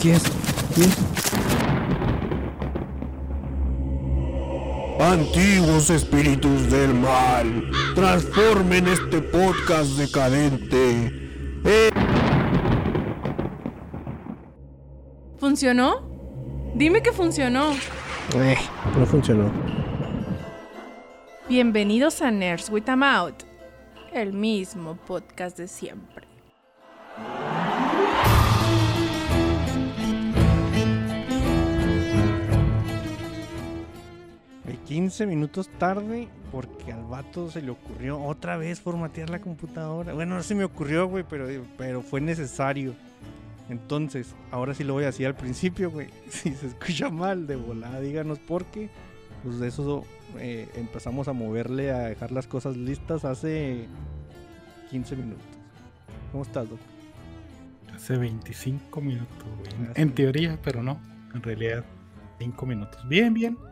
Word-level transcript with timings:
¿Quién 0.00 0.14
es? 0.14 0.22
¿Quién? 0.74 0.90
Antiguos 4.98 5.90
espíritus 5.90 6.70
del 6.70 6.94
mal, 6.94 7.70
transformen 7.94 8.86
este 8.88 9.20
podcast 9.20 9.98
decadente. 9.98 11.12
Eh, 11.64 11.90
¿Funcionó? 15.38 16.08
Dime 16.74 17.02
que 17.02 17.12
funcionó. 17.12 17.72
Eh, 18.36 18.56
no 18.98 19.04
funcionó. 19.04 19.50
Bienvenidos 21.46 22.22
a 22.22 22.30
Nerds 22.30 22.70
with 22.70 22.88
a 22.88 22.96
Mouth, 22.96 23.42
el 24.14 24.32
mismo 24.32 24.96
podcast 24.96 25.58
de 25.58 25.68
siempre. 25.68 26.29
15 34.90 35.24
minutos 35.26 35.68
tarde 35.78 36.26
porque 36.50 36.92
al 36.92 37.04
vato 37.04 37.48
se 37.48 37.62
le 37.62 37.70
ocurrió 37.70 38.20
otra 38.20 38.56
vez 38.56 38.80
formatear 38.80 39.30
la 39.30 39.40
computadora. 39.40 40.14
Bueno, 40.14 40.34
no 40.34 40.42
se 40.42 40.56
me 40.56 40.64
ocurrió, 40.64 41.06
güey, 41.06 41.22
pero, 41.22 41.46
pero 41.78 42.02
fue 42.02 42.20
necesario. 42.20 42.94
Entonces, 43.68 44.34
ahora 44.50 44.74
sí 44.74 44.82
lo 44.82 44.94
voy 44.94 45.04
a 45.04 45.06
decir 45.06 45.28
al 45.28 45.36
principio, 45.36 45.92
güey. 45.92 46.08
Si 46.28 46.52
se 46.54 46.66
escucha 46.66 47.08
mal 47.08 47.46
de 47.46 47.54
volada, 47.54 48.00
díganos 48.00 48.40
por 48.40 48.64
qué. 48.64 48.90
Pues 49.44 49.60
de 49.60 49.68
eso 49.68 50.04
eh, 50.40 50.68
empezamos 50.74 51.28
a 51.28 51.34
moverle, 51.34 51.92
a 51.92 52.08
dejar 52.08 52.32
las 52.32 52.48
cosas 52.48 52.76
listas 52.76 53.24
hace 53.24 53.86
15 54.90 55.14
minutos. 55.14 55.46
¿Cómo 56.32 56.42
estás, 56.42 56.68
Doc? 56.68 56.80
Hace 57.94 58.16
25 58.16 59.00
minutos, 59.00 59.46
güey. 59.56 59.92
En 59.94 60.08
sí. 60.08 60.14
teoría, 60.14 60.58
pero 60.64 60.82
no. 60.82 61.00
En 61.32 61.44
realidad, 61.44 61.84
5 62.40 62.66
minutos. 62.66 63.08
Bien, 63.08 63.32
bien. 63.32 63.69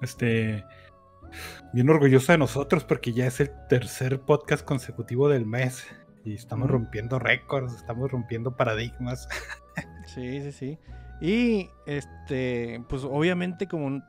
Este. 0.00 0.64
Bien 1.72 1.88
orgulloso 1.88 2.32
de 2.32 2.38
nosotros 2.38 2.84
porque 2.84 3.12
ya 3.12 3.26
es 3.26 3.38
el 3.38 3.50
tercer 3.68 4.20
podcast 4.20 4.64
consecutivo 4.64 5.28
del 5.28 5.46
mes. 5.46 5.86
Y 6.24 6.34
estamos 6.34 6.68
rompiendo 6.68 7.18
récords, 7.18 7.74
estamos 7.74 8.10
rompiendo 8.10 8.56
paradigmas. 8.56 9.28
Sí, 10.06 10.42
sí, 10.42 10.50
sí. 10.50 10.78
Y 11.20 11.70
este, 11.86 12.82
pues 12.88 13.04
obviamente 13.04 13.68
como 13.68 14.02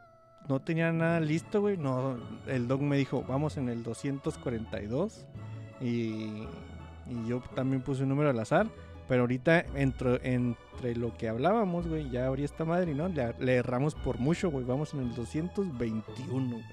no 0.49 0.61
tenía 0.61 0.91
nada 0.91 1.19
listo, 1.19 1.61
güey, 1.61 1.77
no, 1.77 2.17
el 2.47 2.67
dog 2.67 2.81
me 2.81 2.97
dijo, 2.97 3.23
vamos 3.27 3.57
en 3.57 3.69
el 3.69 3.83
242 3.83 5.27
y, 5.79 6.47
y 7.07 7.27
yo 7.27 7.41
también 7.53 7.81
puse 7.81 8.03
un 8.03 8.09
número 8.09 8.29
al 8.29 8.39
azar, 8.39 8.67
pero 9.11 9.23
ahorita 9.23 9.65
entre, 9.75 10.21
entre 10.33 10.95
lo 10.95 11.17
que 11.17 11.27
hablábamos, 11.27 11.85
güey, 11.85 12.09
ya 12.09 12.27
abrí 12.27 12.45
esta 12.45 12.63
madre 12.63 12.95
no, 12.95 13.09
le, 13.09 13.35
le 13.39 13.55
erramos 13.55 13.93
por 13.93 14.19
mucho, 14.19 14.49
güey, 14.49 14.63
vamos 14.63 14.93
en 14.93 15.01
el 15.01 15.13
221, 15.13 16.49
güey. 16.49 16.63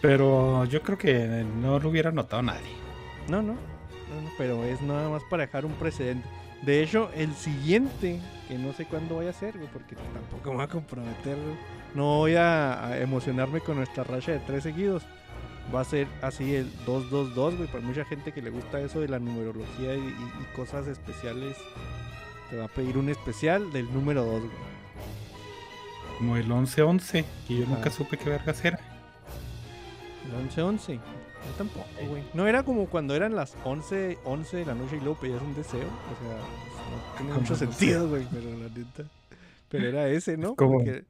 Pero 0.00 0.64
yo 0.64 0.80
creo 0.80 0.96
que 0.96 1.44
no 1.60 1.78
lo 1.78 1.90
hubiera 1.90 2.12
notado 2.12 2.40
nadie. 2.40 2.72
No, 3.28 3.42
no, 3.42 3.52
no, 3.52 4.22
no, 4.22 4.30
pero 4.38 4.64
es 4.64 4.80
nada 4.80 5.10
más 5.10 5.22
para 5.28 5.42
dejar 5.44 5.66
un 5.66 5.72
precedente. 5.72 6.26
De 6.62 6.82
hecho, 6.82 7.10
el 7.14 7.34
siguiente, 7.34 8.18
que 8.48 8.56
no 8.56 8.72
sé 8.72 8.86
cuándo 8.86 9.16
voy 9.16 9.26
a 9.26 9.30
hacer, 9.30 9.58
güey, 9.58 9.68
porque 9.70 9.96
tampoco 9.96 10.48
me 10.48 10.56
voy 10.56 10.64
a 10.64 10.68
comprometer, 10.68 11.36
güey. 11.36 11.56
No 11.94 12.16
voy 12.16 12.36
a, 12.36 12.86
a 12.86 12.98
emocionarme 13.00 13.60
con 13.60 13.76
nuestra 13.76 14.02
racha 14.02 14.32
de 14.32 14.38
tres 14.38 14.62
seguidos. 14.62 15.02
Va 15.74 15.80
a 15.80 15.84
ser 15.84 16.06
así 16.22 16.54
el 16.54 16.70
222, 16.86 17.56
güey. 17.56 17.68
Para 17.68 17.84
mucha 17.84 18.04
gente 18.04 18.32
que 18.32 18.40
le 18.42 18.50
gusta 18.50 18.80
eso 18.80 19.00
de 19.00 19.08
la 19.08 19.18
numerología 19.18 19.94
y, 19.96 19.98
y- 19.98 20.02
y 20.42 20.56
cosas 20.56 20.86
especiales, 20.86 21.56
te 22.50 22.56
va 22.56 22.66
a 22.66 22.68
pedir 22.68 22.96
un 22.98 23.08
especial 23.08 23.72
del 23.72 23.92
número 23.92 24.24
2, 24.24 24.40
güey. 24.42 24.52
Como 26.18 26.36
el 26.36 26.48
11-11, 26.50 27.24
que 27.48 27.58
yo 27.58 27.66
nunca 27.66 27.90
supe 27.90 28.16
qué 28.16 28.30
vergas 28.30 28.64
era. 28.64 28.78
El 30.24 30.48
11-11. 30.48 30.94
Yo 30.94 31.52
tampoco, 31.58 31.86
güey. 32.08 32.22
No 32.32 32.46
era 32.46 32.62
como 32.62 32.86
cuando 32.86 33.14
eran 33.14 33.34
las 33.36 33.54
11, 33.64 34.18
11 34.24 34.56
de 34.58 34.64
la 34.66 34.74
noche 34.74 34.96
y 34.96 35.00
luego 35.00 35.16
pedías 35.20 35.42
un 35.42 35.54
deseo. 35.54 35.80
O 35.80 36.24
sea, 36.24 36.36
pues, 36.38 36.90
no 36.90 37.16
tiene 37.18 37.32
mucho 37.34 37.54
sentido, 37.56 38.08
güey, 38.08 38.26
pero 38.32 38.50
la 38.50 38.68
neta. 38.68 39.04
Pero 39.68 39.88
era 39.88 40.08
ese, 40.08 40.36
¿no? 40.36 40.54
como- 40.54 40.78
Porque- 40.78 41.04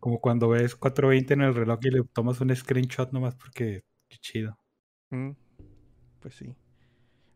Como 0.00 0.20
cuando 0.20 0.48
ves 0.48 0.76
420 0.76 1.34
en 1.34 1.40
el 1.42 1.54
reloj 1.54 1.78
y 1.82 1.90
le 1.90 2.02
tomas 2.12 2.40
un 2.40 2.54
screenshot 2.54 3.12
nomás 3.12 3.34
porque 3.34 3.84
qué 4.08 4.16
chido. 4.18 4.58
Mm, 5.10 5.30
pues 6.20 6.34
sí. 6.34 6.54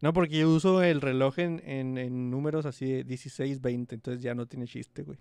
No, 0.00 0.12
porque 0.12 0.38
yo 0.38 0.50
uso 0.50 0.82
el 0.82 1.00
reloj 1.00 1.38
en, 1.38 1.62
en, 1.64 1.98
en 1.98 2.30
números 2.30 2.66
así 2.66 2.90
de 2.90 3.04
16, 3.04 3.60
20, 3.60 3.94
entonces 3.94 4.22
ya 4.22 4.34
no 4.34 4.46
tiene 4.46 4.66
chiste, 4.66 5.02
güey. 5.02 5.18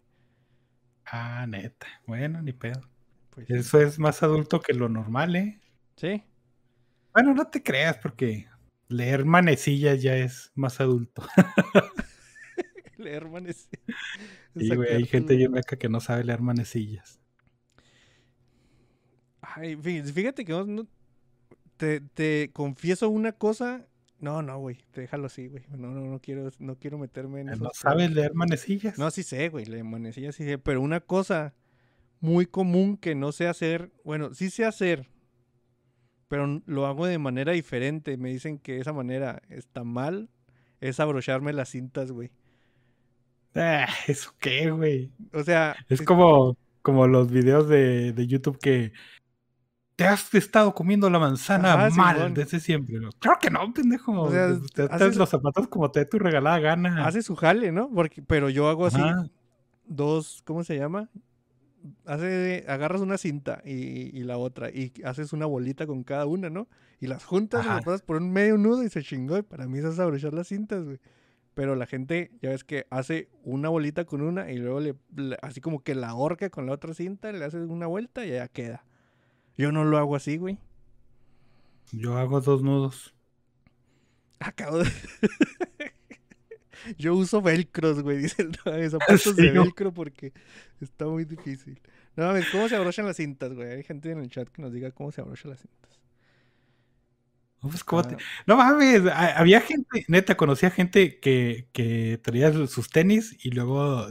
Ah, 1.05 1.45
neta. 1.47 1.87
Bueno, 2.07 2.41
ni 2.41 2.53
pedo. 2.53 2.81
Pues 3.29 3.47
sí. 3.47 3.53
Eso 3.53 3.81
es 3.81 3.99
más 3.99 4.23
adulto 4.23 4.59
que 4.59 4.73
lo 4.73 4.89
normal, 4.89 5.35
¿eh? 5.35 5.61
Sí. 5.95 6.23
Bueno, 7.13 7.33
no 7.33 7.47
te 7.47 7.61
creas, 7.61 7.97
porque 7.97 8.47
leer 8.87 9.25
manecillas 9.25 10.01
ya 10.01 10.15
es 10.15 10.51
más 10.55 10.79
adulto. 10.79 11.23
Leer 12.97 13.27
manes. 13.27 13.67
Y, 14.55 14.75
güey, 14.75 14.93
hay 14.93 15.05
gente 15.05 15.35
bien 15.35 15.51
meca 15.51 15.75
que 15.75 15.89
no 15.89 15.99
sabe 15.99 16.23
leer 16.23 16.41
manecillas. 16.41 17.20
Ay, 19.55 19.75
fíjate 19.75 20.45
que 20.45 20.51
no, 20.53 20.65
no- 20.65 20.87
te, 21.77 22.01
te 22.01 22.49
confieso 22.53 23.09
una 23.09 23.31
cosa. 23.31 23.85
No, 24.19 24.41
no, 24.43 24.59
güey, 24.59 24.77
déjalo 24.93 25.25
así, 25.27 25.47
güey. 25.47 25.63
No, 25.71 25.89
no, 25.89 26.01
no 26.01 26.19
quiero, 26.19 26.49
no 26.59 26.75
quiero 26.77 26.97
meterme 26.99 27.41
en 27.41 27.47
¿No 27.47 27.53
esos 27.53 27.69
sabes 27.73 27.95
problemas. 27.95 28.15
leer 28.15 28.33
manecillas? 28.35 28.97
No, 28.99 29.09
sí 29.11 29.23
sé, 29.23 29.49
güey, 29.49 29.65
le 29.65 29.83
manecilla 29.83 30.31
sí 30.31 30.43
sé, 30.45 30.57
pero 30.59 30.81
una 30.81 30.99
cosa 31.01 31.55
muy 32.19 32.45
común 32.45 32.97
que 32.97 33.15
no 33.15 33.31
sé 33.31 33.47
hacer, 33.47 33.91
bueno, 34.03 34.33
sí 34.35 34.51
sé 34.51 34.63
hacer, 34.65 35.09
pero 36.27 36.61
lo 36.65 36.85
hago 36.85 37.05
de 37.07 37.17
manera 37.17 37.51
diferente. 37.51 38.15
Me 38.17 38.29
dicen 38.29 38.57
que 38.59 38.79
esa 38.79 38.93
manera 38.93 39.41
está 39.49 39.83
mal, 39.83 40.29
es 40.79 40.99
abrocharme 40.99 41.51
las 41.53 41.69
cintas, 41.69 42.11
güey. 42.11 42.31
Ah, 43.55 43.87
¿Eso 44.07 44.33
qué, 44.39 44.71
güey? 44.71 45.11
O 45.33 45.43
sea, 45.43 45.75
Es 45.89 46.01
como, 46.01 46.57
como 46.81 47.07
los 47.07 47.29
videos 47.31 47.67
de, 47.67 48.13
de 48.13 48.27
YouTube 48.27 48.57
que 48.59 48.93
te 49.95 50.05
has 50.05 50.33
estado 50.33 50.73
comiendo 50.73 51.09
la 51.09 51.19
manzana 51.19 51.73
Ajá, 51.73 51.89
mal 51.91 52.15
Simón. 52.17 52.33
desde 52.33 52.59
siempre. 52.59 52.99
¿no? 52.99 53.09
Claro 53.19 53.37
que 53.41 53.49
no, 53.51 53.71
pendejo. 53.73 54.19
O 54.21 54.31
sea, 54.31 54.57
te 54.73 54.83
haces- 54.83 55.15
los 55.15 55.29
zapatos 55.29 55.67
como 55.67 55.91
te 55.91 55.99
dé 56.01 56.05
tu 56.05 56.17
regalada 56.19 56.59
gana. 56.59 57.05
hace 57.05 57.21
su 57.21 57.35
jale, 57.35 57.71
¿no? 57.71 57.89
Porque, 57.93 58.21
pero 58.23 58.49
yo 58.49 58.67
hago 58.69 58.85
así 58.87 58.99
Ajá. 59.01 59.27
dos, 59.85 60.41
¿cómo 60.45 60.63
se 60.63 60.77
llama? 60.77 61.09
Hace, 62.05 62.63
agarras 62.67 63.01
una 63.01 63.17
cinta 63.17 63.61
y, 63.65 64.15
y 64.15 64.23
la 64.23 64.37
otra 64.37 64.69
y 64.69 64.93
haces 65.03 65.33
una 65.33 65.45
bolita 65.47 65.87
con 65.87 66.03
cada 66.03 66.25
una, 66.27 66.49
¿no? 66.49 66.67
Y 66.99 67.07
las 67.07 67.23
juntas 67.25 67.65
y 67.65 67.69
las 67.69 67.83
pasas 67.83 68.01
por 68.03 68.17
un 68.17 68.31
medio 68.31 68.57
nudo 68.57 68.83
y 68.83 68.89
se 68.89 69.01
chingó. 69.01 69.37
Y 69.37 69.41
para 69.41 69.67
mí 69.67 69.79
eso 69.79 69.89
es 69.89 69.99
abrochar 69.99 70.33
las 70.33 70.47
cintas, 70.47 70.83
güey. 70.83 70.99
Pero 71.55 71.75
la 71.75 71.85
gente, 71.87 72.31
ya 72.41 72.49
ves 72.49 72.63
que 72.63 72.85
hace 72.91 73.29
una 73.43 73.69
bolita 73.69 74.05
con 74.05 74.21
una 74.21 74.51
y 74.51 74.57
luego 74.57 74.79
le, 74.79 74.95
así 75.41 75.59
como 75.59 75.81
que 75.83 75.95
la 75.95 76.09
ahorca 76.09 76.49
con 76.49 76.65
la 76.67 76.73
otra 76.73 76.93
cinta, 76.93 77.31
le 77.31 77.43
hace 77.43 77.57
una 77.57 77.87
vuelta 77.87 78.25
y 78.25 78.29
ya 78.31 78.47
queda. 78.47 78.85
Yo 79.57 79.71
no 79.71 79.83
lo 79.83 79.97
hago 79.97 80.15
así, 80.15 80.37
güey. 80.37 80.57
Yo 81.91 82.17
hago 82.17 82.41
dos 82.41 82.63
nudos. 82.63 83.13
Acabo 84.39 84.79
de... 84.79 84.89
Yo 86.97 87.13
uso 87.13 87.41
velcros, 87.41 88.01
güey, 88.01 88.17
dice 88.17 88.41
el 88.41 88.51
de 88.51 88.89
zapatos 88.89 89.35
de 89.35 89.43
serio? 89.43 89.63
velcro 89.63 89.93
porque 89.93 90.33
está 90.79 91.05
muy 91.05 91.25
difícil. 91.25 91.79
No 92.15 92.25
mames, 92.27 92.47
¿cómo 92.51 92.67
se 92.67 92.75
abrochan 92.75 93.05
las 93.05 93.17
cintas, 93.17 93.53
güey? 93.53 93.71
Hay 93.71 93.83
gente 93.83 94.11
en 94.11 94.19
el 94.19 94.29
chat 94.29 94.49
que 94.49 94.61
nos 94.61 94.73
diga 94.73 94.91
cómo 94.91 95.11
se 95.11 95.21
abrochan 95.21 95.51
las 95.51 95.61
cintas. 95.61 95.99
No, 97.61 97.69
pues, 97.69 97.83
¿cómo 97.83 98.01
te- 98.01 98.15
Ah, 98.15 98.17
No 98.47 98.57
mames, 98.57 99.05
ha- 99.05 99.37
había 99.37 99.61
gente, 99.61 100.05
neta, 100.07 100.35
conocía 100.35 100.71
gente 100.71 101.19
que, 101.19 101.67
que 101.71 102.19
traía 102.23 102.51
sus 102.67 102.89
tenis 102.89 103.37
y 103.45 103.51
luego 103.51 104.07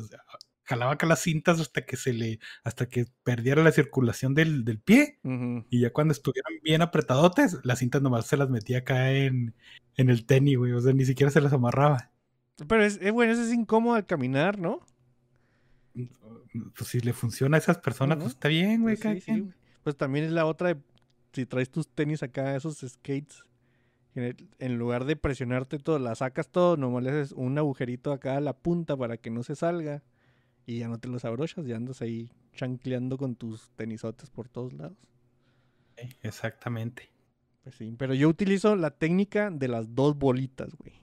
jalaba 0.70 0.92
acá 0.92 1.04
las 1.06 1.20
cintas 1.20 1.58
hasta 1.60 1.84
que 1.84 1.96
se 1.96 2.12
le, 2.12 2.38
hasta 2.64 2.88
que 2.88 3.06
perdiera 3.24 3.62
la 3.64 3.72
circulación 3.72 4.34
del, 4.34 4.64
del 4.64 4.78
pie. 4.78 5.18
Y 5.68 5.80
ya 5.80 5.92
cuando 5.92 6.12
estuvieran 6.12 6.52
bien 6.62 6.80
apretadotes, 6.80 7.58
las 7.64 7.80
cintas 7.80 8.00
nomás 8.02 8.26
se 8.26 8.36
las 8.36 8.48
metía 8.48 8.78
acá 8.78 9.12
en, 9.12 9.54
en 9.96 10.08
el 10.10 10.24
tenis, 10.26 10.56
güey. 10.56 10.72
O 10.72 10.80
sea, 10.80 10.92
ni 10.92 11.04
siquiera 11.04 11.30
se 11.32 11.40
las 11.40 11.52
amarraba. 11.52 12.10
Pero 12.68 12.84
es, 12.84 13.00
eh, 13.02 13.10
bueno, 13.10 13.32
eso 13.32 13.42
es 13.42 13.52
incómodo 13.52 13.94
al 13.96 14.06
caminar, 14.06 14.58
¿no? 14.58 14.80
Pues 16.76 16.88
si 16.90 17.00
le 17.00 17.12
funciona 17.12 17.56
a 17.56 17.60
esas 17.60 17.78
personas, 17.78 18.18
pues 18.18 18.30
está 18.30 18.48
bien, 18.48 18.82
güey. 18.82 18.94
Pues 18.94 19.02
cada 19.02 19.14
sí, 19.16 19.20
sí, 19.20 19.24
quien. 19.26 19.40
güey. 19.40 19.54
Pues 19.82 19.96
también 19.96 20.24
es 20.24 20.30
la 20.32 20.46
otra 20.46 20.68
de 20.74 20.80
si 21.32 21.46
traes 21.46 21.70
tus 21.70 21.88
tenis 21.88 22.22
acá, 22.22 22.54
esos 22.56 22.78
skates, 22.78 23.44
en, 24.14 24.24
el- 24.24 24.48
en 24.58 24.78
lugar 24.78 25.04
de 25.04 25.16
presionarte 25.16 25.78
todo, 25.78 25.98
la 25.98 26.14
sacas 26.14 26.48
todo, 26.48 26.76
nomás 26.76 27.02
le 27.04 27.10
haces 27.10 27.32
un 27.32 27.56
agujerito 27.58 28.12
acá 28.12 28.36
a 28.36 28.40
la 28.40 28.52
punta 28.56 28.96
para 28.96 29.16
que 29.16 29.30
no 29.30 29.42
se 29.42 29.54
salga 29.56 30.02
y 30.66 30.78
ya 30.78 30.88
no 30.88 30.98
te 30.98 31.08
los 31.08 31.24
abrochas, 31.24 31.66
ya 31.66 31.76
andas 31.76 32.02
ahí 32.02 32.30
chancleando 32.54 33.16
con 33.18 33.34
tus 33.36 33.70
tenisotes 33.76 34.30
por 34.30 34.48
todos 34.48 34.72
lados. 34.72 34.96
Exactamente. 36.22 37.10
Pues 37.62 37.74
sí, 37.74 37.94
pero 37.98 38.14
yo 38.14 38.28
utilizo 38.28 38.74
la 38.76 38.90
técnica 38.90 39.50
de 39.50 39.68
las 39.68 39.94
dos 39.94 40.16
bolitas, 40.16 40.74
güey. 40.76 40.94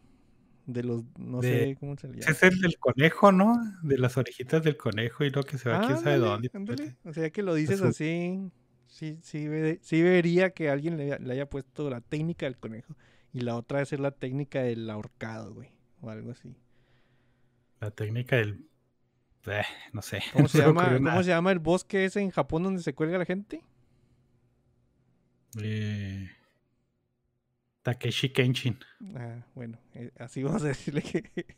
De 0.65 0.83
los, 0.83 1.03
no 1.17 1.39
De- 1.39 1.49
sé 1.69 1.77
cómo 1.79 1.95
se 1.95 2.07
le 2.07 2.19
llama. 2.19 2.31
Es 2.31 2.43
el 2.43 2.59
del 2.59 2.77
conejo, 2.77 3.31
¿no? 3.31 3.55
De 3.83 3.97
las 3.97 4.17
orejitas 4.17 4.63
del 4.63 4.75
conejo 4.75 5.23
y 5.23 5.29
lo 5.29 5.43
que 5.43 5.57
se 5.57 5.69
va 5.69 5.81
quién 5.85 5.97
sabe 5.99 6.17
dónde. 6.17 6.49
ándale. 6.53 6.95
O 7.05 7.13
sea, 7.13 7.29
que 7.29 7.41
lo 7.43 7.53
dices 7.53 7.79
su- 7.79 7.85
así, 7.85 8.51
sí, 8.87 9.17
sí, 9.21 9.47
sí 9.81 10.01
vería 10.03 10.49
que 10.49 10.69
alguien 10.69 10.97
le, 10.97 11.19
le 11.19 11.33
haya 11.33 11.49
puesto 11.49 11.89
la 11.89 12.01
técnica 12.01 12.47
del 12.47 12.57
conejo. 12.57 12.95
Y 13.31 13.41
la 13.41 13.55
otra 13.55 13.81
es 13.81 13.97
la 13.99 14.11
técnica 14.11 14.61
del 14.63 14.89
ahorcado, 14.89 15.53
güey. 15.53 15.69
O 16.01 16.09
algo 16.09 16.31
así. 16.31 16.55
La 17.79 17.91
técnica 17.91 18.35
del. 18.37 18.65
Eh, 19.47 19.63
no 19.93 20.01
sé. 20.01 20.21
¿Cómo 20.33 20.47
se, 20.47 20.59
llama, 20.59 20.95
¿Cómo 20.97 21.23
se 21.23 21.29
llama 21.29 21.51
el 21.51 21.59
bosque 21.59 22.05
ese 22.05 22.21
en 22.21 22.31
Japón 22.31 22.63
donde 22.63 22.81
se 22.83 22.93
cuelga 22.93 23.17
la 23.17 23.25
gente? 23.25 23.63
Eh, 25.61 26.29
Takeshi 27.83 28.29
Kenshin. 28.29 28.77
Ah, 29.15 29.45
bueno, 29.55 29.79
eh, 29.93 30.11
así 30.19 30.43
vamos 30.43 30.63
a 30.63 30.67
decirle 30.67 31.01
que... 31.01 31.23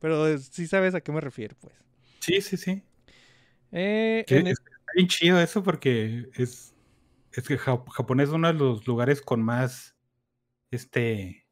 Pero 0.00 0.26
eh, 0.28 0.38
sí 0.38 0.66
sabes 0.66 0.94
a 0.94 1.00
qué 1.00 1.12
me 1.12 1.20
refiero, 1.20 1.56
pues. 1.60 1.74
Sí, 2.20 2.40
sí, 2.40 2.56
sí. 2.56 2.82
Eh, 3.72 4.24
en 4.28 4.48
es- 4.48 4.62
bien 4.94 5.08
chido 5.08 5.40
eso 5.40 5.62
porque 5.62 6.28
es. 6.34 6.74
Es 7.32 7.46
que 7.48 7.56
Ja- 7.58 7.82
Japón 7.90 8.20
es 8.20 8.28
uno 8.30 8.48
de 8.48 8.54
los 8.54 8.86
lugares 8.86 9.20
con 9.22 9.42
más. 9.42 9.94
Este. 10.70 11.45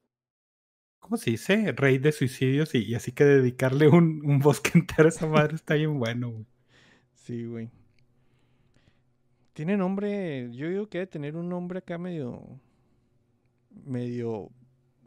¿Cómo 1.04 1.18
se 1.18 1.32
dice? 1.32 1.70
Rey 1.72 1.98
de 1.98 2.12
suicidios 2.12 2.74
y, 2.74 2.78
y 2.78 2.94
así 2.94 3.12
que 3.12 3.26
dedicarle 3.26 3.88
un, 3.88 4.22
un 4.24 4.38
bosque 4.38 4.70
entero 4.74 5.04
a 5.04 5.10
esa 5.10 5.26
madre 5.26 5.54
está 5.54 5.74
bien 5.74 5.98
bueno, 5.98 6.30
güey. 6.30 6.46
Sí, 7.12 7.44
güey. 7.44 7.68
Tiene 9.52 9.76
nombre, 9.76 10.50
yo 10.50 10.66
digo 10.66 10.88
que 10.88 10.96
debe 10.98 11.06
tener 11.06 11.36
un 11.36 11.50
nombre 11.50 11.80
acá 11.80 11.98
medio, 11.98 12.58
medio, 13.84 14.48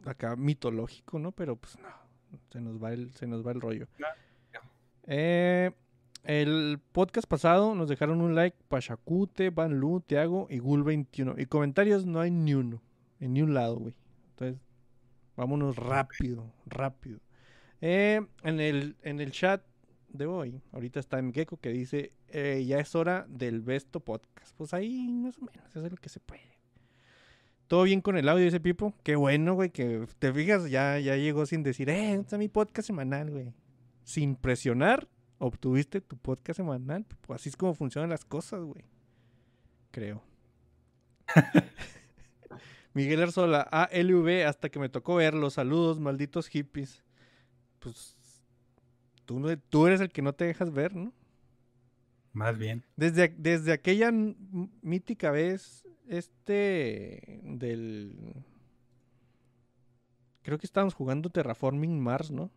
acá 0.04 0.36
mitológico, 0.36 1.18
¿no? 1.18 1.32
Pero 1.32 1.56
pues 1.56 1.76
no, 1.80 1.88
se 2.52 2.60
nos 2.60 2.80
va 2.80 2.92
el, 2.92 3.12
se 3.14 3.26
nos 3.26 3.44
va 3.44 3.50
el 3.50 3.60
rollo. 3.60 3.88
No, 3.98 4.06
no. 4.54 4.60
Eh, 5.08 5.72
el 6.22 6.78
podcast 6.92 7.26
pasado 7.26 7.74
nos 7.74 7.88
dejaron 7.88 8.20
un 8.20 8.36
like 8.36 8.56
Pachacute, 8.68 9.50
Van 9.50 9.80
Lu, 9.80 10.00
Tiago 10.06 10.46
y 10.48 10.60
Gul21. 10.60 11.34
Y 11.42 11.46
comentarios 11.46 12.06
no 12.06 12.20
hay 12.20 12.30
ni 12.30 12.54
uno, 12.54 12.80
en 13.18 13.32
ni 13.32 13.42
un 13.42 13.52
lado, 13.52 13.78
güey. 13.78 13.96
Entonces, 14.30 14.67
vámonos 15.38 15.76
rápido, 15.76 16.52
rápido. 16.66 17.20
Eh, 17.80 18.20
en, 18.42 18.60
el, 18.60 18.96
en 19.02 19.20
el 19.20 19.30
chat 19.30 19.62
de 20.08 20.26
hoy, 20.26 20.60
ahorita 20.72 20.98
está 20.98 21.22
Mgeko 21.22 21.58
que 21.58 21.70
dice, 21.70 22.12
eh, 22.26 22.64
ya 22.66 22.80
es 22.80 22.94
hora 22.96 23.24
del 23.28 23.60
Besto 23.60 24.00
Podcast. 24.00 24.52
Pues 24.56 24.74
ahí 24.74 25.06
más 25.12 25.38
o 25.38 25.42
menos, 25.42 25.64
eso 25.70 25.86
es 25.86 25.92
lo 25.92 25.96
que 25.96 26.08
se 26.08 26.18
puede. 26.18 26.58
Todo 27.68 27.84
bien 27.84 28.00
con 28.00 28.16
el 28.16 28.28
audio, 28.28 28.46
dice 28.46 28.58
Pipo. 28.58 28.94
Qué 29.04 29.14
bueno, 29.14 29.54
güey, 29.54 29.70
que 29.70 30.08
te 30.18 30.32
fijas, 30.32 30.68
ya, 30.68 30.98
ya 30.98 31.16
llegó 31.16 31.46
sin 31.46 31.62
decir, 31.62 31.88
eh, 31.88 32.08
¿dónde 32.08 32.22
está 32.22 32.36
mi 32.36 32.48
podcast 32.48 32.88
semanal, 32.88 33.30
güey? 33.30 33.54
Sin 34.02 34.34
presionar, 34.34 35.06
obtuviste 35.38 36.00
tu 36.00 36.16
podcast 36.16 36.56
semanal. 36.56 37.04
Pipo. 37.04 37.32
Así 37.32 37.48
es 37.48 37.56
como 37.56 37.74
funcionan 37.74 38.10
las 38.10 38.24
cosas, 38.24 38.62
güey. 38.62 38.84
Creo. 39.92 40.20
Miguel 42.98 43.22
Arzola, 43.22 43.60
ALV, 43.60 44.44
hasta 44.44 44.70
que 44.70 44.80
me 44.80 44.88
tocó 44.88 45.14
verlos. 45.14 45.54
Saludos, 45.54 46.00
malditos 46.00 46.48
hippies. 46.48 47.04
Pues 47.78 48.16
tú, 49.24 49.86
eres 49.86 50.00
el 50.00 50.10
que 50.10 50.20
no 50.20 50.32
te 50.32 50.46
dejas 50.46 50.72
ver, 50.72 50.96
¿no? 50.96 51.12
Más 52.32 52.58
bien. 52.58 52.82
Desde, 52.96 53.28
desde 53.38 53.70
aquella 53.72 54.10
mítica 54.10 55.30
vez, 55.30 55.86
este, 56.08 57.40
del... 57.44 58.34
Creo 60.42 60.58
que 60.58 60.66
estábamos 60.66 60.94
jugando 60.94 61.30
Terraforming 61.30 62.00
Mars, 62.00 62.32
¿no? 62.32 62.50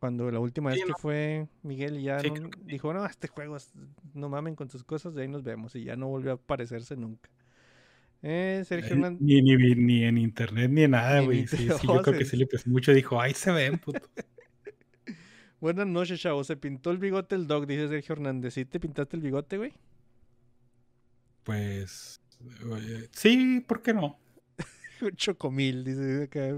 Cuando 0.00 0.30
la 0.30 0.40
última 0.40 0.70
vez 0.70 0.82
que 0.86 0.94
fue 0.94 1.48
Miguel 1.62 2.00
ya 2.00 2.20
Sí, 2.20 2.28
no- 2.28 2.34
creo 2.34 2.50
que 2.50 2.58
sí. 2.60 2.64
dijo, 2.66 2.94
no, 2.94 3.04
este 3.04 3.28
juego, 3.28 3.56
es- 3.58 3.74
no 4.14 4.30
mamen 4.30 4.54
con 4.54 4.70
sus 4.70 4.84
cosas, 4.84 5.12
de 5.14 5.20
ahí 5.22 5.28
nos 5.28 5.42
vemos. 5.42 5.74
Y 5.74 5.84
ya 5.84 5.96
no 5.96 6.08
volvió 6.08 6.30
a 6.30 6.34
aparecerse 6.36 6.96
nunca. 6.96 7.28
Eh, 8.22 8.64
Sergio 8.66 8.90
Eh, 8.90 8.92
Hernández... 8.94 9.20
Ni, 9.20 9.40
ni, 9.42 9.56
ni 9.74 10.04
en 10.04 10.18
internet 10.18 10.70
ni 10.70 10.82
en 10.82 10.90
nada, 10.92 11.20
güey. 11.20 11.46
Sí, 11.46 11.66
yo 11.82 12.02
creo 12.02 12.18
que 12.18 12.24
sí. 12.24 12.36
le 12.36 12.46
pesó 12.46 12.68
mucho. 12.70 12.92
Dijo, 12.92 13.20
ay, 13.20 13.34
se 13.34 13.52
ven, 13.52 13.78
puto. 13.78 14.00
Buenas 15.60 15.86
noches, 15.86 16.20
chavos. 16.20 16.46
Se 16.46 16.56
pintó 16.56 16.90
el 16.90 16.98
bigote 16.98 17.34
el 17.34 17.46
dog, 17.46 17.66
dice 17.66 17.88
Sergio 17.88 18.14
Hernández. 18.14 18.54
¿Sí 18.54 18.64
te 18.64 18.78
pintaste 18.80 19.16
el 19.16 19.22
bigote, 19.22 19.56
güey? 19.58 19.72
Pues. 21.42 22.20
oye, 22.70 23.08
sí, 23.12 23.64
¿por 23.66 23.82
qué 23.82 23.94
no? 23.94 24.18
Un 25.00 25.16
chocomil, 25.16 25.84
dice 25.84 26.24
acá. 26.24 26.54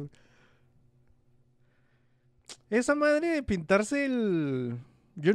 Esa 2.68 2.94
madre 2.94 3.28
de 3.28 3.42
pintarse 3.42 4.04
el. 4.06 4.76
Yo. 5.16 5.32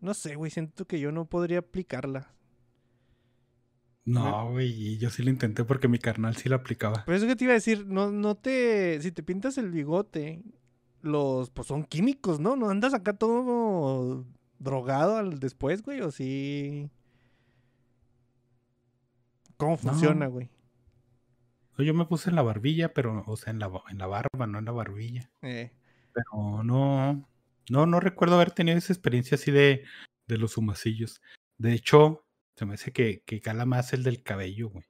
No 0.00 0.14
sé, 0.14 0.34
güey. 0.34 0.50
Siento 0.50 0.86
que 0.86 1.00
yo 1.00 1.12
no 1.12 1.24
podría 1.26 1.60
aplicarla. 1.60 2.33
No, 4.06 4.50
güey, 4.50 4.68
y 4.70 4.98
yo 4.98 5.08
sí 5.10 5.22
lo 5.22 5.30
intenté 5.30 5.64
porque 5.64 5.88
mi 5.88 5.98
carnal 5.98 6.36
sí 6.36 6.48
lo 6.48 6.56
aplicaba. 6.56 7.04
Pero 7.06 7.16
eso 7.16 7.26
que 7.26 7.36
te 7.36 7.44
iba 7.44 7.52
a 7.52 7.54
decir, 7.54 7.86
no, 7.86 8.10
no 8.12 8.34
te. 8.34 9.00
Si 9.00 9.12
te 9.12 9.22
pintas 9.22 9.56
el 9.56 9.70
bigote, 9.70 10.42
los. 11.00 11.50
Pues 11.50 11.68
son 11.68 11.84
químicos, 11.84 12.38
¿no? 12.40 12.54
No 12.56 12.68
andas 12.68 12.92
acá 12.92 13.14
todo 13.14 14.26
drogado 14.58 15.16
al 15.16 15.38
después, 15.40 15.82
güey. 15.82 16.00
O 16.02 16.10
sí. 16.10 16.90
¿Cómo 19.56 19.76
funciona, 19.76 20.26
No. 20.26 20.32
güey? 20.32 20.50
Yo 21.78 21.92
me 21.94 22.04
puse 22.04 22.30
en 22.30 22.36
la 22.36 22.42
barbilla, 22.42 22.92
pero, 22.94 23.24
o 23.26 23.36
sea, 23.36 23.52
en 23.52 23.58
la, 23.58 23.70
en 23.90 23.98
la 23.98 24.06
barba, 24.06 24.46
no 24.46 24.58
en 24.58 24.64
la 24.64 24.70
barbilla. 24.72 25.28
Eh, 25.42 25.72
Pero 26.12 26.62
no, 26.62 27.26
no, 27.68 27.86
no 27.86 28.00
recuerdo 28.00 28.36
haber 28.36 28.52
tenido 28.52 28.78
esa 28.78 28.92
experiencia 28.92 29.34
así 29.36 29.50
de, 29.50 29.82
de 30.28 30.38
los 30.38 30.56
humacillos. 30.56 31.20
De 31.58 31.72
hecho, 31.72 32.23
se 32.56 32.66
me 32.66 32.74
hace 32.74 32.92
que, 32.92 33.22
que 33.24 33.40
cala 33.40 33.64
más 33.66 33.92
el 33.92 34.02
del 34.02 34.22
cabello, 34.22 34.68
güey. 34.68 34.84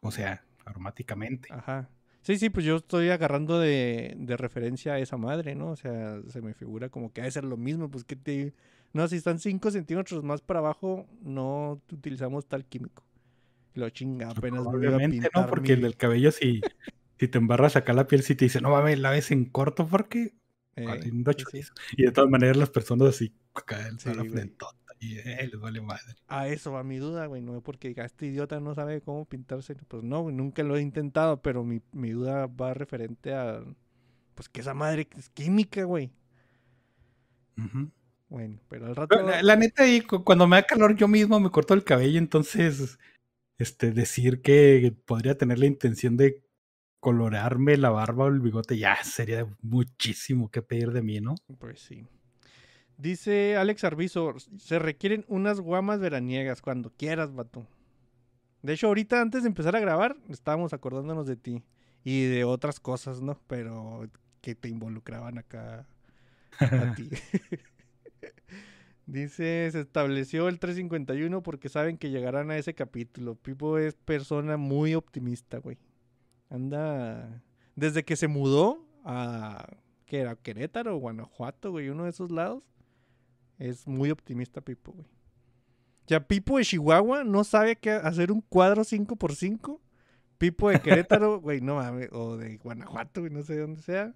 O 0.00 0.10
sea, 0.10 0.44
aromáticamente. 0.64 1.48
Ajá. 1.52 1.90
Sí, 2.22 2.36
sí, 2.38 2.50
pues 2.50 2.66
yo 2.66 2.76
estoy 2.76 3.08
agarrando 3.08 3.58
de, 3.58 4.14
de 4.18 4.36
referencia 4.36 4.94
a 4.94 4.98
esa 4.98 5.16
madre, 5.16 5.54
¿no? 5.54 5.70
O 5.70 5.76
sea, 5.76 6.20
se 6.28 6.42
me 6.42 6.52
figura 6.52 6.90
como 6.90 7.12
que 7.12 7.22
ha 7.22 7.24
de 7.24 7.30
ser 7.30 7.44
lo 7.44 7.56
mismo, 7.56 7.90
pues 7.90 8.04
que 8.04 8.16
te... 8.16 8.54
No, 8.92 9.06
si 9.08 9.16
están 9.16 9.38
5 9.38 9.70
centímetros 9.70 10.22
más 10.24 10.40
para 10.40 10.60
abajo, 10.60 11.06
no 11.22 11.80
utilizamos 11.90 12.46
tal 12.46 12.64
químico. 12.64 13.04
Lo 13.74 13.88
chinga, 13.90 14.30
apenas 14.30 14.64
me 14.64 14.70
iba 14.70 14.72
a 14.72 14.76
Obviamente, 14.96 15.28
pintar 15.28 15.30
¿no? 15.34 15.46
Porque 15.48 15.74
el 15.74 15.82
del 15.82 15.96
cabello, 15.96 16.32
si, 16.32 16.60
si 17.18 17.28
te 17.28 17.38
embarras 17.38 17.76
acá 17.76 17.92
la 17.92 18.06
piel, 18.06 18.22
si 18.22 18.34
te 18.34 18.46
dice, 18.46 18.60
no 18.60 18.70
mames, 18.70 18.98
la 18.98 19.10
ves 19.10 19.30
en 19.30 19.44
corto 19.44 19.86
porque 19.86 20.34
eh, 20.74 20.86
haciendo 20.86 21.32
sí, 21.32 21.38
sí. 21.38 21.44
chorizo". 21.44 21.74
Y 21.96 22.04
de 22.04 22.12
todas 22.12 22.30
maneras, 22.30 22.56
las 22.56 22.70
personas 22.70 23.08
así, 23.08 23.34
acá 23.54 23.86
en 23.86 23.98
toda 23.98 24.14
Sí, 24.24 24.54
y 25.00 25.14
les 25.14 25.58
vale 25.60 25.80
madre. 25.80 26.14
A 26.28 26.48
eso 26.48 26.72
va 26.72 26.82
mi 26.82 26.98
duda, 26.98 27.26
güey, 27.26 27.42
no 27.42 27.56
es 27.56 27.62
porque 27.62 27.88
diga, 27.88 28.04
este 28.04 28.26
idiota 28.26 28.60
no 28.60 28.74
sabe 28.74 29.00
cómo 29.00 29.24
pintarse. 29.24 29.74
Pues 29.74 30.02
no, 30.02 30.22
güey, 30.22 30.34
nunca 30.34 30.62
lo 30.62 30.76
he 30.76 30.82
intentado, 30.82 31.40
pero 31.42 31.64
mi, 31.64 31.80
mi 31.92 32.10
duda 32.10 32.46
va 32.46 32.74
referente 32.74 33.34
a... 33.34 33.62
Pues 34.34 34.48
que 34.48 34.60
esa 34.60 34.74
madre 34.74 35.08
es 35.16 35.30
química, 35.30 35.82
güey. 35.84 36.12
Bueno, 38.28 38.58
pero 38.68 38.86
al 38.86 38.94
rato... 38.96 39.20
La, 39.22 39.42
la 39.42 39.56
neta, 39.56 39.82
ahí, 39.84 40.00
cu- 40.00 40.22
cuando 40.22 40.46
me 40.46 40.56
da 40.56 40.62
calor, 40.62 40.94
yo 40.94 41.08
mismo 41.08 41.40
me 41.40 41.50
corto 41.50 41.74
el 41.74 41.82
cabello, 41.82 42.18
entonces, 42.18 42.98
este, 43.58 43.90
decir 43.92 44.42
que 44.42 44.94
podría 45.06 45.36
tener 45.36 45.58
la 45.58 45.66
intención 45.66 46.16
de 46.16 46.42
colorarme 47.00 47.76
la 47.76 47.90
barba 47.90 48.24
o 48.24 48.28
el 48.28 48.40
bigote, 48.40 48.76
ya 48.76 48.96
sería 49.02 49.46
muchísimo 49.62 50.50
que 50.50 50.62
pedir 50.62 50.92
de 50.92 51.02
mí, 51.02 51.20
¿no? 51.20 51.36
Pues 51.58 51.80
sí. 51.80 52.06
Dice 52.98 53.56
Alex 53.56 53.84
Arbizo, 53.84 54.34
se 54.58 54.78
requieren 54.80 55.24
unas 55.28 55.60
guamas 55.60 56.00
veraniegas 56.00 56.60
cuando 56.60 56.90
quieras, 56.90 57.32
vato. 57.32 57.66
De 58.62 58.72
hecho, 58.72 58.88
ahorita 58.88 59.20
antes 59.20 59.44
de 59.44 59.48
empezar 59.48 59.76
a 59.76 59.80
grabar, 59.80 60.16
estábamos 60.28 60.72
acordándonos 60.72 61.26
de 61.28 61.36
ti 61.36 61.62
y 62.02 62.24
de 62.24 62.42
otras 62.42 62.80
cosas, 62.80 63.20
¿no? 63.20 63.40
Pero 63.46 64.08
que 64.40 64.56
te 64.56 64.68
involucraban 64.68 65.38
acá 65.38 65.86
a 66.58 66.94
ti. 66.96 67.08
Dice, 69.06 69.70
se 69.72 69.80
estableció 69.80 70.48
el 70.48 70.58
351 70.58 71.42
porque 71.42 71.68
saben 71.68 71.96
que 71.96 72.10
llegarán 72.10 72.50
a 72.50 72.58
ese 72.58 72.74
capítulo. 72.74 73.36
Pipo 73.36 73.78
es 73.78 73.94
persona 73.94 74.56
muy 74.56 74.94
optimista, 74.94 75.58
güey. 75.58 75.78
Anda, 76.50 77.42
desde 77.74 78.04
que 78.04 78.16
se 78.16 78.28
mudó 78.28 78.84
a, 79.04 79.66
¿qué 80.04 80.18
era? 80.18 80.36
Querétaro 80.36 80.96
o 80.96 80.98
Guanajuato, 80.98 81.70
güey, 81.70 81.88
uno 81.88 82.04
de 82.04 82.10
esos 82.10 82.30
lados. 82.30 82.62
Es 83.58 83.86
muy 83.86 84.10
optimista 84.10 84.60
Pipo, 84.60 84.92
güey. 84.92 85.06
Ya 86.06 86.26
Pipo 86.26 86.58
de 86.58 86.64
Chihuahua 86.64 87.24
no 87.24 87.44
sabe 87.44 87.76
qué 87.76 87.90
hacer 87.90 88.32
un 88.32 88.40
cuadro 88.40 88.82
5x5. 88.84 89.78
Pipo 90.38 90.70
de 90.70 90.80
Querétaro, 90.80 91.40
güey, 91.40 91.60
no 91.60 91.74
mames, 91.76 92.08
o 92.12 92.36
de 92.36 92.56
Guanajuato, 92.58 93.20
güey, 93.22 93.32
no 93.32 93.42
sé 93.42 93.54
de 93.54 93.60
dónde 93.60 93.82
sea. 93.82 94.14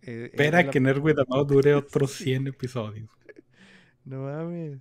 Eh, 0.00 0.30
Espera 0.32 0.60
es 0.60 0.66
la- 0.66 0.72
que 0.72 0.80
Nerdwith 0.80 1.18
no 1.28 1.44
dure 1.44 1.74
otros 1.76 2.12
100 2.12 2.48
episodios. 2.48 3.08
No 4.04 4.22
mames. 4.24 4.80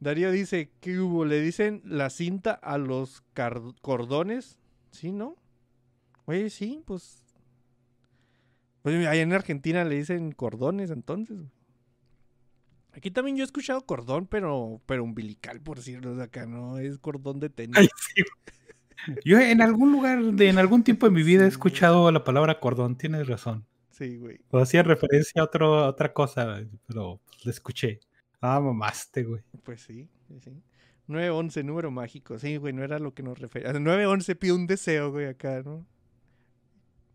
Darío 0.00 0.30
dice, 0.30 0.70
¿qué 0.80 0.98
hubo? 0.98 1.24
¿Le 1.24 1.40
dicen 1.40 1.82
la 1.84 2.08
cinta 2.10 2.52
a 2.52 2.78
los 2.78 3.22
cordones? 3.82 4.58
¿Sí, 4.90 5.12
no? 5.12 5.36
Oye, 6.24 6.50
sí, 6.50 6.82
pues... 6.86 7.24
Pues 8.82 9.06
ahí 9.06 9.18
en 9.20 9.32
Argentina 9.32 9.84
le 9.84 9.96
dicen 9.96 10.32
cordones 10.32 10.90
entonces. 10.90 11.36
güey. 11.36 11.50
Aquí 12.98 13.12
también 13.12 13.36
yo 13.36 13.44
he 13.44 13.46
escuchado 13.46 13.86
cordón, 13.86 14.26
pero, 14.26 14.82
pero 14.84 15.04
umbilical, 15.04 15.60
por 15.60 15.76
decirlo 15.76 16.16
de 16.16 16.24
acá, 16.24 16.46
¿no? 16.46 16.78
Es 16.78 16.98
cordón 16.98 17.38
de 17.38 17.48
tenis. 17.48 17.76
Ay, 17.78 17.88
sí. 17.96 18.24
Yo 19.24 19.38
en 19.38 19.62
algún 19.62 19.92
lugar, 19.92 20.20
de, 20.20 20.48
en 20.48 20.58
algún 20.58 20.82
tiempo 20.82 21.06
de 21.06 21.12
mi 21.12 21.22
vida 21.22 21.44
he 21.44 21.48
escuchado 21.48 22.10
la 22.10 22.24
palabra 22.24 22.58
cordón, 22.58 22.98
tienes 22.98 23.28
razón. 23.28 23.64
Sí, 23.92 24.16
güey. 24.16 24.40
O 24.50 24.58
hacía 24.58 24.82
referencia 24.82 25.40
a, 25.40 25.44
otro, 25.44 25.78
a 25.78 25.86
otra 25.86 26.12
cosa, 26.12 26.60
pero 26.88 27.20
pues, 27.24 27.46
la 27.46 27.52
escuché. 27.52 28.00
Ah, 28.40 28.58
mamaste, 28.58 29.22
güey. 29.22 29.42
Pues 29.62 29.82
sí, 29.82 30.08
sí, 30.26 30.40
sí. 30.42 30.50
911, 31.06 31.62
número 31.62 31.92
mágico. 31.92 32.36
Sí, 32.40 32.56
güey, 32.56 32.72
no 32.72 32.82
era 32.82 32.98
lo 32.98 33.14
que 33.14 33.22
nos 33.22 33.38
refería. 33.38 33.72
911 33.72 34.34
pide 34.34 34.52
un 34.52 34.66
deseo, 34.66 35.12
güey, 35.12 35.26
acá, 35.26 35.62
¿no? 35.64 35.86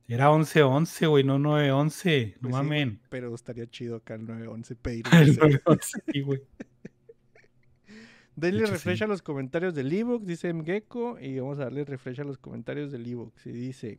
Era 0.07 0.29
11-11, 0.31 1.09
güey, 1.09 1.23
no 1.23 1.39
9-11. 1.39 2.35
No 2.41 2.49
Pues 2.49 2.55
sí, 2.59 2.67
mamen. 2.67 2.99
pero 3.09 3.33
estaría 3.33 3.67
chido 3.67 3.95
acá 3.97 4.15
el 4.15 4.25
911 4.25 4.75
pedir 4.75 5.05
El 5.11 5.35
deseo. 5.35 5.49
9-11, 5.49 6.01
sí, 6.11 6.21
güey. 6.21 6.41
Denle 8.35 8.65
refresh 8.65 8.97
sí. 8.99 9.03
a 9.03 9.07
los 9.07 9.21
comentarios 9.21 9.75
del 9.75 9.93
ebook, 9.93 10.23
dice 10.23 10.51
Mgecko, 10.53 11.19
y 11.19 11.39
vamos 11.39 11.59
a 11.59 11.65
darle 11.65 11.85
refresh 11.85 12.19
a 12.21 12.23
los 12.23 12.37
comentarios 12.39 12.91
del 12.91 13.05
ebook. 13.05 13.33
Y 13.45 13.51
dice: 13.51 13.97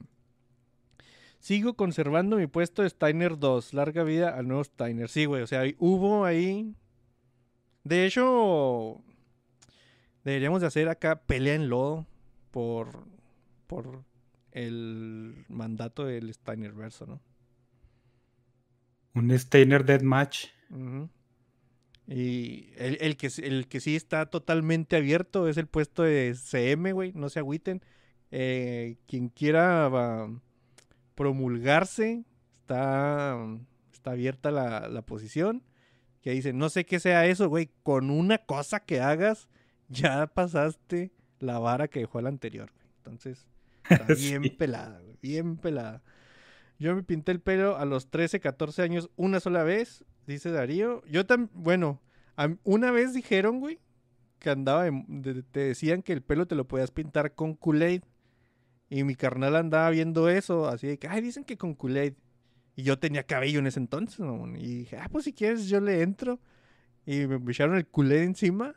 Sigo 1.38 1.75
conservando 1.75 2.37
mi 2.37 2.46
puesto 2.49 2.82
de 2.82 2.90
Steiner 2.90 3.38
2. 3.38 3.75
Larga 3.75 4.02
vida 4.02 4.37
al 4.37 4.49
nuevo 4.49 4.64
Steiner. 4.64 5.08
Sí, 5.08 5.25
güey, 5.26 5.42
o 5.42 5.46
sea, 5.46 5.62
hubo 5.78 6.25
ahí. 6.25 6.75
De 7.84 8.06
hecho, 8.06 9.02
deberíamos 10.25 10.62
de 10.62 10.66
hacer 10.66 10.88
acá 10.88 11.20
pelea 11.23 11.54
en 11.54 11.68
lodo 11.68 12.06
por, 12.50 13.04
por 13.66 14.02
el 14.54 15.44
mandato 15.49 16.06
del 16.06 16.32
Steiner 16.32 16.73
verso, 16.73 17.06
¿no? 17.06 17.20
Un 19.14 19.37
Steiner 19.38 19.84
Dead 19.84 20.02
Match. 20.02 20.46
Y 22.06 22.70
el, 22.76 22.99
el 23.00 23.16
que, 23.16 23.30
el 23.42 23.68
que 23.68 23.80
sí 23.80 23.96
está 23.96 24.26
totalmente 24.26 24.96
abierto 24.96 25.49
es 25.49 25.56
el 25.56 25.66
puesto 25.66 26.02
de 26.02 26.34
CM, 26.34 26.92
güey, 26.92 27.12
no 27.14 27.28
se 27.28 27.40
agüiten. 27.40 27.82
Eh, 28.30 28.96
quien 29.06 29.28
quiera 29.28 29.88
va, 29.88 30.30
promulgarse, 31.14 32.25
está, 32.61 33.38
está 33.92 34.12
abierta 34.12 34.50
la, 34.50 34.88
la 34.88 35.02
posición. 35.02 35.62
Que 36.20 36.30
dice, 36.30 36.52
no 36.52 36.68
sé 36.70 36.87
qué 36.87 37.00
sea 37.00 37.26
eso, 37.26 37.49
güey, 37.49 37.70
con 37.82 38.11
una 38.11 38.38
cosa 38.38 38.80
que 38.80 39.00
hagas, 39.00 39.49
ya 39.88 40.26
pasaste 40.26 41.12
la 41.38 41.58
vara 41.58 41.88
que 41.88 42.00
dejó 42.00 42.20
el 42.20 42.26
anterior, 42.26 42.73
güey. 42.75 42.87
Entonces, 42.96 43.46
está 43.88 44.06
Sí. 44.16 44.36
bien 44.38 44.56
pelada, 44.56 45.00
bien 45.22 45.56
pelada. 45.56 46.02
Yo 46.78 46.94
me 46.94 47.02
pinté 47.02 47.32
el 47.32 47.40
pelo 47.40 47.76
a 47.76 47.84
los 47.84 48.10
13, 48.10 48.40
14 48.40 48.82
años 48.82 49.10
una 49.16 49.40
sola 49.40 49.62
vez, 49.62 50.04
dice 50.26 50.50
Darío. 50.50 51.02
Yo 51.06 51.24
también, 51.26 51.50
bueno, 51.54 52.00
una 52.64 52.90
vez 52.90 53.14
dijeron, 53.14 53.60
güey, 53.60 53.80
que 54.40 54.50
andaba, 54.50 54.84
de- 54.84 55.42
te 55.44 55.60
decían 55.60 56.02
que 56.02 56.12
el 56.12 56.22
pelo 56.22 56.46
te 56.46 56.54
lo 56.56 56.66
podías 56.66 56.90
pintar 56.90 57.34
con 57.34 57.54
Kool-Aid. 57.54 58.02
Y 58.90 59.02
mi 59.04 59.14
carnal 59.14 59.56
andaba 59.56 59.88
viendo 59.90 60.28
eso, 60.28 60.68
así 60.68 60.86
de 60.86 60.98
que, 60.98 61.08
ay, 61.08 61.22
dicen 61.22 61.44
que 61.44 61.56
con 61.56 61.74
Kool-Aid. 61.74 62.14
Y 62.76 62.82
yo 62.82 62.98
tenía 62.98 63.22
cabello 63.22 63.60
en 63.60 63.66
ese 63.68 63.78
entonces, 63.78 64.18
Y 64.58 64.78
dije, 64.80 64.98
ah, 64.98 65.08
pues 65.10 65.24
si 65.24 65.32
quieres 65.32 65.68
yo 65.68 65.80
le 65.80 66.02
entro. 66.02 66.40
Y 67.06 67.26
me 67.26 67.36
echaron 67.50 67.76
el 67.76 67.86
Kool-Aid 67.86 68.22
encima, 68.22 68.74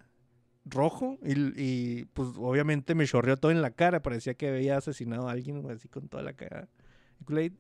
rojo, 0.70 1.18
y, 1.24 1.62
y, 1.62 2.06
pues 2.14 2.30
obviamente 2.38 2.96
me 2.96 3.06
chorreó 3.06 3.38
todo 3.38 3.52
en 3.52 3.62
la 3.62 3.72
cara. 3.72 4.02
Parecía 4.02 4.34
que 4.36 4.50
había 4.50 4.78
asesinado 4.78 5.28
a 5.28 5.32
alguien, 5.32 5.70
así 5.72 5.88
con 5.88 6.08
toda 6.08 6.24
la 6.24 6.34
cara. 6.34 6.68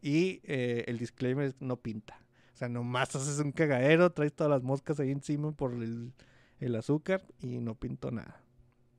Y 0.01 0.41
eh, 0.43 0.85
el 0.87 0.97
disclaimer 0.97 1.47
es 1.47 1.55
no 1.59 1.77
pinta. 1.77 2.19
O 2.53 2.57
sea, 2.57 2.69
nomás 2.69 3.15
haces 3.15 3.39
un 3.39 3.51
cagadero, 3.51 4.11
traes 4.11 4.33
todas 4.33 4.49
las 4.49 4.63
moscas 4.63 4.99
ahí 4.99 5.11
encima 5.11 5.51
por 5.51 5.73
el, 5.73 6.13
el 6.59 6.75
azúcar 6.75 7.23
y 7.39 7.59
no 7.59 7.75
pinto 7.75 8.11
nada. 8.11 8.41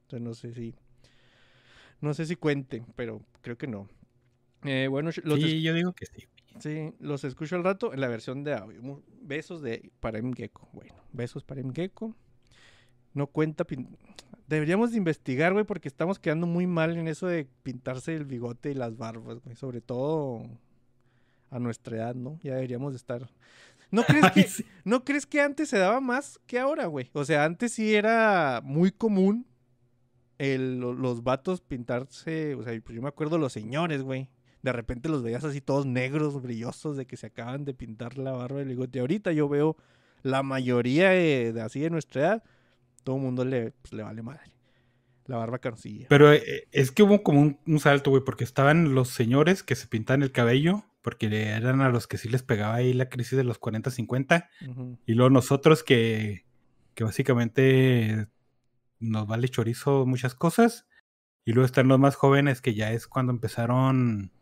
Entonces 0.03 0.25
no 0.25 0.35
sé 0.35 0.55
si... 0.55 0.75
No 2.01 2.15
sé 2.15 2.27
si 2.27 2.37
cuente, 2.37 2.85
pero 2.95 3.23
creo 3.41 3.59
que 3.59 3.67
no. 3.67 3.89
Eh, 4.65 4.87
bueno, 4.89 5.11
los, 5.25 5.41
Sí, 5.41 5.63
yo 5.63 5.75
digo 5.75 5.93
que 5.93 6.07
sí. 6.07 6.29
sí, 6.61 6.95
los 7.01 7.25
escucho 7.25 7.57
al 7.57 7.65
rato 7.65 7.93
en 7.93 8.01
la 8.01 8.09
versión 8.09 8.45
de 8.45 8.55
audio. 8.55 9.03
Besos 9.21 9.63
de 9.63 9.91
para 9.99 10.23
Mgecko. 10.23 10.69
Bueno, 10.73 10.95
besos 11.13 11.43
para 11.43 11.63
Mgecko. 11.63 12.15
No 13.19 13.27
cuenta. 13.27 13.67
Deberíamos 14.47 14.93
de 14.93 14.97
investigar, 14.97 15.53
güey, 15.53 15.65
porque 15.65 15.89
estamos 15.89 16.19
quedando 16.19 16.47
muy 16.47 16.67
mal 16.67 16.97
en 16.97 17.09
eso 17.09 17.27
de 17.27 17.47
pintarse 17.63 18.15
el 18.15 18.25
bigote 18.25 18.71
y 18.71 18.75
las 18.75 18.97
barbas, 18.97 19.41
güey. 19.45 19.57
Sobre 19.57 19.81
todo 19.81 20.43
a 21.51 21.59
nuestra 21.59 21.97
edad, 21.97 22.15
¿no? 22.15 22.39
Ya 22.43 22.55
deberíamos 22.55 22.93
de 22.93 22.97
estar. 22.97 23.29
¿No 23.91 24.05
crees 24.05 24.31
que, 24.33 24.43
sí. 24.45 24.65
¿No 24.85 25.05
crees 25.05 25.27
que 25.27 25.41
antes 25.41 25.69
se 25.69 25.79
daba 25.79 26.01
más 26.01 26.39
que 26.47 26.59
ahora, 26.59 26.87
güey? 26.87 27.11
O 27.13 27.25
sea, 27.25 27.45
antes 27.45 27.73
sí 27.73 27.95
era 27.95 28.61
muy 28.65 28.91
común 28.93 29.47
el- 30.39 30.79
los 30.79 31.23
vatos 31.25 31.61
pintarse, 31.61 32.55
o 32.55 32.63
sea, 32.63 32.81
pues 32.81 32.95
yo 32.95 33.03
me 33.03 33.09
acuerdo 33.09 33.37
los 33.39 33.53
señores, 33.53 34.03
güey. 34.03 34.29
De 34.63 34.73
repente 34.73 35.09
los 35.09 35.23
veías 35.23 35.45
así 35.45 35.61
todos 35.61 35.85
negros, 35.87 36.41
brillosos, 36.41 36.97
de 36.97 37.07
que 37.07 37.17
se 37.17 37.27
acaban 37.27 37.65
de 37.65 37.75
pintar 37.75 38.19
la 38.19 38.33
barba 38.33 38.59
del 38.61 38.69
bigote. 38.69 39.01
Ahorita 39.01 39.33
yo 39.33 39.49
veo 39.49 39.77
la 40.23 40.43
mayoría 40.43 41.11
de, 41.11 41.53
de 41.53 41.61
así 41.61 41.81
de 41.81 41.91
nuestra 41.91 42.21
edad, 42.23 42.43
todo 43.09 43.17
el 43.17 43.23
mundo 43.23 43.43
le, 43.43 43.71
pues, 43.71 43.95
le 43.95 44.03
vale 44.03 44.23
madre. 44.23 44.53
La 45.25 45.39
barba 45.39 45.61
cancilla. 45.61 46.05
Pero 46.11 46.31
eh, 46.31 46.69
es 46.73 46.91
que 46.91 47.03
hubo 47.03 47.23
como 47.23 47.41
un, 47.41 47.59
un 47.67 47.81
salto, 47.81 48.11
güey, 48.11 48.23
porque 48.23 48.45
estaban 48.45 48.95
los 48.95 49.09
señores 49.09 49.63
que 49.63 49.77
se 49.77 49.87
pintaban 49.87 50.23
el 50.23 50.31
cabello, 50.31 50.85
porque 51.01 51.27
eran 51.27 51.81
a 51.81 51.89
los 51.89 52.07
que 52.07 52.19
sí 52.19 52.29
les 52.29 52.43
pegaba 52.43 52.75
ahí 52.75 52.93
la 52.93 53.09
crisis 53.09 53.39
de 53.39 53.45
los 53.45 53.57
40, 53.59 53.91
50, 53.91 54.51
Ujú. 54.69 54.99
y 55.07 55.15
luego 55.15 55.31
nosotros 55.31 55.83
que, 55.83 56.45
que 56.93 57.05
básicamente 57.05 58.29
nos 58.99 59.27
vale 59.27 59.49
chorizo 59.49 60.05
muchas 60.05 60.35
cosas, 60.35 60.87
y 61.47 61.53
luego 61.53 61.65
están 61.65 61.89
los 61.89 61.99
más 61.99 62.15
jóvenes 62.15 62.61
que 62.61 62.75
ya 62.75 62.93
es 62.93 63.07
cuando 63.07 63.33
empezaron, 63.33 64.33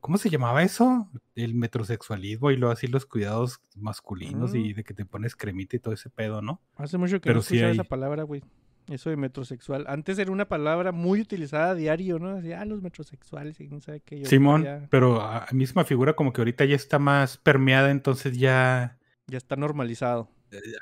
¿cómo 0.00 0.18
se 0.18 0.30
llamaba 0.30 0.62
eso? 0.62 1.08
El 1.34 1.54
metrosexualismo 1.54 2.50
y 2.50 2.56
luego 2.56 2.72
así 2.72 2.86
los 2.86 3.06
cuidados 3.06 3.60
masculinos 3.76 4.54
y 4.54 4.72
de 4.72 4.84
que 4.84 4.94
te 4.94 5.04
pones 5.04 5.34
cremita 5.36 5.76
y 5.76 5.78
todo 5.80 5.94
ese 5.94 6.10
pedo, 6.10 6.42
¿no? 6.42 6.60
Hace 6.76 6.98
mucho 6.98 7.20
que 7.20 7.28
Pero 7.28 7.36
no 7.36 7.42
sí 7.42 7.60
hay- 7.60 7.72
esa 7.72 7.84
palabra, 7.84 8.22
güey. 8.24 8.42
Eso 8.88 9.10
de 9.10 9.16
metrosexual. 9.18 9.84
Antes 9.86 10.18
era 10.18 10.30
una 10.32 10.48
palabra 10.48 10.92
muy 10.92 11.20
utilizada 11.20 11.70
a 11.70 11.74
diario, 11.74 12.18
¿no? 12.18 12.30
Así, 12.38 12.52
ah, 12.54 12.64
los 12.64 12.80
metrosexuales 12.80 13.60
y 13.60 13.68
no 13.68 13.80
sé 13.80 14.00
qué. 14.00 14.24
Simón, 14.24 14.64
Ya, 14.64 14.86
pero 14.90 15.20
a 15.20 15.44
a 15.44 15.52
misma 15.52 15.84
figura 15.84 16.14
como 16.14 16.32
que 16.32 16.40
ahorita 16.40 16.64
ya 16.64 16.74
está 16.76 16.98
más 16.98 17.36
permeada, 17.36 17.90
entonces 17.90 18.38
ya... 18.38 18.96
ya 19.26 19.36
está 19.36 19.56
normalizado. 19.56 20.30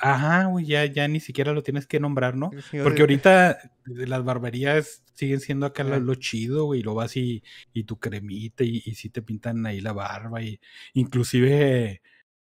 Ajá, 0.00 0.44
güey, 0.46 0.66
ya, 0.66 0.85
ya 0.87 1.08
ni 1.08 1.20
siquiera 1.20 1.52
lo 1.52 1.62
tienes 1.62 1.87
que 1.87 2.00
nombrar, 2.00 2.37
¿no? 2.37 2.50
Porque 2.82 3.02
ahorita 3.02 3.58
de 3.85 4.06
las 4.06 4.25
barberías 4.25 5.02
siguen 5.14 5.40
siendo 5.40 5.66
acá 5.66 5.82
lo, 5.85 6.14
chido, 6.14 6.64
güey, 6.64 6.82
lo 6.82 6.94
vas 6.94 7.16
y, 7.16 7.42
y 7.73 7.85
tu 7.85 7.99
cremita 7.99 8.64
y, 8.64 8.82
y 8.85 8.94
sí 8.94 9.11
te 9.11 9.23
pintan 9.23 9.64
ahí 9.66 9.80
la 9.80 9.92
barba 9.92 10.42
y 10.42 10.61
inclusive 10.94 12.02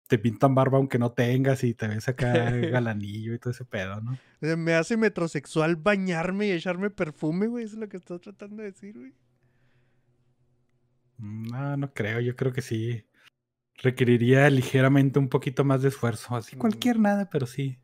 te 0.07 0.19
pintan 0.19 0.53
barba 0.53 0.77
aunque 0.77 0.99
no 0.99 1.11
tengas 1.11 1.63
y 1.63 1.73
te 1.73 1.87
ves 1.87 2.07
acá 2.07 2.51
galanillo 2.51 3.33
y 3.33 3.39
todo 3.39 3.51
ese 3.51 3.65
pedo, 3.65 4.01
¿no? 4.01 4.11
o 4.13 4.45
sea, 4.45 4.55
me 4.57 4.73
hace 4.73 4.97
metrosexual 4.97 5.75
bañarme 5.75 6.47
y 6.47 6.51
echarme 6.51 6.89
perfume, 6.89 7.47
güey. 7.47 7.65
Eso 7.65 7.75
es 7.75 7.79
lo 7.79 7.89
que 7.89 7.97
estoy 7.97 8.19
tratando 8.19 8.61
de 8.61 8.71
decir, 8.71 8.97
güey. 8.97 9.13
Mm, 11.17 11.47
No, 11.51 11.77
no 11.77 11.93
creo, 11.93 12.19
yo 12.19 12.35
creo 12.35 12.53
que 12.53 12.61
sí. 12.61 13.03
Requeriría 13.81 14.49
ligeramente 14.49 15.19
un 15.19 15.29
poquito 15.29 15.63
más 15.63 15.81
de 15.81 15.89
esfuerzo. 15.89 16.35
Así 16.35 16.55
cualquier 16.55 16.99
nada, 16.99 17.29
pero 17.29 17.45
sí. 17.45 17.77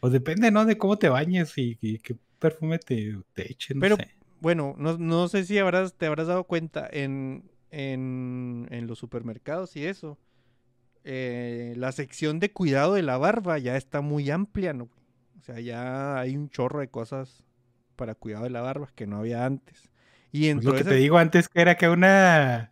O 0.00 0.10
depende, 0.10 0.50
¿no? 0.50 0.64
De 0.64 0.78
cómo 0.78 0.96
te 0.98 1.08
bañes 1.08 1.56
y, 1.58 1.78
y 1.80 1.98
qué 1.98 2.16
perfume 2.38 2.78
te, 2.78 3.18
te 3.32 3.50
echen, 3.52 3.78
no 3.78 3.82
Pero- 3.82 3.96
sé. 3.96 4.14
Bueno, 4.40 4.74
no, 4.78 4.96
no 4.96 5.28
sé 5.28 5.44
si 5.44 5.58
habrás, 5.58 5.92
te 5.98 6.06
habrás 6.06 6.26
dado 6.26 6.44
cuenta 6.44 6.88
en, 6.90 7.50
en, 7.70 8.66
en 8.70 8.86
los 8.86 8.98
supermercados 8.98 9.76
y 9.76 9.84
eso. 9.84 10.18
eh, 11.04 11.74
la 11.76 11.92
sección 11.92 12.40
de 12.40 12.50
cuidado 12.50 12.94
de 12.94 13.02
la 13.02 13.18
barba 13.18 13.58
ya 13.58 13.76
está 13.76 14.00
muy 14.00 14.30
amplia, 14.30 14.72
¿no? 14.72 14.84
O 15.38 15.42
sea, 15.42 15.60
ya 15.60 16.18
hay 16.18 16.36
un 16.36 16.48
chorro 16.48 16.80
de 16.80 16.88
cosas 16.88 17.44
para 17.96 18.14
cuidado 18.14 18.44
de 18.44 18.50
la 18.50 18.62
barba 18.62 18.90
que 18.94 19.06
no 19.06 19.18
había 19.18 19.44
antes. 19.44 19.90
Y 20.32 20.52
Pues 20.54 20.64
lo 20.64 20.72
que 20.74 20.84
te 20.84 20.94
digo 20.94 21.18
antes 21.18 21.48
que 21.48 21.60
era 21.60 21.76
que 21.76 21.88
una, 21.90 22.70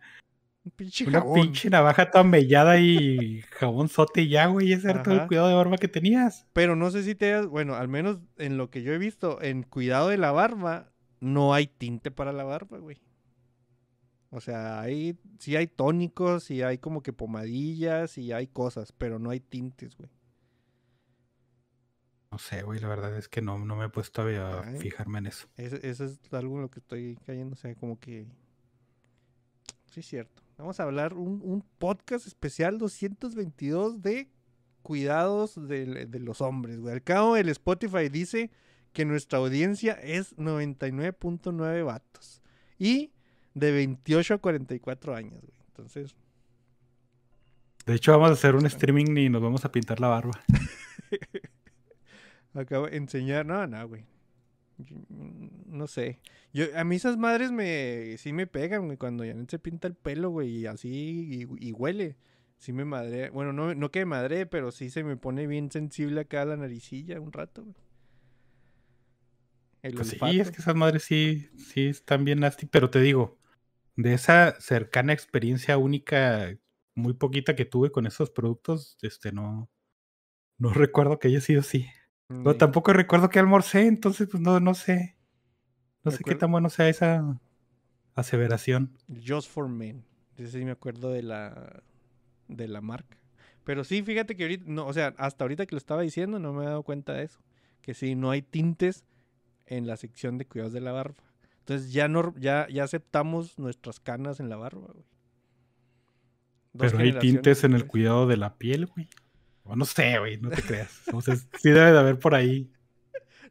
un 0.65 0.71
pinche 0.71 1.05
una 1.05 1.19
jabón. 1.19 1.41
pinche 1.41 1.69
navaja 1.69 2.11
toda 2.11 2.23
mellada 2.23 2.79
y 2.79 3.41
jabón 3.51 3.87
sote 3.87 4.21
y 4.21 4.29
ya, 4.29 4.47
güey. 4.47 4.73
Ese 4.73 4.89
era 4.89 5.03
todo 5.03 5.15
el 5.15 5.27
cuidado 5.27 5.47
de 5.47 5.55
barba 5.55 5.77
que 5.77 5.87
tenías. 5.87 6.47
Pero 6.53 6.75
no 6.75 6.91
sé 6.91 7.03
si 7.03 7.15
te 7.15 7.33
has, 7.33 7.47
bueno, 7.47 7.75
al 7.75 7.87
menos 7.87 8.19
en 8.37 8.57
lo 8.57 8.69
que 8.69 8.83
yo 8.83 8.93
he 8.93 8.97
visto, 8.97 9.41
en 9.41 9.63
cuidado 9.63 10.09
de 10.09 10.17
la 10.17 10.31
barba, 10.31 10.91
no 11.19 11.53
hay 11.53 11.67
tinte 11.67 12.11
para 12.11 12.33
la 12.33 12.43
barba, 12.43 12.77
güey. 12.79 13.01
O 14.31 14.41
sea, 14.41 14.79
hay, 14.81 15.17
sí 15.39 15.55
hay 15.55 15.67
tónicos, 15.67 16.43
sí 16.43 16.61
hay 16.61 16.77
como 16.77 17.01
que 17.01 17.13
pomadillas, 17.13 18.17
y 18.17 18.31
hay 18.31 18.47
cosas, 18.47 18.91
pero 18.91 19.17
no 19.17 19.31
hay 19.31 19.39
tintes, 19.39 19.97
güey. 19.97 20.09
No 22.31 22.37
sé, 22.37 22.61
güey, 22.61 22.79
la 22.79 22.87
verdad 22.87 23.17
es 23.17 23.27
que 23.27 23.41
no, 23.41 23.57
no 23.57 23.75
me 23.75 23.85
he 23.85 23.89
puesto 23.89 24.21
a, 24.21 24.61
Ay. 24.63 24.77
fijarme 24.77 25.17
en 25.17 25.27
eso. 25.27 25.47
Eso 25.57 26.05
es 26.05 26.19
algo 26.31 26.57
en 26.57 26.61
lo 26.61 26.69
que 26.69 26.79
estoy 26.79 27.17
cayendo, 27.25 27.55
o 27.55 27.57
sea, 27.57 27.73
como 27.73 27.99
que... 27.99 28.27
Sí, 29.87 30.01
es 30.01 30.05
cierto. 30.05 30.43
Vamos 30.59 30.77
a 30.81 30.83
hablar 30.83 31.13
un, 31.13 31.39
un 31.41 31.63
podcast 31.77 32.27
especial 32.27 32.77
222 32.79 34.01
de 34.01 34.29
cuidados 34.81 35.55
de, 35.55 36.05
de 36.05 36.19
los 36.19 36.41
hombres, 36.41 36.81
güey. 36.81 36.93
Al 36.93 37.01
cabo, 37.01 37.37
el 37.37 37.47
Spotify 37.47 38.09
dice 38.09 38.51
que 38.91 39.05
nuestra 39.05 39.39
audiencia 39.39 39.93
es 39.93 40.35
99.9 40.35 41.85
vatos. 41.85 42.41
Y 42.77 43.13
de 43.53 43.71
28 43.71 44.33
a 44.33 44.37
44 44.39 45.15
años, 45.15 45.41
güey. 45.41 45.57
Entonces, 45.67 46.13
De 47.85 47.95
hecho, 47.95 48.11
vamos 48.11 48.31
a 48.31 48.33
hacer 48.33 48.53
un 48.55 48.65
streaming 48.65 49.15
y 49.15 49.29
nos 49.29 49.41
vamos 49.41 49.63
a 49.63 49.71
pintar 49.71 50.01
la 50.01 50.09
barba. 50.09 50.41
acabo 52.53 52.87
de 52.87 52.97
enseñar. 52.97 53.45
No, 53.45 53.65
no, 53.65 53.87
güey. 53.87 54.03
Yo- 54.79 54.95
No 55.67 55.87
sé. 55.87 56.19
Yo, 56.53 56.65
a 56.75 56.83
mí 56.83 56.95
esas 56.95 57.17
madres 57.17 57.51
me 57.51 58.15
sí 58.17 58.33
me 58.33 58.47
pegan, 58.47 58.85
güey, 58.87 58.97
cuando 58.97 59.23
ya 59.25 59.33
no 59.33 59.45
se 59.47 59.59
pinta 59.59 59.87
el 59.87 59.95
pelo, 59.95 60.29
güey, 60.31 60.49
y 60.59 60.65
así 60.67 61.47
y, 61.59 61.69
y 61.69 61.71
huele. 61.73 62.15
Sí 62.57 62.73
me 62.73 62.83
madre, 62.85 63.29
bueno, 63.29 63.53
no, 63.53 63.73
no 63.75 63.91
que 63.91 64.05
madre, 64.05 64.45
pero 64.45 64.71
sí 64.71 64.89
se 64.89 65.03
me 65.03 65.15
pone 65.17 65.47
bien 65.47 65.71
sensible 65.71 66.21
acá 66.21 66.43
la 66.45 66.57
naricilla 66.57 67.21
un 67.21 67.31
rato, 67.31 67.63
güey. 67.63 67.75
El 69.81 69.93
Pues 69.95 70.09
sí, 70.09 70.17
es 70.39 70.51
que 70.51 70.57
esas 70.61 70.75
madres 70.75 71.03
sí, 71.03 71.49
sí 71.57 71.87
están 71.87 72.25
bien 72.25 72.41
nasty, 72.41 72.65
pero 72.65 72.89
te 72.89 72.99
digo, 72.99 73.37
de 73.95 74.13
esa 74.13 74.59
cercana 74.59 75.13
experiencia 75.13 75.77
única, 75.77 76.57
muy 76.95 77.13
poquita 77.13 77.55
que 77.55 77.65
tuve 77.65 77.91
con 77.91 78.05
esos 78.07 78.29
productos, 78.31 78.97
este 79.01 79.31
no, 79.31 79.69
no 80.57 80.73
recuerdo 80.73 81.19
que 81.19 81.29
haya 81.29 81.41
sido 81.41 81.61
así. 81.61 81.87
Sí. 82.29 82.57
tampoco 82.57 82.93
recuerdo 82.93 83.29
que 83.29 83.39
almorcé, 83.39 83.87
entonces 83.87 84.27
pues 84.29 84.41
no, 84.41 84.59
no 84.59 84.73
sé. 84.73 85.15
No 86.03 86.11
Me 86.11 86.17
sé 86.17 86.23
qué 86.23 86.35
tan 86.35 86.51
bueno 86.51 86.69
sea 86.69 86.87
esa 86.87 87.39
aseveración. 88.15 88.97
Just 89.25 89.49
for 89.49 89.67
Men. 89.67 90.05
Ese 90.37 90.59
sí 90.59 90.65
me 90.65 90.71
acuerdo 90.71 91.11
de 91.11 91.23
la 91.23 91.83
de 92.47 92.67
la 92.67 92.81
marca. 92.81 93.17
Pero 93.63 93.83
sí, 93.83 94.01
fíjate 94.01 94.35
que 94.35 94.43
ahorita, 94.43 94.63
no, 94.67 94.87
o 94.87 94.93
sea, 94.93 95.13
hasta 95.17 95.43
ahorita 95.43 95.65
que 95.65 95.75
lo 95.75 95.77
estaba 95.77 96.01
diciendo 96.01 96.39
no 96.39 96.53
me 96.53 96.63
he 96.63 96.67
dado 96.67 96.83
cuenta 96.83 97.13
de 97.13 97.23
eso. 97.23 97.39
Que 97.81 97.93
sí, 97.93 98.15
no 98.15 98.31
hay 98.31 98.41
tintes 98.41 99.03
en 99.65 99.87
la 99.87 99.97
sección 99.97 100.37
de 100.37 100.45
cuidados 100.45 100.73
de 100.73 100.81
la 100.81 100.91
barba. 100.91 101.23
Entonces 101.59 101.91
ya 101.91 102.07
no, 102.07 102.33
ya, 102.39 102.67
ya 102.71 102.83
aceptamos 102.83 103.59
nuestras 103.59 103.99
canas 103.99 104.39
en 104.39 104.49
la 104.49 104.55
barba, 104.55 104.87
güey. 104.93 105.05
Dos 106.73 106.91
Pero 106.91 107.03
hay 107.03 107.19
tintes 107.19 107.63
en 107.63 107.73
el 107.73 107.85
cuidado 107.87 108.27
de 108.27 108.37
la 108.37 108.55
piel, 108.55 108.85
güey. 108.85 109.07
No 109.75 109.85
sé, 109.85 110.19
güey, 110.19 110.37
no 110.39 110.49
te 110.49 110.61
creas. 110.61 111.01
O 111.13 111.21
sea, 111.21 111.35
sí 111.35 111.69
debe 111.69 111.91
de 111.91 111.99
haber 111.99 112.19
por 112.19 112.35
ahí. 112.35 112.71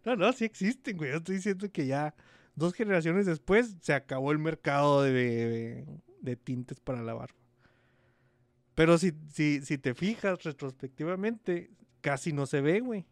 No, 0.05 0.15
no, 0.17 0.33
sí 0.33 0.45
existen, 0.45 0.97
güey. 0.97 1.11
Yo 1.11 1.17
estoy 1.19 1.37
diciendo 1.37 1.71
que 1.71 1.87
ya 1.87 2.15
dos 2.55 2.73
generaciones 2.73 3.27
después 3.27 3.77
se 3.83 3.93
acabó 3.93 4.31
el 4.33 4.39
mercado 4.39 5.03
de, 5.03 5.13
de- 5.13 5.87
de 6.23 6.37
tintes 6.37 6.81
para 6.81 7.03
la 7.03 7.15
barba. 7.15 7.35
Pero 8.75 8.97
si, 8.97 9.13
si, 9.33 9.61
si 9.63 9.77
te 9.77 9.95
fijas 9.95 10.43
retrospectivamente, 10.45 11.71
casi 12.01 12.33
no 12.33 12.47
se 12.47 12.61
ve, 12.61 12.81
güey. 12.81 13.07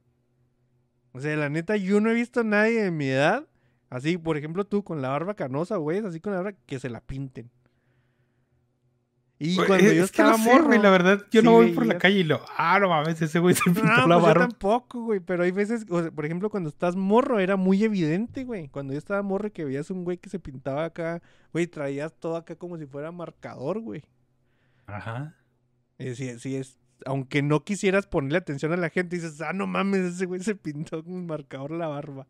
O 1.12 1.20
sea, 1.20 1.36
la 1.36 1.48
neta, 1.48 1.76
yo 1.76 2.00
no 2.00 2.08
he 2.10 2.14
visto 2.14 2.40
a 2.40 2.44
nadie 2.44 2.84
de 2.84 2.90
mi 2.92 3.08
edad, 3.08 3.46
así, 3.90 4.16
por 4.16 4.36
ejemplo, 4.36 4.64
tú 4.64 4.84
con 4.84 5.02
la 5.02 5.08
barba 5.08 5.34
canosa, 5.34 5.76
güey, 5.76 5.98
así 5.98 6.20
con 6.20 6.32
la 6.34 6.40
barba, 6.42 6.58
que 6.66 6.78
se 6.78 6.88
la 6.88 7.00
pinten. 7.00 7.50
Y 9.38 9.56
cuando 9.56 9.90
es 9.90 9.94
yo 9.94 10.04
estaba 10.04 10.30
no 10.32 10.38
sé, 10.38 10.44
morro, 10.44 10.64
güey, 10.66 10.78
la 10.80 10.90
verdad, 10.90 11.26
yo 11.30 11.42
sí 11.42 11.44
no 11.44 11.52
voy 11.52 11.72
por 11.72 11.84
la 11.86 11.98
calle 11.98 12.20
y 12.20 12.24
lo, 12.24 12.40
ah, 12.56 12.78
no 12.80 12.88
mames, 12.88 13.20
ese 13.20 13.38
güey 13.38 13.54
se 13.54 13.64
pintó 13.70 13.82
No, 13.82 14.06
la 14.06 14.18
pues 14.18 14.32
yo 14.32 14.34
barba. 14.34 14.48
tampoco, 14.48 15.02
güey, 15.02 15.20
pero 15.20 15.42
hay 15.42 15.50
veces, 15.50 15.84
o 15.90 16.00
sea, 16.02 16.10
por 16.10 16.24
ejemplo, 16.24 16.48
cuando 16.48 16.70
estás 16.70 16.96
morro 16.96 17.38
era 17.38 17.56
muy 17.56 17.84
evidente, 17.84 18.44
güey. 18.44 18.68
Cuando 18.68 18.94
yo 18.94 18.98
estaba 18.98 19.22
morro 19.22 19.52
que 19.52 19.64
veías 19.64 19.90
un 19.90 20.04
güey 20.04 20.16
que 20.18 20.30
se 20.30 20.38
pintaba 20.38 20.84
acá, 20.86 21.22
güey, 21.52 21.66
traías 21.66 22.14
todo 22.18 22.36
acá 22.36 22.56
como 22.56 22.78
si 22.78 22.86
fuera 22.86 23.12
marcador, 23.12 23.80
güey. 23.80 24.02
Ajá. 24.86 25.34
Sí, 25.98 26.38
sí 26.38 26.56
es, 26.56 26.78
aunque 27.04 27.42
no 27.42 27.62
quisieras 27.64 28.06
ponerle 28.06 28.38
atención 28.38 28.72
a 28.72 28.76
la 28.76 28.88
gente, 28.90 29.16
dices, 29.16 29.40
ah, 29.42 29.52
no 29.52 29.66
mames, 29.66 30.14
ese 30.14 30.26
güey 30.26 30.40
se 30.42 30.54
pintó 30.54 31.04
con 31.04 31.12
un 31.12 31.26
marcador 31.26 31.72
la 31.72 31.88
barba. 31.88 32.26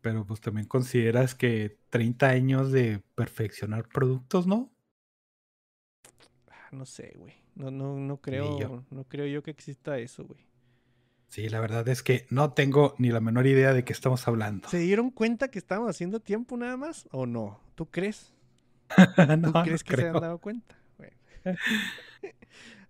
Pero 0.00 0.26
pues 0.26 0.40
también 0.40 0.66
consideras 0.66 1.34
que 1.34 1.78
30 1.90 2.28
años 2.28 2.72
de 2.72 3.02
perfeccionar 3.14 3.86
productos, 3.88 4.46
¿no? 4.46 4.72
No 6.72 6.86
sé, 6.86 7.14
güey. 7.16 7.34
No, 7.54 7.70
no, 7.70 7.96
no 7.96 8.18
creo, 8.18 8.58
yo. 8.58 8.84
no 8.90 9.04
creo 9.04 9.26
yo 9.26 9.42
que 9.42 9.50
exista 9.50 9.98
eso, 9.98 10.24
güey. 10.24 10.40
Sí, 11.28 11.48
la 11.48 11.60
verdad 11.60 11.86
es 11.88 12.02
que 12.02 12.26
no 12.30 12.52
tengo 12.52 12.94
ni 12.98 13.10
la 13.10 13.20
menor 13.20 13.46
idea 13.46 13.72
de 13.72 13.84
qué 13.84 13.92
estamos 13.92 14.26
hablando. 14.26 14.68
¿Se 14.68 14.78
dieron 14.78 15.10
cuenta 15.10 15.48
que 15.48 15.60
estábamos 15.60 15.90
haciendo 15.90 16.18
tiempo 16.20 16.56
nada 16.56 16.76
más 16.76 17.08
o 17.12 17.24
no? 17.24 17.60
¿Tú 17.76 17.86
crees? 17.86 18.34
no, 19.16 19.40
¿Tú 19.40 19.50
no 19.52 19.62
crees 19.62 19.84
que 19.84 19.96
se 19.96 20.08
han 20.08 20.20
dado 20.20 20.38
cuenta? 20.38 20.76
Bueno. 20.98 21.16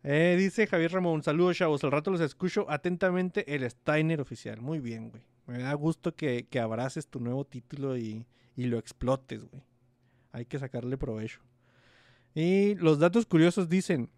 Eh, 0.02 0.34
dice 0.38 0.66
Javier 0.66 0.92
Ramón, 0.92 1.22
saludos 1.22 1.58
chavos, 1.58 1.84
al 1.84 1.90
rato 1.90 2.10
los 2.10 2.22
escucho 2.22 2.64
atentamente 2.70 3.54
el 3.54 3.70
Steiner 3.70 4.22
oficial. 4.22 4.58
Muy 4.62 4.80
bien, 4.80 5.10
güey. 5.10 5.22
Me 5.46 5.58
da 5.58 5.74
gusto 5.74 6.16
que, 6.16 6.46
que 6.48 6.58
abraces 6.58 7.08
tu 7.08 7.20
nuevo 7.20 7.44
título 7.44 7.98
y, 7.98 8.24
y 8.56 8.64
lo 8.64 8.78
explotes, 8.78 9.44
güey. 9.44 9.62
Hay 10.32 10.46
que 10.46 10.58
sacarle 10.58 10.96
provecho. 10.96 11.42
Y 12.34 12.74
los 12.76 12.98
datos 12.98 13.26
curiosos 13.26 13.68
dicen, 13.68 14.10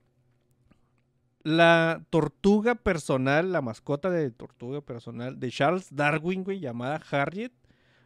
la 1.44 2.04
tortuga 2.10 2.74
personal, 2.76 3.50
la 3.52 3.62
mascota 3.62 4.10
de 4.10 4.30
tortuga 4.30 4.80
personal 4.80 5.40
de 5.40 5.50
Charles 5.50 5.88
Darwin, 5.94 6.44
güey, 6.44 6.60
llamada 6.60 7.00
Harriet, 7.10 7.52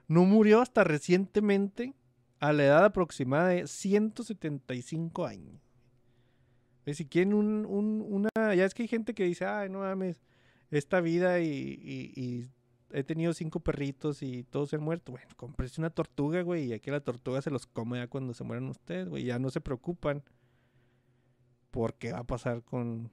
no 0.09 0.25
murió 0.25 0.61
hasta 0.63 0.85
recientemente 0.85 1.95
a 2.41 2.53
la 2.53 2.65
edad 2.65 2.85
aproximada 2.85 3.49
de 3.49 3.67
175 3.67 5.27
años. 5.27 5.61
Eh, 6.87 6.95
Si 6.95 7.07
quieren 7.07 7.35
un, 7.35 7.67
un- 7.67 8.05
una... 8.09 8.29
Ya 8.55 8.65
es 8.65 8.73
que 8.75 8.83
hay 8.83 8.89
gente 8.89 9.13
que 9.15 9.25
dice, 9.25 9.45
ay, 9.45 9.69
no 9.69 9.81
mames, 9.81 10.23
esta 10.71 11.01
vida 11.01 11.41
y- 11.41 11.49
y 12.17 12.49
he 12.99 13.05
tenido 13.05 13.35
cinco 13.35 13.61
perritos 13.61 14.23
y 14.23 14.43
todos 14.45 14.71
se 14.71 14.77
han 14.77 14.83
muerto. 14.83 15.13
Bueno, 15.13 15.29
cómprese 15.37 15.81
una 15.83 15.91
tortuga, 15.91 16.41
güey, 16.41 16.65
y 16.65 16.73
aquí 16.73 16.91
la 16.91 17.01
tortuga 17.01 17.43
se 17.43 17.51
los 17.51 17.67
come 17.67 17.99
ya 17.99 18.07
cuando 18.09 18.33
se 18.33 18.43
mueran 18.43 18.69
ustedes, 18.69 19.07
güey. 19.09 19.25
Ya 19.25 19.39
no 19.39 19.51
se 19.51 19.61
preocupan 19.61 20.23
por 21.71 21.95
qué 21.95 22.13
va 22.13 22.21
a 22.21 22.25
pasar 22.25 22.63
con, 22.63 23.11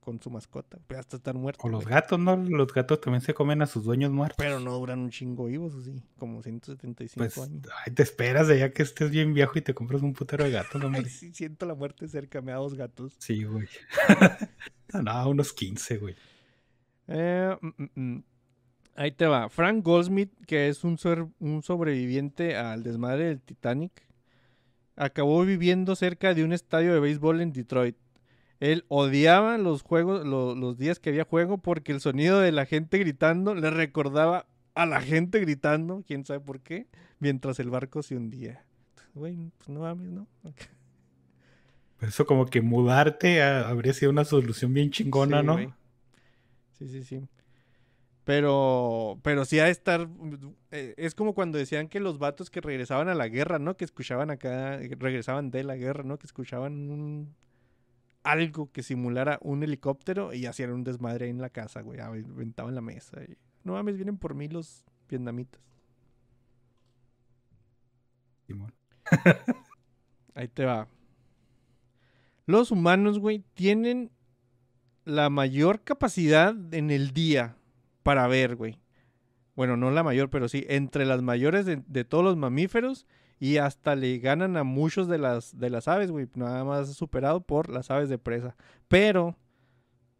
con 0.00 0.22
su 0.22 0.30
mascota. 0.30 0.78
Pues 0.86 1.00
hasta 1.00 1.16
estar 1.18 1.34
muerto. 1.34 1.60
O 1.64 1.68
los 1.68 1.82
güey. 1.84 1.94
gatos, 1.94 2.18
¿no? 2.18 2.34
Los 2.36 2.72
gatos 2.72 2.98
también 3.02 3.20
se 3.20 3.34
comen 3.34 3.60
a 3.60 3.66
sus 3.66 3.84
dueños 3.84 4.10
muertos. 4.10 4.36
Pero 4.38 4.58
no 4.58 4.72
duran 4.72 5.00
un 5.00 5.10
chingo 5.10 5.44
vivos, 5.44 5.74
así, 5.74 6.02
como 6.16 6.42
175 6.42 7.18
Pues, 7.18 7.38
años. 7.38 7.66
ay, 7.84 7.92
te 7.92 8.02
esperas 8.02 8.48
de 8.48 8.58
ya 8.58 8.72
que 8.72 8.82
estés 8.82 9.10
bien 9.10 9.34
viejo 9.34 9.58
y 9.58 9.62
te 9.62 9.74
compras 9.74 10.00
un 10.00 10.14
putero 10.14 10.44
de 10.44 10.50
gatos, 10.50 10.80
no, 10.80 10.90
sí, 11.10 11.34
siento 11.34 11.66
la 11.66 11.74
muerte 11.74 12.08
cerca, 12.08 12.40
me 12.40 12.52
da 12.52 12.56
dos 12.58 12.72
gatos. 12.74 13.16
Sí, 13.18 13.44
güey. 13.44 13.68
no, 14.94 15.02
no, 15.02 15.28
unos 15.28 15.52
15, 15.52 15.98
güey. 15.98 16.14
Eh, 17.08 17.54
mm, 17.60 17.68
mm, 17.82 17.90
mm. 18.14 18.24
Ahí 18.94 19.12
te 19.12 19.26
va. 19.26 19.48
Frank 19.48 19.82
Goldsmith, 19.84 20.30
que 20.46 20.68
es 20.68 20.84
un, 20.84 20.98
sobreviviente 20.98 22.56
al 22.56 22.82
desmadre 22.82 23.24
del 23.24 23.40
Titanic, 23.40 23.92
acabó 24.96 25.44
viviendo 25.44 25.96
cerca 25.96 26.34
de 26.34 26.44
un 26.44 26.52
estadio 26.52 26.92
de 26.92 27.00
béisbol 27.00 27.40
en 27.40 27.52
Detroit. 27.52 27.96
Él 28.60 28.84
odiaba 28.88 29.58
los 29.58 29.82
juegos, 29.82 30.24
lo- 30.26 30.54
los 30.54 30.76
días 30.78 31.00
que 31.00 31.10
había 31.10 31.24
juego, 31.24 31.58
porque 31.58 31.90
el 31.92 32.00
sonido 32.00 32.38
de 32.40 32.52
la 32.52 32.66
gente 32.66 32.98
gritando 32.98 33.54
le 33.54 33.70
recordaba 33.70 34.46
a 34.74 34.86
la 34.86 35.00
gente 35.00 35.40
gritando, 35.40 36.04
quién 36.06 36.24
sabe 36.24 36.40
por 36.40 36.60
qué, 36.60 36.86
mientras 37.18 37.58
el 37.60 37.70
barco 37.70 38.02
se 38.02 38.16
hundía. 38.16 38.64
Güey, 39.14 39.36
pues 39.58 39.68
no 39.68 39.80
mames, 39.80 40.10
¿no? 40.10 40.26
Eso 42.00 42.26
como 42.26 42.46
que 42.46 42.60
mudarte 42.60 43.42
a- 43.42 43.68
habría 43.68 43.92
sido 43.92 44.10
una 44.10 44.24
solución 44.24 44.72
bien 44.74 44.90
chingona, 44.90 45.40
Sí, 45.40 45.46
¿no? 45.46 45.56
Sí, 46.78 46.88
sí, 46.88 47.04
sí. 47.04 47.22
Pero, 48.24 49.18
pero 49.22 49.44
sí 49.44 49.58
ha 49.58 49.64
de 49.64 49.70
estar. 49.70 50.08
eh, 50.70 50.94
es 50.96 51.14
como 51.14 51.34
cuando 51.34 51.58
decían 51.58 51.88
que 51.88 51.98
los 51.98 52.18
vatos 52.18 52.50
que 52.50 52.60
regresaban 52.60 53.08
a 53.08 53.14
la 53.14 53.28
guerra, 53.28 53.58
¿no? 53.58 53.76
Que 53.76 53.84
escuchaban 53.84 54.30
acá, 54.30 54.80
eh, 54.80 54.94
regresaban 54.98 55.50
de 55.50 55.64
la 55.64 55.76
guerra, 55.76 56.04
¿no? 56.04 56.18
Que 56.18 56.26
escuchaban 56.26 56.90
un 56.90 57.34
algo 58.22 58.70
que 58.70 58.84
simulara 58.84 59.38
un 59.42 59.64
helicóptero 59.64 60.32
y 60.32 60.46
hacían 60.46 60.70
un 60.70 60.84
desmadre 60.84 61.24
ahí 61.24 61.30
en 61.30 61.40
la 61.40 61.50
casa, 61.50 61.80
güey. 61.80 61.98
Aventaban 62.00 62.74
la 62.74 62.80
mesa. 62.80 63.22
Y, 63.24 63.36
no 63.64 63.72
mames, 63.72 63.96
vienen 63.96 64.18
por 64.18 64.34
mí 64.34 64.48
los 64.48 64.84
vietnamitas. 65.08 65.60
Simón. 68.46 68.72
Ahí 70.34 70.48
te 70.48 70.64
va. 70.64 70.88
Los 72.46 72.70
humanos, 72.70 73.18
güey, 73.18 73.44
tienen 73.54 74.10
la 75.04 75.30
mayor 75.30 75.82
capacidad 75.82 76.54
en 76.74 76.90
el 76.90 77.12
día 77.12 77.56
para 78.02 78.26
ver, 78.26 78.56
güey. 78.56 78.78
Bueno, 79.54 79.76
no 79.76 79.90
la 79.90 80.02
mayor, 80.02 80.30
pero 80.30 80.48
sí, 80.48 80.64
entre 80.68 81.04
las 81.04 81.22
mayores 81.22 81.66
de, 81.66 81.82
de 81.86 82.04
todos 82.04 82.24
los 82.24 82.36
mamíferos 82.36 83.06
y 83.38 83.58
hasta 83.58 83.96
le 83.96 84.18
ganan 84.18 84.56
a 84.56 84.64
muchos 84.64 85.08
de 85.08 85.18
las, 85.18 85.58
de 85.58 85.68
las 85.70 85.88
aves, 85.88 86.10
güey. 86.10 86.26
Nada 86.34 86.64
más 86.64 86.94
superado 86.94 87.42
por 87.42 87.68
las 87.68 87.90
aves 87.90 88.08
de 88.08 88.16
presa. 88.18 88.56
Pero 88.88 89.36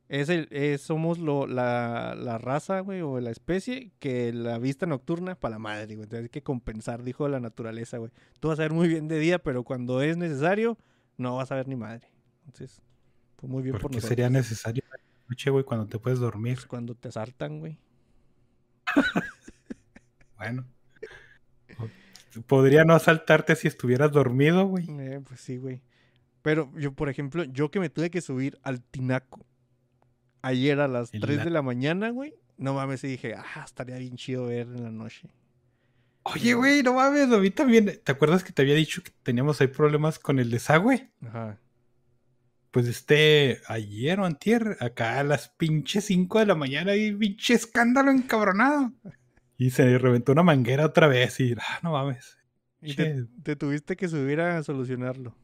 es 0.08 0.28
el, 0.28 0.48
es- 0.50 0.82
somos 0.82 1.18
lo, 1.18 1.46
la, 1.46 2.14
la 2.14 2.36
raza, 2.36 2.80
güey, 2.80 3.00
o 3.00 3.18
la 3.20 3.30
especie 3.30 3.92
que 4.00 4.32
la 4.34 4.58
vista 4.58 4.84
nocturna 4.84 5.34
para 5.36 5.52
la 5.54 5.58
madre, 5.58 5.94
güey. 5.94 6.04
Entonces 6.04 6.24
hay 6.24 6.28
que 6.28 6.42
compensar, 6.42 7.02
dijo 7.02 7.26
la 7.28 7.40
naturaleza, 7.40 7.96
güey. 7.98 8.10
Tú 8.38 8.48
vas 8.48 8.58
a 8.58 8.62
ver 8.62 8.72
muy 8.72 8.88
bien 8.88 9.08
de 9.08 9.18
día, 9.18 9.38
pero 9.38 9.64
cuando 9.64 10.02
es 10.02 10.16
necesario, 10.18 10.76
no 11.16 11.36
vas 11.36 11.50
a 11.52 11.54
ver 11.54 11.68
ni 11.68 11.76
madre. 11.76 12.08
Entonces, 12.44 12.82
pues 13.36 13.50
muy 13.50 13.62
bien 13.62 13.72
por 13.74 13.82
Porque 13.82 13.96
nosotros. 13.96 14.08
sería 14.10 14.28
necesario 14.28 14.82
noche, 15.32 15.50
güey, 15.50 15.64
cuando 15.64 15.86
te 15.86 15.98
puedes 15.98 16.18
dormir. 16.20 16.54
Pues 16.54 16.66
cuando 16.66 16.94
te 16.94 17.08
asaltan, 17.08 17.58
güey. 17.60 17.78
Bueno. 20.36 20.64
Podría 22.46 22.84
no 22.84 22.94
asaltarte 22.94 23.56
si 23.56 23.68
estuvieras 23.68 24.10
dormido, 24.12 24.66
güey. 24.66 24.86
Eh, 25.00 25.20
pues 25.26 25.40
sí, 25.40 25.56
güey. 25.58 25.82
Pero 26.42 26.70
yo, 26.76 26.92
por 26.92 27.08
ejemplo, 27.08 27.44
yo 27.44 27.70
que 27.70 27.78
me 27.80 27.90
tuve 27.90 28.10
que 28.10 28.20
subir 28.20 28.58
al 28.62 28.82
Tinaco 28.82 29.44
ayer 30.40 30.80
a 30.80 30.88
las 30.88 31.12
En 31.14 31.20
3 31.20 31.38
la- 31.38 31.44
de 31.44 31.50
la 31.50 31.62
mañana, 31.62 32.10
güey. 32.10 32.34
No 32.56 32.74
mames, 32.74 33.02
y 33.04 33.08
dije, 33.08 33.34
ah, 33.34 33.62
estaría 33.64 33.96
bien 33.96 34.16
chido 34.16 34.46
ver 34.46 34.66
en 34.66 34.82
la 34.84 34.90
noche. 34.90 35.28
Oye, 36.24 36.54
güey, 36.54 36.82
no 36.82 36.94
mames, 36.94 37.30
a 37.32 37.38
mí 37.38 37.50
también. 37.50 38.00
¿Te 38.02 38.12
acuerdas 38.12 38.44
que 38.44 38.52
te 38.52 38.62
había 38.62 38.74
dicho 38.74 39.02
que 39.02 39.10
teníamos 39.22 39.60
ahí 39.60 39.66
problemas 39.66 40.18
con 40.18 40.38
el 40.38 40.50
desagüe? 40.50 41.10
Ajá. 41.26 41.58
Pues 42.72 42.88
este, 42.88 43.60
ayer 43.68 44.18
o 44.18 44.24
antier, 44.24 44.78
acá 44.80 45.20
a 45.20 45.24
las 45.24 45.48
pinches 45.50 46.06
5 46.06 46.38
de 46.38 46.46
la 46.46 46.54
mañana, 46.54 46.96
y 46.96 47.12
pinche 47.12 47.54
escándalo 47.54 48.10
encabronado. 48.10 48.90
Y 49.58 49.70
se 49.70 49.98
reventó 49.98 50.32
una 50.32 50.42
manguera 50.42 50.86
otra 50.86 51.06
vez 51.06 51.38
y, 51.38 51.52
ah, 51.52 51.80
no 51.82 51.92
mames. 51.92 52.38
Y 52.80 52.94
te, 52.94 53.56
tuviste 53.56 53.94
que 53.94 54.08
subir 54.08 54.40
a 54.40 54.62
solucionarlo. 54.62 55.36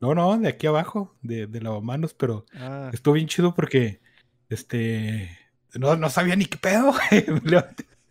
No, 0.00 0.14
no, 0.14 0.36
de 0.38 0.48
aquí 0.48 0.66
abajo, 0.66 1.14
de, 1.22 1.46
de 1.46 1.60
lavamanos, 1.60 2.14
pero 2.14 2.46
Ah, 2.54 2.90
estuvo 2.92 3.14
bien 3.14 3.28
chido 3.28 3.54
porque, 3.54 4.00
este, 4.48 5.38
no, 5.74 5.94
no 5.96 6.08
sabía 6.08 6.36
ni 6.36 6.46
qué 6.46 6.56
pedo. 6.56 6.94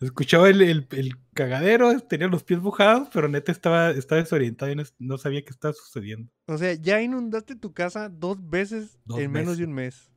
Escuchaba 0.00 0.48
el, 0.48 0.62
el- 0.62 0.86
el 0.90 1.14
cagadero, 1.34 1.98
tenía 2.00 2.28
los 2.28 2.44
pies 2.44 2.60
mojados, 2.60 3.08
pero 3.12 3.28
neta 3.28 3.50
estaba, 3.50 3.90
estaba 3.90 4.20
desorientado 4.20 4.70
y 4.70 4.76
no, 4.76 4.84
no 4.98 5.18
sabía 5.18 5.42
qué 5.42 5.50
estaba 5.50 5.74
sucediendo. 5.74 6.30
o 6.46 6.56
sea, 6.56 6.74
ya 6.74 7.00
inundaste 7.02 7.56
tu 7.56 7.72
casa 7.72 8.08
dos 8.08 8.48
veces 8.48 8.98
Dos 9.04 9.18
en 9.20 9.32
menos 9.32 9.58
de 9.58 9.64
un 9.64 9.72
mes. 9.72 10.10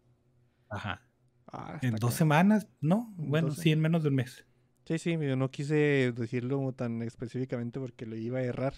Ajá. 0.69 1.01
Ah, 1.47 1.79
En 1.81 1.95
dos 1.95 2.13
semanas, 2.13 2.67
¿no? 2.79 3.13
En 3.17 3.29
Bueno, 3.29 3.51
sí, 3.51 3.71
en 3.71 3.81
menos 3.81 4.03
de 4.03 4.09
un 4.09 4.15
mes. 4.15 4.45
Sí, 4.85 4.97
sí, 4.99 5.11
yo 5.19 5.35
no 5.35 5.49
quise 5.51 6.11
decirlo 6.15 6.71
tan 6.73 7.01
específicamente 7.01 7.79
porque 7.79 8.05
lo 8.05 8.15
iba 8.15 8.39
a 8.39 8.43
errar. 8.43 8.73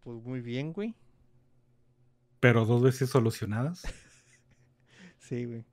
Pues 0.00 0.22
muy 0.22 0.40
bien, 0.40 0.72
güey. 0.72 0.94
Pero 2.40 2.64
dos 2.64 2.82
veces 2.82 3.10
solucionadas. 3.10 3.82
Sí, 5.18 5.44
güey. 5.44 5.64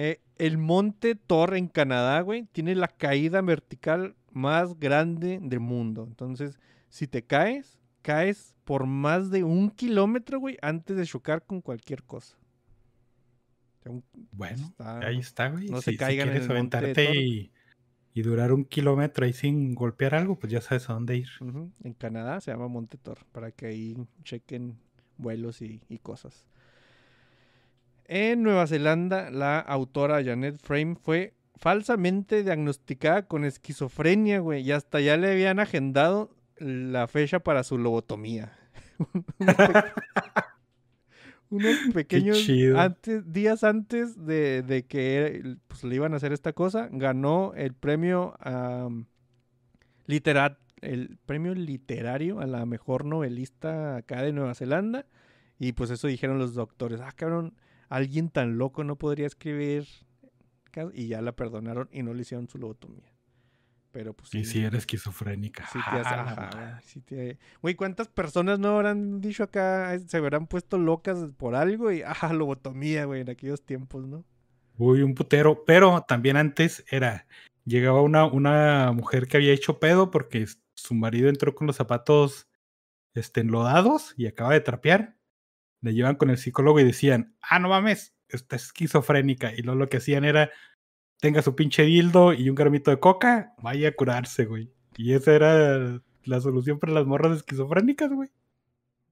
Eh, 0.00 0.20
el 0.38 0.58
monte 0.58 1.16
Thor 1.16 1.56
en 1.56 1.66
Canadá, 1.66 2.20
güey, 2.20 2.44
tiene 2.52 2.76
la 2.76 2.86
caída 2.86 3.40
vertical 3.42 4.14
más 4.30 4.78
grande 4.78 5.40
del 5.42 5.58
mundo. 5.58 6.04
Entonces, 6.06 6.60
si 6.88 7.08
te 7.08 7.24
caes, 7.24 7.80
caes 8.02 8.54
por 8.62 8.86
más 8.86 9.32
de 9.32 9.42
un 9.42 9.70
kilómetro, 9.70 10.38
güey, 10.38 10.56
antes 10.62 10.96
de 10.96 11.04
chocar 11.04 11.44
con 11.44 11.60
cualquier 11.60 12.04
cosa. 12.04 12.36
O 13.80 13.82
sea, 13.82 13.90
un- 13.90 14.04
Bueno, 14.30 14.66
Está- 14.68 15.00
ahí 15.04 15.18
está, 15.18 15.48
güey. 15.50 15.66
no 15.68 15.80
si, 15.82 15.90
se 15.92 15.96
caigan 15.96 16.28
en 16.28 16.32
quieres 16.34 16.48
el 16.48 16.56
monte 16.56 16.76
de 16.76 16.84
aventarte 16.84 17.20
y, 17.20 17.50
y 18.14 18.22
durar 18.22 18.52
un 18.52 18.64
kilómetro 18.64 19.24
ahí 19.26 19.32
sin 19.32 19.74
golpear 19.74 20.14
algo, 20.14 20.38
pues 20.38 20.52
ya 20.52 20.60
sabes 20.60 20.88
a 20.90 20.92
dónde 20.92 21.16
ir. 21.16 21.28
En 21.82 21.92
Canadá 21.94 22.40
se 22.40 22.52
llama 22.52 22.68
Monte 22.68 22.98
Thor, 22.98 23.18
para 23.32 23.50
que 23.50 23.66
ahí 23.66 23.96
chequen 24.22 24.78
vuelos 25.16 25.60
y, 25.60 25.80
y 25.88 25.98
cosas. 25.98 26.46
En 28.08 28.42
Nueva 28.42 28.66
Zelanda, 28.66 29.30
la 29.30 29.58
autora 29.60 30.24
Janet 30.24 30.58
Frame 30.62 30.96
fue 30.96 31.34
falsamente 31.56 32.42
diagnosticada 32.42 33.26
con 33.26 33.44
esquizofrenia, 33.44 34.38
güey, 34.40 34.62
y 34.62 34.72
hasta 34.72 35.00
ya 35.00 35.16
le 35.16 35.30
habían 35.32 35.60
agendado 35.60 36.30
la 36.58 37.06
fecha 37.06 37.40
para 37.40 37.62
su 37.64 37.76
lobotomía. 37.78 38.52
Unos 39.38 39.56
pe- 39.56 39.92
Unos 41.50 41.76
pequeños 41.94 42.48
antes, 42.76 43.32
días 43.32 43.62
antes 43.64 44.24
de, 44.24 44.62
de 44.62 44.84
que 44.86 45.56
pues, 45.66 45.84
le 45.84 45.94
iban 45.94 46.12
a 46.14 46.16
hacer 46.16 46.32
esta 46.32 46.52
cosa, 46.52 46.88
ganó 46.90 47.52
el 47.56 47.74
premio 47.74 48.34
am, 48.40 49.06
literat- 50.06 50.58
el 50.80 51.18
premio 51.26 51.54
literario 51.54 52.40
a 52.40 52.46
la 52.46 52.64
mejor 52.66 53.04
novelista 53.04 53.96
acá 53.96 54.22
de 54.22 54.32
Nueva 54.32 54.54
Zelanda. 54.54 55.06
Y 55.58 55.72
pues 55.72 55.90
eso 55.90 56.06
dijeron 56.06 56.38
los 56.38 56.54
doctores. 56.54 57.00
Ah, 57.00 57.12
cabrón, 57.16 57.54
alguien 57.88 58.30
tan 58.30 58.58
loco 58.58 58.84
no 58.84 58.96
podría 58.96 59.26
escribir. 59.26 59.86
Y 60.92 61.08
ya 61.08 61.20
la 61.22 61.32
perdonaron 61.32 61.88
y 61.90 62.04
no 62.04 62.14
le 62.14 62.22
hicieron 62.22 62.48
su 62.48 62.56
lobotomía. 62.58 63.12
Pero 63.90 64.12
pues 64.14 64.32
Y 64.34 64.44
si 64.44 64.60
eres 64.62 64.80
esquizofrénica. 64.80 65.66
Sí 65.72 65.78
te 65.90 65.96
hace- 65.98 66.14
ajá, 66.14 66.80
sí 66.84 67.00
te- 67.00 67.38
Güey, 67.62 67.74
¿cuántas 67.74 68.06
personas 68.06 68.60
no 68.60 68.76
habrán 68.76 69.20
dicho 69.20 69.42
acá? 69.42 69.98
Se 70.06 70.16
habrán 70.18 70.46
puesto 70.46 70.78
locas 70.78 71.18
por 71.36 71.56
algo 71.56 71.90
y, 71.90 72.02
ajá, 72.06 72.32
lobotomía, 72.32 73.06
güey, 73.06 73.22
en 73.22 73.30
aquellos 73.30 73.62
tiempos, 73.64 74.06
¿no? 74.06 74.24
Uy, 74.76 75.02
un 75.02 75.14
putero. 75.14 75.64
Pero 75.64 76.04
también 76.06 76.36
antes 76.36 76.84
era, 76.90 77.26
llegaba 77.64 78.00
una, 78.02 78.26
una 78.26 78.92
mujer 78.92 79.26
que 79.26 79.38
había 79.38 79.52
hecho 79.52 79.80
pedo 79.80 80.12
porque 80.12 80.46
su 80.74 80.94
marido 80.94 81.28
entró 81.28 81.56
con 81.56 81.66
los 81.66 81.74
zapatos 81.74 82.46
este, 83.14 83.40
enlodados 83.40 84.14
y 84.16 84.26
acaba 84.26 84.52
de 84.52 84.60
trapear. 84.60 85.16
Le 85.80 85.94
llevan 85.94 86.16
con 86.16 86.30
el 86.30 86.38
psicólogo 86.38 86.80
y 86.80 86.84
decían, 86.84 87.34
ah, 87.40 87.58
no 87.58 87.68
mames, 87.68 88.14
está 88.28 88.56
esquizofrénica. 88.56 89.52
Y 89.56 89.62
luego 89.62 89.78
lo 89.80 89.88
que 89.88 89.98
hacían 89.98 90.24
era, 90.24 90.50
tenga 91.20 91.42
su 91.42 91.54
pinche 91.54 91.82
dildo 91.84 92.32
y 92.32 92.48
un 92.48 92.54
gramito 92.56 92.90
de 92.90 92.98
coca, 93.00 93.54
vaya 93.62 93.88
a 93.88 93.92
curarse, 93.92 94.44
güey. 94.44 94.72
Y 94.96 95.12
esa 95.12 95.34
era 95.34 96.00
la 96.24 96.40
solución 96.40 96.78
para 96.78 96.92
las 96.92 97.06
morras 97.06 97.36
esquizofrénicas, 97.36 98.12
güey. 98.12 98.28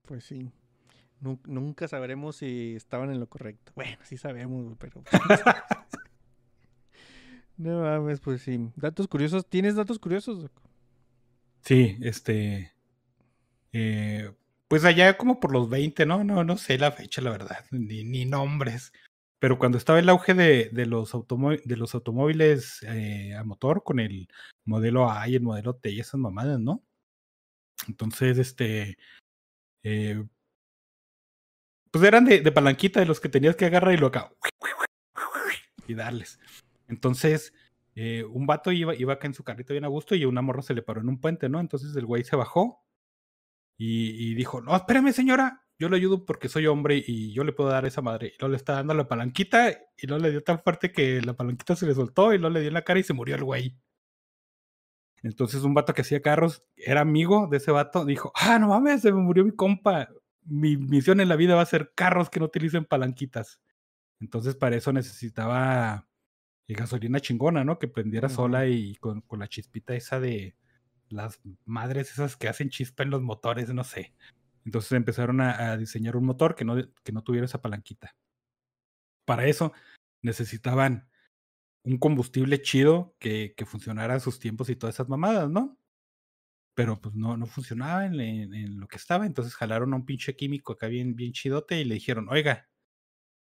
Pues 0.05 0.25
sí. 0.25 0.51
Nu- 1.21 1.41
nunca 1.47 1.89
sabremos 1.89 2.37
si 2.37 2.75
estaban 2.77 3.11
en 3.11 3.21
lo 3.21 3.29
correcto. 3.29 3.73
Bueno, 3.77 3.97
sí 4.03 4.17
sabemos, 4.17 4.65
güey, 4.65 4.77
pero... 4.79 5.03
no 7.57 7.81
mames, 7.83 8.21
pues 8.21 8.43
sí. 8.43 8.71
Datos 8.77 9.09
curiosos. 9.09 9.47
¿Tienes 9.49 9.77
datos 9.77 9.99
curiosos? 9.99 10.51
Sí, 11.63 11.97
este. 12.03 12.73
eh, 13.73 14.31
pues 14.69 14.85
allá 14.85 15.17
como 15.17 15.41
por 15.41 15.53
los 15.53 15.69
20, 15.71 16.07
¿no? 16.07 16.25
No, 16.25 16.45
no 16.45 16.57
sé 16.57 16.79
la 16.79 16.93
fecha, 16.93 17.23
la 17.23 17.31
verdad, 17.31 17.65
ni, 17.71 18.25
nombres. 18.25 18.93
Pero 19.39 19.59
cuando 19.59 19.79
estaba 19.79 19.99
el 19.99 20.09
auge 20.09 20.35
de, 20.35 20.71
de 20.73 20.87
los, 20.87 21.13
de 21.65 21.77
los 21.77 21.95
automóviles 21.95 22.83
eh, 22.85 23.35
a 23.35 23.45
motor 23.45 23.83
con 23.85 24.01
el 24.01 24.29
modelo 24.65 25.11
A 25.11 25.29
y 25.29 25.35
el 25.37 25.43
modelo 25.43 25.75
T 25.77 25.91
y 25.91 26.01
esas 26.01 26.21
mamadas, 26.21 26.59
¿no? 26.61 26.83
Entonces, 27.89 28.39
este. 28.39 28.99
eh, 29.85 30.25
pues 31.91 32.05
eran 32.05 32.25
de, 32.25 32.41
de 32.41 32.53
palanquita 32.53 33.01
de 33.01 33.07
los 33.07 33.21
que 33.21 33.29
tenías 33.29 33.57
que 33.57 33.67
agarrar 33.67 33.95
y 33.95 33.97
lo 33.99 34.09
acá. 34.09 34.33
Y 35.87 35.95
darles. 35.95 36.39
Entonces, 36.89 37.55
eh, 37.95 38.25
un 38.25 38.47
vato 38.47 38.73
iba, 38.73 38.95
iba 38.95 39.15
acá 39.15 39.27
en 39.27 39.35
su 39.35 39.45
carrito 39.45 39.73
bien 39.73 39.85
a 39.85 39.89
gusto 39.89 40.15
y 40.15 40.25
una 40.25 40.43
morra 40.43 40.63
se 40.63 40.75
le 40.75 40.83
paró 40.83 41.01
en 41.01 41.09
un 41.09 41.21
puente, 41.21 41.49
¿no? 41.49 41.61
Entonces 41.61 41.95
el 41.97 42.07
güey 42.07 42.25
se 42.25 42.37
bajó 42.37 42.86
y, 43.77 44.31
y 44.31 44.35
dijo, 44.35 44.61
no, 44.61 44.75
espérame 44.75 45.13
señora, 45.13 45.67
yo 45.79 45.89
le 45.89 45.97
ayudo 45.97 46.25
porque 46.25 46.49
soy 46.49 46.67
hombre 46.67 47.03
y 47.07 47.33
yo 47.33 47.45
le 47.45 47.53
puedo 47.53 47.71
dar 47.71 47.85
esa 47.85 48.01
madre. 48.01 48.29
Y 48.29 48.39
luego 48.41 48.53
le 48.53 48.57
está 48.57 48.75
dando 48.75 48.95
la 48.95 49.09
palanquita 49.09 49.71
y 49.97 50.07
luego 50.07 50.23
le 50.23 50.31
dio 50.31 50.43
tan 50.43 50.63
fuerte 50.63 50.91
que 50.91 51.21
la 51.21 51.35
palanquita 51.35 51.77
se 51.77 51.87
le 51.87 51.95
soltó 51.95 52.33
y 52.33 52.39
luego 52.39 52.55
le 52.55 52.61
dio 52.61 52.69
en 52.69 52.75
la 52.75 52.85
cara 52.85 53.01
y 53.01 53.03
se 53.03 53.13
murió 53.13 53.35
el 53.37 53.45
güey. 53.45 53.77
Entonces 55.23 55.63
un 55.65 55.75
vato 55.75 55.93
que 55.93 56.03
hacía 56.03 56.23
carros, 56.23 56.63
era 56.77 57.01
amigo 57.01 57.49
de 57.51 57.59
ese 57.59 57.73
vato, 57.73 58.05
dijo, 58.05 58.33
ah, 58.35 58.59
no 58.59 58.69
mames, 58.69 59.03
se 59.03 59.13
me 59.13 59.21
murió 59.21 59.45
mi 59.45 59.53
compa. 59.53 60.09
Mi 60.45 60.77
misión 60.77 61.21
en 61.21 61.29
la 61.29 61.37
vida 61.37 61.57
va 61.57 61.63
a 61.63 61.67
ser 61.67 61.93
carros 61.95 62.31
que 62.31 62.41
no 62.41 62.47
utilicen 62.47 62.85
palanquitas. 62.85 63.61
Entonces 64.21 64.55
para 64.55 64.77
eso 64.77 64.93
necesitaba 64.93 66.09
gasolina 66.69 67.21
chingona, 67.21 67.65
¿no? 67.65 67.79
Que 67.79 67.89
prendiera 67.89 68.29
sola 68.29 68.67
y 68.67 68.97
con, 68.97 69.21
con 69.23 69.41
la 69.41 69.49
chispita 69.49 69.95
esa 69.95 70.21
de 70.21 70.57
las 71.09 71.41
madres 71.65 72.11
esas 72.13 72.37
que 72.37 72.49
hacen 72.49 72.71
chispa 72.71 73.03
en 73.03 73.11
los 73.11 73.23
motores, 73.23 73.73
no 73.73 73.85
sé. 73.85 74.15
Entonces 74.65 74.93
empezaron 74.93 75.41
a, 75.41 75.77
diseñar 75.77 76.17
un 76.17 76.25
motor 76.27 76.55
que 76.55 76.65
no, 76.65 76.77
que 77.05 77.13
no 77.13 77.23
tuviera 77.23 77.47
esa 77.47 77.63
palanquita. 77.63 78.17
Para 79.25 79.47
eso 79.47 79.73
necesitaban 80.23 81.09
un 81.85 81.99
combustible 81.99 82.61
chido 82.63 83.15
que, 83.21 83.55
que 83.57 83.67
funcionara 83.67 84.15
a 84.15 84.21
sus 84.21 84.41
tiempos 84.41 84.69
y 84.69 84.77
todas 84.77 84.97
esas 84.97 85.09
mamadas, 85.09 85.49
¿no? 85.51 85.79
Pero 86.75 87.01
pues 87.01 87.15
no, 87.15 87.37
no 87.37 87.47
funcionaba 87.47 88.07
en 88.07 88.81
lo 88.81 88.89
que 88.89 88.97
estaba. 88.97 89.27
Entonces 89.27 89.55
jalaron 89.55 89.93
a 89.93 89.97
un 89.97 90.07
pinche 90.07 90.37
químico 90.37 90.73
acá 90.73 90.89
bien, 90.89 91.17
bien 91.17 91.33
chidote 91.33 91.81
y 91.81 91.85
le 91.85 91.95
dijeron, 91.95 92.29
oiga, 92.29 92.69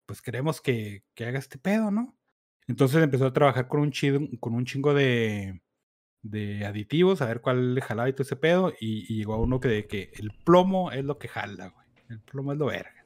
pues 0.06 0.20
queremos 0.22 0.60
que, 0.60 1.04
que 1.14 1.26
haga 1.26 1.38
este 1.38 1.58
pedo, 1.58 1.90
¿no? 1.90 2.16
Entonces 2.66 3.02
empezó 3.02 3.26
a 3.26 3.32
trabajar 3.32 3.68
con 3.68 3.80
un, 3.80 3.90
chido, 3.92 4.20
con 4.40 4.54
un 4.54 4.64
chingo 4.64 4.94
de, 4.94 5.62
de 6.24 6.66
aditivos, 6.66 7.22
a 7.22 7.26
ver 7.26 7.40
cuál 7.40 7.74
le 7.76 7.80
jalaba 7.82 8.08
y 8.08 8.12
todo 8.12 8.22
ese 8.22 8.34
pedo. 8.34 8.72
Y, 8.80 9.06
y 9.12 9.18
llegó 9.18 9.34
a 9.34 9.38
uno 9.40 9.60
que 9.60 9.68
de 9.68 9.86
que 9.86 10.10
el 10.14 10.32
plomo 10.44 10.90
es 10.90 11.04
lo 11.04 11.18
que 11.18 11.28
jala, 11.28 11.68
güey. 11.68 11.86
El 12.08 12.18
plomo 12.20 12.52
es 12.52 12.58
lo 12.58 12.66
verga. 12.66 13.04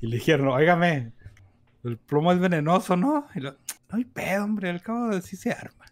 Y 0.00 0.06
le 0.06 0.16
dijeron, 0.16 0.48
óigame, 0.48 1.12
el 1.82 1.98
plomo 1.98 2.30
es 2.32 2.38
venenoso, 2.38 2.96
¿no? 2.96 3.26
Y 3.34 3.40
lo, 3.40 3.52
no 3.52 3.58
hay 3.98 4.04
pedo, 4.04 4.44
hombre, 4.44 4.70
al 4.70 4.80
cabo 4.82 5.08
de 5.08 5.20
sí 5.22 5.36
se 5.36 5.50
arma. 5.50 5.84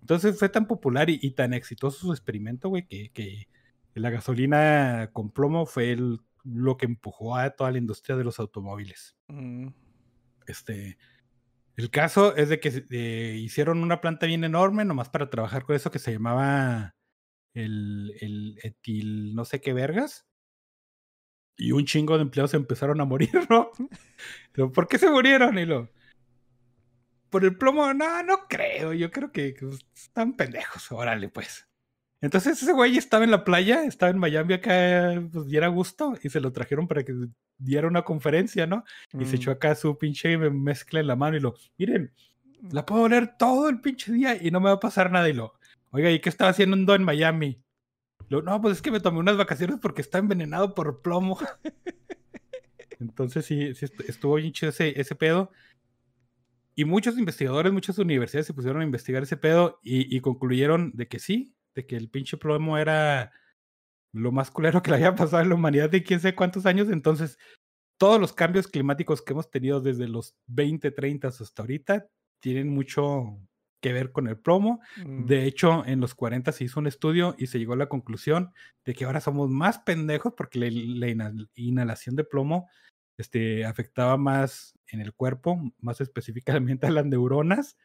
Entonces 0.00 0.38
fue 0.38 0.48
tan 0.50 0.66
popular 0.66 1.08
y, 1.08 1.18
y 1.22 1.30
tan 1.30 1.54
exitoso 1.54 2.06
su 2.06 2.12
experimento, 2.12 2.68
güey, 2.68 2.86
que, 2.86 3.08
que 3.14 3.48
la 3.94 4.10
gasolina 4.10 5.08
con 5.12 5.30
plomo 5.30 5.64
fue 5.64 5.92
el- 5.92 6.20
lo 6.42 6.76
que 6.76 6.84
empujó 6.84 7.36
a 7.36 7.48
toda 7.50 7.70
la 7.70 7.78
industria 7.78 8.16
de 8.16 8.24
los 8.24 8.38
automóviles. 8.38 9.16
Mm, 9.28 9.68
Este, 10.46 10.98
el 11.76 11.90
caso 11.90 12.36
es 12.36 12.48
de 12.48 12.60
que 12.60 12.84
eh, 12.90 13.36
hicieron 13.40 13.82
una 13.82 14.00
planta 14.00 14.26
bien 14.26 14.44
enorme 14.44 14.84
nomás 14.84 15.08
para 15.08 15.30
trabajar 15.30 15.64
con 15.64 15.76
eso 15.76 15.90
que 15.90 15.98
se 15.98 16.12
llamaba 16.12 16.94
el, 17.54 18.14
el 18.20 18.58
etil 18.62 19.34
no 19.34 19.44
sé 19.44 19.60
qué 19.60 19.72
vergas. 19.72 20.26
Y 21.56 21.72
un 21.72 21.84
chingo 21.84 22.16
de 22.16 22.22
empleados 22.22 22.54
empezaron 22.54 23.00
a 23.00 23.04
morir, 23.04 23.30
¿no? 23.50 23.70
Pero, 24.52 24.72
¿Por 24.72 24.88
qué 24.88 24.98
se 24.98 25.10
murieron? 25.10 25.58
Y 25.58 25.66
lo, 25.66 25.90
por 27.30 27.44
el 27.44 27.56
plomo, 27.56 27.92
no, 27.94 28.22
no 28.22 28.46
creo. 28.48 28.92
Yo 28.92 29.10
creo 29.10 29.32
que, 29.32 29.54
que 29.54 29.68
están 29.94 30.36
pendejos. 30.36 30.90
Órale, 30.92 31.28
pues. 31.28 31.68
Entonces 32.20 32.62
ese 32.62 32.72
güey 32.72 32.96
estaba 32.96 33.24
en 33.24 33.30
la 33.30 33.44
playa, 33.44 33.84
estaba 33.84 34.10
en 34.10 34.18
Miami 34.18 34.54
acá, 34.54 35.22
pues 35.32 35.46
diera 35.46 35.68
gusto, 35.68 36.14
y 36.22 36.30
se 36.30 36.40
lo 36.40 36.52
trajeron 36.52 36.88
para 36.88 37.04
que 37.04 37.12
diera 37.58 37.88
una 37.88 38.02
conferencia, 38.02 38.66
¿no? 38.66 38.84
Y 39.18 39.24
se 39.24 39.32
mm. 39.32 39.36
echó 39.36 39.50
acá 39.50 39.74
su 39.74 39.96
pinche 39.98 40.36
mezcla 40.36 41.00
en 41.00 41.06
la 41.06 41.16
mano 41.16 41.36
y 41.36 41.40
lo, 41.40 41.54
miren, 41.78 42.12
la 42.70 42.86
puedo 42.86 43.02
oler 43.02 43.36
todo 43.38 43.68
el 43.68 43.80
pinche 43.80 44.12
día 44.12 44.40
y 44.40 44.50
no 44.50 44.60
me 44.60 44.66
va 44.66 44.76
a 44.76 44.80
pasar 44.80 45.10
nada. 45.10 45.28
Y 45.28 45.32
lo, 45.32 45.54
oiga, 45.90 46.10
¿y 46.10 46.20
qué 46.20 46.28
estaba 46.28 46.50
haciendo 46.50 46.94
en 46.94 47.04
Miami? 47.04 47.60
Lo, 48.28 48.42
no, 48.42 48.60
pues 48.60 48.76
es 48.76 48.82
que 48.82 48.90
me 48.90 49.00
tomé 49.00 49.18
unas 49.18 49.36
vacaciones 49.36 49.78
porque 49.80 50.02
está 50.02 50.18
envenenado 50.18 50.74
por 50.74 51.02
plomo. 51.02 51.38
Entonces 53.00 53.44
sí, 53.44 53.74
sí 53.74 53.86
estu- 53.86 54.04
estuvo 54.08 54.36
bien 54.36 54.52
chido 54.52 54.70
ese, 54.70 54.98
ese 54.98 55.14
pedo. 55.14 55.50
Y 56.74 56.84
muchos 56.84 57.18
investigadores, 57.18 57.72
muchas 57.72 57.98
universidades 57.98 58.46
se 58.46 58.54
pusieron 58.54 58.80
a 58.80 58.84
investigar 58.84 59.22
ese 59.22 59.36
pedo 59.36 59.78
y, 59.82 60.14
y 60.14 60.20
concluyeron 60.20 60.90
de 60.94 61.06
que 61.06 61.18
sí, 61.18 61.54
de 61.74 61.86
que 61.86 61.96
el 61.96 62.08
pinche 62.08 62.36
plomo 62.36 62.78
era 62.78 63.32
lo 64.14 64.32
más 64.32 64.50
culero 64.50 64.82
que 64.82 64.90
le 64.90 64.96
había 64.96 65.14
pasado 65.14 65.42
a 65.42 65.44
la 65.44 65.54
humanidad 65.54 65.90
de 65.90 66.02
quién 66.02 66.20
sabe 66.20 66.34
cuántos 66.34 66.64
años. 66.66 66.88
Entonces, 66.88 67.38
todos 67.98 68.20
los 68.20 68.32
cambios 68.32 68.68
climáticos 68.68 69.22
que 69.22 69.32
hemos 69.32 69.50
tenido 69.50 69.80
desde 69.80 70.08
los 70.08 70.34
20, 70.46 70.90
30 70.90 71.28
hasta 71.28 71.62
ahorita 71.62 72.06
tienen 72.40 72.68
mucho 72.68 73.38
que 73.80 73.92
ver 73.92 74.12
con 74.12 74.28
el 74.28 74.38
plomo. 74.38 74.80
Mm, 75.04 75.26
De 75.26 75.44
hecho, 75.44 75.84
en 75.84 76.00
los 76.00 76.14
40 76.14 76.52
se 76.52 76.64
hizo 76.64 76.80
un 76.80 76.86
estudio 76.86 77.34
y 77.38 77.48
se 77.48 77.58
llegó 77.58 77.74
a 77.74 77.76
la 77.76 77.88
conclusión 77.88 78.52
de 78.84 78.94
que 78.94 79.04
ahora 79.04 79.20
somos 79.20 79.50
más 79.50 79.78
pendejos 79.80 80.32
porque 80.36 80.58
la, 80.58 80.66
la 80.66 81.08
inhal- 81.08 81.48
inhalación 81.54 82.16
de 82.16 82.24
plomo 82.24 82.68
este, 83.18 83.64
afectaba 83.64 84.16
más 84.16 84.74
en 84.88 85.00
el 85.00 85.12
cuerpo, 85.12 85.60
más 85.80 86.00
específicamente 86.00 86.86
a 86.86 86.90
las 86.90 87.04
neuronas, 87.06 87.76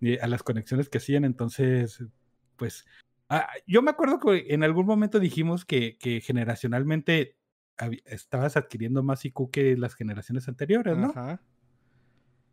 y 0.00 0.18
a 0.18 0.26
las 0.26 0.42
conexiones 0.42 0.88
que 0.88 0.98
hacían. 0.98 1.24
Entonces, 1.24 2.02
pues, 2.56 2.86
ah, 3.30 3.48
yo 3.66 3.80
me 3.82 3.90
acuerdo 3.90 4.20
que 4.20 4.46
en 4.52 4.62
algún 4.62 4.86
momento 4.86 5.18
dijimos 5.18 5.64
que, 5.64 5.96
que 5.98 6.20
generacionalmente 6.20 7.38
estabas 8.04 8.58
adquiriendo 8.58 9.02
más 9.02 9.24
IQ 9.24 9.50
que 9.50 9.76
las 9.76 9.94
generaciones 9.94 10.48
anteriores, 10.48 10.98
¿no? 10.98 11.10
Ajá. 11.10 11.40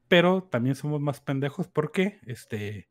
pero 0.07 0.43
también 0.43 0.75
somos 0.75 1.01
más 1.01 1.19
pendejos 1.19 1.67
porque 1.67 2.19
este 2.25 2.87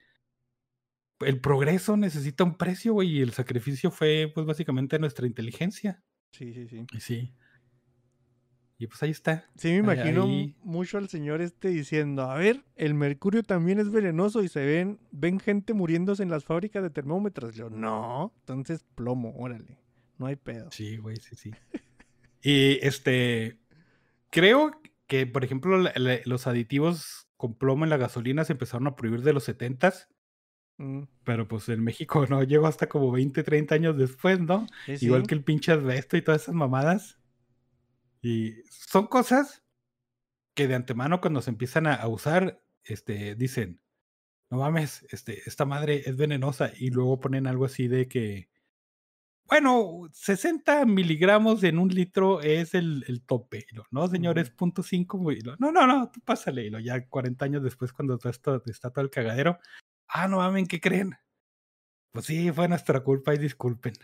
el 1.20 1.40
progreso 1.40 1.96
necesita 1.96 2.44
un 2.44 2.58
precio, 2.58 2.92
güey, 2.92 3.08
y 3.18 3.22
el 3.22 3.32
sacrificio 3.32 3.90
fue 3.90 4.30
pues 4.34 4.46
básicamente 4.46 4.98
nuestra 4.98 5.26
inteligencia. 5.26 6.02
Sí, 6.32 6.52
sí, 6.52 6.68
sí. 6.68 6.86
Sí. 7.00 7.34
Y 8.78 8.86
pues 8.88 9.02
ahí 9.02 9.10
está. 9.10 9.46
Sí, 9.56 9.68
me 9.68 9.76
imagino 9.76 10.24
ahí- 10.24 10.54
mucho 10.62 10.98
al 10.98 11.08
señor 11.08 11.40
este 11.40 11.68
diciendo, 11.68 12.22
a 12.30 12.34
ver, 12.36 12.62
el 12.76 12.92
mercurio 12.94 13.42
también 13.42 13.78
es 13.78 13.90
venenoso 13.90 14.42
y 14.42 14.48
se 14.48 14.64
ven, 14.66 14.98
ven 15.12 15.40
gente 15.40 15.72
muriéndose 15.72 16.22
en 16.22 16.30
las 16.30 16.44
fábricas 16.44 16.82
de 16.82 16.90
termómetros. 16.90 17.54
Yo, 17.54 17.70
no, 17.70 18.34
entonces 18.40 18.84
plomo, 18.94 19.34
órale, 19.38 19.78
no 20.18 20.26
hay 20.26 20.36
pedo. 20.36 20.70
Sí, 20.72 20.98
güey, 20.98 21.16
sí, 21.16 21.36
sí. 21.36 21.52
y 22.42 22.78
este 22.86 23.58
creo 24.30 24.78
que, 25.06 25.26
por 25.26 25.42
ejemplo, 25.44 25.78
la- 25.78 25.92
la- 25.96 26.18
los 26.26 26.46
aditivos 26.46 27.28
con 27.38 27.54
plomo 27.54 27.84
en 27.84 27.90
la 27.90 27.96
gasolina 27.96 28.44
se 28.44 28.52
empezaron 28.52 28.86
a 28.88 28.96
prohibir 28.96 29.22
de 29.22 29.32
los 29.32 29.44
70s, 29.48 30.08
Mm, 30.78 31.04
pero 31.24 31.48
pues 31.48 31.70
en 31.70 31.82
México 31.82 32.26
no 32.28 32.42
llegó 32.42 32.66
hasta 32.66 32.86
como 32.86 33.10
20, 33.10 33.42
30 33.42 33.74
años 33.74 33.96
después, 33.96 34.38
¿no? 34.40 34.66
sí, 34.84 35.06
Igual 35.06 35.22
sí. 35.22 35.28
que 35.28 35.34
el 35.34 35.42
pinche 35.42 35.72
asbesto 35.72 36.18
y 36.18 36.22
todas 36.22 36.42
esas 36.42 36.54
mamadas. 36.54 37.18
Y 38.26 38.62
son 38.70 39.06
cosas 39.06 39.62
que 40.54 40.68
de 40.68 40.74
antemano 40.76 41.20
cuando 41.20 41.42
se 41.42 41.50
empiezan 41.50 41.86
a, 41.86 41.94
a 41.94 42.08
usar, 42.08 42.62
este, 42.84 43.34
dicen, 43.36 43.82
no 44.50 44.58
mames, 44.58 45.06
este, 45.10 45.42
esta 45.48 45.66
madre 45.66 46.02
es 46.06 46.16
venenosa. 46.16 46.72
Y 46.76 46.90
luego 46.90 47.20
ponen 47.20 47.46
algo 47.48 47.66
así 47.66 47.88
de 47.88 48.08
que, 48.08 48.50
bueno, 49.48 50.08
60 50.12 50.84
miligramos 50.86 51.62
en 51.64 51.78
un 51.78 51.88
litro 51.88 52.40
es 52.40 52.74
el, 52.74 53.04
el 53.08 53.22
tope. 53.24 53.66
Y 53.70 53.74
lo, 53.76 53.84
no, 53.90 54.08
señor, 54.08 54.38
es 54.38 54.48
Ujú. 54.48 54.56
punto 54.56 54.82
cinco. 54.82 55.18
güey". 55.18 55.38
Y 55.38 55.40
lo, 55.42 55.56
no, 55.58 55.70
no, 55.72 55.86
no, 55.86 56.10
tú 56.10 56.20
pásale. 56.20 56.64
Y 56.66 56.70
lo, 56.70 56.80
ya 56.80 57.06
40 57.08 57.44
años 57.44 57.62
después, 57.62 57.92
cuando 57.92 58.18
todo 58.18 58.30
esto 58.30 58.62
está 58.66 58.90
todo 58.90 59.04
el 59.04 59.10
cagadero, 59.10 59.58
ah, 60.08 60.28
no 60.28 60.38
mames, 60.38 60.68
¿qué 60.68 60.80
creen? 60.80 61.14
Pues 62.12 62.26
sí, 62.26 62.50
fue 62.52 62.66
nuestra 62.68 63.00
culpa 63.04 63.34
y 63.34 63.38
disculpen. 63.38 63.94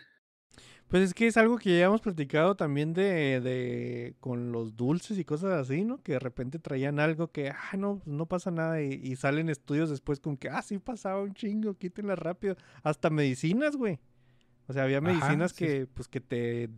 Pues 0.87 1.01
es 1.03 1.13
que 1.15 1.25
es 1.25 1.37
algo 1.37 1.57
que 1.57 1.79
ya 1.79 1.85
hemos 1.85 2.01
platicado 2.01 2.55
también 2.55 2.93
de, 2.93 3.41
de 3.41 4.15
con 4.19 4.51
los 4.51 4.75
dulces 4.75 5.17
y 5.17 5.25
cosas 5.25 5.51
así, 5.53 5.83
¿no? 5.83 5.97
Que 6.03 6.13
de 6.13 6.19
repente 6.19 6.59
traían 6.59 6.99
algo 6.99 7.31
que, 7.31 7.49
ah, 7.49 7.75
no, 7.77 7.97
pues 7.97 8.07
no 8.15 8.27
pasa 8.27 8.51
nada 8.51 8.79
y, 8.81 8.93
y 9.03 9.15
salen 9.15 9.49
estudios 9.49 9.89
después 9.89 10.19
con 10.19 10.37
que, 10.37 10.49
ah, 10.49 10.61
sí 10.61 10.77
pasaba 10.77 11.21
un 11.23 11.33
chingo, 11.33 11.73
quítenla 11.73 12.15
rápido. 12.15 12.57
Hasta 12.83 13.09
medicinas, 13.09 13.75
güey. 13.75 13.99
O 14.67 14.73
sea, 14.73 14.83
había 14.83 15.01
medicinas 15.01 15.51
sí. 15.53 15.65
que, 15.65 15.87
pues, 15.87 16.07
que 16.07 16.21
te 16.21 16.69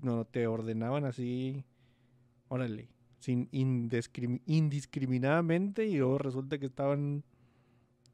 no, 0.00 0.24
te 0.24 0.46
ordenaban 0.46 1.04
así, 1.04 1.62
órale, 2.48 2.88
sin 3.18 3.50
indiscrimi- 3.50 4.40
indiscriminadamente 4.46 5.86
y 5.86 5.98
luego 5.98 6.16
resulta 6.18 6.58
que 6.58 6.66
estaban 6.66 7.22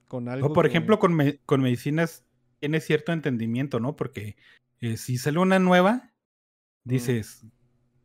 con 0.09 0.29
algo 0.29 0.49
O 0.49 0.53
por 0.53 0.64
que- 0.64 0.70
ejemplo, 0.70 0.99
con, 0.99 1.14
me- 1.14 1.38
con 1.46 1.62
medicinas 1.62 2.25
tiene 2.59 2.81
cierto 2.81 3.12
entendimiento, 3.12 3.79
¿no? 3.81 3.94
Porque 3.96 4.37
eh, 4.80 4.96
si 4.96 5.18
sale 5.18 5.38
una 5.38 5.58
nueva, 5.58 6.12
dices, 6.84 7.46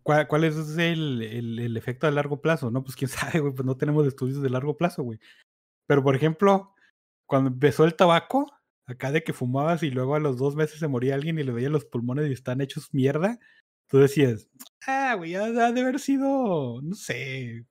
¿cuál, 0.03 0.27
cuál 0.27 0.43
es 0.45 0.55
el, 0.77 1.21
el- 1.21 1.59
el 1.59 1.77
efecto 1.77 2.07
a 2.07 2.11
largo 2.11 2.41
plazo? 2.41 2.71
No, 2.71 2.83
pues 2.83 2.95
quién 2.95 3.09
sabe, 3.35 3.39
güey, 3.39 3.53
pues 3.53 3.65
no 3.65 3.77
tenemos 3.77 4.07
estudios 4.07 4.41
de 4.41 4.49
largo 4.49 4.77
plazo, 4.77 5.03
güey. 5.03 5.19
Pero 5.87 6.03
por 6.03 6.15
ejemplo, 6.15 6.73
cuando 7.25 7.49
empezó 7.49 7.85
el 7.85 7.95
tabaco, 7.95 8.51
acá 8.85 9.11
de 9.11 9.23
que 9.23 9.33
fumabas 9.33 9.83
y 9.83 9.91
luego 9.91 10.15
a 10.15 10.19
los 10.19 10.37
dos 10.37 10.55
meses 10.55 10.79
se 10.79 10.87
moría 10.87 11.15
alguien 11.15 11.37
y 11.39 11.43
le 11.43 11.51
veía 11.51 11.69
los 11.69 11.85
pulmones 11.85 12.29
y 12.29 12.33
están 12.33 12.61
hechos 12.61 12.93
mierda, 12.93 13.39
tú 13.87 13.97
decías, 13.99 14.49
ah, 14.87 15.15
güey, 15.15 15.35
ha 15.35 15.49
de 15.51 15.81
haber 15.81 15.99
sido, 15.99 16.81
no 16.81 16.95
sé, 16.95 17.65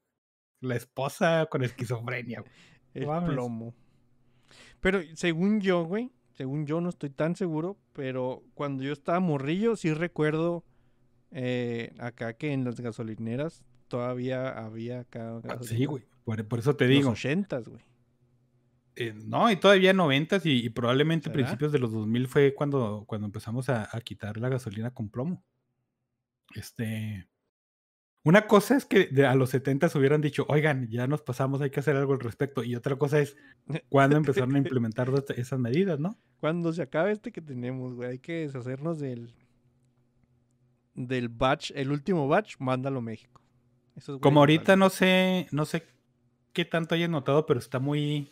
la 0.60 0.76
esposa 0.76 1.46
con 1.50 1.62
esquizofrenia, 1.64 2.40
güey. 2.40 2.52
El 2.92 3.04
plomo. 3.26 3.74
Pero 4.80 5.00
según 5.14 5.60
yo, 5.60 5.84
güey, 5.84 6.10
según 6.40 6.64
yo 6.64 6.80
no 6.80 6.88
estoy 6.88 7.10
tan 7.10 7.36
seguro, 7.36 7.76
pero 7.92 8.42
cuando 8.54 8.82
yo 8.82 8.94
estaba 8.94 9.20
morrillo 9.20 9.76
sí 9.76 9.92
recuerdo 9.92 10.64
eh, 11.32 11.92
acá 11.98 12.32
que 12.32 12.54
en 12.54 12.64
las 12.64 12.80
gasolineras 12.80 13.62
todavía 13.88 14.48
había 14.48 15.00
acá 15.00 15.42
Ah, 15.46 15.58
Sí, 15.60 15.84
güey. 15.84 16.02
Por, 16.24 16.42
por 16.48 16.58
eso 16.60 16.74
te 16.76 16.86
Los 16.86 16.94
digo. 16.96 17.10
ochentas, 17.10 17.68
güey. 17.68 17.82
Eh, 18.96 19.12
no, 19.22 19.50
y 19.50 19.56
todavía 19.56 19.92
noventas 19.92 20.46
y, 20.46 20.64
y 20.64 20.70
probablemente 20.70 21.24
¿Será? 21.24 21.34
principios 21.34 21.72
de 21.72 21.78
los 21.78 21.92
2000 21.92 22.26
fue 22.26 22.54
cuando, 22.54 23.04
cuando 23.06 23.26
empezamos 23.26 23.68
a, 23.68 23.94
a 23.94 24.00
quitar 24.00 24.38
la 24.38 24.48
gasolina 24.48 24.94
con 24.94 25.10
plomo. 25.10 25.44
Este, 26.54 27.28
una 28.22 28.46
cosa 28.46 28.76
es 28.76 28.84
que 28.84 29.06
de- 29.06 29.26
a 29.26 29.34
los 29.34 29.50
70 29.50 29.88
hubieran 29.94 30.20
dicho, 30.20 30.44
oigan, 30.48 30.88
ya 30.88 31.06
nos 31.06 31.22
pasamos, 31.22 31.60
hay 31.60 31.70
que 31.70 31.80
hacer 31.80 31.96
algo 31.96 32.12
al 32.12 32.20
respecto. 32.20 32.62
Y 32.62 32.74
otra 32.76 32.96
cosa 32.96 33.18
es 33.20 33.36
cuando 33.88 34.16
empezaron 34.16 34.54
a 34.54 34.58
implementar 34.80 35.10
esas 35.36 35.58
medidas, 35.58 35.98
¿no? 35.98 36.18
Cuando 36.38 36.72
se 36.72 36.82
acabe 36.82 37.12
este 37.12 37.32
que 37.32 37.40
tenemos, 37.40 37.94
güey, 37.94 38.10
hay 38.10 38.18
que 38.18 38.32
deshacernos 38.46 38.98
del 38.98 39.34
del 40.94 41.28
batch, 41.28 41.70
el 41.74 41.92
último 41.92 42.28
batch, 42.28 42.56
mándalo 42.58 42.98
a 42.98 43.02
México. 43.02 43.40
Como 44.20 44.40
ahorita 44.40 44.76
no 44.76 44.90
sé, 44.90 45.46
no 45.52 45.64
sé 45.64 45.84
qué 46.52 46.64
tanto 46.64 46.94
hayas 46.94 47.08
notado, 47.10 47.46
pero 47.46 47.58
está 47.60 47.78
muy, 47.78 48.30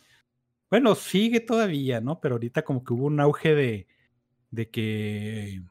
bueno, 0.69 0.93
sigue 0.95 1.39
todavía, 1.39 2.01
¿no? 2.01 2.19
Pero 2.19 2.35
ahorita 2.35 2.63
como 2.63 2.83
que 2.83 2.93
hubo 2.93 3.05
un 3.05 3.19
auge 3.19 3.55
de, 3.55 3.87
de 4.51 4.69
que, 4.69 5.63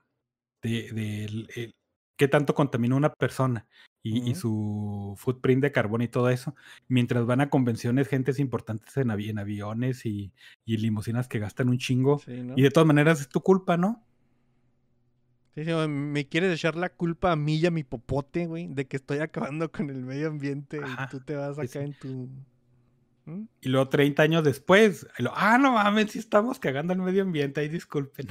de, 0.62 0.92
de 0.92 1.24
el- 1.24 1.74
qué 2.18 2.28
tanto 2.28 2.54
contamina 2.54 2.96
una 2.96 3.14
persona 3.14 3.66
y, 4.02 4.34
su 4.34 5.14
footprint 5.16 5.62
de 5.62 5.72
carbón 5.72 6.02
y 6.02 6.08
todo 6.08 6.30
eso, 6.30 6.54
mientras 6.88 7.26
van 7.26 7.40
a 7.40 7.50
convenciones, 7.50 8.08
gentes 8.08 8.38
importantes 8.38 8.96
en, 8.96 9.08
avi- 9.08 9.30
en 9.30 9.38
aviones 9.38 10.04
y, 10.06 10.32
y 10.64 10.76
limusinas 10.78 11.28
que 11.28 11.38
gastan 11.38 11.68
un 11.68 11.78
chingo. 11.78 12.18
Sí, 12.18 12.42
¿no? 12.42 12.56
Y 12.56 12.62
de 12.62 12.70
todas 12.70 12.86
maneras 12.86 13.20
es 13.20 13.28
tu 13.28 13.40
culpa, 13.40 13.76
¿no? 13.76 14.02
Sí, 15.54 15.64
sí, 15.64 15.72
me 15.88 16.28
quieres 16.28 16.54
echar 16.54 16.76
la 16.76 16.88
culpa 16.88 17.32
a 17.32 17.36
mí 17.36 17.56
y 17.56 17.66
a 17.66 17.70
mi 17.70 17.82
popote, 17.82 18.46
güey, 18.46 18.68
de 18.68 18.86
que 18.86 18.96
estoy 18.96 19.18
acabando 19.18 19.70
con 19.72 19.90
el 19.90 20.04
medio 20.04 20.28
ambiente 20.28 20.78
Ajá, 20.82 21.06
y 21.06 21.18
tú 21.18 21.20
te 21.24 21.34
vas 21.34 21.58
acá 21.58 21.80
en 21.82 21.94
tu. 21.94 22.28
Y 23.60 23.68
luego 23.68 23.88
30 23.88 24.22
años 24.22 24.44
después, 24.44 25.06
lo, 25.18 25.32
ah, 25.34 25.58
no 25.58 25.72
mames, 25.72 26.12
sí 26.12 26.18
estamos 26.18 26.58
cagando 26.58 26.92
al 26.92 27.00
medio 27.00 27.22
ambiente, 27.22 27.60
ahí 27.60 27.68
disculpen. 27.68 28.26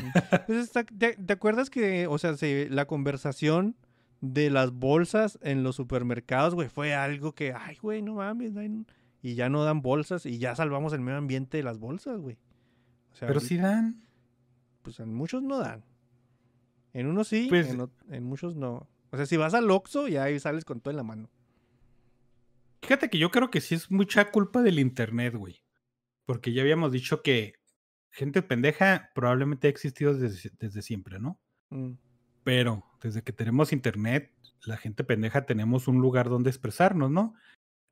Pues 0.48 0.72
¿te, 0.72 1.14
te 1.16 1.34
acuerdas 1.34 1.70
que, 1.70 2.08
o 2.08 2.18
sea, 2.18 2.36
se- 2.38 2.70
la 2.70 2.86
conversación 2.86 3.76
de 4.22 4.50
las 4.50 4.72
bolsas 4.72 5.38
en 5.42 5.64
los 5.64 5.76
supermercados, 5.76 6.56
güey, 6.56 6.70
fue 6.70 6.94
algo 6.96 7.34
que, 7.36 7.54
ay, 7.54 7.78
güey, 7.82 8.02
no 8.02 8.16
mames, 8.16 8.54
y 9.22 9.36
ya 9.36 9.50
no 9.50 9.64
dan 9.64 9.82
bolsas 9.82 10.26
y 10.26 10.38
ya 10.40 10.56
salvamos 10.56 10.94
el 10.94 11.02
medio 11.02 11.18
ambiente 11.18 11.58
de 11.58 11.64
las 11.64 11.78
bolsas, 11.80 12.20
güey. 12.20 12.38
O 13.14 13.16
sea, 13.16 13.28
Pero 13.28 13.40
sí 13.40 13.58
dan. 13.58 14.02
pues 14.84 15.00
en 15.00 15.14
muchos 15.14 15.44
no 15.44 15.58
dan. 15.60 15.84
En 16.94 17.08
unos 17.08 17.28
sí, 17.28 17.48
Pues- 17.50 17.70
en, 17.70 17.90
en 18.10 18.24
muchos 18.24 18.56
no. 18.56 18.88
O 19.12 19.18
sea, 19.18 19.26
si 19.26 19.38
vas 19.38 19.54
al 19.54 19.70
Oxxo, 19.72 20.08
ya 20.08 20.24
ahí 20.24 20.40
sales 20.40 20.66
con 20.66 20.80
todo 20.82 20.92
en 20.92 20.98
la 20.98 21.04
mano. 21.04 21.30
Fíjate 22.82 23.10
que 23.10 23.18
yo 23.18 23.32
creo 23.32 23.50
que 23.50 23.62
sí 23.62 23.76
es 23.76 23.92
mucha 23.92 24.32
culpa 24.32 24.62
del 24.62 24.80
internet, 24.80 25.36
güey. 25.36 25.64
Porque 26.26 26.54
ya 26.54 26.62
habíamos 26.62 26.92
dicho 26.92 27.22
que 27.22 27.54
gente 28.12 28.42
pendeja 28.42 29.12
probablemente 29.14 29.68
ha 29.68 29.70
existido 29.70 30.14
desde, 30.14 30.52
desde 30.60 30.82
siempre, 30.82 31.20
¿no? 31.20 31.40
Mm, 31.70 31.94
Pero 32.44 32.84
desde 33.02 33.24
que 33.24 33.34
tenemos 33.34 33.72
internet, 33.72 34.34
la 34.66 34.78
gente 34.78 35.04
pendeja 35.04 35.46
tenemos 35.46 35.88
un 35.88 36.00
lugar 36.02 36.30
donde 36.30 36.50
expresarnos, 36.50 37.12
¿no? 37.12 37.36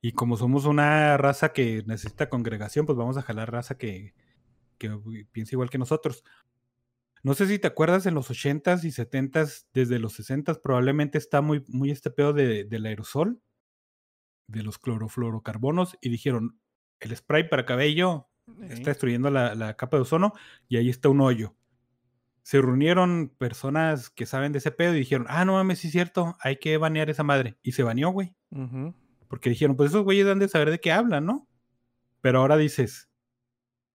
Y 0.02 0.12
como 0.12 0.38
somos 0.38 0.66
una 0.66 1.18
raza 1.18 1.54
que 1.54 1.84
necesita 1.88 2.30
congregación, 2.30 2.86
pues 2.86 2.98
vamos 2.98 3.18
a 3.18 3.22
jalar 3.22 3.52
raza 3.52 3.78
que, 3.78 4.14
que 4.78 4.92
piensa 5.32 5.56
igual 5.56 5.70
que 5.70 5.78
nosotros. 5.78 6.24
No 7.24 7.34
sé 7.34 7.48
si 7.48 7.58
te 7.58 7.68
acuerdas 7.68 8.06
en 8.06 8.14
los 8.14 8.30
80s 8.30 8.84
y 8.84 8.92
70s, 8.92 9.66
desde 9.74 9.98
los 9.98 10.20
60s 10.20 10.62
probablemente 10.62 11.18
está 11.18 11.42
muy, 11.42 11.64
muy 11.68 11.90
este 11.90 12.12
pedo 12.12 12.34
de, 12.34 12.66
del 12.66 12.86
aerosol, 12.86 13.42
de 14.48 14.64
los 14.64 14.78
clorofluorocarbonos, 14.80 15.98
y 16.02 16.10
dijeron, 16.10 16.60
el 17.00 17.16
spray 17.16 17.50
para 17.50 17.66
cabello 17.66 18.30
está 18.70 18.92
destruyendo 18.92 19.30
la, 19.32 19.56
la 19.56 19.76
capa 19.76 19.98
de 19.98 20.02
ozono 20.02 20.34
y 20.68 20.78
ahí 20.78 20.90
está 20.90 21.10
un 21.10 21.22
hoyo. 21.22 21.56
Se 22.44 22.62
reunieron 22.62 23.34
personas 23.38 24.12
que 24.12 24.28
saben 24.28 24.52
de 24.52 24.60
ese 24.60 24.72
pedo 24.72 24.94
y 24.96 25.00
dijeron, 25.00 25.26
ah, 25.30 25.46
no 25.46 25.54
mames, 25.54 25.80
sí 25.80 25.88
es 25.88 25.94
cierto, 25.94 26.36
hay 26.40 26.58
que 26.58 26.78
banear 26.78 27.10
esa 27.10 27.24
madre. 27.24 27.58
Y 27.64 27.72
se 27.72 27.82
baneó, 27.82 28.12
güey. 28.12 28.36
Porque 29.28 29.50
dijeron, 29.50 29.76
pues 29.76 29.90
esos 29.90 30.04
güeyes 30.04 30.28
han 30.28 30.40
de 30.40 30.48
saber 30.48 30.70
de 30.70 30.80
qué 30.80 30.92
hablan, 30.92 31.26
¿no? 31.26 31.48
Pero 32.22 32.40
ahora 32.40 32.56
dices, 32.56 33.10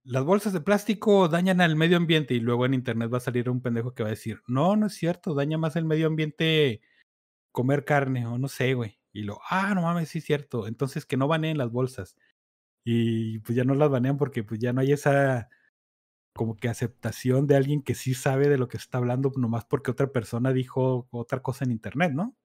las 0.03 0.25
bolsas 0.25 0.53
de 0.53 0.61
plástico 0.61 1.29
dañan 1.29 1.61
al 1.61 1.77
medio 1.77 1.97
ambiente 1.97 2.35
y 2.35 2.41
luego 2.41 2.67
en 2.67 2.75
internet 2.75 3.13
va 3.13 3.19
a 3.19 3.21
salir 3.21 3.49
un 3.51 3.61
pendejo 3.61 3.95
que 3.95 4.03
va 4.03 4.09
a 4.09 4.11
decir, 4.11 4.43
no, 4.49 4.75
no 4.77 4.87
es 4.87 4.95
cierto, 4.95 5.35
daña 5.35 5.59
más 5.59 5.77
el 5.77 5.85
medio 5.85 6.09
ambiente 6.09 6.81
comer 7.53 7.85
carne 7.85 8.27
o 8.27 8.39
no 8.39 8.49
sé, 8.49 8.75
güey. 8.75 9.00
Y 9.13 9.23
lo, 9.25 9.41
ah, 9.51 9.75
no 9.75 9.83
mames, 9.83 10.09
sí 10.11 10.19
es 10.19 10.25
cierto. 10.25 10.67
Entonces 10.67 11.07
que 11.07 11.17
no 11.17 11.29
baneen 11.29 11.59
las 11.59 11.71
bolsas. 11.71 12.17
Y 12.85 13.41
pues 13.41 13.57
ya 13.57 13.65
no 13.65 13.75
las 13.75 13.91
banean 13.91 14.17
porque 14.19 14.45
pues 14.45 14.61
ya 14.61 14.73
no 14.73 14.81
hay 14.83 14.93
esa 14.93 15.49
como 16.35 16.57
que 16.57 16.69
aceptación 16.69 17.47
de 17.47 17.57
alguien 17.57 17.83
que 17.83 17.95
sí 17.95 18.15
sabe 18.15 18.49
de 18.49 18.59
lo 18.59 18.69
que 18.69 18.79
está 18.79 18.99
hablando 18.99 19.33
nomás 19.37 19.65
porque 19.67 19.91
otra 19.93 20.13
persona 20.13 20.53
dijo 20.53 21.09
otra 21.13 21.43
cosa 21.43 21.65
en 21.65 21.73
internet, 21.73 22.13
¿no? 22.15 22.37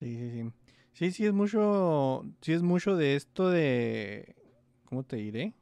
Sí, 0.00 0.16
sí, 0.16 0.30
sí. 0.30 0.52
Sí, 0.92 1.10
sí 1.12 1.26
es 1.26 1.32
mucho, 1.32 2.24
sí 2.40 2.52
es 2.52 2.62
mucho 2.62 2.96
de 2.96 3.14
esto 3.16 3.48
de, 3.48 4.34
¿cómo 4.86 5.04
te 5.04 5.16
diré? 5.16 5.54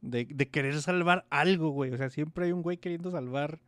De, 0.00 0.26
de 0.28 0.50
querer 0.50 0.80
salvar 0.82 1.26
algo, 1.30 1.70
güey. 1.70 1.92
O 1.92 1.96
sea, 1.96 2.10
siempre 2.10 2.46
hay 2.46 2.52
un 2.52 2.62
güey 2.62 2.76
queriendo 2.78 3.10
salvar. 3.10 3.60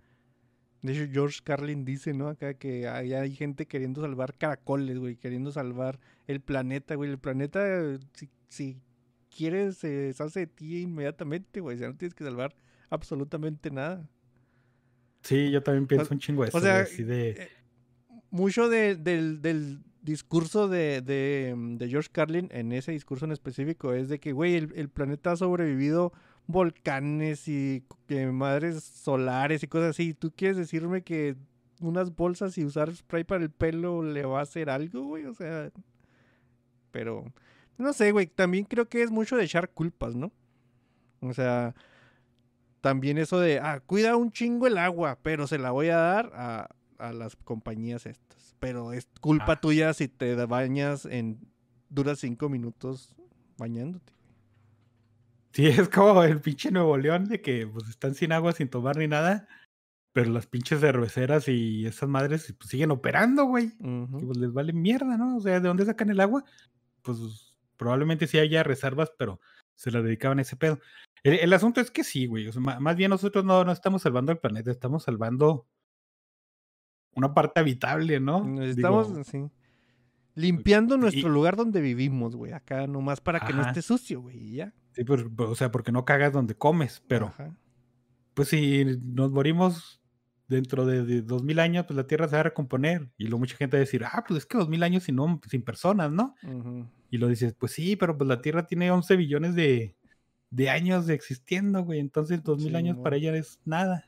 De 0.83 0.93
hecho, 0.93 1.11
George 1.13 1.41
Carlin 1.43 1.85
dice, 1.85 2.13
¿no? 2.15 2.29
Acá 2.29 2.55
que 2.55 2.87
hay, 2.89 3.13
hay 3.15 3.35
gente 3.35 3.67
queriendo 3.67 4.01
salvar 4.03 4.35
caracoles, 4.35 4.99
güey. 4.99 5.17
Queriendo 5.17 5.51
salvar 5.51 5.99
el 6.27 6.41
planeta, 6.41 6.95
güey. 6.95 7.11
El 7.11 7.19
planeta, 7.19 7.61
eh, 7.67 7.99
si, 8.13 8.29
si 8.49 8.81
quieres, 9.35 9.79
se 9.79 9.89
deshace 9.89 10.41
de 10.41 10.47
ti 10.47 10.83
inmediatamente, 10.83 11.61
güey. 11.61 11.77
O 11.77 11.79
sea, 11.79 11.89
no 11.89 11.97
tienes 11.97 12.15
que 12.15 12.25
salvar 12.25 12.55
absolutamente 12.91 13.71
nada. 13.71 14.09
Sí, 15.23 15.51
yo 15.51 15.63
también 15.63 15.87
pienso 15.87 16.15
un 16.15 16.21
chingo 16.21 16.45
eso, 16.45 16.57
o 16.57 16.61
sea, 16.61 16.83
güey, 16.83 16.83
así 16.85 17.03
de... 17.03 17.31
eh, 17.31 17.49
mucho 18.31 18.69
de- 18.69 18.95
del, 18.95 19.43
del 19.43 19.81
discurso 20.03 20.69
de, 20.69 21.01
de, 21.03 21.53
mm, 21.57 21.77
de 21.79 21.89
George 21.89 22.11
Carlin, 22.13 22.49
en 22.53 22.71
ese 22.71 22.93
discurso 22.93 23.25
en 23.25 23.33
específico, 23.33 23.93
es 23.93 24.09
de 24.09 24.21
que, 24.21 24.31
güey, 24.33 24.55
el, 24.55 24.73
el 24.77 24.89
planeta 24.89 25.33
ha 25.33 25.37
sobrevivido 25.37 26.13
volcanes 26.47 27.49
y 27.49 27.85
eh, 28.09 28.27
madres 28.27 28.83
solares 28.85 29.63
y 29.63 29.67
cosas 29.69 29.91
así. 29.91 30.15
¿Tú 30.15 30.33
quieres 30.35 30.57
decirme 30.57 31.03
que 31.03 31.37
unas 31.81 32.15
bolsas 32.15 32.57
y 32.59 32.65
usar 32.65 32.95
spray 32.95 33.25
para 33.25 33.45
el 33.45 33.51
pelo 33.51 34.03
le 34.03 34.25
va 34.25 34.41
a 34.41 34.43
hacer 34.43 34.71
algo, 34.71 35.03
güey? 35.05 35.25
O 35.27 35.35
sea, 35.35 35.71
pero, 36.91 37.25
no 37.79 37.93
sé, 37.93 38.13
güey, 38.13 38.27
también 38.27 38.65
creo 38.65 38.89
que 38.89 39.03
es 39.03 39.11
mucho 39.11 39.37
de 39.37 39.45
echar 39.45 39.71
culpas, 39.71 40.15
¿no? 40.15 40.33
O 41.21 41.33
sea, 41.35 41.75
también 42.81 43.19
eso 43.19 43.41
de, 43.41 43.59
ah, 43.59 43.81
cuida 43.85 44.17
un 44.17 44.31
chingo 44.31 44.67
el 44.67 44.79
agua, 44.79 45.19
pero 45.23 45.47
se 45.47 45.59
la 45.59 45.71
voy 45.73 45.89
a 45.89 45.97
dar 45.97 46.31
a, 46.35 46.69
a 46.99 47.13
las 47.13 47.37
compañías 47.37 48.07
estas. 48.07 48.55
Pero 48.61 48.93
es 48.93 49.09
culpa 49.21 49.53
Ah. 49.53 49.61
tuya 49.61 49.93
si 49.93 50.09
te 50.09 50.35
bañas 50.47 51.05
en, 51.05 51.39
duras 51.91 52.19
cinco 52.21 52.49
minutos 52.49 53.15
bañándote. 53.59 54.13
Sí, 55.57 55.67
es 55.69 55.89
como 55.89 56.23
el 56.23 56.41
pinche 56.43 56.71
Nuevo 56.71 56.99
León 56.99 57.25
de 57.29 57.41
que 57.41 57.67
pues 57.67 57.89
están 57.89 58.15
sin 58.15 58.33
agua, 58.33 58.53
sin 58.53 58.69
tomar 58.69 58.99
ni 58.99 59.09
nada, 59.09 59.49
pero 60.13 60.31
las 60.31 60.47
pinches 60.47 60.81
cerveceras 60.81 61.49
y 61.49 61.87
esas 61.87 62.11
madres 62.11 62.55
pues, 62.59 62.69
siguen 62.69 62.91
operando, 62.91 63.45
güey. 63.47 63.73
Ujú. 63.81 64.19
que, 64.21 64.27
pues, 64.27 64.37
les 64.37 64.53
vale 64.53 64.75
mierda, 64.75 65.17
¿no? 65.17 65.39
O 65.39 65.41
sea, 65.41 65.59
¿de 65.59 65.67
dónde 65.67 65.87
sacan 65.87 66.11
el 66.11 66.21
agua? 66.21 66.45
Pues 67.01 67.57
probablemente 67.79 68.27
sí 68.27 68.39
haya 68.39 68.63
reservas, 68.65 69.11
pero 69.19 69.41
se 69.75 69.91
la 69.91 70.03
dedicaban 70.03 70.39
a 70.39 70.43
ese 70.43 70.57
pedo. 70.57 70.79
El, 71.23 71.35
el 71.39 71.53
asunto 71.55 71.81
es 71.81 71.91
que 71.91 72.05
sí, 72.05 72.27
güey. 72.27 72.47
O 72.49 72.53
sea, 72.53 72.61
más 72.61 72.97
bien 72.97 73.09
nosotros 73.09 73.43
no, 73.45 73.65
no 73.65 73.73
estamos 73.73 74.03
salvando 74.03 74.33
el 74.33 74.39
planeta, 74.39 74.71
estamos 74.71 75.05
salvando 75.05 75.67
una 77.15 77.33
parte 77.33 77.61
habitable, 77.61 78.21
¿no? 78.21 78.63
Estamos 78.63 79.09
Digo, 79.09 79.21
así, 79.23 79.39
limpiando 80.35 80.97
y- 80.97 80.99
nuestro 80.99 81.31
lugar 81.31 81.57
donde 81.57 81.81
vivimos, 81.81 82.37
güey. 82.37 82.53
Acá 82.53 82.87
nomás 82.87 83.23
para 83.23 83.41
que 83.41 83.55
no 83.55 83.63
esté 83.63 83.81
sucio, 83.81 84.21
güey. 84.21 84.37
y 84.37 84.57
ya. 84.57 84.75
Sí, 84.97 85.05
pues, 85.05 85.25
o 85.39 85.55
sea, 85.55 85.71
porque 85.71 85.93
no 85.93 86.05
cagas 86.05 86.33
donde 86.33 86.57
comes, 86.57 87.03
pero 87.09 87.27
Ajá. 87.29 87.57
pues 88.35 88.49
si 88.49 88.85
nos 88.85 89.33
morimos 89.33 90.03
dentro 90.49 90.87
de, 90.87 91.05
de 91.05 91.23
2000 91.23 91.59
años, 91.61 91.87
pues 91.87 91.97
la 91.97 92.07
Tierra 92.07 92.29
se 92.29 92.37
va 92.37 92.41
a 92.41 92.45
recomponer. 92.45 93.11
Y 93.19 93.25
luego 93.25 93.41
mucha 93.41 93.57
gente 93.57 93.77
va 93.77 93.81
a 93.81 93.85
decir, 93.87 94.05
ah, 94.05 94.25
pues 94.27 94.39
es 94.39 94.47
que 94.47 94.59
2000 94.59 94.83
años 94.83 95.05
sin, 95.05 95.19
sin 95.49 95.63
personas, 95.63 96.11
¿no? 96.13 96.35
Y 97.11 97.19
lo 97.19 97.29
dices, 97.29 97.55
pues 97.55 97.73
sí, 97.73 97.97
pero 97.97 98.17
pues 98.17 98.29
la 98.29 98.41
Tierra 98.43 98.67
tiene 98.67 98.91
11 98.91 99.17
billones 99.17 99.55
de, 99.55 99.97
de 100.51 100.71
años 100.71 101.07
de 101.07 101.15
existiendo, 101.15 101.83
güey. 101.85 102.01
Entonces 102.01 102.43
2000 102.43 102.73
Sí, 102.73 102.77
años 102.77 102.99
para 102.99 103.17
ella 103.17 103.37
es 103.37 103.61
nada. 103.65 104.05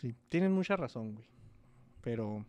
Sí, 0.00 0.14
tienen 0.28 0.52
mucha 0.52 0.76
razón, 0.76 1.14
güey. 1.14 1.26
Pero 2.02 2.46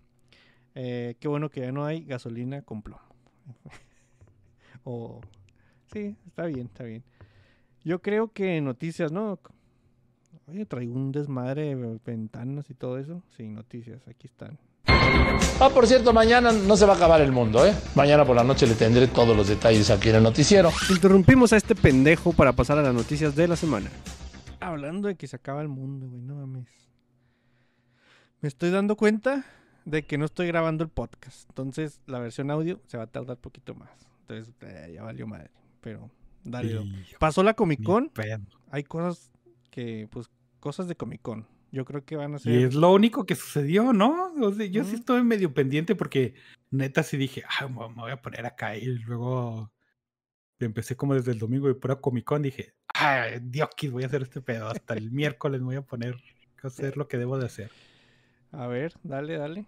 eh, 0.75 1.17
qué 1.19 1.27
bueno 1.27 1.49
que 1.49 1.61
ya 1.61 1.71
no 1.71 1.85
hay 1.85 2.05
gasolina 2.05 2.63
con 2.63 2.83
plomo. 2.83 3.03
o 4.83 5.21
sí, 5.91 6.15
está 6.27 6.45
bien, 6.45 6.67
está 6.67 6.83
bien. 6.83 7.03
Yo 7.83 8.01
creo 8.01 8.31
que 8.31 8.61
noticias, 8.61 9.11
¿no? 9.11 9.39
Oye, 10.47 10.65
traigo 10.65 10.93
un 10.93 11.11
desmadre 11.11 11.75
de 11.75 11.99
ventanas 12.05 12.69
y 12.69 12.73
todo 12.73 12.97
eso. 12.97 13.21
Sí, 13.35 13.47
noticias, 13.49 14.07
aquí 14.07 14.27
están. 14.27 14.57
Ah, 14.85 15.69
por 15.73 15.87
cierto, 15.87 16.13
mañana 16.13 16.51
no 16.51 16.75
se 16.75 16.85
va 16.85 16.93
a 16.93 16.95
acabar 16.95 17.21
el 17.21 17.31
mundo, 17.31 17.65
¿eh? 17.65 17.73
Mañana 17.95 18.25
por 18.25 18.35
la 18.35 18.43
noche 18.43 18.67
le 18.67 18.75
tendré 18.75 19.07
todos 19.07 19.35
los 19.35 19.47
detalles 19.47 19.89
aquí 19.89 20.09
en 20.09 20.15
el 20.15 20.23
noticiero. 20.23 20.71
Interrumpimos 20.89 21.53
a 21.53 21.57
este 21.57 21.75
pendejo 21.75 22.33
para 22.33 22.53
pasar 22.53 22.77
a 22.77 22.81
las 22.81 22.93
noticias 22.93 23.35
de 23.35 23.47
la 23.47 23.55
semana. 23.55 23.89
Hablando 24.59 25.07
de 25.07 25.15
que 25.15 25.27
se 25.27 25.35
acaba 25.35 25.61
el 25.61 25.69
mundo, 25.69 26.07
güey, 26.07 26.21
no 26.21 26.35
mames. 26.35 26.67
Me 28.41 28.47
estoy 28.49 28.71
dando 28.71 28.95
cuenta 28.95 29.45
de 29.85 30.05
que 30.05 30.17
no 30.17 30.25
estoy 30.25 30.47
grabando 30.47 30.83
el 30.83 30.89
podcast. 30.89 31.49
Entonces, 31.49 32.01
la 32.05 32.19
versión 32.19 32.51
audio 32.51 32.81
se 32.87 32.97
va 32.97 33.03
a 33.03 33.07
tardar 33.07 33.37
poquito 33.37 33.75
más. 33.75 33.89
Entonces, 34.21 34.53
eh, 34.61 34.91
ya 34.95 35.03
valió 35.03 35.27
madre. 35.27 35.51
Pero, 35.83 36.09
dale. 36.43 36.79
Pasó 37.19 37.43
la 37.43 37.53
Comic 37.53 37.83
Con. 37.83 38.09
Hay 38.71 38.83
cosas 38.83 39.31
que, 39.69 40.07
pues, 40.09 40.31
cosas 40.59 40.87
de 40.87 40.95
Comic 40.95 41.21
Con. 41.21 41.45
Yo 41.71 41.85
creo 41.85 42.05
que 42.05 42.15
van 42.15 42.35
a 42.35 42.39
ser. 42.39 42.53
Y 42.53 42.63
es 42.63 42.73
lo 42.73 42.93
único 42.93 43.25
que 43.25 43.35
sucedió, 43.35 43.91
¿no? 43.93 44.31
O 44.41 44.51
sea, 44.53 44.65
yo 44.65 44.83
sí 44.85 44.95
estuve 44.95 45.23
medio 45.23 45.53
pendiente 45.53 45.95
porque 45.95 46.35
neta 46.71 47.03
sí 47.03 47.17
dije, 47.17 47.43
ah, 47.59 47.67
me 47.67 48.01
voy 48.01 48.11
a 48.11 48.21
poner 48.21 48.45
acá. 48.45 48.77
Y 48.77 48.85
luego 48.85 49.73
empecé 50.59 50.95
como 50.95 51.15
desde 51.15 51.31
el 51.31 51.39
domingo 51.39 51.67
de 51.67 51.75
pura 51.75 51.97
Comic 51.97 52.23
Con. 52.23 52.43
Dije, 52.43 52.73
ah, 52.93 53.25
diokis, 53.41 53.91
voy 53.91 54.03
a 54.03 54.07
hacer 54.07 54.21
este 54.21 54.41
pedo. 54.41 54.69
Hasta 54.69 54.93
el 54.93 55.11
miércoles 55.11 55.59
me 55.59 55.67
voy 55.67 55.75
a 55.75 55.81
poner 55.81 56.15
a 56.61 56.67
hacer 56.67 56.95
lo 56.95 57.09
que 57.09 57.17
debo 57.17 57.37
de 57.37 57.47
hacer. 57.47 57.71
A 58.51 58.67
ver, 58.67 58.93
dale, 59.03 59.37
dale. 59.37 59.65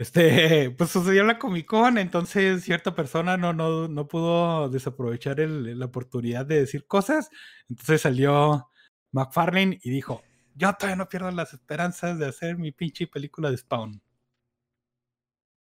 Este, 0.00 0.70
pues 0.70 0.90
sucedió 0.90 1.24
la 1.24 1.38
Comic 1.38 1.66
Con, 1.66 1.98
entonces 1.98 2.64
cierta 2.64 2.94
persona 2.94 3.36
no, 3.36 3.52
no, 3.52 3.86
no 3.86 4.08
pudo 4.08 4.70
desaprovechar 4.70 5.40
el- 5.40 5.78
la 5.78 5.84
oportunidad 5.86 6.46
de 6.46 6.60
decir 6.60 6.86
cosas. 6.86 7.28
Entonces 7.68 8.00
salió 8.00 8.70
McFarlane 9.12 9.78
y 9.82 9.90
dijo: 9.90 10.22
Yo 10.54 10.72
todavía 10.74 10.96
no 10.96 11.08
pierdo 11.10 11.30
las 11.32 11.52
esperanzas 11.52 12.18
de 12.18 12.26
hacer 12.26 12.56
mi 12.56 12.72
pinche 12.72 13.06
película 13.08 13.50
de 13.50 13.58
Spawn. 13.58 14.00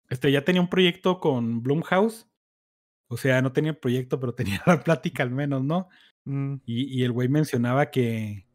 Este 0.09 0.30
ya 0.30 0.45
tenía 0.45 0.61
un 0.61 0.68
proyecto 0.70 1.20
con 1.20 1.62
Blumhouse. 1.62 2.28
O 3.09 3.16
sea, 3.18 3.43
no 3.43 3.53
tenía 3.53 3.78
proyecto, 3.80 4.20
pero 4.20 4.35
tenía 4.35 4.62
la 4.66 4.80
plática 4.83 5.22
al 5.24 5.30
menos, 5.33 5.64
¿no? 5.64 5.89
Mm, 6.26 6.57
Y, 6.66 7.01
y 7.01 7.05
el 7.05 7.12
güey 7.12 7.28
mencionaba 7.28 7.91
que, 7.93 8.47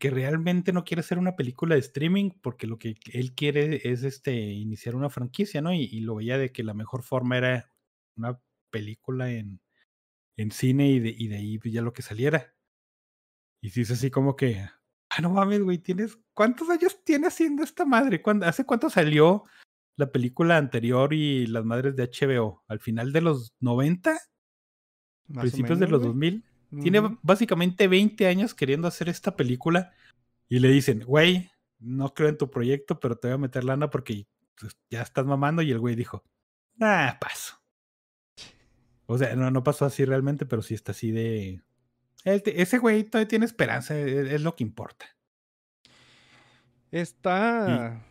que 0.00 0.08
realmente 0.08 0.72
no 0.72 0.82
quiere 0.82 1.02
ser 1.02 1.18
una 1.18 1.36
película 1.36 1.74
de 1.74 1.82
streaming 1.82 2.30
porque 2.40 2.66
lo 2.66 2.78
que 2.78 2.96
él 3.12 3.34
quiere 3.34 3.82
es 3.84 4.02
este, 4.02 4.32
iniciar 4.32 4.96
una 4.96 5.10
franquicia, 5.10 5.60
¿no? 5.60 5.74
Y, 5.74 6.00
lo 6.00 6.16
veía 6.16 6.38
de 6.38 6.50
que 6.50 6.64
la 6.64 6.72
mejor 6.72 7.02
forma 7.02 7.36
era 7.36 7.70
una 8.16 8.40
película 8.70 9.30
en, 9.30 9.60
en 10.38 10.50
cine 10.52 10.88
y 10.88 11.00
de, 11.00 11.14
y 11.16 11.28
de 11.28 11.36
ahí 11.36 11.58
pues, 11.58 11.74
ya 11.74 11.82
lo 11.82 11.92
que 11.92 12.00
saliera. 12.00 12.54
Y 13.60 13.70
si 13.70 13.82
es 13.82 13.90
así 13.90 14.10
como 14.10 14.36
que, 14.36 14.66
ah, 15.10 15.20
no 15.20 15.28
mames, 15.28 15.60
güey, 15.60 15.76
tienes, 15.76 16.18
¿cuántos 16.32 16.70
años 16.70 17.04
tiene 17.04 17.26
haciendo 17.26 17.62
esta 17.62 17.84
madre? 17.84 18.22
¿Cuándo, 18.22 18.46
¿Hace 18.46 18.64
cuánto 18.64 18.88
salió 18.88 19.44
la 19.98 20.10
película 20.10 20.56
anterior 20.56 21.12
y 21.12 21.46
las 21.46 21.66
madres 21.66 21.94
de 21.94 22.04
HBO? 22.04 22.64
¿Al 22.68 22.80
final 22.80 23.12
de 23.12 23.20
los 23.20 23.52
90? 23.60 24.18
Principios 25.26 25.78
menos, 25.78 25.80
de 25.80 25.88
los 25.88 26.02
2000. 26.04 26.49
Tiene 26.82 27.18
básicamente 27.22 27.88
20 27.88 28.26
años 28.26 28.54
queriendo 28.54 28.86
hacer 28.86 29.08
esta 29.08 29.34
película 29.34 29.92
y 30.48 30.60
le 30.60 30.68
dicen, 30.68 31.00
güey, 31.04 31.50
no 31.80 32.14
creo 32.14 32.28
en 32.28 32.38
tu 32.38 32.50
proyecto, 32.50 33.00
pero 33.00 33.16
te 33.16 33.28
voy 33.28 33.34
a 33.34 33.38
meter 33.38 33.64
lana 33.64 33.90
porque 33.90 34.26
pues, 34.58 34.76
ya 34.90 35.02
estás 35.02 35.26
mamando. 35.26 35.62
Y 35.62 35.72
el 35.72 35.80
güey 35.80 35.96
dijo, 35.96 36.22
ah, 36.80 37.18
paso. 37.20 37.60
O 39.06 39.18
sea, 39.18 39.34
no, 39.34 39.50
no 39.50 39.64
pasó 39.64 39.86
así 39.86 40.04
realmente, 40.04 40.46
pero 40.46 40.62
sí 40.62 40.74
está 40.74 40.92
así 40.92 41.10
de. 41.10 41.62
ese 42.24 42.78
güey 42.78 43.02
todavía 43.04 43.26
tiene 43.26 43.44
esperanza, 43.44 43.96
e, 43.96 44.08
e, 44.08 44.34
es, 44.36 44.42
lo 44.42 44.54
que 44.54 44.62
importa. 44.62 45.06
Está. 46.92 48.04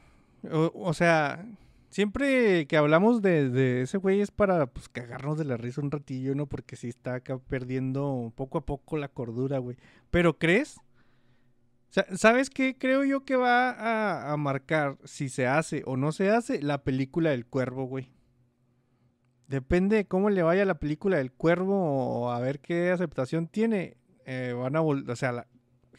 O 0.52 0.94
sea, 0.94 1.46
siempre 1.90 2.66
que 2.68 2.78
hablamos 2.78 3.22
de, 3.22 3.82
ese 3.82 3.98
güey 3.98 4.22
es 4.22 4.32
para 4.32 4.68
pues, 4.68 4.90
cagarnos 4.90 5.38
de 5.38 5.46
la 5.46 5.58
risa 5.58 5.82
un 5.82 5.92
ratillo, 5.92 6.36
¿no? 6.36 6.48
Porque 6.48 6.76
sí 6.76 6.88
está 6.90 7.16
acá 7.16 7.38
perdiendo 7.38 8.32
poco 8.36 8.58
a 8.60 8.66
poco 8.66 8.98
la 8.98 9.08
cordura, 9.10 9.58
güey. 9.60 9.78
Pero 10.12 10.38
¿crees? 10.38 10.78
Sa- 11.90 12.06
¿Sabes 12.16 12.50
qué? 12.50 12.78
Creo 12.78 13.04
yo 13.04 13.26
que 13.26 13.36
va 13.36 14.32
a, 14.32 14.38
marcar 14.38 14.98
si 15.04 15.30
se 15.30 15.48
hace 15.48 15.82
o 15.86 15.98
no 15.98 16.12
se 16.12 16.30
hace 16.30 16.62
la 16.62 16.84
película 16.84 17.32
del 17.32 17.46
cuervo, 17.46 17.86
güey. 17.86 18.12
Depende 19.48 19.96
de 19.96 20.06
cómo 20.06 20.30
le 20.30 20.44
vaya 20.44 20.64
la 20.66 20.80
película 20.80 21.18
del 21.18 21.32
cuervo 21.32 21.76
o 22.22 22.32
a 22.32 22.40
ver 22.40 22.60
qué 22.60 22.92
aceptación 22.92 23.48
tiene. 23.48 23.98
eh, 24.26 24.54
van 24.56 24.76
a 24.76 24.82
o 24.82 25.16
sea, 25.16 25.48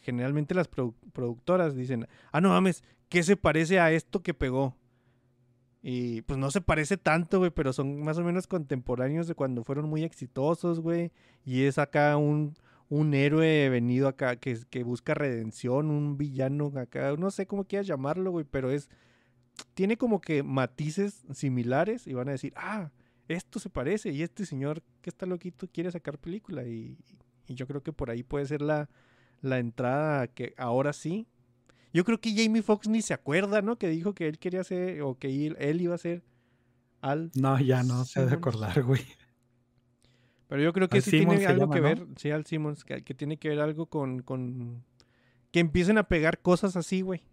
generalmente 0.01 0.55
las 0.55 0.71
produ- 0.71 0.95
productoras 1.11 1.75
dicen, 1.75 2.07
ah, 2.31 2.39
no 2.39 2.49
mames, 2.49 2.83
¿qué 3.09 3.23
se 3.23 3.35
parece 3.35 3.81
a 3.81 3.91
esto 3.91 4.21
que 4.23 4.33
pegó? 4.33 4.77
Y 5.81 6.21
pues 6.23 6.37
no 6.37 6.51
se 6.51 6.61
parece 6.61 6.97
tanto, 6.97 7.39
güey, 7.39 7.51
pero 7.51 7.73
son 7.73 8.03
más 8.03 8.17
o 8.17 8.23
menos 8.23 8.47
contemporáneos 8.47 9.27
de 9.27 9.35
cuando 9.35 9.63
fueron 9.63 9.89
muy 9.89 10.03
exitosos, 10.03 10.79
güey. 10.79 11.11
Y 11.43 11.63
es 11.63 11.79
acá 11.79 12.17
un, 12.17 12.53
un 12.91 13.13
héroe 13.13 13.69
venido 13.69 14.07
acá 14.09 14.35
que, 14.35 14.83
busca 14.83 15.13
redención, 15.13 15.89
un 15.89 16.17
villano 16.17 16.73
acá, 16.75 17.15
no 17.17 17.31
sé 17.31 17.47
cómo 17.47 17.63
quieras 17.63 17.87
llamarlo, 17.87 18.31
güey, 18.31 18.43
pero 18.43 18.69
es, 18.69 18.89
tiene 19.73 19.97
como 19.97 20.19
que 20.19 20.43
matices 20.43 21.23
similares 21.33 22.05
y 22.05 22.13
van 22.13 22.27
a 22.27 22.33
decir, 22.33 22.53
ah, 22.57 22.91
esto 23.29 23.59
se 23.59 23.69
parece 23.69 24.09
y 24.11 24.23
este 24.23 24.45
señor 24.45 24.83
que 25.01 25.09
está 25.09 25.25
loquito 25.25 25.69
quiere 25.71 25.89
sacar 25.89 26.19
película 26.19 26.65
y, 26.65 26.97
y 27.47 27.55
yo 27.55 27.65
creo 27.65 27.81
que 27.81 27.93
por 27.93 28.09
ahí 28.09 28.23
puede 28.23 28.45
ser 28.45 28.61
la, 28.61 28.89
la 29.41 29.59
entrada 29.59 30.27
que 30.27 30.53
ahora 30.57 30.93
sí. 30.93 31.27
Yo 31.93 32.03
creo 32.05 32.19
que 32.19 32.33
Jamie 32.35 32.61
Foxx 32.61 32.87
ni 32.87 33.01
se 33.01 33.13
acuerda, 33.13 33.61
¿no? 33.61 33.77
Que 33.77 33.89
dijo 33.89 34.13
que 34.13 34.27
él 34.27 34.39
quería 34.39 34.63
ser 34.63 35.01
o 35.01 35.15
que 35.17 35.47
él, 35.47 35.57
él 35.59 35.81
iba 35.81 35.95
a 35.95 35.97
ser 35.97 36.23
Al. 37.01 37.31
No, 37.35 37.59
ya 37.59 37.83
no 37.83 38.05
se 38.05 38.19
ha 38.21 38.25
de 38.25 38.35
acordar, 38.35 38.83
güey. 38.83 39.01
Pero 40.47 40.61
yo 40.63 40.73
creo 40.73 40.89
que 40.89 40.97
Al 40.97 41.03
sí 41.03 41.11
Simmons 41.11 41.39
tiene 41.39 41.51
algo 41.51 41.61
llama, 41.61 41.75
que 41.75 41.81
¿no? 41.81 41.87
ver, 41.87 42.07
sí, 42.17 42.31
al 42.31 42.45
Simmons, 42.45 42.83
que, 42.83 43.03
que 43.03 43.13
tiene 43.13 43.37
que 43.37 43.49
ver 43.49 43.59
algo 43.61 43.85
con, 43.85 44.21
con 44.21 44.83
que 45.51 45.59
empiecen 45.59 45.97
a 45.97 46.07
pegar 46.07 46.39
cosas 46.41 46.75
así, 46.75 47.01
güey. 47.01 47.23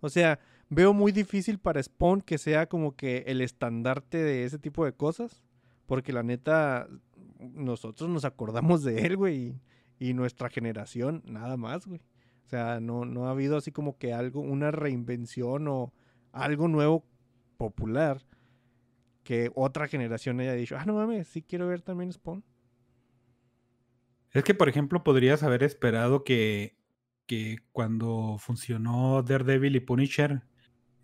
O 0.00 0.08
sea, 0.08 0.38
veo 0.68 0.92
muy 0.92 1.12
difícil 1.12 1.58
para 1.58 1.82
Spawn 1.82 2.20
que 2.20 2.38
sea 2.38 2.68
como 2.68 2.96
que 2.96 3.24
el 3.26 3.40
estandarte 3.40 4.18
de 4.18 4.44
ese 4.44 4.58
tipo 4.58 4.84
de 4.84 4.92
cosas, 4.92 5.42
porque 5.86 6.12
la 6.12 6.22
neta, 6.22 6.88
nosotros 7.38 8.08
nos 8.08 8.24
acordamos 8.24 8.82
de 8.82 9.00
él, 9.06 9.16
güey, 9.16 9.60
y, 9.98 10.10
y 10.10 10.14
nuestra 10.14 10.48
generación, 10.48 11.22
nada 11.26 11.56
más, 11.56 11.86
güey. 11.86 12.00
O 12.50 12.52
sea, 12.52 12.80
no, 12.80 13.04
no 13.04 13.28
ha 13.28 13.30
habido 13.30 13.56
así 13.56 13.70
como 13.70 13.96
que 13.96 14.12
algo, 14.12 14.40
una 14.40 14.72
reinvención 14.72 15.68
o 15.68 15.92
algo 16.32 16.66
nuevo 16.66 17.04
popular 17.56 18.20
que 19.22 19.52
otra 19.54 19.86
generación 19.86 20.40
haya 20.40 20.54
dicho, 20.54 20.76
ah, 20.76 20.84
no 20.84 20.94
mames, 20.94 21.28
sí 21.28 21.42
quiero 21.42 21.68
ver 21.68 21.80
también 21.80 22.12
Spawn. 22.12 22.42
Es 24.32 24.42
que, 24.42 24.54
por 24.54 24.68
ejemplo, 24.68 25.04
podrías 25.04 25.44
haber 25.44 25.62
esperado 25.62 26.24
que, 26.24 26.76
que 27.26 27.58
cuando 27.70 28.36
funcionó 28.40 29.22
Daredevil 29.22 29.76
y 29.76 29.80
Punisher 29.80 30.42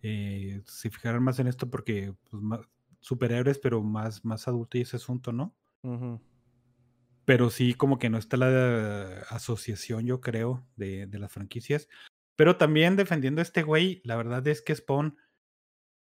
eh, 0.03 0.62
se 0.66 0.90
fijaran 0.90 1.22
más 1.22 1.38
en 1.38 1.47
esto 1.49 1.70
porque 1.70 2.14
pues, 2.30 2.42
ma- 2.42 2.61
superhéroes, 3.01 3.59
pero 3.61 3.82
más, 3.82 4.24
más 4.24 4.49
adulto 4.49 4.78
y 4.78 4.82
ese 4.82 4.97
asunto, 4.97 5.32
¿no? 5.32 5.55
Ujú. 5.82 6.20
Pero 7.27 7.51
sí, 7.51 7.74
como 7.74 7.99
que 7.99 8.09
no 8.09 8.16
está 8.18 8.39
la 8.39 9.20
asociación, 9.31 10.07
yo 10.07 10.22
creo, 10.22 10.66
de, 10.77 11.07
de 11.07 11.18
las 11.18 11.33
franquicias. 11.33 11.89
Pero 12.37 12.57
también 12.57 12.97
defendiendo 12.97 13.41
a 13.41 13.43
este 13.43 13.62
güey, 13.62 14.01
la 14.05 14.16
verdad 14.16 14.47
es 14.49 14.62
que 14.62 14.74
Spawn 14.74 15.18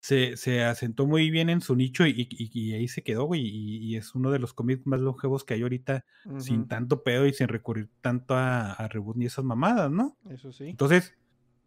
se, 0.03 0.37
se 0.37 0.63
asentó 0.65 1.07
muy 1.07 1.31
bien 1.31 1.49
en 1.49 1.61
su 1.63 1.77
nicho 1.77 2.07
y, 2.07 2.29
y- 2.31 2.51
y 2.53 2.75
ahí 2.75 2.89
se 2.89 3.03
quedó, 3.03 3.25
güey. 3.25 3.43
Y, 3.43 3.79
y 3.79 3.97
es 3.97 4.15
uno 4.15 4.31
de 4.31 4.39
los 4.39 4.53
cómics 4.53 4.87
más 4.87 5.01
longevos 5.01 5.45
que 5.45 5.55
hay 5.55 5.63
ahorita, 5.63 6.05
sin 6.41 6.69
tanto 6.69 7.03
pedo 7.03 7.27
y 7.27 7.33
sin 7.33 7.49
recurrir 7.49 7.89
tanto 8.03 8.35
a, 8.35 8.73
a 8.73 8.89
reboot 8.89 9.17
ni 9.17 9.27
esas 9.27 9.45
mamadas, 9.45 9.91
¿no? 9.91 10.19
Eso 10.29 10.53
sí. 10.53 10.65
Entonces, 10.69 11.15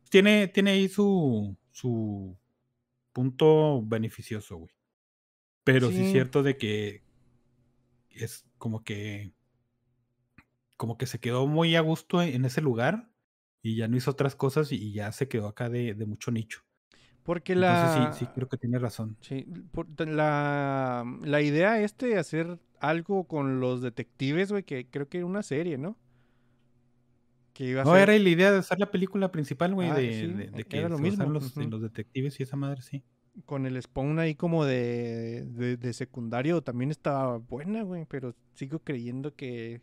tiene, 0.09 0.47
tiene 0.49 0.71
ahí 0.71 0.89
su, 0.89 1.57
su 1.71 2.37
punto 3.13 3.81
beneficioso, 3.83 4.57
güey. 4.57 4.71
Pero 5.63 5.89
sí 5.89 6.01
es 6.01 6.11
cierto 6.11 6.43
de 6.43 6.57
que 6.57 7.03
es 8.11 8.45
como 8.57 8.83
que 8.83 9.33
como 10.77 10.97
que 10.97 11.05
se 11.07 11.19
quedó 11.19 11.47
muy 11.47 11.75
a 11.75 11.81
gusto 11.81 12.21
en 12.21 12.45
ese 12.45 12.61
lugar 12.61 13.11
y 13.61 13.75
ya 13.75 13.87
no 13.87 13.97
hizo 13.97 14.11
otras 14.11 14.35
cosas 14.35 14.71
y 14.71 14.93
ya 14.93 15.11
se 15.11 15.27
quedó 15.27 15.47
acá 15.47 15.69
de, 15.69 15.93
de 15.93 16.05
mucho 16.05 16.31
nicho. 16.31 16.61
Porque 17.23 17.53
Entonces 17.53 17.95
la... 17.97 18.13
sí, 18.13 18.25
sí 18.25 18.31
creo 18.33 18.47
que 18.47 18.57
tiene 18.57 18.79
razón. 18.79 19.17
sí, 19.21 19.45
por- 19.71 19.87
la, 20.07 21.03
la 21.23 21.41
idea 21.41 21.81
este 21.81 22.07
de 22.07 22.17
hacer 22.17 22.59
algo 22.79 23.25
con 23.25 23.59
los 23.59 23.81
detectives, 23.81 24.51
güey, 24.51 24.63
que 24.63 24.87
creo 24.89 25.09
que 25.09 25.17
era 25.17 25.25
una 25.25 25.43
serie, 25.43 25.77
¿no? 25.77 25.97
Que 27.53 27.65
iba 27.65 27.81
a 27.81 27.85
No, 27.85 27.93
ser... 27.93 28.09
era 28.09 28.17
la 28.23 28.29
idea 28.29 28.51
de 28.51 28.59
hacer 28.59 28.79
la 28.79 28.91
película 28.91 29.31
principal, 29.31 29.73
güey, 29.73 29.89
Ah, 29.89 29.95
de, 29.95 30.13
sí, 30.13 30.27
de- 30.27 30.51
de 30.51 30.63
que 30.63 30.77
era 30.77 30.89
lo 30.89 30.99
mismo, 30.99 31.25
los, 31.29 31.55
los 31.57 31.81
detectives 31.81 32.39
y 32.39 32.43
esa 32.43 32.55
madre, 32.55 32.81
sí. 32.81 33.03
con 33.45 33.65
el 33.65 33.81
Spawn 33.81 34.19
ahí 34.19 34.35
como 34.35 34.63
de, 34.65 35.45
de, 35.49 35.77
de 35.77 35.93
secundario 35.93 36.61
también 36.61 36.91
estaba 36.91 37.37
buena, 37.37 37.81
güey, 37.83 38.05
pero 38.05 38.35
sigo 38.53 38.79
creyendo 38.79 39.35
que... 39.35 39.81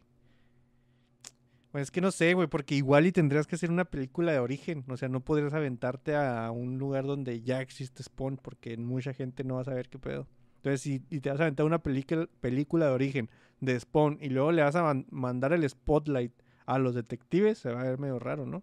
Pues 1.74 1.82
es 1.82 1.90
que 1.90 2.00
no 2.00 2.12
sé, 2.12 2.34
güey, 2.34 2.46
porque 2.46 2.76
igual 2.76 3.04
y 3.04 3.10
tendrías 3.10 3.48
que 3.48 3.56
hacer 3.56 3.68
una 3.68 3.84
película 3.84 4.30
de 4.30 4.38
origen, 4.38 4.84
o 4.88 4.96
sea, 4.96 5.08
no 5.08 5.24
podrías 5.24 5.54
aventarte 5.54 6.14
a 6.14 6.52
un 6.52 6.78
lugar 6.78 7.04
donde 7.04 7.42
ya 7.42 7.60
existe 7.60 8.00
Spawn, 8.00 8.36
porque 8.36 8.76
mucha 8.76 9.12
gente 9.12 9.42
no 9.42 9.56
va 9.56 9.62
a 9.62 9.64
saber 9.64 9.88
qué 9.88 9.98
pedo. 9.98 10.28
Entonces, 10.58 10.82
si 10.82 11.02
y 11.10 11.18
te 11.18 11.30
vas 11.30 11.40
a 11.40 11.42
aventar 11.42 11.66
una 11.66 11.82
película, 11.82 12.86
de 12.86 12.92
origen 12.92 13.28
de 13.58 13.80
Spawn 13.80 14.18
y 14.20 14.28
luego 14.28 14.52
le 14.52 14.62
vas 14.62 14.76
a 14.76 14.84
man- 14.84 15.06
mandar 15.10 15.52
el 15.52 15.68
spotlight 15.68 16.30
a 16.64 16.78
los 16.78 16.94
detectives, 16.94 17.58
se 17.58 17.72
va 17.72 17.80
a 17.80 17.84
ver 17.86 17.98
medio 17.98 18.20
raro, 18.20 18.46
¿no? 18.46 18.62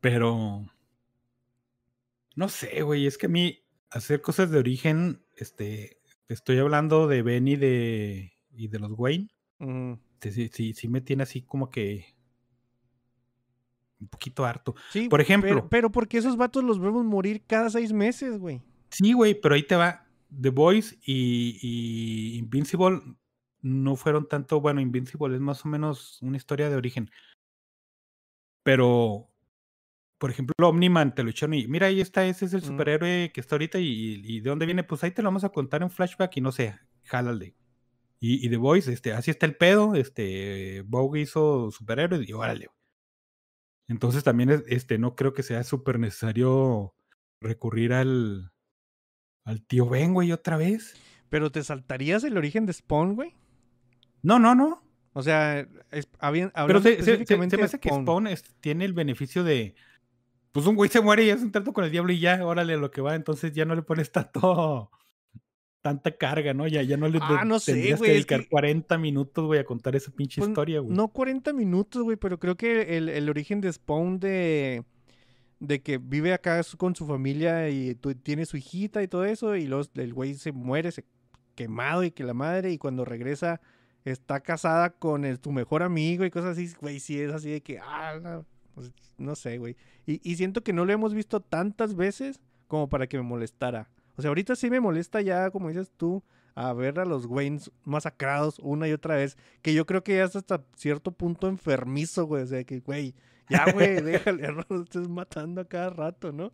Pero 0.00 0.64
no 2.34 2.48
sé, 2.48 2.80
güey, 2.80 3.06
es 3.06 3.18
que 3.18 3.26
a 3.26 3.28
mí 3.28 3.58
hacer 3.90 4.22
cosas 4.22 4.50
de 4.50 4.58
origen, 4.58 5.22
este, 5.36 5.98
estoy 6.28 6.58
hablando 6.60 7.08
de 7.08 7.20
Ben 7.20 7.46
y 7.46 7.56
de, 7.56 8.32
y 8.52 8.68
de 8.68 8.78
los 8.78 8.92
Wayne. 8.96 9.28
Este, 10.18 10.32
sí, 10.32 10.50
sí, 10.52 10.72
sí 10.74 10.88
me 10.88 11.00
tiene 11.00 11.22
así 11.22 11.42
como 11.42 11.70
que 11.70 12.06
un 14.00 14.08
poquito 14.08 14.44
harto. 14.44 14.74
Sí, 14.90 15.08
Por 15.08 15.20
ejemplo. 15.20 15.68
pero 15.68 15.90
porque 15.90 16.18
esos 16.18 16.36
vatos 16.36 16.64
los 16.64 16.80
vemos 16.80 17.04
morir 17.04 17.42
cada 17.46 17.70
seis 17.70 17.92
meses, 17.92 18.38
güey. 18.38 18.60
Sí, 18.90 19.12
güey, 19.12 19.40
pero 19.40 19.54
ahí 19.54 19.62
te 19.62 19.76
va. 19.76 20.06
The 20.40 20.50
Boys 20.50 20.98
y, 21.04 21.58
y 21.62 22.36
Invincible 22.38 23.00
no 23.62 23.96
fueron 23.96 24.28
tanto, 24.28 24.60
bueno, 24.60 24.80
Invincible 24.80 25.34
es 25.34 25.40
más 25.40 25.64
o 25.64 25.68
menos 25.68 26.20
una 26.22 26.36
historia 26.36 26.68
de 26.68 26.76
origen. 26.76 27.10
Pero, 28.62 29.28
por 30.18 30.30
ejemplo, 30.30 30.54
Omniman 30.62 31.14
te 31.14 31.22
lo 31.22 31.30
echaron 31.30 31.54
y 31.54 31.66
mira, 31.68 31.86
ahí 31.86 32.00
está, 32.00 32.26
ese 32.26 32.44
es 32.44 32.52
el 32.54 32.62
Mm. 32.62 32.66
superhéroe 32.66 33.30
que 33.32 33.40
está 33.40 33.54
ahorita 33.54 33.78
y, 33.78 34.20
y 34.24 34.40
de 34.40 34.50
dónde 34.50 34.66
viene, 34.66 34.84
pues 34.84 35.02
ahí 35.04 35.10
te 35.12 35.22
lo 35.22 35.28
vamos 35.28 35.44
a 35.44 35.48
contar 35.50 35.82
en 35.82 35.90
flashback 35.90 36.36
y 36.36 36.40
no 36.40 36.52
sé, 36.52 36.78
jálale. 37.04 37.54
Y, 38.20 38.44
y 38.44 38.50
The 38.50 38.56
Boys, 38.56 38.88
este, 38.88 39.12
así 39.12 39.30
está 39.30 39.46
el 39.46 39.56
pedo, 39.56 39.94
este, 39.94 40.82
Vogue 40.86 41.20
hizo 41.20 41.70
superhéroes 41.70 42.28
y 42.28 42.32
órale. 42.32 42.68
Entonces 43.88 44.24
también, 44.24 44.50
es- 44.50 44.64
este, 44.66 44.98
no 44.98 45.14
creo 45.14 45.32
que 45.32 45.42
sea 45.42 45.62
súper 45.64 45.98
necesario 45.98 46.94
recurrir 47.40 47.92
al, 47.92 48.52
al 49.44 49.62
tío 49.64 49.88
Ben, 49.88 50.12
güey, 50.14 50.32
otra 50.32 50.56
vez. 50.56 50.94
Pero 51.30 51.50
te 51.52 51.62
saltarías 51.62 52.24
el 52.24 52.36
origen 52.36 52.66
de 52.66 52.72
Spawn, 52.72 53.14
güey. 53.14 53.34
No, 54.22 54.38
no, 54.38 54.54
no. 54.54 54.82
O 55.12 55.22
sea, 55.22 55.60
es, 55.90 56.08
habían, 56.18 56.52
Pero 56.66 56.80
se, 56.80 56.90
se- 56.90 56.96
se- 56.96 57.04
se 57.04 57.10
específicamente 57.12 57.56
me 57.56 57.62
hace 57.64 57.78
que 57.80 57.88
Spawn 57.88 58.26
es- 58.26 58.42
tiene 58.60 58.84
el 58.84 58.92
beneficio 58.92 59.44
de. 59.44 59.74
Pues 60.52 60.66
un 60.66 60.74
güey 60.76 60.90
se 60.90 61.00
muere 61.00 61.24
y 61.24 61.30
hace 61.30 61.44
un 61.44 61.52
trato 61.52 61.72
con 61.72 61.84
el 61.84 61.90
diablo 61.90 62.12
y 62.12 62.20
ya, 62.20 62.44
órale 62.44 62.76
lo 62.76 62.90
que 62.90 63.00
va. 63.00 63.14
Entonces 63.14 63.52
ya 63.52 63.64
no 63.64 63.74
le 63.74 63.82
pones 63.82 64.10
tanto. 64.12 64.90
Tanta 65.82 66.10
carga, 66.16 66.54
¿no? 66.54 66.66
Ya, 66.66 66.82
ya 66.82 66.96
no 66.96 67.08
le 67.08 67.18
Ah, 67.22 67.44
no 67.44 67.60
sé, 67.60 67.72
tendrías 67.72 68.00
que 68.00 68.06
es 68.18 68.26
que- 68.26 68.34
dedicar 68.34 68.48
40 68.50 68.98
minutos, 68.98 69.46
güey, 69.46 69.60
a 69.60 69.64
contar 69.64 69.94
esa 69.94 70.10
pinche 70.10 70.40
Pues, 70.40 70.50
historia, 70.50 70.80
güey. 70.80 70.94
No 70.96 71.08
40 71.08 71.52
minutos, 71.52 72.02
güey, 72.02 72.16
pero 72.16 72.38
creo 72.38 72.56
que 72.56 72.96
el, 72.96 73.08
el 73.08 73.28
origen 73.30 73.60
de 73.60 73.72
Spawn 73.72 74.18
de, 74.18 74.82
de 75.60 75.80
que 75.80 75.98
vive 75.98 76.32
acá 76.32 76.60
con 76.76 76.96
su 76.96 77.06
familia 77.06 77.68
y 77.70 77.94
tiene 78.24 78.44
su 78.44 78.56
hijita 78.56 79.02
y 79.02 79.08
todo 79.08 79.24
eso, 79.24 79.54
y 79.54 79.66
luego 79.66 79.88
el 79.94 80.12
güey 80.14 80.34
se 80.34 80.50
muere, 80.52 80.90
se 80.90 81.04
quemado 81.54 82.02
y 82.04 82.10
que 82.10 82.24
la 82.24 82.34
madre, 82.34 82.72
y 82.72 82.78
cuando 82.78 83.04
regresa 83.04 83.60
está 84.04 84.40
casada 84.40 84.90
con 84.90 85.24
el- 85.24 85.38
tu 85.38 85.52
mejor 85.52 85.82
amigo 85.84 86.24
y 86.24 86.30
cosas 86.30 86.56
así, 86.58 86.72
güey, 86.80 86.98
sí 86.98 87.20
es 87.20 87.32
así 87.32 87.50
de 87.50 87.60
que, 87.60 87.78
ah, 87.78 88.18
no, 88.20 88.44
pues, 88.74 88.92
no 89.16 89.36
sé, 89.36 89.58
güey. 89.58 89.76
Y, 90.06 90.20
y 90.28 90.36
siento 90.36 90.62
que 90.62 90.72
no 90.72 90.84
lo 90.84 90.92
hemos 90.92 91.14
visto 91.14 91.40
tantas 91.40 91.94
veces 91.94 92.40
como 92.66 92.88
para 92.88 93.06
que 93.06 93.16
me 93.16 93.22
molestara. 93.22 93.88
O 94.18 94.22
sea, 94.22 94.28
ahorita 94.30 94.54
sí 94.56 94.68
me 94.68 94.80
molesta 94.80 95.20
ya, 95.22 95.50
como 95.50 95.68
dices 95.68 95.90
tú, 95.96 96.22
a 96.54 96.72
ver 96.72 96.98
a 96.98 97.04
los 97.04 97.24
Waynes 97.26 97.70
masacrados 97.84 98.58
una 98.58 98.88
y 98.88 98.92
otra 98.92 99.14
vez. 99.14 99.38
Que 99.62 99.72
yo 99.72 99.86
creo 99.86 100.02
que 100.02 100.16
ya 100.16 100.24
es 100.24 100.34
hasta 100.36 100.64
cierto 100.76 101.12
punto 101.12 101.48
enfermizo, 101.48 102.26
güey. 102.26 102.42
O 102.42 102.46
sea, 102.46 102.64
que, 102.64 102.80
güey, 102.80 103.14
ya, 103.48 103.70
güey, 103.72 104.00
déjale, 104.02 104.52
no 104.52 104.64
lo 104.68 104.82
estés 104.82 105.08
matando 105.08 105.60
a 105.60 105.64
cada 105.68 105.90
rato, 105.90 106.32
¿no? 106.32 106.52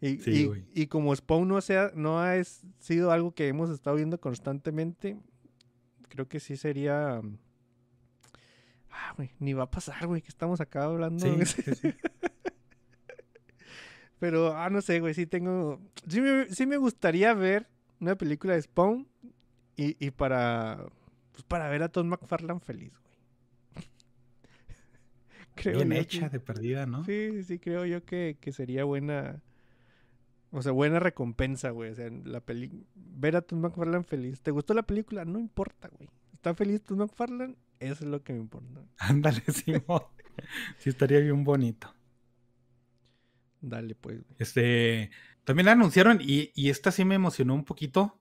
Y, 0.00 0.18
Sí, 0.18 0.50
y- 0.74 0.82
y 0.82 0.86
como 0.88 1.16
Spawn 1.16 1.48
no, 1.48 1.58
sea, 1.62 1.90
no 1.94 2.20
ha 2.20 2.36
es- 2.36 2.62
sido 2.78 3.10
algo 3.10 3.34
que 3.34 3.48
hemos 3.48 3.70
estado 3.70 3.96
viendo 3.96 4.20
constantemente, 4.20 5.16
creo 6.10 6.28
que 6.28 6.38
sí 6.38 6.56
sería... 6.58 7.22
Ah, 8.90 9.12
güey, 9.16 9.30
ni 9.40 9.54
va 9.54 9.64
a 9.64 9.70
pasar, 9.70 10.06
güey, 10.06 10.20
que 10.22 10.28
estamos 10.28 10.60
acá 10.60 10.84
hablando. 10.84 11.24
Sí, 11.24 11.46
sí, 11.46 11.74
sí. 11.74 11.94
Pero, 14.24 14.56
ah, 14.56 14.70
no 14.70 14.80
sé, 14.80 15.00
güey, 15.00 15.12
sí 15.12 15.26
tengo... 15.26 15.78
Sí 16.08 16.18
me, 16.22 16.48
sí 16.48 16.64
me 16.64 16.78
gustaría 16.78 17.34
ver 17.34 17.68
una 18.00 18.16
película 18.16 18.54
de 18.54 18.62
Spawn 18.62 19.06
y, 19.76 20.02
y 20.02 20.12
para... 20.12 20.86
Pues 21.32 21.42
para 21.44 21.68
ver 21.68 21.82
a 21.82 21.90
Tom 21.90 22.06
McFarlane 22.06 22.60
feliz, 22.60 22.90
güey. 23.74 23.84
creo 25.56 25.76
Bien 25.76 25.92
hecha, 25.92 26.30
que- 26.30 26.38
de 26.38 26.40
perdida, 26.40 26.86
¿no? 26.86 27.04
Sí, 27.04 27.42
sí, 27.42 27.58
creo 27.58 27.84
yo 27.84 28.02
que, 28.06 28.38
que 28.40 28.50
sería 28.50 28.84
buena... 28.84 29.42
O 30.52 30.62
sea, 30.62 30.72
buena 30.72 31.00
recompensa, 31.00 31.68
güey. 31.68 31.90
O 31.90 31.94
sea, 31.94 32.08
la 32.24 32.40
peli... 32.40 32.70
Ver 32.94 33.36
a 33.36 33.42
Tom 33.42 33.60
McFarlane 33.60 34.04
feliz. 34.04 34.40
¿Te 34.40 34.52
gustó 34.52 34.72
la 34.72 34.84
película? 34.84 35.26
No 35.26 35.38
importa, 35.38 35.90
güey. 35.98 36.08
¿Está 36.32 36.54
feliz 36.54 36.82
Tom 36.82 36.96
McFarlane? 37.00 37.56
Eso 37.78 38.04
es 38.04 38.10
lo 38.10 38.22
que 38.22 38.32
me 38.32 38.38
importa. 38.38 38.80
Ándale, 38.96 39.42
Simón. 39.52 40.00
sí, 40.78 40.88
estaría 40.88 41.20
bien 41.20 41.44
bonito. 41.44 41.94
Dale, 43.68 43.94
pues, 43.94 44.22
güey. 44.22 44.36
Este, 44.38 45.10
también 45.44 45.66
la 45.66 45.72
anunciaron 45.72 46.18
y, 46.20 46.50
y 46.54 46.70
esta 46.70 46.90
sí 46.92 47.04
me 47.04 47.14
emocionó 47.14 47.54
un 47.54 47.64
poquito 47.64 48.20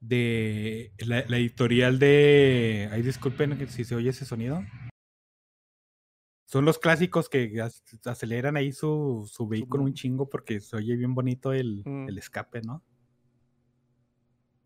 de 0.00 0.92
la, 0.98 1.24
la 1.26 1.38
editorial 1.38 1.98
de... 1.98 2.88
Ay, 2.92 3.02
disculpen 3.02 3.68
si 3.68 3.84
se 3.84 3.94
oye 3.94 4.10
ese 4.10 4.24
sonido. 4.24 4.64
Son 6.46 6.64
los 6.64 6.78
clásicos 6.78 7.28
que 7.28 7.52
ac- 7.52 8.00
aceleran 8.06 8.56
ahí 8.56 8.72
su, 8.72 9.28
su 9.30 9.46
vehículo 9.48 9.84
un 9.84 9.94
chingo 9.94 10.28
porque 10.30 10.60
se 10.60 10.76
oye 10.76 10.96
bien 10.96 11.14
bonito 11.14 11.52
el, 11.52 11.82
Mm. 11.84 12.08
el 12.08 12.18
escape, 12.18 12.62
¿no? 12.62 12.82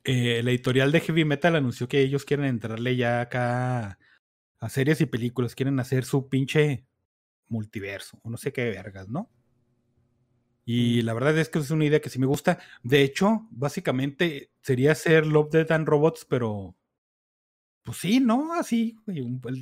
Eh, 0.04 0.42
la 0.42 0.50
editorial 0.50 0.90
de 0.92 1.00
Heavy 1.00 1.24
Metal 1.24 1.54
anunció 1.54 1.88
que 1.88 2.00
ellos 2.00 2.24
quieren 2.24 2.46
entrarle 2.46 2.96
ya 2.96 3.20
acá 3.20 3.98
a 4.58 4.68
series 4.68 5.00
y 5.00 5.06
películas, 5.06 5.54
quieren 5.54 5.78
hacer 5.80 6.04
su 6.04 6.28
pinche 6.28 6.86
multiverso, 7.48 8.18
o 8.22 8.30
no 8.30 8.36
sé 8.36 8.52
qué 8.52 8.64
vergas, 8.70 9.08
¿no? 9.08 9.30
Y 10.64 11.02
la 11.02 11.14
verdad 11.14 11.36
es 11.38 11.48
que 11.48 11.58
es 11.58 11.70
una 11.70 11.84
idea 11.84 12.00
que 12.00 12.10
sí 12.10 12.18
me 12.18 12.26
gusta. 12.26 12.58
De 12.82 13.02
hecho, 13.02 13.48
básicamente 13.50 14.52
sería 14.62 14.92
hacer 14.92 15.26
Love, 15.26 15.50
Death 15.50 15.70
and 15.72 15.88
Robots, 15.88 16.24
pero 16.24 16.76
pues 17.82 17.98
sí, 17.98 18.20
¿no? 18.20 18.54
Así, 18.54 18.96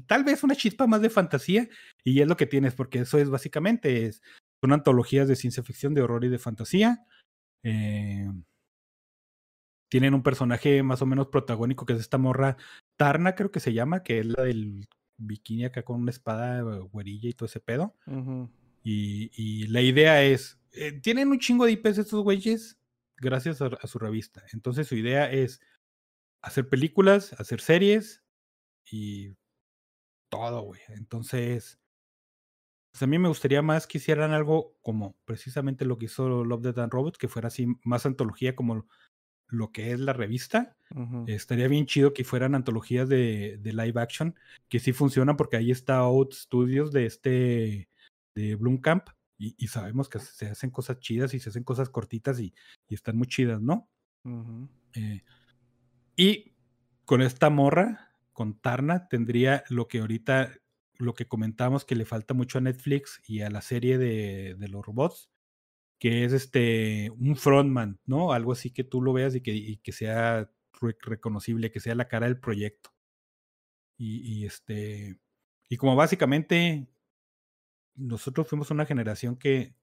tal 0.06 0.24
vez 0.24 0.42
una 0.42 0.54
chispa 0.54 0.86
más 0.86 1.00
de 1.00 1.08
fantasía 1.08 1.68
y 2.04 2.20
es 2.20 2.28
lo 2.28 2.36
que 2.36 2.46
tienes, 2.46 2.74
porque 2.74 2.98
eso 3.00 3.18
es 3.18 3.30
básicamente, 3.30 4.06
es, 4.06 4.22
son 4.60 4.72
antologías 4.72 5.26
de 5.26 5.36
ciencia 5.36 5.62
ficción, 5.62 5.94
de 5.94 6.02
horror 6.02 6.24
y 6.24 6.28
de 6.28 6.38
fantasía. 6.38 7.06
Eh, 7.62 8.30
tienen 9.88 10.14
un 10.14 10.22
personaje 10.22 10.82
más 10.82 11.00
o 11.00 11.06
menos 11.06 11.28
protagónico 11.28 11.86
que 11.86 11.94
es 11.94 12.00
esta 12.00 12.18
morra 12.18 12.56
Tarna, 12.96 13.34
creo 13.34 13.50
que 13.50 13.60
se 13.60 13.72
llama, 13.72 14.02
que 14.02 14.20
es 14.20 14.26
la 14.26 14.42
del 14.42 14.86
bikini 15.16 15.64
acá 15.64 15.82
con 15.82 16.00
una 16.00 16.10
espada 16.10 16.60
güerilla 16.60 17.30
y 17.30 17.32
todo 17.32 17.46
ese 17.46 17.60
pedo. 17.60 17.96
Y 18.82 19.66
la 19.68 19.80
idea 19.80 20.22
es, 20.22 20.59
eh, 20.72 20.92
tienen 21.00 21.28
un 21.28 21.38
chingo 21.38 21.66
de 21.66 21.72
IPs 21.72 21.98
estos 21.98 22.22
güeyes 22.22 22.78
gracias 23.16 23.60
a, 23.62 23.66
a 23.66 23.86
su 23.86 23.98
revista. 23.98 24.44
Entonces 24.52 24.88
su 24.88 24.96
idea 24.96 25.30
es 25.30 25.60
hacer 26.42 26.68
películas, 26.68 27.32
hacer 27.38 27.60
series 27.60 28.22
y 28.90 29.36
todo, 30.30 30.62
güey. 30.62 30.80
Entonces, 30.88 31.78
pues 32.92 33.02
a 33.02 33.06
mí 33.06 33.18
me 33.18 33.28
gustaría 33.28 33.62
más 33.62 33.86
que 33.86 33.98
hicieran 33.98 34.32
algo 34.32 34.76
como 34.80 35.16
precisamente 35.24 35.84
lo 35.84 35.98
que 35.98 36.06
hizo 36.06 36.44
Love, 36.44 36.62
Death 36.62 36.78
and 36.78 36.92
Robots, 36.92 37.18
que 37.18 37.28
fuera 37.28 37.48
así 37.48 37.66
más 37.84 38.06
antología 38.06 38.56
como 38.56 38.86
lo 39.48 39.72
que 39.72 39.92
es 39.92 40.00
la 40.00 40.12
revista. 40.12 40.76
Estaría 41.26 41.68
bien 41.68 41.86
chido 41.86 42.12
que 42.12 42.24
fueran 42.24 42.54
antologías 42.54 43.08
de, 43.08 43.58
de 43.60 43.72
live 43.72 44.00
action, 44.00 44.34
que 44.68 44.80
sí 44.80 44.92
funcionan 44.92 45.36
porque 45.36 45.56
ahí 45.56 45.70
está 45.70 45.98
Out 45.98 46.32
Studios 46.32 46.90
de 46.90 47.06
este, 47.06 47.88
de 48.34 48.56
Bloomcamp, 48.56 49.08
y, 49.40 49.54
y 49.58 49.68
sabemos 49.68 50.10
que 50.10 50.18
se 50.20 50.50
hacen 50.50 50.70
cosas 50.70 51.00
chidas 51.00 51.32
y 51.32 51.40
se 51.40 51.48
hacen 51.48 51.64
cosas 51.64 51.88
cortitas 51.88 52.38
y, 52.38 52.54
y 52.86 52.94
están 52.94 53.16
muy 53.16 53.26
chidas, 53.26 53.62
¿no? 53.62 53.88
Eh, 54.94 55.22
y 56.14 56.54
con 57.06 57.22
esta 57.22 57.48
morra, 57.48 58.14
con 58.34 58.60
Tarna, 58.60 59.08
tendría 59.08 59.64
lo 59.70 59.88
que 59.88 60.00
ahorita, 60.00 60.52
lo 60.98 61.14
que 61.14 61.26
comentamos 61.26 61.86
que 61.86 61.96
le 61.96 62.04
falta 62.04 62.34
mucho 62.34 62.58
a 62.58 62.60
Netflix 62.60 63.22
y 63.26 63.40
a 63.40 63.48
la 63.48 63.62
serie 63.62 63.96
de, 63.96 64.56
de 64.58 64.68
los 64.68 64.84
robots, 64.84 65.30
que 65.98 66.24
es 66.24 66.34
este 66.34 67.10
un 67.10 67.34
frontman, 67.36 67.98
¿no? 68.04 68.32
Algo 68.32 68.52
así 68.52 68.70
que 68.70 68.84
tú 68.84 69.00
lo 69.00 69.14
veas 69.14 69.34
y 69.34 69.40
que, 69.40 69.54
y 69.54 69.78
que 69.78 69.92
sea 69.92 70.50
re- 70.82 70.96
reconocible, 71.00 71.70
que 71.70 71.80
sea 71.80 71.94
la 71.94 72.08
cara 72.08 72.26
del 72.26 72.38
proyecto. 72.38 72.90
Y, 73.98 74.20
y 74.20 74.46
este, 74.46 75.18
y 75.68 75.76
como 75.76 75.96
básicamente 75.96 76.88
nosotros 77.96 78.46
fuimos 78.48 78.70
una 78.70 78.86
generación 78.86 79.36
que 79.36 79.74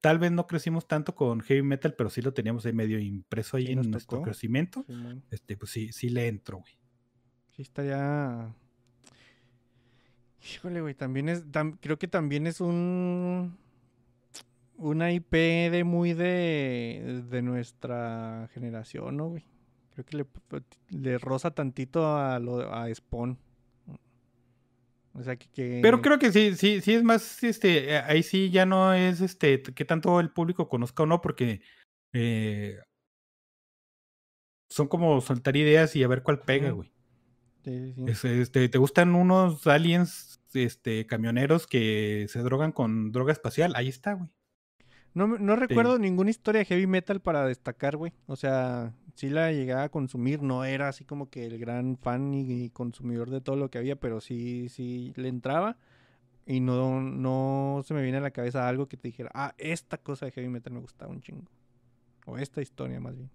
tal 0.00 0.18
vez 0.18 0.32
no 0.32 0.46
crecimos 0.46 0.88
tanto 0.88 1.14
con 1.14 1.40
heavy 1.40 1.62
metal, 1.62 1.94
pero 1.96 2.08
sí 2.10 2.22
lo 2.22 2.32
teníamos 2.32 2.64
ahí 2.66 2.72
medio 2.72 2.98
impreso 2.98 3.56
ahí 3.56 3.66
en 3.66 3.90
nuestro 3.90 4.16
tocó. 4.18 4.22
crecimiento. 4.22 4.84
Este, 5.30 5.56
pues 5.56 5.70
sí, 5.72 5.92
sí 5.92 6.08
le 6.08 6.26
entro, 6.28 6.58
güey. 6.58 6.72
Sí, 7.50 7.62
está 7.62 7.84
ya. 7.84 8.54
Híjole, 10.54 10.80
güey, 10.80 10.94
también 10.94 11.28
es. 11.28 11.46
tam- 11.50 11.76
creo 11.80 11.98
que 11.98 12.08
también 12.08 12.46
es 12.46 12.60
un. 12.60 13.58
Una 14.76 15.12
IP 15.12 15.34
de 15.70 15.84
muy 15.84 16.14
de. 16.14 17.22
de 17.28 17.42
nuestra 17.42 18.48
generación, 18.54 19.18
¿no, 19.18 19.28
güey? 19.28 19.44
Creo 19.92 20.06
que 20.06 20.16
le, 20.16 20.26
le 20.88 21.18
roza 21.18 21.50
tantito 21.50 22.16
a 22.16 22.38
lo 22.38 22.72
a 22.72 22.92
Spawn. 22.94 23.38
O 25.12 25.22
sea 25.22 25.36
que. 25.36 25.48
que- 25.48 25.80
Pero 25.82 26.00
creo 26.02 26.18
que 26.18 26.32
sí, 26.32 26.54
sí, 26.56 26.80
sí 26.80 26.94
es 26.94 27.02
más, 27.02 27.42
este, 27.42 27.96
ahí 27.98 28.22
sí 28.22 28.50
ya 28.50 28.64
no 28.66 28.94
es, 28.94 29.20
este, 29.20 29.62
que 29.62 29.84
tanto 29.84 30.20
el 30.20 30.30
público 30.30 30.68
conozca 30.68 31.02
o 31.02 31.06
no, 31.06 31.20
porque 31.20 31.62
eh, 32.12 32.78
son 34.68 34.88
como 34.88 35.20
soltar 35.20 35.56
ideas 35.56 35.96
y 35.96 36.04
a 36.04 36.08
ver 36.08 36.22
cuál 36.22 36.40
pega, 36.40 36.70
güey. 36.70 36.92
Sí, 37.64 37.78
sí, 37.78 37.92
sí. 37.94 38.04
Es, 38.06 38.24
este, 38.24 38.68
¿te 38.68 38.78
gustan 38.78 39.14
unos 39.14 39.66
aliens, 39.66 40.40
este, 40.54 41.06
camioneros 41.06 41.66
que 41.66 42.26
se 42.28 42.40
drogan 42.40 42.72
con 42.72 43.12
droga 43.12 43.32
espacial? 43.32 43.72
Ahí 43.76 43.88
está, 43.88 44.14
güey. 44.14 44.30
No, 45.12 45.26
no 45.26 45.56
recuerdo 45.56 45.98
ninguna 45.98 46.30
historia 46.30 46.60
de 46.60 46.64
heavy 46.66 46.86
metal 46.86 47.20
para 47.20 47.44
destacar, 47.44 47.96
güey. 47.96 48.12
O 48.26 48.36
sea, 48.36 48.94
sí 49.20 49.28
la 49.30 49.52
llegaba 49.52 49.84
a 49.84 49.88
consumir, 49.90 50.42
no 50.42 50.64
era 50.64 50.88
así 50.88 51.04
como 51.04 51.28
que 51.28 51.44
el 51.46 51.58
gran 51.58 51.96
fan 51.98 52.32
y, 52.34 52.64
y 52.64 52.70
consumidor 52.70 53.30
de 53.30 53.40
todo 53.40 53.56
lo 53.56 53.70
que 53.70 53.78
había, 53.78 53.96
pero 53.96 54.20
sí, 54.20 54.68
sí 54.68 55.12
le 55.16 55.28
entraba. 55.28 55.76
Y 56.46 56.60
no, 56.60 57.00
no 57.00 57.82
se 57.84 57.94
me 57.94 58.02
viene 58.02 58.18
a 58.18 58.22
la 58.22 58.30
cabeza 58.32 58.66
algo 58.68 58.88
que 58.88 58.96
te 58.96 59.08
dijera, 59.08 59.30
ah, 59.34 59.54
esta 59.58 59.98
cosa 59.98 60.26
de 60.26 60.32
heavy 60.32 60.48
metal 60.48 60.72
me 60.72 60.80
gustaba 60.80 61.12
un 61.12 61.20
chingo. 61.20 61.44
O 62.26 62.38
esta 62.38 62.60
historia 62.62 62.98
más 63.00 63.14
bien. 63.16 63.30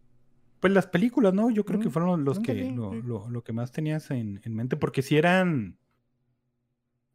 Pues 0.60 0.74
las 0.74 0.88
películas, 0.88 1.34
¿no? 1.34 1.50
Yo 1.52 1.64
creo 1.66 1.80
que 1.80 1.90
Mm, 1.90 1.92
fueron 1.92 2.26
los 2.26 2.40
que 2.40 2.54
lo, 2.72 2.92
sí. 2.94 3.02
lo- 3.04 3.30
lo 3.30 3.44
que 3.44 3.54
más 3.54 3.72
tenías 3.72 4.10
en, 4.12 4.42
en 4.44 4.56
mente, 4.56 4.76
porque 4.78 5.02
si 5.02 5.16
eran 5.18 5.78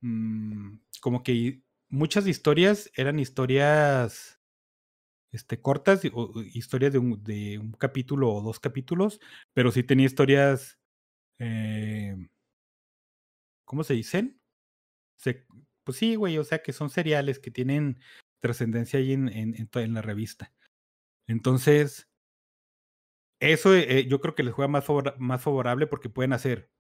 mm, 0.01 0.75
como 1.01 1.23
que 1.23 1.61
muchas 1.89 2.27
historias 2.27 2.91
eran 2.95 3.19
historias 3.19 4.40
este, 5.33 5.61
cortas, 5.61 6.03
o- 6.13 6.43
historias 6.43 6.93
de 6.93 6.99
un, 6.99 7.23
de 7.25 7.59
un 7.59 7.73
capítulo 7.73 8.33
o 8.33 8.43
dos 8.43 8.61
capítulos, 8.61 9.21
pero 9.55 9.71
sí 9.73 9.83
tenía 9.85 10.07
historias, 10.07 10.79
eh, 11.41 12.17
¿cómo 13.65 13.85
se 13.85 13.95
dicen? 13.95 14.41
Se- 15.19 15.47
pues 15.85 15.99
sí, 15.99 16.17
güey, 16.17 16.39
o 16.39 16.45
sea 16.45 16.63
que 16.63 16.73
son 16.75 16.91
seriales 16.91 17.39
que 17.41 17.51
tienen 17.53 18.01
trascendencia 18.43 19.01
ahí 19.01 19.13
en, 19.15 19.29
en, 19.31 19.55
en 19.57 19.71
en 19.75 19.95
la 19.95 20.03
revista. 20.03 20.55
Entonces, 21.29 22.09
eso 23.41 23.75
eh, 23.75 24.07
yo 24.07 24.21
creo 24.21 24.35
que 24.35 24.43
les 24.43 24.55
juega 24.55 24.69
más, 24.69 24.85
más 25.19 25.43
favorable 25.43 25.87
porque 25.87 26.09
pueden 26.11 26.33
hacer 26.33 26.71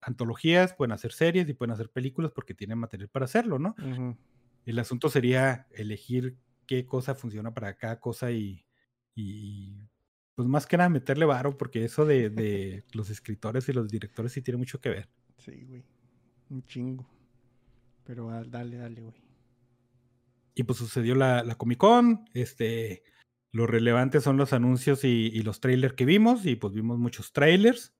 antologías, 0.00 0.74
pueden 0.74 0.92
hacer 0.92 1.12
series 1.12 1.48
y 1.48 1.54
pueden 1.54 1.72
hacer 1.72 1.90
películas 1.90 2.32
porque 2.32 2.54
tienen 2.54 2.78
material 2.78 3.08
para 3.08 3.24
hacerlo, 3.24 3.58
¿no? 3.58 3.74
El 4.66 4.78
asunto 4.78 5.08
sería 5.08 5.66
elegir 5.72 6.38
qué 6.66 6.86
cosa 6.86 7.14
funciona 7.14 7.54
para 7.54 7.76
cada 7.76 8.00
cosa 8.00 8.30
y, 8.30 8.64
y 9.14 9.88
pues 10.34 10.48
más 10.48 10.66
que 10.66 10.76
nada 10.76 10.90
meterle 10.90 11.24
varo, 11.24 11.56
porque 11.56 11.84
eso 11.84 12.04
de, 12.04 12.30
de 12.30 12.84
los 12.92 13.10
escritores 13.10 13.68
y 13.68 13.72
los 13.72 13.88
directores 13.88 14.32
sí 14.32 14.42
tiene 14.42 14.58
mucho 14.58 14.80
que 14.80 14.90
ver. 14.90 15.08
Sí, 15.38 15.64
güey. 15.64 15.84
Un 16.50 16.64
chingo. 16.64 17.06
Pero 18.04 18.30
ah, 18.30 18.44
dale, 18.44 18.76
dale, 18.76 19.00
güey. 19.00 19.14
Y 20.54 20.62
pues 20.62 20.78
sucedió 20.78 21.14
la, 21.14 21.42
la 21.42 21.56
Comic 21.56 21.78
Con, 21.78 22.24
este, 22.32 23.02
lo 23.52 23.66
relevante 23.66 24.20
son 24.20 24.36
los 24.36 24.52
anuncios 24.52 25.04
y, 25.04 25.30
y 25.32 25.42
los 25.42 25.60
trailers 25.60 25.94
que 25.94 26.04
vimos, 26.04 26.46
y 26.46 26.56
pues 26.56 26.72
vimos 26.72 26.98
muchos 26.98 27.32
trailers, 27.32 27.94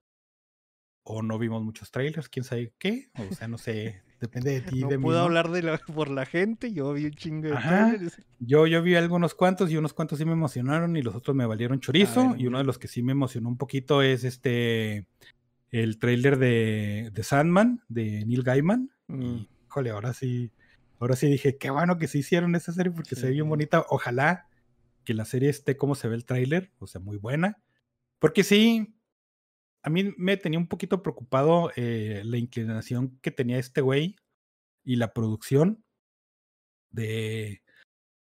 o 1.02 1.22
no 1.22 1.38
vimos 1.38 1.62
muchos 1.62 1.90
trailers, 1.90 2.28
quién 2.28 2.44
sabe 2.44 2.74
qué, 2.78 3.10
o 3.30 3.34
sea, 3.34 3.48
no 3.48 3.58
sé, 3.58 4.02
depende 4.20 4.52
de 4.52 4.60
ti, 4.62 4.80
No 4.80 4.88
de 4.88 4.98
puedo 4.98 5.20
hablar 5.20 5.50
de 5.50 5.62
la, 5.62 5.78
por 5.94 6.10
la 6.10 6.26
gente, 6.26 6.72
yo 6.72 6.92
vi 6.92 7.06
un 7.06 7.12
chingo 7.12 7.48
de 7.48 7.54
Ajá. 7.54 7.88
trailers. 7.90 8.22
Yo, 8.38 8.66
yo 8.66 8.82
vi 8.82 8.94
algunos 8.94 9.34
cuantos 9.34 9.70
y 9.70 9.76
unos 9.76 9.92
cuantos 9.92 10.18
sí 10.18 10.24
me 10.24 10.32
emocionaron 10.32 10.96
y 10.96 11.02
los 11.02 11.14
otros 11.14 11.36
me 11.36 11.46
valieron 11.46 11.80
chorizo. 11.80 12.30
ver, 12.30 12.40
y 12.40 12.46
uno 12.46 12.58
de 12.58 12.64
los 12.64 12.78
que 12.78 12.88
sí 12.88 13.02
me 13.02 13.12
emocionó 13.12 13.48
un 13.48 13.56
poquito 13.56 14.02
es 14.02 14.24
este 14.24 15.06
el 15.70 15.98
tráiler 15.98 16.38
de, 16.38 17.10
de 17.12 17.22
Sandman, 17.22 17.82
de 17.88 18.24
Neil 18.24 18.42
Gaiman. 18.42 18.90
Mm, 19.08 19.22
Y, 19.22 19.48
híjole, 19.66 19.90
ahora 19.90 20.12
sí, 20.12 20.50
ahora 20.98 21.16
sí 21.16 21.28
dije, 21.28 21.56
qué 21.58 21.70
bueno 21.70 21.98
que 21.98 22.08
sí 22.08 22.18
hicieron 22.18 22.54
esa 22.54 22.72
serie 22.72 22.92
porque 22.92 23.14
se 23.14 23.26
ve 23.26 23.32
bien 23.32 23.48
bonita. 23.48 23.84
Ojalá 23.88 24.48
que 25.04 25.14
la 25.14 25.24
serie 25.24 25.48
esté 25.50 25.76
como 25.76 25.94
se 25.94 26.08
ve 26.08 26.14
el 26.14 26.24
tráiler, 26.24 26.72
o 26.78 26.86
sea, 26.86 27.00
muy 27.00 27.16
buena. 27.16 27.58
Porque 28.18 28.44
sí, 28.44 28.95
a 29.86 29.90
mí 29.90 30.12
me 30.16 30.36
tenía 30.36 30.58
un 30.58 30.66
poquito 30.66 31.00
preocupado 31.00 31.70
eh, 31.76 32.22
la 32.24 32.38
inclinación 32.38 33.20
que 33.22 33.30
tenía 33.30 33.58
este 33.58 33.80
güey 33.80 34.16
y 34.84 34.96
la 34.96 35.12
producción 35.12 35.84
de, 36.90 37.62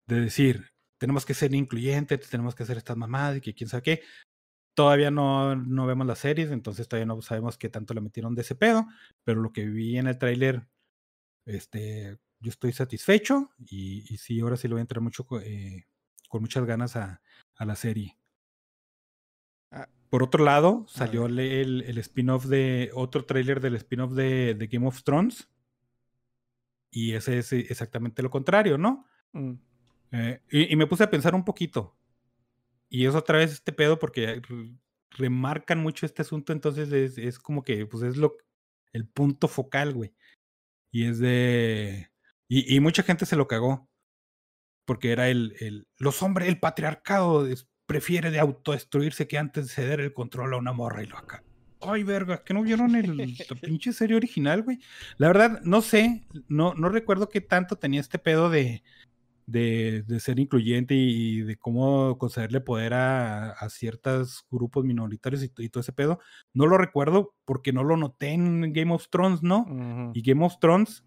de 0.06 0.20
decir, 0.20 0.74
tenemos 1.00 1.26
que 1.26 1.34
ser 1.34 1.56
incluyentes, 1.56 2.30
tenemos 2.30 2.54
que 2.54 2.64
hacer 2.64 2.76
estas 2.76 2.98
mamadas 2.98 3.38
y 3.38 3.42
que 3.42 3.54
quién 3.54 3.70
sabe 3.70 3.84
qué. 3.84 4.02
Todavía 4.76 5.10
no, 5.10 5.56
no 5.56 5.86
vemos 5.86 6.06
las 6.06 6.20
series, 6.20 6.52
entonces 6.52 6.90
todavía 6.90 7.06
no 7.06 7.22
sabemos 7.22 7.58
qué 7.58 7.70
tanto 7.70 7.94
le 7.94 8.02
metieron 8.02 8.36
de 8.36 8.42
ese 8.42 8.56
pedo, 8.56 8.86
pero 9.24 9.40
lo 9.40 9.54
que 9.54 9.66
vi 9.66 9.98
en 9.98 10.08
el 10.08 10.18
tráiler, 10.18 10.68
este, 11.46 12.18
yo 12.42 12.50
estoy 12.50 12.74
satisfecho 12.74 13.52
y, 13.58 14.18
sí, 14.18 14.42
ahora 14.42 14.58
sí 14.58 14.68
lo 14.68 14.76
voy 14.76 14.82
a 14.82 14.82
entrar 14.82 15.02
mucho 15.02 15.26
eh, 15.42 15.86
con 16.28 16.42
muchas 16.42 16.66
ganas 16.66 16.98
a 16.98 17.22
la 17.58 17.76
serie. 17.78 18.18
Por 20.14 20.22
otro 20.22 20.44
lado, 20.46 20.86
salió 20.88 21.26
el, 21.26 21.40
el- 21.40 21.98
spin-off 21.98 22.46
de, 22.46 22.92
otro 22.94 23.26
tráiler 23.26 23.60
del 23.60 23.74
spin-off 23.78 24.12
de, 24.14 24.54
de 24.54 24.68
Game 24.68 24.86
of 24.86 25.02
Thrones. 25.02 25.50
Y 26.92 27.14
ese 27.14 27.40
es 27.40 27.52
exactamente 27.52 28.22
lo 28.22 28.30
contrario, 28.30 28.78
¿no? 28.78 29.08
mm, 29.32 29.54
Eh, 30.12 30.40
y, 30.52 30.72
y 30.72 30.76
me 30.76 30.86
puse 30.86 31.04
a 31.04 31.10
pensar 31.10 31.34
un 31.34 31.44
poquito. 31.44 31.98
Y 32.90 33.08
es 33.08 33.16
otra 33.16 33.40
vez 33.40 33.54
este 33.54 33.74
pedo 33.74 33.98
porque 33.98 34.40
re- 34.48 34.78
remarcan 35.18 35.80
mucho 35.80 36.06
este 36.06 36.22
asunto, 36.22 36.54
entonces 36.54 36.92
es, 36.92 37.18
es 37.18 37.40
como 37.40 37.64
que, 37.64 37.88
pues 37.88 38.04
es 38.04 38.16
lo, 38.16 38.38
el 38.92 39.08
punto 39.08 39.48
focal, 39.48 39.96
güey. 39.96 40.14
Y 40.92 41.08
es 41.08 41.18
de... 41.18 42.12
Y, 42.48 42.76
y 42.76 42.80
mucha 42.82 43.02
gente 43.02 43.26
se 43.26 43.36
lo 43.36 43.48
cagó. 43.48 43.90
Porque 44.86 45.12
era 45.12 45.28
el, 45.30 45.56
el 45.60 45.88
los 45.98 46.22
hombres, 46.22 46.50
el 46.50 46.60
patriarcado 46.60 47.48
es- 47.48 47.68
prefiere 47.94 48.32
de 48.32 48.40
autodestruirse 48.40 49.28
que 49.28 49.38
antes 49.38 49.68
de 49.68 49.74
ceder 49.74 50.00
el 50.00 50.14
control 50.14 50.56
a 50.56 50.58
una 50.58 50.74
morra 50.74 51.04
y 51.04 51.06
lo 51.06 51.16
acá. 51.16 51.44
Ay, 51.80 52.02
verga, 52.02 52.44
que 52.44 52.56
no 52.56 52.64
vieron 52.64 52.96
el, 52.96 53.16
la 53.18 53.26
pinche 53.62 53.94
serie 53.94 54.16
original, 54.16 54.64
güey. 54.64 54.80
La 55.18 55.28
verdad, 55.28 55.62
no 55.64 55.84
sé, 55.84 56.26
no, 56.48 56.74
no 56.74 56.90
recuerdo 56.90 57.30
qué 57.30 57.40
tanto 57.40 57.76
tenía 57.76 58.02
este 58.02 58.18
pedo 58.18 58.50
de, 58.50 58.82
de, 59.46 60.04
de 60.08 60.20
ser 60.20 60.40
incluyente 60.40 60.96
y 60.96 61.42
de 61.42 61.56
cómo 61.56 62.18
concederle 62.18 62.62
poder 62.62 62.96
a, 62.96 63.52
a 63.52 63.70
ciertos 63.70 64.44
grupos 64.50 64.86
minoritarios 64.86 65.44
y, 65.44 65.50
todo 65.70 65.82
ese 65.82 65.94
pedo. 65.94 66.20
No 66.52 66.66
lo 66.66 66.80
recuerdo 66.80 67.36
porque 67.46 67.74
no 67.74 67.84
lo 67.84 67.96
noté 67.96 68.30
en 68.30 68.74
Game 68.74 68.92
of 68.92 69.08
Thrones, 69.10 69.44
¿no? 69.44 70.12
Y 70.16 70.24
Game 70.24 70.44
of 70.44 70.58
Thrones 70.60 71.04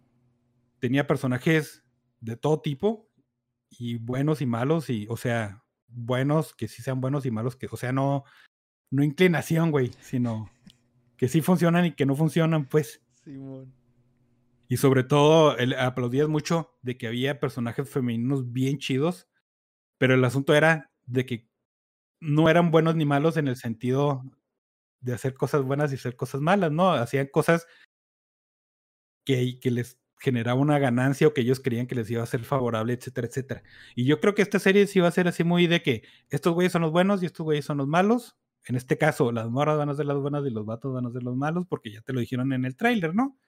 tenía 0.78 1.08
personajes 1.08 1.82
de 2.20 2.36
todo 2.36 2.60
tipo 2.60 3.10
y 3.70 3.96
buenos 3.96 4.40
y 4.40 4.46
malos 4.46 4.88
y, 4.88 5.08
o 5.10 5.16
sea, 5.16 5.64
buenos 5.88 6.54
que 6.54 6.68
sí 6.68 6.82
sean 6.82 7.00
buenos 7.00 7.26
y 7.26 7.30
malos 7.30 7.56
que, 7.56 7.68
o 7.70 7.76
sea, 7.76 7.92
no, 7.92 8.24
no 8.90 9.02
inclinación, 9.02 9.70
güey, 9.70 9.92
sino 10.00 10.50
que 11.16 11.28
sí 11.28 11.40
funcionan 11.40 11.86
y 11.86 11.92
que 11.92 12.06
no 12.06 12.14
funcionan, 12.14 12.66
pues. 12.66 13.02
Simón. 13.24 13.72
Y 14.68 14.78
sobre 14.78 15.04
todo, 15.04 15.56
el, 15.58 15.74
aplaudías 15.74 16.28
mucho 16.28 16.76
de 16.82 16.98
que 16.98 17.06
había 17.06 17.40
personajes 17.40 17.88
femeninos 17.88 18.52
bien 18.52 18.78
chidos, 18.78 19.28
pero 19.98 20.14
el 20.14 20.24
asunto 20.24 20.54
era 20.54 20.90
de 21.06 21.24
que 21.24 21.48
no 22.20 22.48
eran 22.48 22.70
buenos 22.70 22.96
ni 22.96 23.04
malos 23.04 23.36
en 23.36 23.48
el 23.48 23.56
sentido 23.56 24.22
de 25.00 25.14
hacer 25.14 25.34
cosas 25.34 25.62
buenas 25.62 25.92
y 25.92 25.96
hacer 25.96 26.16
cosas 26.16 26.40
malas, 26.40 26.72
¿no? 26.72 26.92
Hacían 26.92 27.28
cosas 27.28 27.66
que, 29.24 29.60
que 29.60 29.70
les 29.70 30.00
generaba 30.18 30.60
una 30.60 30.78
ganancia 30.78 31.28
o 31.28 31.34
que 31.34 31.42
ellos 31.42 31.60
creían 31.60 31.86
que 31.86 31.94
les 31.94 32.10
iba 32.10 32.22
a 32.22 32.26
ser 32.26 32.44
favorable, 32.44 32.94
etcétera, 32.94 33.26
etcétera. 33.26 33.62
Y 33.94 34.04
yo 34.06 34.20
creo 34.20 34.34
que 34.34 34.42
esta 34.42 34.58
serie 34.58 34.86
sí 34.86 35.00
va 35.00 35.08
a 35.08 35.12
ser 35.12 35.28
así 35.28 35.44
muy 35.44 35.66
de 35.66 35.82
que 35.82 36.02
estos 36.30 36.54
güeyes 36.54 36.72
son 36.72 36.82
los 36.82 36.92
buenos 36.92 37.22
y 37.22 37.26
estos 37.26 37.44
güeyes 37.44 37.64
son 37.64 37.78
los 37.78 37.86
malos. 37.86 38.36
En 38.64 38.76
este 38.76 38.98
caso, 38.98 39.30
las 39.30 39.48
morras 39.48 39.78
van 39.78 39.90
a 39.90 39.94
ser 39.94 40.06
las 40.06 40.16
buenas 40.16 40.44
y 40.46 40.50
los 40.50 40.66
vatos 40.66 40.92
van 40.92 41.06
a 41.06 41.10
ser 41.10 41.22
los 41.22 41.36
malos 41.36 41.66
porque 41.68 41.92
ya 41.92 42.00
te 42.00 42.12
lo 42.12 42.20
dijeron 42.20 42.52
en 42.52 42.64
el 42.64 42.76
tráiler, 42.76 43.14
¿no? 43.14 43.38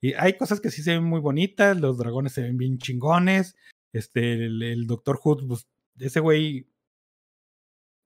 Y 0.00 0.14
hay 0.14 0.36
cosas 0.36 0.60
que 0.60 0.70
sí 0.70 0.82
se 0.82 0.92
ven 0.92 1.04
muy 1.04 1.20
bonitas, 1.20 1.78
los 1.78 1.98
dragones 1.98 2.32
se 2.32 2.42
ven 2.42 2.56
bien 2.56 2.78
chingones, 2.78 3.56
este, 3.92 4.34
el, 4.46 4.62
el 4.62 4.86
Doctor 4.86 5.18
Hood, 5.18 5.46
pues, 5.48 5.66
ese 5.98 6.20
güey, 6.20 6.68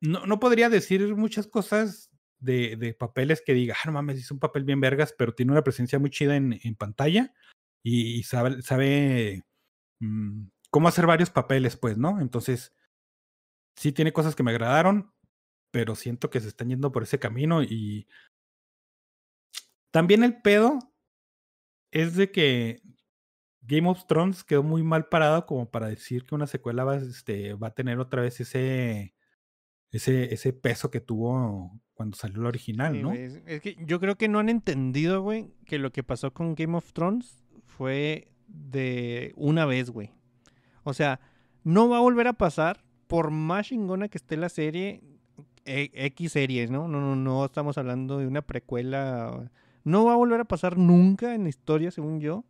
no, 0.00 0.24
no 0.26 0.40
podría 0.40 0.70
decir 0.70 1.14
muchas 1.14 1.46
cosas 1.46 2.10
de, 2.40 2.76
de 2.76 2.94
papeles 2.94 3.42
que 3.44 3.52
diga, 3.52 3.76
ah, 3.78 3.86
no 3.86 3.92
mames, 3.92 4.18
hizo 4.18 4.34
un 4.34 4.40
papel 4.40 4.64
bien 4.64 4.80
vergas, 4.80 5.14
pero 5.16 5.34
tiene 5.34 5.52
una 5.52 5.62
presencia 5.62 5.98
muy 5.98 6.10
chida 6.10 6.34
en, 6.34 6.58
en 6.64 6.74
pantalla 6.74 7.34
y, 7.82 8.18
y 8.18 8.22
sabe, 8.22 8.62
sabe 8.62 9.42
mm, 10.00 10.46
cómo 10.70 10.88
hacer 10.88 11.06
varios 11.06 11.30
papeles, 11.30 11.76
pues, 11.76 11.98
¿no? 11.98 12.20
Entonces, 12.20 12.74
sí 13.76 13.92
tiene 13.92 14.12
cosas 14.12 14.34
que 14.34 14.42
me 14.42 14.50
agradaron, 14.50 15.12
pero 15.70 15.94
siento 15.94 16.30
que 16.30 16.40
se 16.40 16.48
están 16.48 16.68
yendo 16.68 16.92
por 16.92 17.02
ese 17.02 17.18
camino 17.18 17.62
y 17.62 18.06
también 19.90 20.24
el 20.24 20.40
pedo 20.40 20.78
es 21.90 22.16
de 22.16 22.30
que 22.30 22.82
Game 23.60 23.88
of 23.88 24.06
Thrones 24.06 24.44
quedó 24.44 24.62
muy 24.62 24.82
mal 24.82 25.08
parado 25.08 25.46
como 25.46 25.70
para 25.70 25.88
decir 25.88 26.24
que 26.24 26.34
una 26.34 26.46
secuela 26.46 26.84
va, 26.84 26.96
este, 26.96 27.54
va 27.54 27.68
a 27.68 27.74
tener 27.74 27.98
otra 27.98 28.22
vez 28.22 28.40
ese, 28.40 29.14
ese, 29.90 30.32
ese 30.32 30.52
peso 30.52 30.90
que 30.90 31.00
tuvo 31.00 31.80
cuando 31.94 32.16
salió 32.16 32.40
el 32.40 32.46
original, 32.46 32.94
Sí, 32.94 33.02
¿no? 33.02 33.12
es, 33.12 33.42
es 33.46 33.60
que 33.60 33.76
yo 33.80 34.00
creo 34.00 34.16
que 34.16 34.28
no 34.28 34.38
han 34.38 34.48
entendido, 34.48 35.22
güey, 35.22 35.52
que 35.66 35.78
lo 35.78 35.92
que 35.92 36.02
pasó 36.02 36.32
con 36.32 36.54
Game 36.54 36.76
of 36.76 36.92
Thrones 36.92 37.41
fue 37.76 38.28
de 38.48 39.32
una 39.36 39.66
vez, 39.66 39.90
güey. 39.90 40.10
O 40.84 40.94
sea, 40.94 41.20
no 41.64 41.88
va 41.88 41.98
a 41.98 42.00
volver 42.00 42.26
a 42.28 42.32
pasar 42.32 42.84
por 43.06 43.30
más 43.30 43.66
chingona 43.68 44.08
que 44.08 44.18
esté 44.18 44.36
la 44.36 44.48
serie, 44.48 45.02
e- 45.64 45.90
X 45.94 46.32
series, 46.32 46.70
¿no? 46.70 46.88
No, 46.88 47.00
no, 47.00 47.14
no 47.16 47.44
estamos 47.44 47.78
hablando 47.78 48.18
de 48.18 48.26
una 48.26 48.42
precuela. 48.42 49.50
No 49.84 50.04
va 50.04 50.12
a 50.14 50.16
volver 50.16 50.40
a 50.40 50.44
pasar 50.44 50.76
nunca 50.78 51.34
en 51.34 51.44
la 51.44 51.48
historia, 51.48 51.90
según 51.90 52.20
yo, 52.20 52.44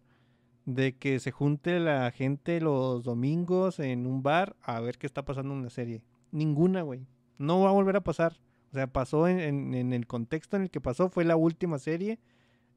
de 0.65 0.97
que 0.97 1.19
se 1.19 1.31
junte 1.31 1.81
la 1.81 2.11
gente 2.11 2.61
los 2.61 3.03
domingos 3.03 3.81
en 3.81 4.07
un 4.07 4.23
bar 4.23 4.57
a 4.63 4.81
ver 4.81 4.99
qué 4.99 5.07
está 5.07 5.25
pasando 5.25 5.55
en 5.55 5.63
la 5.65 5.71
serie. 5.71 6.03
Ninguna, 6.31 6.83
güey. 6.83 7.07
No 7.39 7.61
va 7.61 7.71
a 7.71 7.73
volver 7.73 7.97
a 7.97 8.03
pasar. 8.05 8.39
O 8.71 8.75
sea, 8.75 8.87
pasó 8.87 9.29
en, 9.29 9.41
en- 9.41 9.75
en 9.75 9.93
el 9.93 10.07
contexto 10.07 10.57
en 10.57 10.63
el 10.63 10.71
que 10.71 10.81
pasó, 10.81 11.09
fue 11.11 11.25
la 11.25 11.37
última 11.37 11.79
serie 11.79 12.19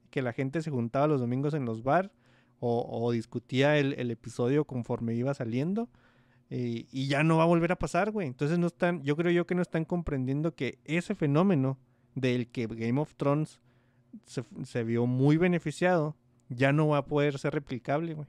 que 0.10 0.22
la 0.22 0.34
gente 0.34 0.62
se 0.62 0.72
juntaba 0.72 1.08
los 1.08 1.22
domingos 1.22 1.54
en 1.54 1.66
los 1.66 1.84
bar 1.84 2.12
o, 2.60 3.12
discutía 3.12 3.78
el, 3.78 4.12
episodio 4.12 4.66
conforme 4.66 5.14
iba 5.16 5.34
saliendo. 5.34 5.90
Y, 6.50 6.88
y 6.92 7.08
ya 7.08 7.24
no 7.24 7.38
va 7.38 7.44
a 7.44 7.48
volver 7.48 7.72
a 7.72 7.80
pasar, 7.80 8.12
güey. 8.12 8.28
Entonces 8.28 8.60
no 8.60 8.68
están, 8.68 9.04
yo 9.04 9.16
creo 9.16 9.32
yo 9.32 9.46
que 9.46 9.56
no 9.56 9.62
están 9.62 9.86
comprendiendo 9.86 10.56
que 10.56 10.80
ese 10.86 11.16
fenómeno 11.16 11.78
del 12.16 12.48
que 12.48 12.68
Game 12.68 13.00
of 13.00 13.14
Thrones 13.16 13.60
se, 14.26 14.84
vio 14.84 15.06
muy 15.06 15.38
beneficiado, 15.38 16.16
ya 16.50 16.72
no 16.72 16.88
va 16.88 17.00
a 17.00 17.06
poder 17.06 17.38
ser 17.38 17.54
replicable, 17.54 18.14
güey. 18.14 18.28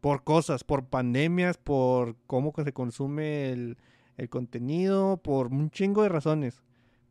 Por 0.00 0.22
cosas, 0.22 0.64
por 0.64 0.86
pandemias, 0.86 1.56
por 1.56 2.16
cómo 2.26 2.52
se 2.62 2.72
consume 2.72 3.50
el, 3.50 3.78
el 4.18 4.28
contenido, 4.28 5.16
por 5.16 5.46
un 5.46 5.70
chingo 5.70 6.02
de 6.02 6.10
razones. 6.10 6.62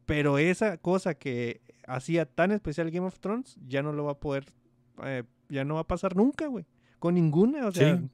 Pero 0.06 0.38
esa 0.38 0.78
cosa 0.78 1.16
que 1.16 1.62
hacía 1.88 2.26
tan 2.26 2.52
especial 2.52 2.92
Game 2.92 3.08
of 3.08 3.20
Thrones 3.20 3.58
ya 3.66 3.82
no 3.82 3.94
lo 3.94 4.06
va 4.06 4.12
a 4.12 4.20
poder, 4.20 4.46
eh, 5.04 5.24
ya 5.54 5.64
no 5.64 5.76
va 5.76 5.82
a 5.82 5.88
pasar 5.88 6.16
nunca, 6.16 6.48
güey. 6.48 6.66
Con 7.00 7.16
ninguna, 7.16 7.68
o 7.68 7.72
sea. 7.72 7.98
Sí. 7.98 8.10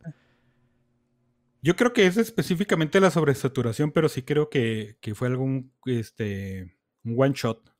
Yo 1.61 1.75
creo 1.75 1.91
que 1.91 2.05
es 2.05 2.17
específicamente 2.17 2.99
la 2.99 3.11
sobresaturación, 3.11 3.91
pero 3.91 4.07
sí 4.07 4.21
creo 4.21 4.49
que, 4.49 4.97
que 5.01 5.13
fue 5.15 5.27
algún 5.27 5.73
este 5.85 6.77
un 7.03 7.15
one 7.17 7.33
shot. 7.35 7.73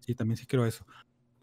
Sí, 0.00 0.14
también 0.14 0.36
sí 0.36 0.46
creo 0.46 0.66
eso. 0.66 0.84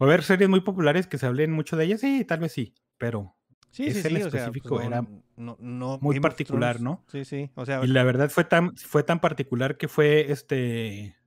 a 0.00 0.04
haber 0.04 0.22
series 0.22 0.48
muy 0.48 0.60
populares 0.60 1.06
que 1.06 1.18
se 1.18 1.26
hablen 1.26 1.52
mucho 1.52 1.76
de 1.76 1.84
ellas, 1.86 2.00
sí, 2.00 2.24
tal 2.24 2.40
vez 2.40 2.52
sí, 2.52 2.74
pero 2.98 3.38
Sí, 3.70 3.86
Ese 3.86 4.02
sí, 4.02 4.08
en 4.08 4.16
sí, 4.16 4.22
o 4.22 4.30
sea, 4.30 4.40
específico 4.40 4.76
pues, 4.76 4.86
era 4.86 5.06
no, 5.36 5.56
no, 5.60 5.98
muy 6.00 6.18
particular, 6.20 6.80
¿no? 6.80 7.04
Sí, 7.08 7.24
sí, 7.24 7.50
o 7.54 7.66
sea, 7.66 7.84
Y 7.84 7.88
la 7.88 8.02
verdad 8.02 8.30
fue 8.30 8.44
tan, 8.44 8.74
fue 8.76 9.02
tan 9.02 9.20
particular 9.20 9.76
que 9.76 9.88
fue 9.88 10.32
este 10.32 11.17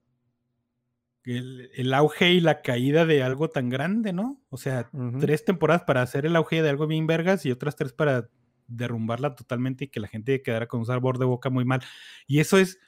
el, 1.25 1.69
el 1.75 1.93
auge 1.93 2.31
y 2.31 2.39
la 2.39 2.61
caída 2.61 3.05
de 3.05 3.23
algo 3.23 3.49
tan 3.49 3.69
grande, 3.69 4.13
¿no? 4.13 4.41
O 4.49 4.57
sea, 4.57 4.89
tres 5.19 5.45
temporadas 5.45 5.83
para 5.83 6.01
hacer 6.01 6.25
el 6.25 6.35
auge 6.35 6.61
de 6.61 6.69
algo 6.69 6.87
bien 6.87 7.07
vergas 7.07 7.45
y 7.45 7.51
otras 7.51 7.75
tres 7.75 7.93
para 7.93 8.29
derrumbarla 8.67 9.35
totalmente 9.35 9.85
y 9.85 9.87
que 9.89 9.99
la 9.99 10.07
gente 10.07 10.41
quedara 10.41 10.67
con 10.67 10.79
un 10.81 10.85
sabor 10.85 11.17
de 11.17 11.25
boca 11.25 11.49
muy 11.49 11.65
mal. 11.65 11.81
Y 12.25 12.39
eso 12.39 12.57
es, 12.57 12.79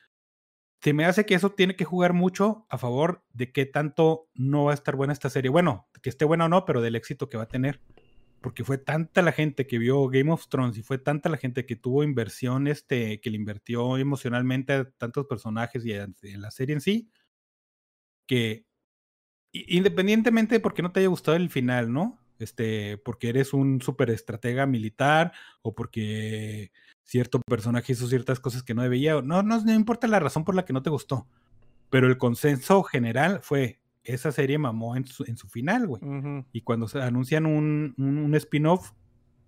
se 0.81 0.93
me 0.93 1.05
hace 1.05 1.25
que 1.25 1.36
eso 1.36 1.51
tiene 1.51 1.75
que 1.75 1.86
jugar 1.86 2.13
mucho 2.13 2.65
a 2.69 2.77
favor 2.77 3.23
de 3.34 3.51
qué 3.51 3.65
tanto 3.65 4.29
no 4.34 4.65
va 4.65 4.71
a 4.71 4.75
estar 4.75 4.95
buena 4.95 5.13
esta 5.13 5.29
serie. 5.29 5.49
Bueno, 5.49 5.88
que 6.01 6.09
esté 6.09 6.25
buena 6.25 6.45
o 6.45 6.49
no, 6.49 6.65
pero 6.65 6.81
del 6.81 6.95
éxito 6.95 7.29
que 7.29 7.38
va 7.38 7.43
a 7.43 7.47
tener. 7.47 7.81
Porque 8.41 8.65
fue 8.65 8.77
tanta 8.77 9.21
la 9.21 9.31
gente 9.31 9.67
que 9.67 9.77
vio 9.77 10.09
Game 10.09 10.29
of 10.29 10.49
Thrones 10.49 10.77
y 10.77 10.84
fue 10.84 10.97
tanta 10.97 11.29
la 11.29 11.38
gente 11.38 11.65
que 11.65 11.77
tuvo 11.77 12.03
inversión, 12.03 12.67
este, 12.67 13.21
que 13.21 13.29
le 13.29 13.38
invirtió 13.38 13.97
emocionalmente 13.97 14.73
a 14.73 14.89
tantos 14.89 15.27
personajes 15.27 15.86
y 15.86 15.93
a, 15.93 16.03
a 16.03 16.38
la 16.38 16.51
serie 16.51 16.75
en 16.75 16.81
sí, 16.81 17.09
que 18.28 18.65
independientemente 19.51 20.55
de 20.55 20.59
por 20.59 20.74
qué 20.74 20.82
no 20.82 20.91
te 20.91 20.99
haya 20.99 21.09
gustado 21.09 21.38
el 21.38 21.49
final, 21.49 21.91
¿no? 21.91 22.19
Este, 22.39 22.97
porque 22.97 23.30
eres 23.30 23.53
un 23.53 23.82
súper 23.82 24.09
estratega 24.09 24.65
militar 24.65 25.32
o 25.61 25.76
porque 25.76 26.71
cierto 27.03 27.39
personaje 27.47 27.93
hizo 27.93 28.07
ciertas 28.07 28.39
cosas 28.39 28.63
que 28.63 28.74
no 28.74 28.82
debía. 28.82 29.21
No, 29.21 29.43
no, 29.43 29.61
no 29.63 29.74
importa 29.74 30.07
la 30.07 30.19
razón 30.19 30.43
por 30.43 30.55
la 30.55 30.65
que 30.65 30.74
no 30.74 30.82
te 30.82 30.89
gustó. 30.89 31.28
Pero 31.89 32.07
el 32.07 32.17
consenso 32.17 32.82
general 32.84 33.39
fue, 33.43 33.80
esa 34.03 34.32
serie 34.32 34.57
mamó 34.57 34.95
en 34.95 35.05
su, 35.05 35.24
en 35.26 35.38
su 35.38 35.47
final, 35.47 35.86
güey. 35.88 36.01
Y 36.51 36.61
cuando 36.61 36.88
se 36.88 37.01
anuncian 37.01 37.45
un, 37.45 37.93
un- 37.97 38.17
un 38.17 38.36
spin-off, 38.36 38.91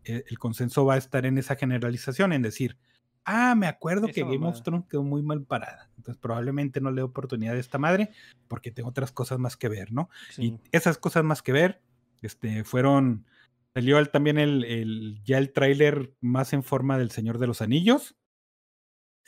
eh, 0.04 0.24
el 0.30 0.38
consenso 0.38 0.86
va 0.86 0.94
a 0.94 0.98
estar 0.98 1.26
en 1.26 1.38
esa 1.40 1.56
generalización, 1.56 2.32
en 2.32 2.44
decir, 2.44 2.78
ah, 3.26 3.56
me 3.56 3.68
acuerdo 3.68 4.08
que 4.08 4.22
Game 4.24 4.48
of. 4.48 4.62
Thrones 4.64 4.86
quedó 4.90 5.04
muy 5.04 5.22
mal 5.22 5.44
parada. 5.44 5.90
Entonces 5.98 6.20
probablemente 6.22 6.80
no 6.82 6.92
le 6.92 7.02
doy 7.02 7.10
oportunidad 7.10 7.56
a 7.56 7.60
esta 7.60 7.78
madre 7.78 8.12
porque 8.48 8.72
tengo 8.72 8.90
otras 8.90 9.12
cosas 9.12 9.40
más 9.40 9.58
que 9.58 9.68
ver, 9.70 9.92
¿no? 9.92 10.10
Sí. 10.30 10.44
Y 10.46 10.60
esas 10.72 10.98
cosas 10.98 11.24
más 11.24 11.42
que 11.42 11.52
ver, 11.52 11.82
este, 12.22 12.64
fueron, 12.64 13.26
salió 13.74 13.98
el- 14.00 14.10
también 14.10 14.38
el, 14.38 14.64
el- 14.64 15.22
ya 15.24 15.38
el 15.38 15.52
tráiler 15.52 16.14
más 16.22 16.54
en 16.54 16.64
forma 16.64 16.98
del 16.98 17.12
Señor 17.12 17.38
de 17.40 17.48
los 17.48 17.62
Anillos. 17.62 18.16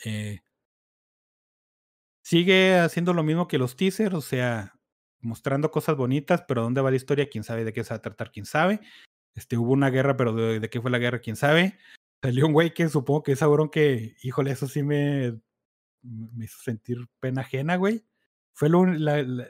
Eh, 0.04 0.40
sigue 2.22 2.78
haciendo 2.78 3.14
lo 3.14 3.22
mismo 3.22 3.48
que 3.48 3.58
los 3.58 3.76
teasers, 3.76 4.14
o 4.14 4.20
sea, 4.20 4.74
mostrando 5.20 5.70
cosas 5.70 5.96
bonitas, 5.96 6.44
pero 6.46 6.62
dónde 6.62 6.80
va 6.80 6.90
la 6.90 6.96
historia, 6.96 7.28
quién 7.28 7.44
sabe 7.44 7.64
de 7.64 7.72
qué 7.72 7.82
se 7.84 7.90
va 7.90 7.96
a 7.96 8.02
tratar, 8.02 8.30
quién 8.30 8.46
sabe. 8.46 8.80
Este, 9.34 9.56
hubo 9.56 9.72
una 9.72 9.90
guerra, 9.90 10.16
pero 10.16 10.32
de, 10.34 10.60
de 10.60 10.70
qué 10.70 10.80
fue 10.80 10.90
la 10.90 10.98
guerra, 10.98 11.20
quién 11.20 11.36
sabe. 11.36 11.78
Salió 12.22 12.46
un 12.46 12.52
güey 12.52 12.74
que 12.74 12.88
supongo 12.88 13.22
que 13.22 13.32
es 13.32 13.38
Sauron 13.38 13.68
que, 13.68 14.16
híjole, 14.22 14.50
eso 14.50 14.66
sí 14.66 14.82
me, 14.82 15.38
me 16.02 16.44
hizo 16.44 16.58
sentir 16.62 16.98
pena 17.20 17.42
ajena, 17.42 17.76
güey. 17.76 18.04
Fue 18.52 18.68
lo, 18.68 18.84
la- 18.86 19.22
la- 19.22 19.48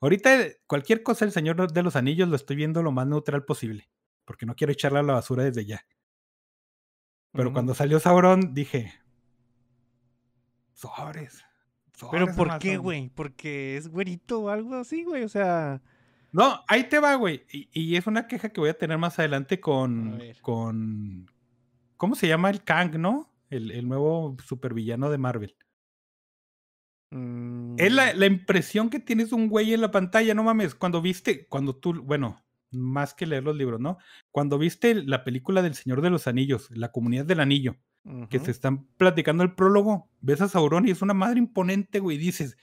Ahorita 0.00 0.30
cualquier 0.66 1.02
cosa 1.02 1.24
del 1.24 1.32
Señor 1.32 1.72
de 1.72 1.82
los 1.82 1.96
Anillos 1.96 2.28
lo 2.28 2.36
estoy 2.36 2.56
viendo 2.56 2.82
lo 2.82 2.92
más 2.92 3.06
neutral 3.06 3.44
posible, 3.46 3.88
porque 4.26 4.44
no 4.44 4.54
quiero 4.54 4.72
echarla 4.72 5.00
a 5.00 5.02
la 5.02 5.14
basura 5.14 5.44
desde 5.44 5.64
ya. 5.64 5.86
Pero 7.32 7.52
cuando 7.52 7.74
salió 7.74 7.98
Sauron 7.98 8.52
dije, 8.52 8.92
sobres. 10.74 11.42
Pero 12.10 12.26
¿por 12.34 12.58
qué, 12.58 12.72
Amazon". 12.72 12.82
güey? 12.82 13.08
Porque 13.14 13.76
es 13.78 13.88
güerito 13.88 14.40
o 14.42 14.48
algo 14.50 14.74
así, 14.74 15.04
güey, 15.04 15.22
o 15.24 15.28
sea... 15.28 15.82
No, 16.32 16.60
ahí 16.68 16.84
te 16.90 16.98
va, 16.98 17.14
güey. 17.14 17.46
Y, 17.50 17.68
y 17.72 17.96
es 17.96 18.06
una 18.06 18.26
queja 18.26 18.50
que 18.50 18.60
voy 18.60 18.68
a 18.68 18.76
tener 18.76 18.98
más 18.98 19.18
adelante 19.18 19.58
con, 19.60 20.20
con 20.42 21.30
¿cómo 21.96 22.14
se 22.14 22.28
llama 22.28 22.50
el 22.50 22.62
Kang, 22.64 22.96
no? 22.98 23.32
El, 23.50 23.70
el 23.70 23.88
nuevo 23.88 24.36
supervillano 24.44 25.10
de 25.10 25.18
Marvel. 25.18 25.56
mm, 27.10 27.76
Es 27.78 27.92
la, 27.92 28.12
la 28.14 28.26
impresión 28.26 28.90
que 28.90 29.00
tienes 29.00 29.32
un 29.32 29.48
güey 29.48 29.72
en 29.74 29.80
la 29.80 29.90
pantalla, 29.90 30.34
no 30.34 30.42
mames. 30.44 30.74
Cuando 30.74 31.00
viste, 31.02 31.46
cuando 31.48 31.76
tú, 31.76 32.02
bueno, 32.02 32.42
más 32.70 33.14
que 33.14 33.26
leer 33.26 33.44
los 33.44 33.56
libros, 33.56 33.80
¿no? 33.80 33.98
Cuando 34.32 34.58
viste 34.58 34.94
la 34.94 35.24
película 35.24 35.62
del 35.62 35.74
Señor 35.74 36.02
de 36.02 36.10
los 36.10 36.26
Anillos, 36.26 36.68
La 36.70 36.90
Comunidad 36.92 37.24
del 37.24 37.40
Anillo, 37.40 37.76
que 38.30 38.38
se 38.38 38.52
están 38.52 38.86
platicando 38.98 39.42
el 39.42 39.54
prólogo, 39.56 40.08
ves 40.20 40.40
a 40.40 40.48
Sauron 40.48 40.86
y 40.86 40.92
es 40.92 41.02
una 41.02 41.14
madre 41.14 41.38
imponente, 41.40 41.98
güey, 41.98 42.16
y 42.16 42.20
dices, 42.20 42.56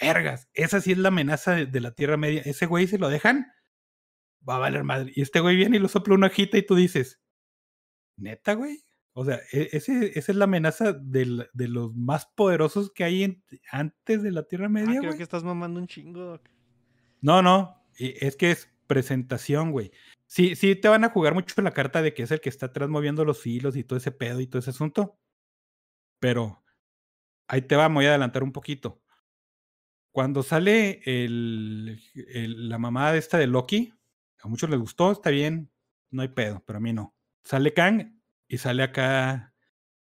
vergas, 0.00 0.48
esa 0.54 0.80
sí 0.80 0.90
es 0.92 0.98
la 0.98 1.08
amenaza 1.08 1.54
de, 1.54 1.66
de 1.66 1.80
la 1.80 1.92
Tierra 1.92 2.16
Media. 2.16 2.42
Ese 2.44 2.66
güey, 2.66 2.86
si 2.88 2.98
lo 2.98 3.08
dejan, 3.08 3.46
va 4.48 4.56
a 4.56 4.58
valer 4.58 4.82
madre. 4.84 5.12
Y 5.14 5.22
este 5.22 5.40
güey 5.40 5.54
viene 5.56 5.76
y 5.76 5.80
lo 5.80 5.88
sopla 5.88 6.14
una 6.14 6.26
hojita 6.28 6.58
y 6.58 6.66
tú 6.66 6.74
dices, 6.74 7.20
neta, 8.18 8.54
güey. 8.54 8.84
O 9.12 9.24
sea, 9.24 9.40
e- 9.52 9.68
ese, 9.72 10.16
esa 10.18 10.32
es 10.32 10.36
la 10.38 10.44
amenaza 10.44 10.92
del- 10.92 11.48
de 11.52 11.68
los 11.68 11.94
más 11.96 12.26
poderosos 12.26 12.92
que 12.92 13.04
hay 13.04 13.24
en- 13.24 13.42
antes 13.72 14.22
de 14.22 14.30
la 14.30 14.44
Tierra 14.44 14.66
Ah, 14.66 14.70
Media, 14.70 14.98
creo 15.00 15.02
güey. 15.10 15.16
que 15.16 15.22
estás 15.24 15.42
mamando 15.44 15.80
un 15.80 15.86
chingo. 15.88 16.40
No, 17.20 17.42
no, 17.42 17.84
es 17.98 18.36
que 18.36 18.50
es 18.52 18.68
presentación, 18.86 19.72
güey. 19.72 19.90
Sí, 20.26 20.54
sí 20.56 20.76
te 20.76 20.88
van 20.88 21.04
a 21.04 21.10
jugar 21.10 21.34
mucho 21.34 21.60
la 21.62 21.72
carta 21.72 22.00
de 22.02 22.14
que 22.14 22.22
es 22.22 22.30
el 22.30 22.40
que 22.40 22.48
está 22.48 22.66
atrás 22.66 22.88
moviendo 22.88 23.24
los 23.24 23.44
hilos 23.46 23.76
y 23.76 23.82
todo 23.84 23.96
ese 23.98 24.12
pedo 24.12 24.40
y 24.40 24.46
todo 24.46 24.60
ese 24.60 24.70
asunto. 24.70 25.18
Pero 26.20 26.62
ahí 27.48 27.62
te 27.62 27.76
va, 27.76 27.88
me 27.88 27.96
voy 27.96 28.06
a 28.06 28.10
adelantar 28.10 28.42
un 28.42 28.52
poquito. 28.52 29.02
Cuando 30.12 30.42
sale 30.42 31.00
el, 31.06 32.00
el- 32.14 32.68
la 32.68 32.78
mamá 32.78 33.12
de 33.12 33.18
esta 33.18 33.38
de 33.38 33.46
Loki, 33.46 33.92
a 34.42 34.48
muchos 34.48 34.68
les 34.70 34.78
gustó, 34.78 35.10
está 35.12 35.30
bien, 35.30 35.70
no 36.10 36.22
hay 36.22 36.28
pedo, 36.28 36.62
pero 36.66 36.76
a 36.78 36.80
mí 36.80 36.92
no. 36.92 37.14
Sale 37.44 37.72
Kang 37.72 38.20
y 38.46 38.58
sale 38.58 38.82
acá 38.82 39.54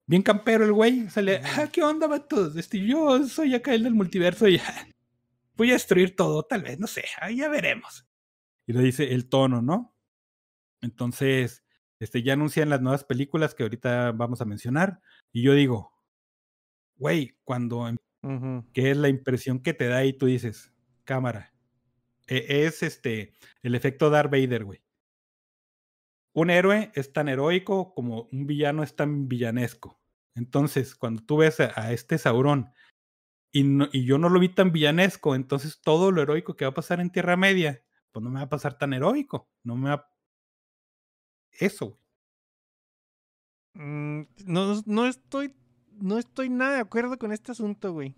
bien 0.06 0.22
campero 0.24 0.66
el 0.66 0.74
güey, 0.74 1.10
sale, 1.10 1.42
ah, 1.44 1.70
¿qué 1.72 1.84
onda, 1.84 2.08
vatos? 2.08 2.56
Este, 2.58 2.86
yo 2.86 3.26
soy 3.28 3.56
acá 3.56 3.74
el 3.74 3.84
del 3.84 3.94
multiverso 3.94 4.48
y 4.48 4.60
voy 5.56 5.70
a 5.70 5.74
destruir 5.74 6.16
todo, 6.16 6.44
tal 6.44 6.64
vez, 6.64 6.80
no 6.80 6.88
sé, 6.88 7.06
ahí 7.22 7.38
ya 7.38 7.50
veremos. 7.50 8.06
Y 8.68 8.74
le 8.74 8.82
dice 8.82 9.14
el 9.14 9.30
tono, 9.30 9.62
¿no? 9.62 9.96
Entonces, 10.82 11.64
este, 12.00 12.24
ya 12.24 12.34
anuncian 12.34 12.70
las 12.70 12.82
nuevas 12.82 13.04
películas 13.04 13.54
que 13.56 13.64
ahorita 13.64 14.12
vamos 14.12 14.42
a 14.42 14.46
mencionar. 14.46 15.00
Y 15.32 15.44
yo 15.44 15.54
digo, 15.54 15.94
güey, 16.96 17.38
cuando 17.44 17.88
em- 17.88 17.98
que 18.74 18.92
es 18.92 18.98
la 18.98 19.10
impresión 19.10 19.60
que 19.62 19.74
te 19.74 19.88
da 19.88 20.04
y 20.06 20.14
tú 20.14 20.26
dices, 20.26 20.72
cámara. 21.06 21.54
E- 22.28 22.66
es 22.66 22.84
este, 22.84 23.34
el 23.64 23.76
efecto 23.76 24.10
Darth 24.10 24.32
Vader, 24.32 24.64
güey. 24.66 24.82
Un 26.34 26.50
héroe 26.50 26.92
es 26.96 27.12
tan 27.12 27.28
heroico 27.28 27.94
como 27.94 28.30
un 28.32 28.48
villano 28.48 28.84
es 28.84 28.96
tan 28.96 29.28
villanesco. 29.28 30.02
Entonces, 30.36 30.96
cuando 30.96 31.24
tú 31.24 31.38
ves 31.38 31.60
a, 31.60 31.92
este 31.92 32.18
Sauron 32.18 32.72
y, 33.52 34.06
yo 34.06 34.18
no 34.18 34.30
lo 34.30 34.40
vi 34.40 34.50
tan 34.50 34.72
villanesco, 34.72 35.36
entonces 35.36 35.82
todo 35.82 36.12
lo 36.12 36.22
heroico 36.22 36.56
que 36.56 36.66
va 36.66 36.72
a 36.72 36.76
pasar 36.76 37.02
en 37.02 37.10
Tierra 37.10 37.36
Media, 37.36 37.84
pues 38.12 38.24
no 38.24 38.30
me 38.30 38.40
va 38.40 38.46
a 38.46 38.50
pasar 38.50 38.78
tan 38.78 38.94
heroico. 38.94 39.50
No 39.64 39.76
me 39.76 39.90
va. 39.90 40.10
Eso. 41.52 42.00
Mm, 43.74 44.22
no, 44.46 44.82
no 44.86 45.06
estoy. 45.08 45.54
No 46.00 46.18
estoy 46.18 46.50
nada 46.50 46.76
de 46.76 46.82
acuerdo 46.82 47.18
con 47.18 47.32
este 47.32 47.52
asunto, 47.52 47.94
güey. 47.94 48.16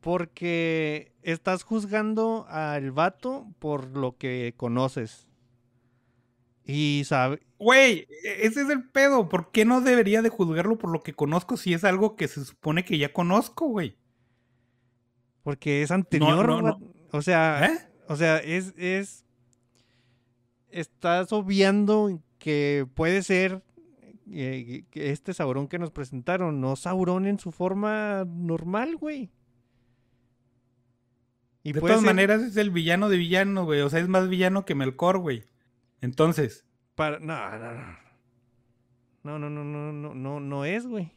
Porque 0.00 1.14
estás 1.22 1.62
juzgando 1.62 2.46
al 2.48 2.90
vato 2.90 3.46
por 3.58 3.96
lo 3.96 4.16
que 4.16 4.54
conoces. 4.56 5.28
Y 6.66 7.02
sabe. 7.04 7.40
Güey, 7.58 8.06
e- 8.24 8.46
ese 8.46 8.62
es 8.62 8.70
el 8.70 8.88
pedo. 8.88 9.28
¿Por 9.28 9.50
qué 9.50 9.64
no 9.64 9.80
debería 9.80 10.22
de 10.22 10.28
juzgarlo 10.30 10.78
por 10.78 10.90
lo 10.90 11.02
que 11.02 11.12
conozco 11.14 11.56
si 11.56 11.74
es 11.74 11.84
algo 11.84 12.16
que 12.16 12.26
se 12.28 12.44
supone 12.44 12.84
que 12.84 12.96
ya 12.98 13.12
conozco, 13.12 13.66
güey? 13.68 13.96
Porque 15.42 15.82
es 15.82 15.90
anterior. 15.90 16.46
no, 16.48 16.62
va- 16.62 16.78
O 17.12 17.20
sea. 17.22 17.66
¿Eh? 17.66 17.78
O 18.08 18.16
sea, 18.16 18.38
es, 18.38 18.72
es. 18.76 19.24
Estás 20.70 21.32
obviando 21.32 22.20
que 22.38 22.86
puede 22.94 23.22
ser 23.22 23.62
eh, 24.30 24.84
que 24.90 25.10
este 25.10 25.32
Sauron 25.34 25.68
que 25.68 25.78
nos 25.78 25.90
presentaron, 25.90 26.60
no 26.60 26.76
Sauron 26.76 27.26
en 27.26 27.38
su 27.38 27.52
forma 27.52 28.24
normal, 28.26 28.96
güey. 28.96 29.30
Y 31.62 31.72
de 31.72 31.80
todas 31.80 31.98
ser 32.00 32.06
maneras 32.06 32.42
es 32.42 32.56
el 32.56 32.70
villano 32.70 33.08
de 33.08 33.16
villano, 33.16 33.64
güey. 33.64 33.80
O 33.82 33.88
sea, 33.90 34.00
es 34.00 34.08
más 34.08 34.28
villano 34.28 34.64
que 34.64 34.74
Melkor, 34.74 35.18
güey. 35.18 35.44
Entonces, 36.04 36.64
para- 36.94 37.18
No, 37.18 37.58
no, 37.58 37.72
no. 37.74 38.04
No, 39.24 39.38
no, 39.38 39.48
no, 39.50 39.64
no, 39.64 39.92
no, 39.92 40.14
no, 40.14 40.40
no 40.40 40.64
es, 40.66 40.86
güey. 40.86 41.10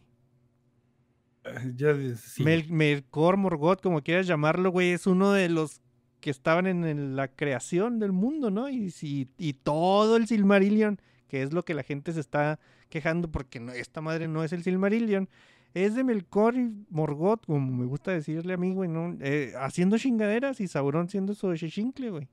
Eh, 1.43 1.73
Ya, 1.75 1.93
sí. 2.15 2.43
Mel- 2.43 2.69
Melkor 2.69 3.35
Morgoth, 3.37 3.81
como 3.81 4.01
quieras 4.01 4.27
llamarlo, 4.27 4.71
güey, 4.71 4.91
es 4.91 5.07
uno 5.07 5.31
de 5.33 5.49
los 5.49 5.81
que 6.21 6.29
estaban 6.29 6.67
en 6.67 7.15
la 7.15 7.27
creación 7.27 7.99
del 7.99 8.11
mundo, 8.11 8.49
¿no? 8.49 8.69
Y, 8.69 8.91
si, 8.91 9.29
y 9.37 9.53
todo 9.53 10.15
el 10.17 10.25
Silmarillion, 10.27 10.99
que 11.27 11.43
es 11.43 11.53
lo 11.53 11.63
que 11.63 11.73
la 11.73 11.83
gente 11.83 12.11
se 12.13 12.21
está 12.21 12.59
quejando 12.89 13.29
porque 13.29 13.59
no, 13.59 13.71
esta 13.73 13.99
madre 14.01 14.27
no 14.29 14.43
es 14.43 14.53
el 14.53 14.63
Silmarillion, 14.63 15.27
es 15.73 15.93
de 15.95 16.03
Melkor 16.05 16.55
y 16.55 16.71
Morgoth, 16.89 17.45
como 17.45 17.59
me 17.59 17.85
gusta 17.85 18.11
decirle 18.11 18.53
a 18.53 18.57
mí, 18.57 18.73
güey, 18.73 18.89
¿no? 18.89 19.15
Eh, 19.19 19.53
haciendo 19.59 19.97
chingaderas 19.97 20.59
y 20.61 20.67
Sauron 20.67 21.09
siendo 21.09 21.35
su 21.35 21.53
Shechincle, 21.53 22.09
güey. 22.09 22.29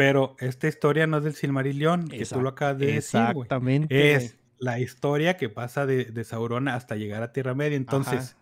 Pero 0.00 0.34
esta 0.38 0.66
historia 0.66 1.06
no 1.06 1.18
es 1.18 1.24
del 1.24 1.34
Silmarillion, 1.34 2.08
que 2.08 2.24
tú 2.24 2.40
lo 2.40 2.48
acabas 2.48 2.78
de 2.78 2.86
decir, 2.86 3.20
güey. 3.20 3.30
Exactamente. 3.32 4.14
Es 4.14 4.38
la 4.56 4.80
historia 4.80 5.36
que 5.36 5.50
pasa 5.50 5.84
de, 5.84 6.06
de 6.06 6.24
Sauron 6.24 6.68
hasta 6.68 6.96
llegar 6.96 7.22
a 7.22 7.34
Tierra 7.34 7.54
Media. 7.54 7.76
Entonces. 7.76 8.34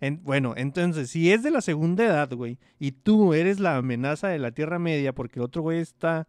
En- 0.00 0.22
bueno, 0.22 0.54
entonces, 0.56 1.10
si 1.10 1.32
es 1.32 1.42
de 1.42 1.50
la 1.50 1.62
segunda 1.62 2.04
edad, 2.04 2.32
güey, 2.32 2.60
y 2.78 2.92
tú 2.92 3.34
eres 3.34 3.58
la 3.58 3.76
amenaza 3.76 4.28
de 4.28 4.38
la 4.38 4.52
Tierra 4.52 4.78
Media 4.78 5.12
porque 5.12 5.40
el 5.40 5.46
otro 5.46 5.62
güey 5.62 5.80
está 5.80 6.28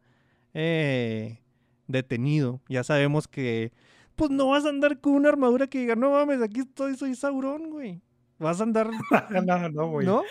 eh, 0.56 1.42
detenido, 1.86 2.60
ya 2.68 2.84
sabemos 2.84 3.28
que, 3.28 3.74
pues 4.16 4.32
no 4.32 4.48
vas 4.48 4.66
a 4.66 4.70
andar 4.70 5.00
con 5.00 5.14
una 5.14 5.30
armadura 5.30 5.68
que 5.68 5.78
diga, 5.78 5.96
no 5.96 6.10
mames, 6.10 6.42
aquí 6.42 6.62
estoy, 6.62 6.98
soy 6.98 7.14
Sauron, 7.14 7.70
güey. 7.70 8.02
Vas 8.40 8.60
a 8.60 8.64
andar, 8.64 8.90
no, 9.46 9.70
no, 9.70 9.90
güey. 9.90 10.08
¿no? 10.08 10.24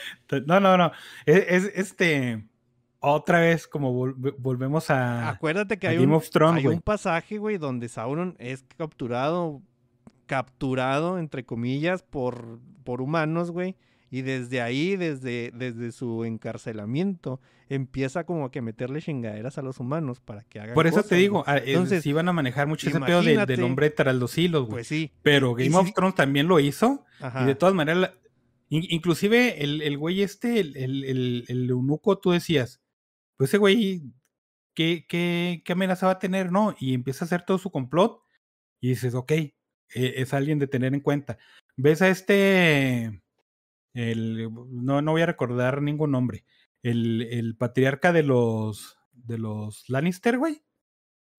No, 0.47 0.59
no, 0.59 0.77
no. 0.77 0.91
Es, 1.25 1.45
es, 1.47 1.73
este. 1.77 2.50
Otra 3.01 3.41
vez, 3.41 3.67
como 3.67 3.93
vol- 3.95 4.35
volvemos 4.39 4.91
a, 4.91 5.31
Acuérdate 5.31 5.79
que 5.79 5.87
a 5.87 5.91
hay, 5.91 5.97
Game 5.97 6.09
un, 6.09 6.15
of 6.15 6.29
Thrones, 6.31 6.65
hay 6.65 6.67
un 6.71 6.81
pasaje, 6.83 7.39
güey, 7.39 7.57
donde 7.57 7.89
Sauron 7.89 8.37
es 8.39 8.65
capturado, 8.77 9.63
capturado, 10.27 11.19
entre 11.19 11.45
comillas, 11.45 12.03
por, 12.03 12.59
por 12.85 13.01
humanos, 13.01 13.51
güey. 13.51 13.77
Y 14.13 14.23
desde 14.23 14.61
ahí, 14.61 14.97
desde, 14.97 15.53
desde 15.55 15.93
su 15.93 16.25
encarcelamiento, 16.25 17.41
empieza 17.69 18.25
como 18.25 18.51
que 18.51 18.59
a 18.59 18.63
meterle 18.63 19.01
chingaderas 19.01 19.57
a 19.57 19.63
los 19.63 19.79
humanos 19.79 20.19
para 20.21 20.43
que 20.43 20.59
hagan 20.59 20.75
Por 20.75 20.87
eso 20.89 20.97
cosas, 20.97 21.09
te 21.11 21.15
digo, 21.15 21.45
güey. 21.47 21.59
eh, 21.59 21.63
Entonces, 21.69 22.05
iban 22.07 22.29
a 22.29 22.33
manejar 22.33 22.67
mucho 22.67 22.89
ese 22.89 23.01
pedo 23.01 23.23
de- 23.23 23.47
del 23.47 23.63
hombre 23.63 23.89
tras 23.91 24.15
los 24.17 24.37
hilos, 24.37 24.63
güey. 24.63 24.73
Pues 24.79 24.89
sí. 24.89 25.13
Pero 25.23 25.55
Game 25.55 25.77
of 25.77 25.93
Thrones 25.95 26.17
también 26.17 26.49
lo 26.49 26.59
hizo. 26.59 27.05
Ajá. 27.21 27.45
Y 27.45 27.47
de 27.47 27.55
todas 27.55 27.75
maneras, 27.75 28.11
inclusive 28.69 29.63
el, 29.63 29.81
el 29.83 29.97
güey 29.97 30.23
este, 30.23 30.59
el, 30.61 30.77
el, 30.77 31.05
el- 31.05 31.45
el 31.49 31.71
eunuco, 31.71 32.19
tú 32.19 32.33
decías, 32.33 32.80
pues 33.41 33.49
ese 33.51 33.57
güey, 33.59 34.03
¿qué, 34.75 35.07
qué, 35.09 35.63
qué 35.65 35.73
amenaza 35.73 36.05
va 36.07 36.13
a 36.13 36.19
tener? 36.19 36.53
No, 36.53 36.77
y 36.79 36.93
empieza 36.93 37.25
a 37.25 37.27
hacer 37.27 37.45
todo 37.47 37.57
su 37.57 37.71
complot 37.71 38.23
y 38.83 38.91
dices, 38.91 39.15
ok, 39.15 39.33
eh, 39.33 39.55
es 39.95 40.35
alguien 40.35 40.59
de 40.59 40.67
tener 40.67 40.93
en 40.93 41.01
cuenta. 41.01 41.39
Ves 41.79 42.03
a 42.03 42.11
este, 42.11 43.23
el, 43.95 44.51
no, 44.71 45.01
no 45.01 45.13
voy 45.13 45.23
a 45.23 45.27
recordar 45.27 45.81
ningún 45.81 46.11
nombre, 46.11 46.45
el, 46.83 47.23
el 47.31 47.57
patriarca 47.57 48.13
de 48.13 48.25
los, 48.25 48.99
de 49.15 49.39
los 49.39 49.89
Lannister, 49.89 50.37
güey. 50.37 50.63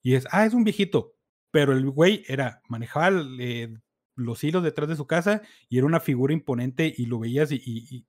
Y 0.02 0.16
es, 0.16 0.28
ah, 0.32 0.48
es 0.48 0.56
un 0.56 0.64
viejito. 0.64 1.14
Pero 1.52 1.74
el 1.74 1.88
güey 1.92 2.24
era, 2.28 2.64
manejaba 2.68 3.22
eh, 3.40 3.78
los 4.16 4.44
hilos 4.44 4.64
detrás 4.64 4.90
de 4.90 4.96
su 4.96 5.06
casa 5.06 5.44
y 5.70 5.78
era 5.78 5.86
una 5.86 6.00
figura 6.00 6.34
imponente 6.34 6.92
y 6.98 7.06
lo 7.06 7.20
veías 7.20 7.52
y- 7.52 7.62
y 7.66 8.08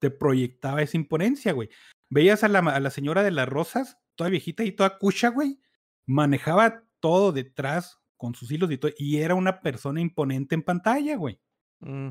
te 0.00 0.10
proyectaba 0.10 0.80
esa 0.80 0.96
imponencia, 0.96 1.52
güey. 1.52 1.68
Veías 2.10 2.42
a 2.44 2.48
la, 2.48 2.60
a 2.60 2.90
señora 2.90 3.22
de 3.22 3.30
las 3.30 3.48
rosas, 3.48 3.98
toda 4.14 4.30
viejita 4.30 4.64
y 4.64 4.72
toda 4.72 4.98
cucha, 4.98 5.28
güey. 5.28 5.60
Manejaba 6.06 6.84
todo 7.00 7.32
detrás 7.32 7.98
con 8.16 8.34
sus 8.34 8.50
hilos 8.50 8.70
y 8.72 8.78
todo. 8.78 8.92
Y 8.98 9.18
era 9.18 9.34
una 9.34 9.60
persona 9.60 10.00
imponente 10.00 10.54
en 10.54 10.62
pantalla, 10.62 11.16
güey. 11.16 11.38
Mm, 11.80 12.08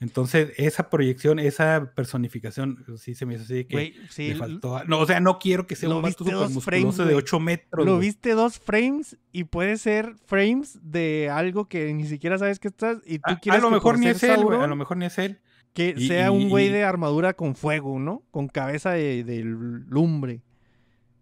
Entonces, 0.00 0.52
esa 0.56 0.90
proyección, 0.90 1.38
esa 1.38 1.92
personificación, 1.94 2.84
sí 2.98 3.14
se 3.14 3.24
me 3.24 3.34
hizo 3.34 3.44
así 3.44 3.54
de 3.54 3.66
que 3.68 3.74
Güey, 3.76 3.94
sí, 4.10 4.28
le 4.30 4.34
faltó. 4.34 4.76
a- 4.76 4.84
No, 4.84 4.98
o 4.98 5.06
sea, 5.06 5.20
no 5.20 5.38
quiero 5.38 5.66
que 5.68 5.76
sea 5.76 5.88
lo 5.88 5.96
un 5.98 6.02
vato 6.02 6.24
frames, 6.60 6.96
de 6.96 7.04
güey. 7.04 7.14
8 7.16 7.38
metros. 7.38 7.86
Lo 7.86 7.98
viste 8.00 8.32
dos 8.32 8.58
frames 8.58 9.16
y 9.30 9.44
puede 9.44 9.76
ser 9.78 10.16
frames 10.26 10.78
de 10.82 11.30
algo 11.30 11.68
que 11.68 11.94
ni 11.94 12.04
siquiera 12.06 12.36
sabes 12.36 12.58
que 12.58 12.68
estás 12.68 12.98
y 13.06 13.18
tú 13.18 13.30
A, 13.30 13.32
a 13.34 13.38
quieres 13.40 13.62
lo 13.62 13.68
que 13.68 13.74
mejor 13.76 13.98
ni 13.98 14.08
es 14.08 14.22
él, 14.24 14.42
güey. 14.42 14.60
A 14.60 14.66
lo 14.66 14.74
mejor 14.76 14.96
ni 14.96 15.06
es 15.06 15.18
él. 15.18 15.40
Que 15.74 15.94
y- 15.96 16.06
sea 16.08 16.30
un 16.30 16.48
güey 16.48 16.66
y- 16.66 16.70
de 16.72 16.84
armadura 16.84 17.34
con 17.34 17.54
fuego, 17.54 17.98
¿no? 17.98 18.22
Con 18.30 18.48
cabeza 18.48 18.90
de, 18.92 19.24
de 19.24 19.42
lumbre. 19.44 20.42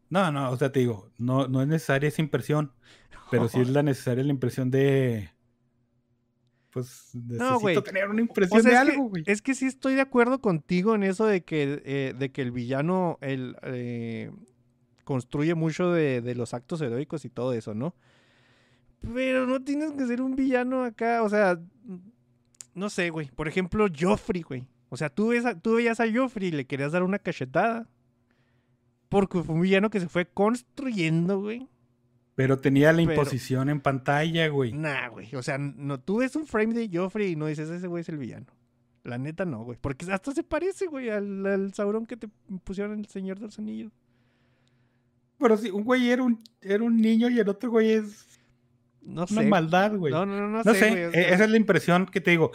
No, 0.09 0.33
no, 0.33 0.51
o 0.51 0.57
sea, 0.57 0.73
te 0.73 0.81
digo, 0.81 1.09
no, 1.19 1.47
no 1.49 1.63
es 1.63 1.69
necesaria 1.69 2.09
esa 2.09 2.21
impresión, 2.23 2.73
pero 3.31 3.49
sí 3.49 3.61
es 3.61 3.69
la 3.69 3.83
necesaria 3.83 4.25
la 4.25 4.31
impresión 4.33 4.71
de. 4.71 5.31
Pues 6.73 7.11
necesito 7.15 7.59
güey. 7.61 7.83
tener 7.83 8.09
una 8.09 8.21
impresión 8.21 8.61
O 8.61 8.63
sea, 8.63 8.81
de 8.81 8.87
que- 8.87 8.93
algo, 8.93 9.09
güey. 9.09 9.23
Es 9.27 9.43
que 9.43 9.55
sí 9.55 9.67
estoy 9.67 9.95
de 9.95 10.03
acuerdo 10.03 10.41
contigo 10.41 10.95
en 10.95 11.03
eso 11.03 11.27
de 11.27 11.43
que, 11.43 11.83
eh, 11.85 12.15
de 12.17 12.31
que 12.31 12.43
el 12.43 12.53
villano 12.53 13.19
el, 13.21 13.57
eh, 13.63 14.31
construye 15.05 15.57
mucho 15.57 15.91
de, 15.93 16.21
de 16.21 16.35
los 16.37 16.55
actos 16.55 16.81
heroicos 16.81 17.25
y 17.25 17.29
todo 17.31 17.53
eso, 17.55 17.75
¿no? 17.75 17.95
Pero 19.15 19.47
no 19.47 19.63
tienes 19.65 19.93
que 19.93 20.07
ser 20.07 20.21
un 20.23 20.37
villano 20.37 20.85
acá, 20.85 21.25
o 21.25 21.29
sea, 21.29 21.59
no 22.75 22.91
sé, 22.91 23.11
güey. 23.11 23.29
Por 23.31 23.49
ejemplo, 23.49 23.87
Joffrey, 23.97 24.43
güey. 24.43 24.67
O 24.89 24.97
sea, 24.97 25.09
tú, 25.09 25.29
ves 25.29 25.45
a- 25.47 25.59
tú 25.59 25.75
veías 25.77 26.01
a 26.01 26.13
Joffrey 26.13 26.49
y 26.49 26.53
le 26.53 26.67
querías 26.67 26.93
dar 26.93 27.03
una 27.03 27.19
cachetada. 27.19 27.89
Porque 29.09 29.43
fue 29.43 29.55
un 29.55 29.61
villano 29.63 29.91
que 29.91 30.01
se 30.01 30.09
fue 30.09 30.27
construyendo, 30.27 31.41
güey. 31.41 31.69
Pero 32.37 32.59
tenía 32.59 32.93
la 32.93 32.99
pero- 32.99 33.13
imposición 33.13 33.69
en 33.69 33.81
pantalla, 33.81 34.49
güey. 34.49 34.73
Nah, 34.73 35.09
güey. 35.09 35.35
O 35.35 35.43
sea, 35.43 35.59
no, 35.59 35.99
tú 36.01 36.19
ves 36.19 36.37
un 36.37 36.47
frame 36.47 36.75
de 36.75 36.89
Joffrey 36.93 37.33
y 37.33 37.37
no 37.37 37.47
dices, 37.47 37.69
ese 37.69 37.87
güey 37.87 38.03
es 38.03 38.09
el 38.09 38.19
villano. 38.19 38.47
La 39.03 39.19
neta 39.19 39.45
no, 39.45 39.65
güey. 39.65 39.79
Porque 39.81 40.11
hasta 40.13 40.33
se 40.33 40.43
parece, 40.43 40.87
güey, 40.87 41.09
al, 41.11 41.45
al 41.47 41.75
Sauron 41.75 42.07
que 42.07 42.17
te 42.17 42.29
pusieron 42.65 42.93
en 42.95 43.01
el 43.01 43.07
Señor 43.07 43.39
de 43.39 43.47
los 43.47 43.59
Anillos. 43.59 43.93
Pero 45.39 45.57
sí, 45.57 45.71
un 45.71 45.85
güey 45.85 46.11
era 46.11 46.23
un, 46.23 46.43
era 46.61 46.85
un 46.85 46.97
niño 47.01 47.31
y 47.31 47.39
el 47.39 47.49
otro 47.49 47.71
güey 47.71 47.93
es 47.93 48.30
No 49.11 49.27
una 49.31 49.43
sé. 49.43 49.49
maldad, 49.49 49.95
güey. 49.97 50.13
No, 50.13 50.25
no, 50.27 50.37
no, 50.37 50.49
no, 50.49 50.63
No 50.63 50.73
sé, 50.75 50.79
sé, 50.79 50.91
güey, 50.91 51.05
o 51.05 51.09
e- 51.11 51.13
sea, 51.13 51.29
esa 51.35 51.45
es 51.45 51.51
la 51.51 51.57
impresión 51.57 52.07
que 52.07 52.21
te 52.21 52.31
digo. 52.33 52.53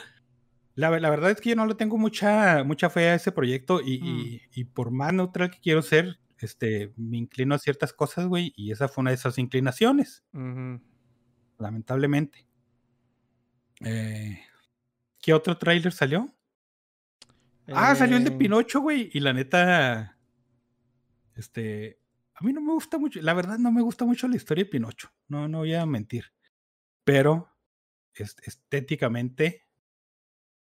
La, 0.76 0.90
la 1.00 1.10
verdad 1.10 1.32
es 1.32 1.40
que 1.40 1.50
yo 1.52 1.56
no 1.56 1.66
le 1.66 1.76
tengo 1.76 1.98
mucha, 1.98 2.64
mucha 2.64 2.90
fe 2.90 3.10
a 3.10 3.16
ese 3.16 3.32
proyecto 3.32 3.80
y, 3.82 4.00
Mm. 4.00 4.06
y- 4.06 4.42
y 4.54 4.64
por 4.66 4.92
más 4.92 5.14
neutral 5.14 5.50
que 5.52 5.60
quiero 5.60 5.82
ser, 5.82 6.20
este, 6.40 6.94
me 6.98 7.18
inclino 7.18 7.56
a 7.56 7.60
ciertas 7.60 7.94
cosas, 7.94 8.26
güey, 8.28 8.54
y 8.58 8.72
esa 8.72 8.88
fue 8.90 9.02
una 9.04 9.12
de 9.12 9.16
esas 9.16 9.38
inclinaciones, 9.38 10.24
lamentablemente. 11.58 12.46
Eh, 13.82 14.40
¿Qué 15.22 15.34
otro 15.34 15.58
tráiler 15.58 15.92
salió? 15.92 16.34
Ah, 17.68 17.96
salió 17.96 18.18
el 18.18 18.24
de 18.24 18.32
Eh, 18.32 18.38
Pinocho, 18.38 18.80
güey, 18.82 19.10
y 19.14 19.20
la 19.22 19.34
neta, 19.34 20.18
este, 21.36 22.00
a 22.36 22.44
mí 22.46 22.54
no 22.54 22.62
me 22.62 22.74
gusta 22.74 23.00
mucho, 23.00 23.20
la 23.22 23.34
verdad 23.34 23.58
no 23.58 23.72
me 23.72 23.82
gusta 23.82 24.06
mucho 24.06 24.28
la 24.28 24.36
historia 24.36 24.64
de 24.66 24.70
Pinocho, 24.70 25.10
no, 25.28 25.48
no 25.48 25.60
voy 25.60 25.74
a 25.74 25.86
mentir, 25.86 26.26
pero 27.06 27.50
es- 28.14 28.36
estéticamente, 28.44 29.64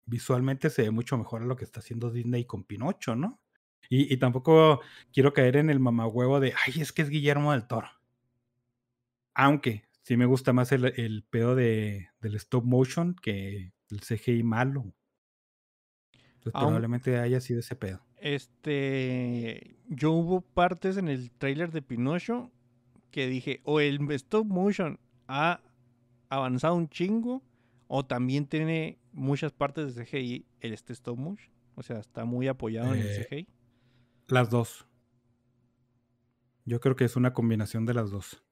visualmente 0.06 0.70
se 0.70 0.82
ve 0.82 0.90
mucho 0.90 1.16
mejor 1.16 1.42
a 1.42 1.46
lo 1.46 1.54
que 1.56 1.64
está 1.64 1.78
haciendo 1.80 2.10
Disney 2.10 2.44
con 2.44 2.64
Pinocho, 2.64 3.14
¿no? 3.14 3.40
Y, 3.88 4.12
y 4.12 4.16
tampoco 4.16 4.80
quiero 5.12 5.32
caer 5.32 5.56
en 5.56 5.70
el 5.70 5.78
mamahuevo 5.78 6.40
de, 6.40 6.54
ay, 6.66 6.80
es 6.80 6.92
que 6.92 7.02
es 7.02 7.08
Guillermo 7.10 7.52
del 7.52 7.66
Toro. 7.66 7.88
Aunque 9.34 9.84
sí 10.02 10.16
me 10.16 10.26
gusta 10.26 10.52
más 10.52 10.72
el, 10.72 10.86
el 10.98 11.24
pedo 11.24 11.54
de, 11.54 12.08
del 12.20 12.34
stop 12.36 12.64
motion 12.64 13.14
que 13.14 13.72
el 13.90 14.00
CGI 14.00 14.42
malo. 14.42 14.94
Entonces 16.34 16.52
probablemente 16.52 17.18
haya 17.18 17.40
sido 17.40 17.60
ese 17.60 17.76
pedo. 17.76 18.04
Este, 18.16 19.76
yo 19.88 20.12
hubo 20.12 20.40
partes 20.40 20.96
en 20.96 21.08
el 21.08 21.30
tráiler 21.30 21.70
de 21.70 21.82
Pinocho 21.82 22.50
que 23.10 23.26
dije, 23.26 23.60
o 23.64 23.80
el 23.80 24.10
stop 24.12 24.46
motion 24.46 24.98
ha 25.28 25.60
avanzado 26.36 26.74
un 26.74 26.88
chingo, 26.88 27.42
o 27.88 28.04
también 28.04 28.46
tiene 28.46 28.98
muchas 29.12 29.52
partes 29.52 29.94
de 29.94 30.04
CGI 30.04 30.46
el 30.60 30.72
este 30.72 30.92
stop 30.92 31.18
motion. 31.18 31.50
O 31.74 31.82
sea, 31.82 31.98
está 31.98 32.24
muy 32.24 32.48
apoyado 32.48 32.94
en 32.94 33.00
el 33.00 33.06
Eh, 33.06 33.26
CGI. 33.28 33.48
Las 34.28 34.50
dos. 34.50 34.86
Yo 36.64 36.80
creo 36.80 36.94
que 36.96 37.04
es 37.04 37.16
una 37.16 37.32
combinación 37.32 37.86
de 37.86 37.94
las 37.94 38.10
dos. 38.10 38.42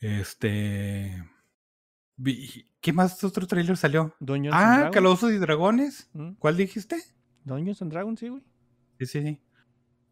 Este. 0.00 1.24
¿Qué 2.80 2.92
más 2.92 3.22
otro 3.24 3.46
tráiler 3.46 3.76
salió? 3.76 4.14
Dungeons 4.20 4.56
Ah. 4.58 4.90
Calabozos 4.92 5.32
y 5.32 5.38
Dragones. 5.38 6.10
¿Mm? 6.12 6.32
¿Cuál 6.34 6.56
dijiste? 6.56 6.96
Dungeons 7.44 7.82
and 7.82 7.92
Dragons, 7.92 8.20
sí, 8.20 8.28
güey. 8.28 8.42
Sí, 8.98 9.06
sí, 9.06 9.22
sí. 9.22 9.40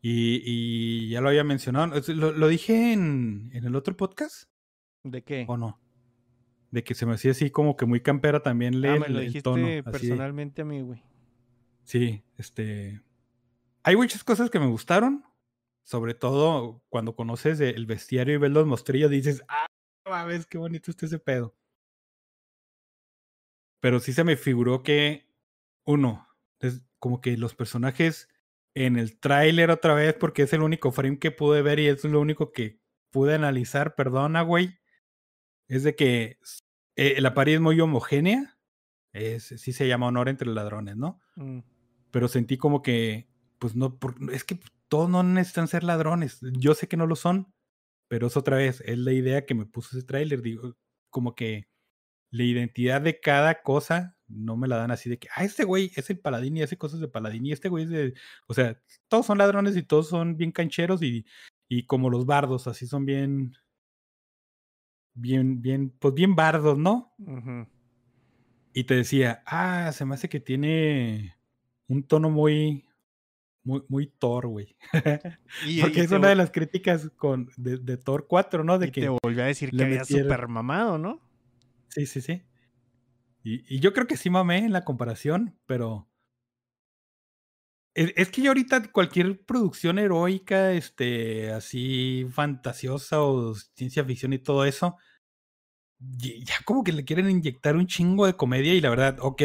Y, 0.03 0.43
y 0.45 1.09
ya 1.11 1.21
lo 1.21 1.29
había 1.29 1.45
mencionado. 1.45 1.93
¿Lo, 2.15 2.33
lo 2.33 2.49
dije 2.49 2.93
en, 2.93 3.51
en 3.53 3.65
el 3.65 3.77
otro 3.77 3.97
podcast? 3.97 4.45
¿De 5.05 5.23
qué? 5.23 5.45
¿O 5.49 5.57
no? 5.57 5.81
De 6.71 6.85
que 6.85 6.95
se 6.95 7.05
me 7.07 7.15
hacía 7.15 7.33
así 7.33 7.51
como 7.51 7.77
que 7.77 7.87
muy 7.87 8.01
campera 8.01 8.43
también 8.43 8.81
leer 8.81 8.97
Ah, 8.97 9.01
me 9.01 9.07
el, 9.07 9.13
lo 9.15 9.19
el 9.21 9.27
dijiste 9.27 9.43
tono. 9.43 9.67
así 9.67 9.75
de- 9.77 9.83
personalmente 9.83 10.63
a 10.63 10.65
mí, 10.65 10.81
güey. 10.83 11.03
Sí, 11.85 12.23
este. 12.37 13.01
Hay 13.83 13.97
muchas 13.97 14.23
cosas 14.23 14.51
que 14.51 14.61
me 14.61 14.67
gustaron. 14.67 15.25
Sobre 15.83 16.15
todo 16.15 16.85
cuando 16.89 17.17
conoces 17.17 17.59
el 17.61 17.87
bestiario 17.87 18.35
y 18.35 18.37
ves 18.37 18.51
los 18.53 18.67
mostrillos, 18.67 19.11
dices, 19.11 19.43
ah, 19.49 20.25
ves 20.25 20.47
qué 20.47 20.59
bonito 20.59 20.91
está 20.91 21.07
ese 21.07 21.19
pedo. 21.19 21.57
Pero 23.81 23.99
sí 23.99 24.13
se 24.13 24.23
me 24.25 24.37
figuró 24.37 24.83
que, 24.83 25.27
uno, 25.85 26.29
es 26.61 26.83
como 26.99 27.21
que 27.21 27.37
los 27.37 27.55
personajes 27.55 28.29
en 28.75 28.97
el 28.99 29.19
tráiler 29.19 29.71
otra 29.71 29.95
vez, 29.95 30.15
porque 30.15 30.43
es 30.43 30.53
el 30.53 30.63
único 30.63 30.93
frame 30.93 31.19
que 31.19 31.31
pude 31.33 31.63
ver 31.63 31.81
y 31.81 31.89
es 31.89 32.05
lo 32.05 32.21
único 32.21 32.53
que 32.53 32.79
pude 33.11 33.35
analizar, 33.35 33.95
perdona, 33.97 34.43
güey, 34.43 34.79
es 35.71 35.83
de 35.85 35.95
que 35.95 36.39
eh, 36.97 37.21
la 37.21 37.33
pared 37.33 37.55
es 37.55 37.61
muy 37.61 37.81
homogénea. 37.81 38.59
Es, 39.13 39.45
sí 39.57 39.73
se 39.73 39.89
llama 39.89 40.07
honor 40.07 40.29
entre 40.29 40.49
ladrones, 40.49 40.97
¿no? 40.97 41.21
Mm. 41.37 41.61
Pero 42.11 42.29
sentí 42.29 42.59
como 42.59 42.83
que, 42.83 43.29
pues 43.59 43.75
no, 43.75 43.99
por- 43.99 44.17
es 44.33 44.45
que 44.45 44.61
todos 44.89 45.09
no 45.09 45.23
necesitan 45.23 45.69
ser 45.69 45.85
ladrones. 45.85 46.41
Yo 46.59 46.75
sé 46.75 46.89
que 46.89 46.97
no 46.97 47.07
lo 47.07 47.17
son, 47.17 47.53
pero 48.09 48.27
es 48.27 48.37
otra 48.37 48.57
vez, 48.57 48.83
es 48.87 48.99
la 48.99 49.13
idea 49.13 49.47
que 49.47 49.55
me 49.55 49.67
puso 49.67 49.97
ese 49.97 50.07
tráiler. 50.07 50.43
Digo, 50.43 50.77
como 51.09 51.35
que 51.35 51.69
la 52.33 52.45
identidad 52.45 53.01
de 53.01 53.21
cada 53.21 53.63
cosa 53.63 54.17
no 54.29 54.57
me 54.57 54.69
la 54.69 54.77
dan 54.77 54.93
así 54.93 55.11
de 55.11 55.19
que, 55.19 55.29
ah, 55.35 55.45
este 55.45 55.65
güey 55.65 55.91
es 55.97 56.09
el 56.11 56.21
paladín 56.21 56.57
y 56.57 56.63
hace 56.63 56.79
cosas 56.79 57.01
de 57.01 57.09
paladín 57.09 57.47
y 57.47 57.53
este 57.53 57.69
güey 57.69 57.85
es 57.85 57.91
de, 57.91 58.15
o 58.47 58.55
sea, 58.55 58.81
todos 59.09 59.27
son 59.27 59.39
ladrones 59.39 59.77
y 59.77 59.83
todos 59.83 60.09
son 60.09 60.37
bien 60.37 60.53
cancheros 60.53 61.03
y, 61.03 61.27
y 61.69 61.87
como 61.87 62.11
los 62.11 62.27
bardos, 62.27 62.69
así 62.69 62.87
son 62.87 63.05
bien, 63.05 63.55
bien, 65.15 65.61
bien, 65.63 65.91
pues 65.99 66.15
bien 66.15 66.35
bardos, 66.35 66.79
¿no? 66.79 67.15
Y 68.73 68.85
te 68.85 68.95
decía, 68.95 69.43
ah, 69.47 69.91
se 69.93 70.05
me 70.05 70.15
hace 70.15 70.29
que 70.29 70.41
tiene 70.41 71.37
un 71.89 72.05
tono 72.05 72.31
muy, 72.31 72.85
muy, 73.65 73.83
muy 73.89 74.07
Thor, 74.07 74.47
güey. 74.47 74.77
Porque 75.81 76.01
es 76.03 76.13
una 76.13 76.29
de 76.29 76.37
las 76.37 76.51
críticas 76.51 77.11
con, 77.17 77.51
de, 77.57 77.79
de 77.79 77.97
Thor 77.97 78.27
4, 78.29 78.63
¿no? 78.65 78.79
De 78.79 78.89
y 78.89 78.91
que 78.93 79.01
te 79.03 79.09
volvió 79.09 79.43
a 79.43 79.47
decir 79.47 79.71
que 79.73 79.83
había 79.85 80.03
metieron- 80.03 80.23
super 80.23 80.49
mamado, 80.49 80.99
¿no? 80.99 81.21
Sí, 81.89 82.07
sí, 82.07 82.21
sí. 82.21 82.43
Y, 83.43 83.75
y 83.75 83.81
yo 83.81 83.93
creo 83.93 84.07
que 84.07 84.17
sí 84.17 84.31
mamé 84.31 84.59
en 84.59 84.73
la 84.73 84.85
comparación, 84.85 85.59
pero. 85.67 86.10
Es, 88.01 88.13
es 88.17 88.31
que 88.31 88.41
yo 88.41 88.51
ahorita 88.51 88.91
cualquier 88.93 89.41
producción 89.45 89.99
heroica, 89.99 90.73
este, 90.73 91.51
así 91.53 92.27
fantasiosa 92.33 93.21
o 93.23 93.55
ciencia 93.55 94.03
ficción 94.05 94.33
y 94.33 94.39
todo 94.39 94.65
eso, 94.65 94.97
ya 95.99 96.55
como 96.65 96.83
que 96.83 96.93
le 96.93 97.05
quieren 97.05 97.29
inyectar 97.29 97.77
un 97.77 97.87
chingo 97.87 98.25
de 98.25 98.35
comedia 98.35 98.73
y 98.73 98.81
la 98.81 98.89
verdad, 98.89 99.19
ok, 99.21 99.43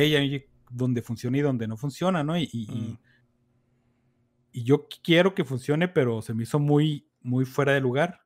donde 0.69 1.01
funciona 1.01 1.37
y 1.37 1.41
donde 1.41 1.67
no 1.67 1.75
funciona, 1.75 2.23
¿no? 2.23 2.37
Y, 2.37 2.49
y- 2.53 2.67
Mm. 2.71 2.97
y 4.53 4.63
yo 4.63 4.87
quiero 5.03 5.35
que 5.35 5.43
funcione, 5.43 5.89
pero 5.89 6.21
se 6.21 6.33
me 6.33 6.43
hizo 6.43 6.57
muy, 6.59 7.09
muy 7.21 7.43
fuera 7.43 7.73
de 7.73 7.81
lugar. 7.81 8.21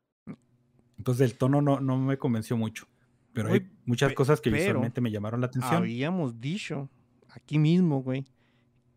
Entonces 0.99 1.31
el 1.31 1.37
tono 1.39 1.59
no, 1.61 1.79
no 1.79 1.97
me 1.97 2.17
convenció 2.19 2.55
mucho. 2.55 2.87
Pero 3.33 3.49
hay 3.49 3.67
muchas 3.85 4.13
cosas 4.13 4.41
que 4.41 4.51
visualmente 4.51 5.01
me 5.01 5.09
llamaron 5.11 5.41
la 5.41 5.47
atención. 5.47 5.81
Habíamos 5.83 6.39
dicho 6.39 6.87
aquí 7.29 7.57
mismo, 7.57 8.03
güey, 8.03 8.25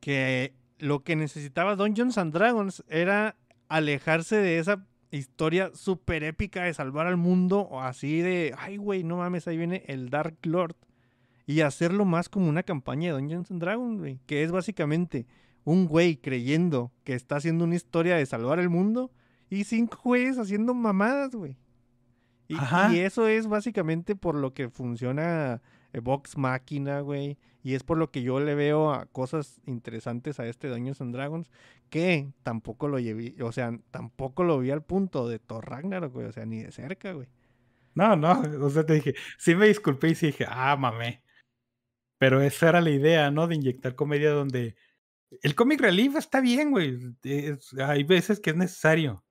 que 0.00 0.52
lo 0.82 1.04
que 1.04 1.14
necesitaba 1.14 1.76
Dungeons 1.76 2.18
and 2.18 2.34
Dragons 2.34 2.82
era 2.88 3.36
alejarse 3.68 4.34
de 4.34 4.58
esa 4.58 4.84
historia 5.12 5.70
súper 5.74 6.24
épica 6.24 6.64
de 6.64 6.74
salvar 6.74 7.06
al 7.06 7.16
mundo 7.16 7.60
o 7.60 7.80
así 7.80 8.20
de, 8.20 8.52
ay, 8.58 8.78
güey, 8.78 9.04
no 9.04 9.18
mames, 9.18 9.46
ahí 9.46 9.56
viene 9.56 9.84
el 9.86 10.10
Dark 10.10 10.38
Lord. 10.42 10.74
Y 11.46 11.60
hacerlo 11.60 12.04
más 12.04 12.28
como 12.28 12.48
una 12.48 12.64
campaña 12.64 13.14
de 13.14 13.20
Dungeons 13.20 13.52
and 13.52 13.60
Dragons, 13.60 14.00
güey, 14.00 14.18
que 14.26 14.42
es 14.42 14.50
básicamente 14.50 15.28
un 15.62 15.86
güey 15.86 16.16
creyendo 16.16 16.90
que 17.04 17.14
está 17.14 17.36
haciendo 17.36 17.62
una 17.62 17.76
historia 17.76 18.16
de 18.16 18.26
salvar 18.26 18.58
el 18.58 18.68
mundo 18.68 19.12
y 19.50 19.62
cinco 19.62 20.00
güeyes 20.02 20.36
haciendo 20.36 20.74
mamadas, 20.74 21.32
güey. 21.32 21.58
Y, 22.48 22.56
y 22.90 22.98
eso 22.98 23.28
es 23.28 23.46
básicamente 23.46 24.16
por 24.16 24.34
lo 24.34 24.52
que 24.52 24.68
funciona 24.68 25.62
eh, 25.92 26.00
Vox 26.00 26.36
Máquina, 26.36 27.02
güey. 27.02 27.38
Y 27.62 27.74
es 27.74 27.84
por 27.84 27.98
lo 27.98 28.10
que 28.10 28.22
yo 28.22 28.40
le 28.40 28.54
veo 28.54 28.92
a 28.92 29.06
cosas 29.06 29.60
interesantes 29.66 30.40
a 30.40 30.46
este 30.46 30.68
Dungeons 30.68 31.00
and 31.00 31.14
Dragons. 31.14 31.50
Que 31.90 32.32
tampoco 32.42 32.88
lo 32.88 32.98
llevé, 32.98 33.36
o 33.42 33.52
sea, 33.52 33.78
tampoco 33.90 34.44
lo 34.44 34.58
vi 34.58 34.70
al 34.70 34.82
punto 34.84 35.28
de 35.28 35.38
Thor 35.38 35.68
Ragnarok, 35.68 36.12
güey. 36.12 36.26
O 36.26 36.32
sea, 36.32 36.44
ni 36.46 36.62
de 36.62 36.72
cerca, 36.72 37.12
güey. 37.12 37.28
No, 37.94 38.16
no, 38.16 38.32
o 38.66 38.70
sea, 38.70 38.84
te 38.84 38.94
dije, 38.94 39.14
sí 39.38 39.54
me 39.54 39.68
disculpé 39.68 40.08
y 40.10 40.14
sí 40.14 40.26
dije, 40.26 40.46
ah, 40.48 40.76
mamé. 40.76 41.22
Pero 42.18 42.40
esa 42.40 42.70
era 42.70 42.80
la 42.80 42.90
idea, 42.90 43.30
¿no? 43.30 43.46
De 43.48 43.56
inyectar 43.56 43.94
comedia 43.94 44.30
donde 44.30 44.76
el 45.42 45.54
comic 45.54 45.80
relief 45.80 46.16
está 46.16 46.40
bien, 46.40 46.70
güey. 46.70 46.98
hay 47.78 48.04
veces 48.04 48.40
que 48.40 48.50
es 48.50 48.56
necesario. 48.56 49.24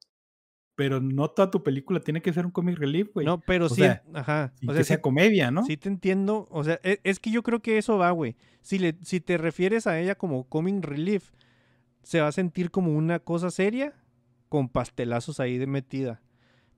Pero 0.81 0.99
no 0.99 1.29
toda 1.29 1.51
tu 1.51 1.61
película 1.61 1.99
tiene 1.99 2.23
que 2.23 2.33
ser 2.33 2.43
un 2.43 2.51
comic 2.51 2.79
relief, 2.79 3.13
güey. 3.13 3.23
No, 3.23 3.39
pero 3.39 3.67
o 3.67 3.69
sí, 3.69 3.81
sea, 3.81 4.01
ajá. 4.15 4.51
O 4.63 4.69
que 4.69 4.73
sea, 4.73 4.83
sí, 4.83 4.87
sea 4.87 4.99
comedia, 4.99 5.51
¿no? 5.51 5.63
sí 5.63 5.77
te 5.77 5.89
entiendo. 5.89 6.47
O 6.49 6.63
sea, 6.63 6.79
e- 6.81 6.99
es, 7.03 7.19
que 7.19 7.29
yo 7.29 7.43
creo 7.43 7.61
que 7.61 7.77
eso 7.77 7.99
va, 7.99 8.09
güey. 8.09 8.35
Si, 8.63 8.79
le, 8.79 8.97
si 9.03 9.19
te 9.19 9.37
refieres 9.37 9.85
a 9.85 9.99
ella 9.99 10.15
como 10.15 10.45
comic 10.45 10.83
relief, 10.83 11.33
se 12.01 12.19
va 12.19 12.29
a 12.29 12.31
sentir 12.31 12.71
como 12.71 12.97
una 12.97 13.19
cosa 13.19 13.51
seria 13.51 13.93
con 14.49 14.69
pastelazos 14.69 15.39
ahí 15.39 15.59
de 15.59 15.67
metida. 15.67 16.23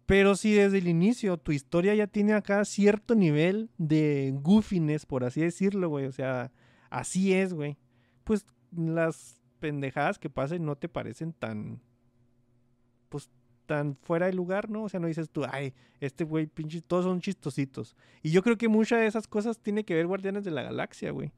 Pero 0.05 0.35
si 0.35 0.51
desde 0.51 0.79
el 0.79 0.89
inicio 0.89 1.37
tu 1.37 1.53
historia 1.53 1.95
ya 1.95 2.07
tiene 2.07 2.33
acá 2.33 2.65
cierto 2.65 3.15
nivel 3.15 3.69
de 3.77 4.33
goofiness, 4.35 5.05
por 5.05 5.23
así 5.23 5.39
decirlo, 5.39 5.87
güey. 5.87 6.07
O 6.07 6.11
sea, 6.11 6.51
así 6.89 7.31
es, 7.31 7.53
güey. 7.53 7.77
Pues 8.25 8.45
las 8.75 9.39
pendejadas 9.61 10.19
que 10.19 10.29
pasen 10.29 10.65
no 10.65 10.75
te 10.75 10.89
parecen 10.89 11.31
tan. 11.31 11.79
Pues 13.07 13.29
tan 13.65 13.95
fuera 13.97 14.25
de 14.27 14.33
lugar, 14.33 14.69
¿no? 14.69 14.83
O 14.83 14.89
sea, 14.89 14.99
no 14.99 15.07
dices 15.07 15.29
tú, 15.29 15.43
ay, 15.49 15.73
este 15.99 16.23
güey, 16.23 16.47
pinche, 16.47 16.81
todos 16.81 17.05
son 17.05 17.21
chistositos. 17.21 17.95
Y 18.21 18.31
yo 18.31 18.43
creo 18.43 18.57
que 18.57 18.67
muchas 18.67 18.99
de 18.99 19.07
esas 19.07 19.27
cosas 19.27 19.59
tiene 19.59 19.83
que 19.85 19.95
ver 19.95 20.07
Guardianes 20.07 20.43
de 20.43 20.51
la 20.51 20.63
Galaxia, 20.63 21.11
güey. 21.11 21.31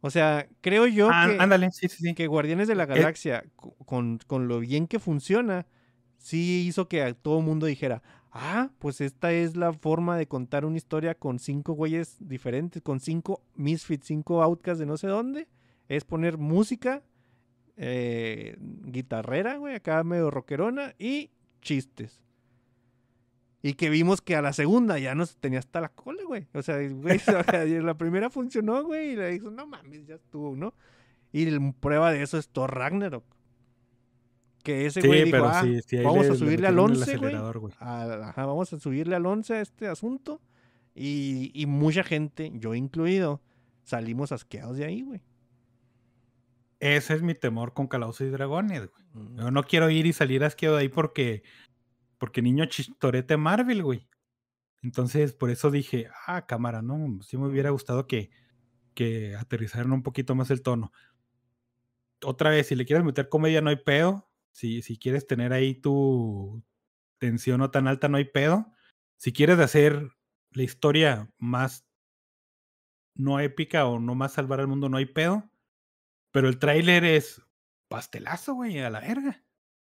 O 0.00 0.10
sea, 0.10 0.48
creo 0.60 0.86
yo 0.86 1.08
Ah, 1.12 1.26
que 1.28 1.42
ándale, 1.42 1.70
sí, 1.72 1.88
sí, 1.88 1.96
sí. 2.04 2.14
que 2.14 2.26
Guardianes 2.28 2.68
de 2.68 2.76
la 2.76 2.86
Galaxia, 2.86 3.44
co- 3.56 3.74
con, 3.84 4.18
con 4.26 4.46
lo 4.46 4.60
bien 4.60 4.86
que 4.86 5.00
funciona, 5.00 5.66
sí 6.18 6.64
hizo 6.68 6.88
que 6.88 7.02
a 7.02 7.14
todo 7.14 7.40
mundo 7.40 7.66
dijera, 7.66 8.02
ah, 8.30 8.70
pues 8.78 9.00
esta 9.00 9.32
es 9.32 9.56
la 9.56 9.72
forma 9.72 10.16
de 10.16 10.28
contar 10.28 10.64
una 10.64 10.76
historia 10.76 11.16
con 11.16 11.40
cinco 11.40 11.72
güeyes 11.72 12.16
diferentes, 12.20 12.80
con 12.80 13.00
cinco 13.00 13.42
misfits, 13.56 14.06
cinco 14.06 14.42
outcasts 14.42 14.78
de 14.78 14.86
no 14.86 14.96
sé 14.96 15.08
dónde. 15.08 15.48
Es 15.88 16.04
poner 16.04 16.38
música, 16.38 17.02
eh, 17.80 18.56
guitarrera, 18.60 19.56
güey, 19.56 19.74
acá 19.76 20.02
medio 20.04 20.30
rockerona 20.30 20.94
y 20.98 21.30
chistes. 21.62 22.20
Y 23.62 23.74
que 23.74 23.90
vimos 23.90 24.20
que 24.20 24.36
a 24.36 24.42
la 24.42 24.52
segunda 24.52 24.98
ya 24.98 25.14
nos 25.14 25.36
tenía 25.36 25.58
hasta 25.58 25.80
la 25.80 25.88
cola, 25.88 26.22
güey. 26.24 26.46
O 26.54 26.62
sea, 26.62 26.76
güey, 26.88 27.18
la 27.82 27.94
primera 27.96 28.30
funcionó, 28.30 28.84
güey, 28.84 29.12
y 29.12 29.16
le 29.16 29.30
dijo, 29.30 29.50
no 29.50 29.66
mames, 29.66 30.06
ya 30.06 30.14
estuvo, 30.16 30.54
¿no? 30.54 30.74
Y 31.32 31.44
el- 31.46 31.74
prueba 31.74 32.12
de 32.12 32.22
eso 32.22 32.38
es 32.38 32.48
Thor 32.48 32.74
Ragnarok. 32.74 33.24
Que 34.62 34.86
ese 34.86 35.00
Sí, 35.00 35.06
güey 35.08 35.24
dijo, 35.24 35.44
ah, 35.44 35.62
sí, 35.62 35.78
sí, 35.86 35.96
ahí 35.98 36.04
vamos 36.04 36.22
le- 36.22 36.28
a 36.28 36.32
le 36.32 36.38
subirle 36.38 36.66
al 36.68 36.74
metieron 36.74 36.90
el 36.92 36.96
11, 37.02 37.16
güey. 37.16 37.34
ajá, 37.80 38.46
vamos 38.46 38.72
a 38.72 38.78
subirle 38.78 39.16
al 39.16 39.26
11 39.26 39.54
a 39.54 39.60
este 39.60 39.88
asunto. 39.88 40.40
Y, 40.94 41.50
y 41.54 41.66
mucha 41.66 42.02
gente, 42.02 42.50
yo 42.54 42.74
incluido, 42.74 43.40
salimos 43.84 44.32
asqueados 44.32 44.76
de 44.76 44.84
ahí, 44.84 45.02
güey. 45.02 45.20
Ese 46.80 47.14
es 47.14 47.22
mi 47.22 47.34
temor 47.34 47.74
con 47.74 47.88
Calabozos 47.88 48.26
y 48.26 48.30
Dragones, 48.30 48.88
güey. 48.90 49.04
Mm. 49.12 49.38
Yo 49.38 49.50
no 49.50 49.64
quiero 49.64 49.90
ir 49.90 50.06
y 50.06 50.12
salir 50.12 50.44
asqueado 50.44 50.76
de 50.76 50.82
ahí 50.82 50.88
porque, 50.88 51.42
porque 52.18 52.42
niño 52.42 52.66
chistorete 52.66 53.36
Marvel, 53.36 53.82
güey. 53.82 54.08
Entonces, 54.82 55.32
por 55.32 55.50
eso 55.50 55.70
dije, 55.70 56.08
ah, 56.26 56.46
cámara, 56.46 56.82
no, 56.82 57.20
sí 57.22 57.36
me 57.36 57.48
hubiera 57.48 57.70
gustado 57.70 58.06
que, 58.06 58.30
que 58.94 59.34
aterrizaran 59.34 59.92
un 59.92 60.02
poquito 60.02 60.34
más 60.34 60.50
el 60.50 60.62
tono. 60.62 60.92
Otra 62.24 62.50
vez, 62.50 62.68
si 62.68 62.76
le 62.76 62.84
quieres 62.84 63.04
meter 63.04 63.28
comedia, 63.28 63.60
no 63.60 63.70
hay 63.70 63.76
pedo. 63.76 64.28
Si, 64.52 64.82
si 64.82 64.98
quieres 64.98 65.26
tener 65.26 65.52
ahí 65.52 65.74
tu 65.74 66.62
tensión 67.18 67.58
no 67.58 67.70
tan 67.70 67.88
alta, 67.88 68.08
no 68.08 68.16
hay 68.16 68.24
pedo. 68.24 68.72
Si 69.16 69.32
quieres 69.32 69.58
hacer 69.58 70.10
la 70.52 70.62
historia 70.62 71.28
más 71.38 71.84
no 73.14 73.40
épica 73.40 73.84
o 73.86 73.98
no 73.98 74.14
más 74.14 74.32
salvar 74.32 74.60
al 74.60 74.68
mundo, 74.68 74.88
no 74.88 74.96
hay 74.96 75.06
pedo. 75.06 75.50
Pero 76.38 76.48
el 76.48 76.58
tráiler 76.58 77.04
es 77.04 77.42
pastelazo, 77.88 78.54
güey, 78.54 78.78
a 78.78 78.90
la 78.90 79.00
verga. 79.00 79.42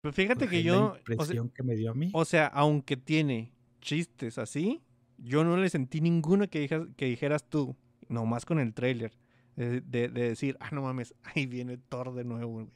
Pero 0.02 0.12
fíjate 0.14 0.48
que 0.50 0.62
yo, 0.62 0.74
la 0.74 0.82
o 0.88 0.92
sea, 0.92 1.00
impresión 1.14 1.50
que 1.50 1.64
me 1.64 1.76
dio 1.76 1.92
a 1.92 1.94
mí. 1.94 2.10
o 2.14 2.26
sea, 2.26 2.48
aunque 2.48 2.98
tiene 2.98 3.54
chistes 3.80 4.38
así, 4.38 4.82
yo 5.18 5.46
no 5.46 5.56
le 5.56 5.70
sentí 5.70 6.02
ninguno 6.02 6.50
que, 6.50 6.68
dijas- 6.68 6.94
que 6.98 7.06
dijeras 7.06 7.48
tú, 7.50 7.78
nomás 8.10 8.44
con 8.46 8.60
el 8.60 8.74
tráiler, 8.74 9.14
de, 9.56 9.80
de- 9.80 10.10
de 10.10 10.30
decir, 10.30 10.58
ah, 10.60 10.70
no 10.74 10.82
mames, 10.82 11.14
ahí 11.24 11.46
viene 11.46 11.78
Thor 11.78 12.14
de 12.14 12.26
nuevo, 12.26 12.52
güey. 12.52 12.68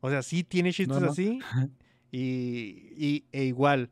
O 0.00 0.10
sea, 0.10 0.22
sí 0.22 0.44
tiene 0.44 0.72
chistes 0.72 1.00
no. 1.00 1.10
así, 1.10 1.40
y, 2.12 2.92
y- 2.96 3.24
e 3.32 3.44
igual, 3.46 3.90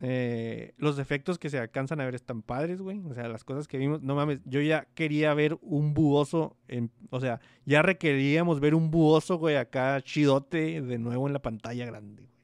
eh, 0.00 0.72
los 0.78 0.98
efectos 0.98 1.38
que 1.38 1.50
se 1.50 1.58
alcanzan 1.58 2.00
a 2.00 2.04
ver 2.06 2.14
están 2.14 2.40
padres, 2.42 2.80
güey. 2.80 3.00
O 3.06 3.12
sea, 3.14 3.28
las 3.28 3.44
cosas 3.44 3.68
que 3.68 3.76
vimos, 3.78 4.00
no 4.02 4.14
mames, 4.14 4.40
yo 4.46 4.60
ya 4.62 4.86
quería 4.94 5.34
ver 5.34 5.58
un 5.60 5.92
buoso, 5.94 6.56
en, 6.68 6.90
o 7.10 7.20
sea, 7.20 7.40
ya 7.66 7.82
requeríamos 7.82 8.60
ver 8.60 8.74
un 8.74 8.90
buoso, 8.90 9.36
güey, 9.38 9.56
acá 9.56 10.00
chidote 10.02 10.80
de 10.80 10.98
nuevo 10.98 11.26
en 11.26 11.32
la 11.34 11.42
pantalla 11.42 11.84
grande, 11.86 12.22
güey. 12.22 12.34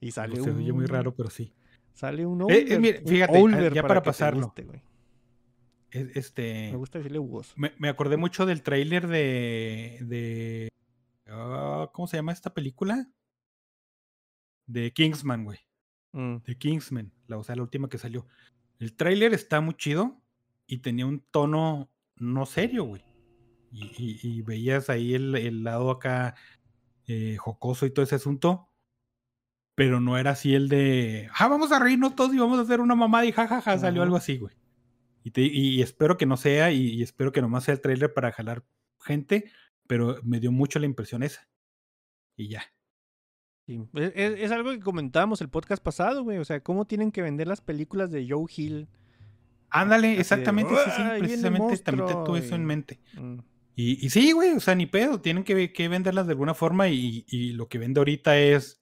Y 0.00 0.10
sale 0.12 0.36
se 0.36 0.50
oye 0.50 0.72
muy 0.72 0.86
raro, 0.86 1.14
pero 1.14 1.30
sí. 1.30 1.52
Sale 1.92 2.26
un 2.26 2.40
Eh, 2.42 2.44
Olver. 2.44 2.72
eh, 2.72 2.78
mira, 2.78 2.98
un 3.00 3.06
fíjate, 3.08 3.74
ya 3.74 3.82
para 3.82 4.00
te 4.02 4.06
pasarlo. 4.06 4.46
guste, 4.46 4.62
güey. 4.64 4.80
Es- 5.90 6.14
Este, 6.16 6.68
Me 6.72 6.76
gusta 6.76 6.98
decirle 6.98 7.18
Hugoso. 7.18 7.54
me, 7.56 7.72
me 7.78 7.88
acordé 7.88 8.16
mucho 8.18 8.44
del 8.44 8.62
tráiler 8.62 9.06
de, 9.08 9.98
de 10.02 10.68
ah, 11.28 11.88
¿cómo 11.92 12.06
se 12.08 12.16
llama 12.18 12.32
esta 12.32 12.52
película? 12.52 13.08
De 14.66 14.92
Kingsman, 14.92 15.44
güey. 15.44 15.58
Mm, 16.16 16.36
de 16.44 16.56
Kingsman, 16.56 17.12
la, 17.26 17.36
o 17.36 17.44
sea, 17.44 17.56
la 17.56 17.62
última 17.62 17.90
que 17.90 17.98
salió. 17.98 18.26
El 18.78 18.94
tráiler 18.96 19.34
está 19.34 19.60
muy 19.60 19.74
chido 19.74 20.22
y 20.66 20.78
tenía 20.78 21.04
un 21.04 21.20
tono 21.30 21.90
no 22.16 22.46
serio, 22.46 22.84
güey. 22.84 23.04
Y, 23.70 23.84
y- 23.98 24.18
y 24.22 24.40
veías 24.42 24.88
ahí 24.88 25.14
el, 25.14 25.34
el 25.36 25.62
lado 25.62 25.90
acá 25.90 26.34
eh, 27.06 27.36
jocoso 27.36 27.84
y 27.84 27.90
todo 27.90 28.02
ese 28.04 28.14
asunto, 28.14 28.70
pero 29.74 30.00
no 30.00 30.16
era 30.16 30.30
así 30.30 30.54
el 30.54 30.70
de, 30.70 31.28
ah, 31.38 31.48
vamos 31.48 31.70
a 31.70 31.78
reírnos 31.78 32.14
todos 32.16 32.32
y 32.34 32.38
vamos 32.38 32.58
a 32.58 32.62
hacer 32.62 32.80
una 32.80 32.94
mamada 32.94 33.26
y 33.26 33.32
jajaja, 33.32 33.78
salió 33.78 34.00
Ajá. 34.00 34.04
algo 34.06 34.16
así, 34.16 34.38
güey. 34.38 34.56
Y, 35.22 35.32
te- 35.32 35.42
y 35.42 35.82
espero 35.82 36.16
que 36.16 36.24
no 36.24 36.38
sea, 36.38 36.72
y, 36.72 36.92
y 36.94 37.02
espero 37.02 37.30
que 37.32 37.42
nomás 37.42 37.64
sea 37.64 37.74
el 37.74 37.80
tráiler 37.82 38.14
para 38.14 38.32
jalar 38.32 38.64
gente, 39.00 39.50
pero 39.86 40.18
me 40.22 40.40
dio 40.40 40.50
mucho 40.50 40.78
la 40.78 40.86
impresión 40.86 41.22
esa. 41.22 41.46
Y 42.36 42.48
ya. 42.48 42.62
Sí. 43.66 43.80
Es, 43.94 44.12
es- 44.14 44.40
es 44.40 44.50
algo 44.52 44.70
que 44.70 44.80
comentábamos 44.80 45.40
el 45.40 45.48
podcast 45.48 45.82
pasado, 45.82 46.22
güey. 46.24 46.38
O 46.38 46.44
sea, 46.44 46.60
cómo 46.60 46.84
tienen 46.86 47.12
que 47.12 47.22
vender 47.22 47.46
las 47.48 47.60
películas 47.60 48.10
de 48.10 48.26
Joe 48.28 48.46
Hill. 48.54 48.88
Ándale, 49.70 50.06
Así 50.08 50.14
de, 50.16 50.20
exactamente, 50.20 50.74
sí, 50.74 50.90
sí, 50.96 51.02
"Ay, 51.02 51.02
viene 51.02 51.16
el 51.16 51.20
precisamente 51.20 51.76
también 51.78 52.06
te 52.06 52.14
monstruo", 52.14 52.24
tuve 52.24 52.38
eso 52.38 52.54
en 52.54 52.64
mente. 52.64 53.00
Mm, 53.14 53.38
Y, 53.78 54.06
y 54.06 54.10
sí, 54.10 54.32
güey, 54.32 54.52
o 54.52 54.60
sea, 54.60 54.74
ni 54.74 54.86
pedo, 54.86 55.20
tienen 55.20 55.44
que, 55.44 55.72
que 55.72 55.88
venderlas 55.88 56.26
de 56.26 56.32
alguna 56.32 56.54
forma 56.54 56.88
y, 56.88 57.24
y 57.28 57.52
lo 57.52 57.68
que 57.68 57.76
vende 57.78 58.00
ahorita 58.00 58.38
es, 58.38 58.80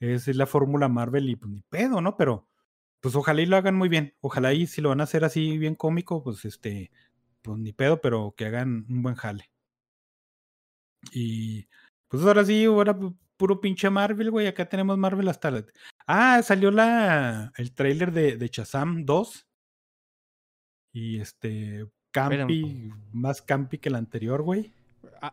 es 0.00 0.28
la 0.36 0.46
fórmula 0.46 0.88
Marvel 0.88 1.28
y 1.28 1.34
pues 1.34 1.50
ni 1.50 1.62
pedo, 1.62 2.00
¿no? 2.00 2.16
Pero 2.16 2.46
pues 3.00 3.16
ojalá 3.16 3.42
y 3.42 3.46
lo 3.46 3.56
hagan 3.56 3.74
muy 3.74 3.88
bien, 3.88 4.14
ojalá 4.20 4.52
y 4.52 4.66
si 4.68 4.80
lo 4.80 4.90
van 4.90 5.00
a 5.00 5.04
hacer 5.04 5.24
así 5.24 5.58
bien 5.58 5.74
cómico, 5.74 6.22
pues 6.22 6.44
este, 6.44 6.92
pues 7.42 7.58
ni 7.58 7.72
pedo, 7.72 8.00
pero 8.00 8.34
que 8.36 8.44
hagan 8.46 8.86
un 8.88 9.02
buen 9.02 9.16
jale. 9.16 9.50
Y 11.12 11.66
pues 12.08 12.22
ahora 12.24 12.44
sí, 12.44 12.64
ahora 12.66 12.96
puro 13.38 13.62
pinche 13.62 13.88
Marvel, 13.88 14.30
güey, 14.30 14.46
acá 14.46 14.68
tenemos 14.68 14.98
Marvel 14.98 15.28
hasta 15.28 15.50
la... 15.50 15.64
Ah, 16.06 16.42
salió 16.42 16.70
la, 16.70 17.52
el 17.56 17.72
tráiler 17.72 18.12
de, 18.12 18.36
de 18.36 18.48
Shazam 18.48 19.06
2 19.06 19.46
y 20.92 21.20
este, 21.20 21.86
campi, 22.10 22.90
más 23.12 23.40
campi 23.40 23.78
que 23.78 23.88
el 23.88 23.94
anterior, 23.94 24.42
güey. 24.42 24.72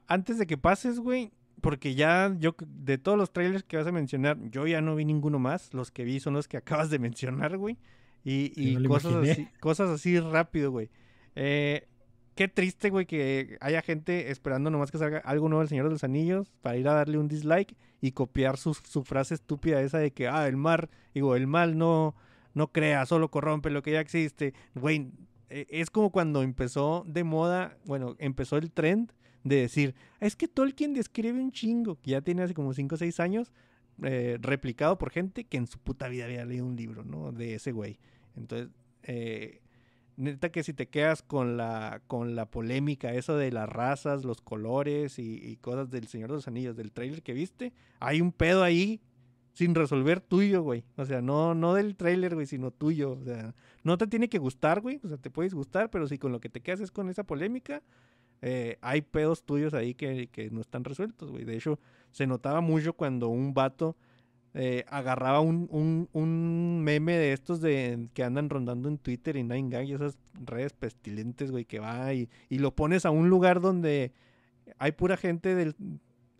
antes 0.07 0.37
de 0.37 0.47
que 0.47 0.57
pases, 0.57 0.99
güey, 0.99 1.31
porque 1.61 1.95
ya 1.95 2.35
yo 2.37 2.55
de 2.59 2.97
todos 2.97 3.17
los 3.17 3.33
trailers 3.33 3.63
que 3.63 3.77
vas 3.77 3.87
a 3.87 3.91
mencionar, 3.91 4.37
yo 4.51 4.67
ya 4.67 4.81
no 4.81 4.95
vi 4.95 5.05
ninguno 5.05 5.39
más. 5.39 5.73
Los 5.73 5.89
que 5.89 6.03
vi 6.03 6.19
son 6.19 6.35
los 6.35 6.47
que 6.47 6.57
acabas 6.57 6.89
de 6.89 6.99
mencionar, 6.99 7.57
güey. 7.57 7.77
Y, 8.23 8.83
cosas 8.87 9.15
así, 9.15 9.47
cosas 9.59 9.89
así 9.89 10.19
rápido, 10.19 10.71
güey. 10.71 10.89
Eh, 11.35 11.87
qué 12.35 12.47
triste, 12.47 12.89
güey, 12.89 13.05
que 13.05 13.57
haya 13.61 13.81
gente 13.81 14.29
esperando 14.29 14.69
nomás 14.69 14.91
que 14.91 14.97
salga 14.97 15.19
algo 15.19 15.47
nuevo 15.49 15.61
del 15.61 15.69
Señor 15.69 15.85
de 15.85 15.91
los 15.91 16.03
Anillos 16.03 16.51
para 16.61 16.77
ir 16.77 16.87
a 16.87 16.93
darle 16.93 17.17
un 17.17 17.27
dislike 17.27 17.75
y 18.01 18.11
copiar 18.11 18.57
su, 18.57 18.73
frase 19.03 19.33
estúpida 19.33 19.81
esa 19.81 19.97
de 19.97 20.11
que, 20.11 20.27
ah, 20.27 20.47
el 20.47 20.57
mar, 20.57 20.89
digo, 21.13 21.35
el 21.35 21.47
mal 21.47 21.77
no, 21.77 22.15
no 22.53 22.71
crea, 22.71 23.05
solo 23.05 23.31
corrompe 23.31 23.69
lo 23.69 23.81
que 23.81 23.93
ya 23.93 24.01
existe. 24.01 24.53
Güey, 24.75 25.11
eh, 25.49 25.65
es 25.69 25.89
como 25.89 26.11
cuando 26.11 26.43
empezó 26.43 27.03
de 27.07 27.23
moda, 27.23 27.77
bueno, 27.85 28.15
empezó 28.19 28.57
el 28.57 28.71
trend 28.71 29.11
de 29.43 29.57
decir, 29.57 29.95
es 30.19 30.35
que 30.35 30.47
Tolkien 30.47 30.93
describe 30.93 31.39
un 31.39 31.51
chingo, 31.51 31.99
que 32.01 32.11
ya 32.11 32.21
tiene 32.21 32.43
hace 32.43 32.53
como 32.53 32.73
5 32.73 32.95
o 32.95 32.97
6 32.97 33.19
años, 33.19 33.53
eh, 34.03 34.37
replicado 34.41 34.97
por 34.97 35.11
gente 35.11 35.45
que 35.45 35.57
en 35.57 35.67
su 35.67 35.79
puta 35.79 36.09
vida 36.09 36.25
había 36.25 36.43
leído 36.45 36.65
un 36.65 36.75
libro, 36.75 37.05
¿no? 37.05 37.31
De 37.31 37.55
ese 37.55 37.71
güey. 37.71 37.97
Entonces, 38.35 38.69
eh, 39.03 39.61
neta 40.17 40.49
que 40.51 40.63
si 40.63 40.73
te 40.73 40.87
quedas 40.87 41.21
con 41.21 41.57
la, 41.57 42.01
con 42.07 42.35
la 42.35 42.49
polémica, 42.49 43.13
eso 43.13 43.37
de 43.37 43.51
las 43.51 43.67
razas, 43.67 44.23
los 44.23 44.41
colores 44.41 45.19
y, 45.19 45.57
cosas 45.57 45.89
del 45.89 46.07
Señor 46.07 46.29
de 46.29 46.35
los 46.35 46.47
Anillos, 46.47 46.75
del 46.75 46.91
trailer 46.91 47.21
que 47.21 47.33
viste, 47.33 47.73
hay 47.99 48.21
un 48.21 48.31
pedo 48.31 48.63
ahí 48.63 49.01
sin 49.53 49.73
resolver 49.73 50.19
tuyo, 50.19 50.61
güey. 50.61 50.83
O 50.97 51.05
sea, 51.05 51.21
no, 51.21 51.55
no 51.55 51.73
del 51.73 51.95
trailer, 51.95 52.35
güey, 52.35 52.45
sino 52.45 52.71
tuyo. 52.71 53.13
O 53.13 53.23
sea, 53.23 53.55
no 53.83 53.97
te 53.97 54.07
tiene 54.07 54.27
que 54.27 54.37
gustar, 54.37 54.81
güey. 54.81 54.99
O 55.03 55.07
sea, 55.07 55.17
te 55.17 55.29
puedes 55.29 55.53
gustar, 55.53 55.89
pero 55.89 56.07
si 56.07 56.17
con 56.17 56.31
lo 56.31 56.41
que 56.41 56.49
te 56.49 56.61
quedas 56.61 56.81
es 56.81 56.91
con 56.91 57.09
esa 57.09 57.23
polémica, 57.23 57.81
eh, 58.41 58.77
hay 58.81 59.01
pedos 59.01 59.43
tuyos 59.43 59.73
ahí 59.73 59.95
que, 59.95 60.27
que 60.27 60.49
no 60.51 60.59
están 60.59 60.83
resueltos, 60.83 61.31
güey. 61.31 61.45
De 61.45 61.55
hecho, 61.55 61.79
se 62.11 62.27
notaba 62.27 62.59
mucho 62.61 62.93
cuando 62.93 63.29
un 63.29 63.53
vato 63.53 63.95
eh, 64.55 64.85
agarraba 64.87 65.41
un, 65.41 65.67
un, 65.69 66.09
un 66.13 66.81
meme 66.81 67.17
de 67.17 67.33
estos 67.33 67.61
de 67.61 68.07
que 68.13 68.23
andan 68.23 68.49
rondando 68.49 68.87
en 68.89 68.97
Twitter 68.97 69.35
y 69.35 69.43
Nine 69.43 69.69
Gag 69.69 69.85
y 69.85 69.93
esas 69.93 70.17
redes 70.33 70.73
pestilentes, 70.73 71.51
güey, 71.51 71.65
que 71.65 71.79
va 71.79 72.13
y, 72.13 72.29
y 72.49 72.59
lo 72.59 72.73
pones 72.73 73.05
a 73.05 73.11
un 73.11 73.29
lugar 73.29 73.59
donde 73.61 74.13
hay 74.79 74.93
pura 74.93 75.17
gente 75.17 75.53
del, 75.55 75.75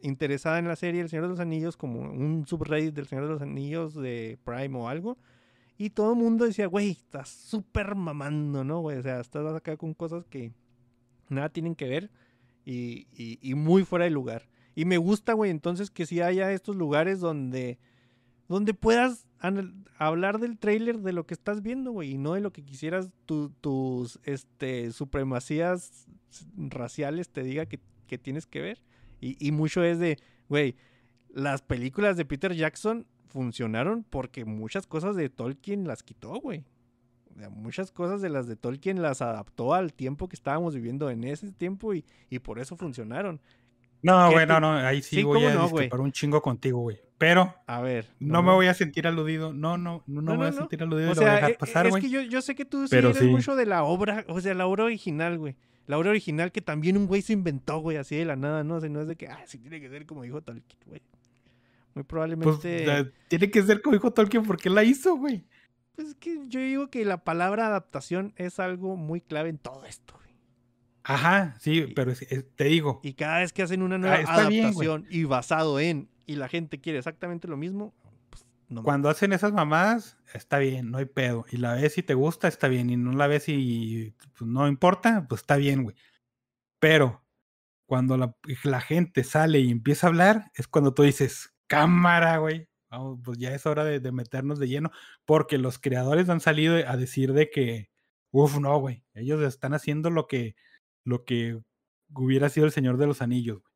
interesada 0.01 0.59
en 0.59 0.68
la 0.68 0.76
serie 0.76 1.01
El 1.01 1.09
Señor 1.09 1.24
de 1.26 1.30
los 1.30 1.39
Anillos, 1.39 1.78
como 1.78 1.99
un 2.01 2.45
subreddit 2.47 2.93
del 2.95 3.07
Señor 3.07 3.26
de 3.26 3.32
los 3.34 3.41
Anillos 3.41 3.93
de 3.95 4.39
Prime 4.43 4.78
o 4.78 4.88
algo. 4.88 5.18
Y 5.78 5.89
todo 5.89 6.13
el 6.13 6.18
mundo 6.18 6.45
decía, 6.45 6.68
güey, 6.68 6.91
estás 6.91 7.28
súper 7.28 7.95
mamando, 7.95 8.63
¿no, 8.63 8.80
güey? 8.80 8.97
O 8.97 9.01
sea, 9.03 9.20
estás 9.20 9.53
acá 9.53 9.76
con 9.76 9.93
cosas 9.93 10.26
que 10.26 10.53
nada 11.28 11.49
tienen 11.49 11.76
que 11.76 11.89
ver 11.89 12.11
y, 12.63 13.07
y- 13.13 13.55
muy 13.55 13.84
fuera 13.84 14.05
de 14.05 14.11
lugar. 14.11 14.47
Y 14.74 14.86
me 14.86 14.97
gusta, 14.97 15.34
güey, 15.34 15.51
entonces 15.51 15.91
que 15.91 16.05
sí 16.05 16.22
haya 16.22 16.51
estos 16.53 16.76
lugares 16.78 17.20
donde, 17.20 17.78
donde 18.47 18.73
puedas 18.73 19.25
hablar 19.97 20.39
del 20.39 20.57
tráiler 20.57 20.99
de 20.99 21.13
lo 21.13 21.25
que 21.25 21.33
estás 21.33 21.61
viendo, 21.61 21.91
güey, 21.91 22.11
y 22.11 22.17
no 22.17 22.33
de 22.33 22.41
lo 22.41 22.51
que 22.51 22.63
quisieras 22.63 23.11
tu- 23.25 23.49
tus 23.61 24.19
este, 24.23 24.91
supremacías 24.91 26.07
raciales 26.57 27.29
te 27.29 27.43
diga 27.43 27.65
que, 27.65 27.79
tienes 28.17 28.45
que 28.45 28.61
ver. 28.61 28.81
Y, 29.19 29.35
y 29.45 29.51
mucho 29.51 29.83
es 29.83 29.99
de, 29.99 30.17
güey, 30.49 30.75
las 31.29 31.61
películas 31.61 32.17
de 32.17 32.25
Peter 32.25 32.53
Jackson 32.53 33.05
funcionaron 33.27 34.03
porque 34.09 34.45
muchas 34.45 34.87
cosas 34.87 35.15
de 35.15 35.29
Tolkien 35.29 35.85
las 35.87 36.01
quitó, 36.03 36.39
güey. 36.39 36.63
Muchas 37.51 37.91
cosas 37.91 38.21
de 38.21 38.29
las 38.29 38.47
de 38.47 38.55
Tolkien 38.55 39.01
las 39.01 39.21
adaptó 39.21 39.73
al 39.73 39.91
tiempo 39.93 40.29
que 40.29 40.37
estábamos 40.37 40.73
viviendo 40.73 41.09
en 41.09 41.25
ese 41.25 41.51
tiempo 41.51 41.93
y 41.93 42.05
por 42.41 42.59
eso 42.59 42.77
funcionaron. 42.77 43.41
No, 44.01 44.27
¿Qué 44.29 44.35
güey, 44.35 44.45
no, 44.47 44.59
no, 44.59 44.71
ahí 44.73 45.01
sí, 45.01 45.17
Sí, 45.17 45.23
voy 45.23 45.43
a 45.45 45.53
no, 45.55 45.63
discrepar 45.63 45.99
un 45.99 46.11
chingo 46.11 46.41
contigo, 46.41 46.79
güey. 46.81 46.99
Pero 47.17 47.55
A 47.65 47.81
ver. 47.81 48.05
no, 48.19 48.43
me 48.43 48.51
voy 48.51 48.67
a 48.67 48.73
sentir 48.73 49.07
aludido. 49.07 49.53
No, 49.53 49.77
no, 49.77 50.03
no, 50.05 50.21
no 50.21 50.31
me 50.33 50.37
voy 50.37 50.47
a 50.47 50.51
sentir 50.51 50.83
aludido 50.83 51.11
O 51.11 51.13
y 51.13 51.15
lo 51.15 51.21
voy 51.21 51.29
a 51.29 51.33
sea, 51.37 51.47
dejar 51.47 51.57
pasar, 51.57 51.87
es 51.87 51.95
que 51.95 52.09
yo, 52.09 52.21
yo 52.21 52.41
sé 52.41 52.55
que 52.55 52.65
tú 52.65 52.83
sí 52.83 52.89
Pero 52.91 53.09
eres 53.09 53.21
sí. 53.21 53.27
mucho 53.27 53.55
de 53.55 53.65
la 53.65 53.83
obra, 53.83 54.25
o 54.27 54.39
sea, 54.41 54.53
la 54.53 54.67
obra 54.67 54.83
original, 54.83 55.37
güey. 55.37 55.55
La 55.87 55.97
obra 55.97 56.09
original 56.09 56.51
que 56.51 56.61
también 56.61 56.97
un 56.97 57.07
güey 57.07 57.21
se 57.21 57.33
inventó, 57.33 57.79
güey, 57.79 57.97
así 57.97 58.15
de 58.15 58.25
la 58.25 58.35
nada, 58.35 58.63
¿no? 58.63 58.76
O 58.76 58.80
sea, 58.81 58.89
no 58.89 59.01
es 59.01 59.07
de 59.07 59.15
que, 59.15 59.27
ah, 59.27 59.41
sí 59.45 59.59
tiene 59.59 59.80
que 59.80 59.89
ser 59.89 60.05
como 60.05 60.23
dijo 60.23 60.41
Tolkien, 60.41 60.80
güey. 60.88 61.01
Muy 61.93 62.03
Pues 62.03 62.05
probablemente... 62.07 62.85
la- 62.85 63.07
tiene 63.30 63.49
que 63.49 63.63
ser 63.63 63.81
como 63.81 63.95
dijo 63.95 64.11
Tolkien 64.11 64.43
porque 64.43 64.69
la 64.69 64.84
hizo, 64.84 65.15
güey. 65.15 65.45
Pues 65.95 66.09
es 66.09 66.15
que 66.15 66.38
yo 66.49 66.59
digo 66.59 66.89
que 66.89 67.05
la 67.05 67.23
palabra 67.23 67.67
adaptación 67.67 68.34
es 68.35 68.59
algo 68.59 68.97
muy 68.97 69.22
clave 69.22 69.47
en 69.49 69.57
todo 69.57 69.85
esto, 69.85 70.15
güey. 70.15 70.24
Ajá, 71.07 71.56
sí, 71.60 71.84
Y- 71.90 71.94
pero 71.94 72.11
es- 72.11 72.23
es- 72.23 72.45
te 72.56 72.64
digo, 72.65 72.99
Y 73.03 73.14
cada 73.14 73.40
vez 73.40 73.53
que 73.53 73.61
hacen 73.64 73.82
una 73.84 73.98
nueva 73.98 74.15
Ah, 74.15 74.22
está 74.22 74.49
bien, 74.49 74.65
adaptación 74.65 75.06
y 75.10 75.23
basado 75.26 75.80
en, 75.80 76.10
y 76.26 76.36
la 76.36 76.48
gente 76.49 76.82
quiere 76.82 76.98
exactamente 76.98 77.48
lo 77.48 77.57
mismo, 77.57 77.94
pues 78.32 78.44
no 78.69 78.82
me- 78.82 78.86
cuando 78.86 79.10
hacen 79.10 79.32
esas 79.32 79.53
mamadas, 79.53 80.18
está 80.34 80.57
bien, 80.57 80.90
no 80.90 80.98
hay 80.98 81.06
pedo. 81.06 81.45
Y 81.52 81.57
la 81.57 81.76
ves 81.76 81.94
si 81.94 82.02
te 82.03 82.15
gusta, 82.15 82.48
está 82.48 82.68
bien. 82.68 82.90
Y 82.90 82.98
no 82.98 83.11
la 83.11 83.27
ves 83.27 83.48
y 83.48 84.15
pues, 84.38 84.49
no 84.49 84.68
importa, 84.68 85.27
pues 85.30 85.41
está 85.41 85.57
bien, 85.57 85.84
güey. 85.84 85.95
Pero 86.80 87.23
cuando 87.86 88.18
la, 88.18 88.36
la 88.64 88.82
gente 88.82 89.23
sale 89.23 89.60
y 89.60 89.69
empieza 89.69 90.07
a 90.07 90.10
hablar, 90.10 90.52
es 90.56 90.68
cuando 90.68 90.94
tú 90.95 91.03
dices, 91.03 91.53
cámara, 91.68 92.38
güey. 92.40 92.68
Vamos, 92.90 93.19
pues 93.23 93.38
ya 93.38 93.53
es 93.53 93.65
hora 93.65 93.84
de, 93.84 93.99
de 93.99 94.11
meternos 94.11 94.57
de 94.60 94.68
lleno. 94.68 94.90
Porque 95.26 95.57
los 95.60 95.77
creadores 95.80 96.30
han 96.30 96.40
salido 96.40 96.76
a 96.88 96.98
decir 96.98 97.34
de 97.34 97.49
que, 97.52 97.90
uff, 98.32 98.57
no, 98.60 98.80
güey. 98.80 99.03
Ellos 99.14 99.41
están 99.44 99.73
haciendo 99.76 100.10
lo 100.10 100.26
que, 100.27 100.56
lo 101.06 101.23
que 101.23 101.61
hubiera 102.14 102.49
sido 102.49 102.65
el 102.65 102.72
Señor 102.73 102.98
de 102.98 103.07
los 103.07 103.22
Anillos, 103.22 103.61
güey. 103.61 103.72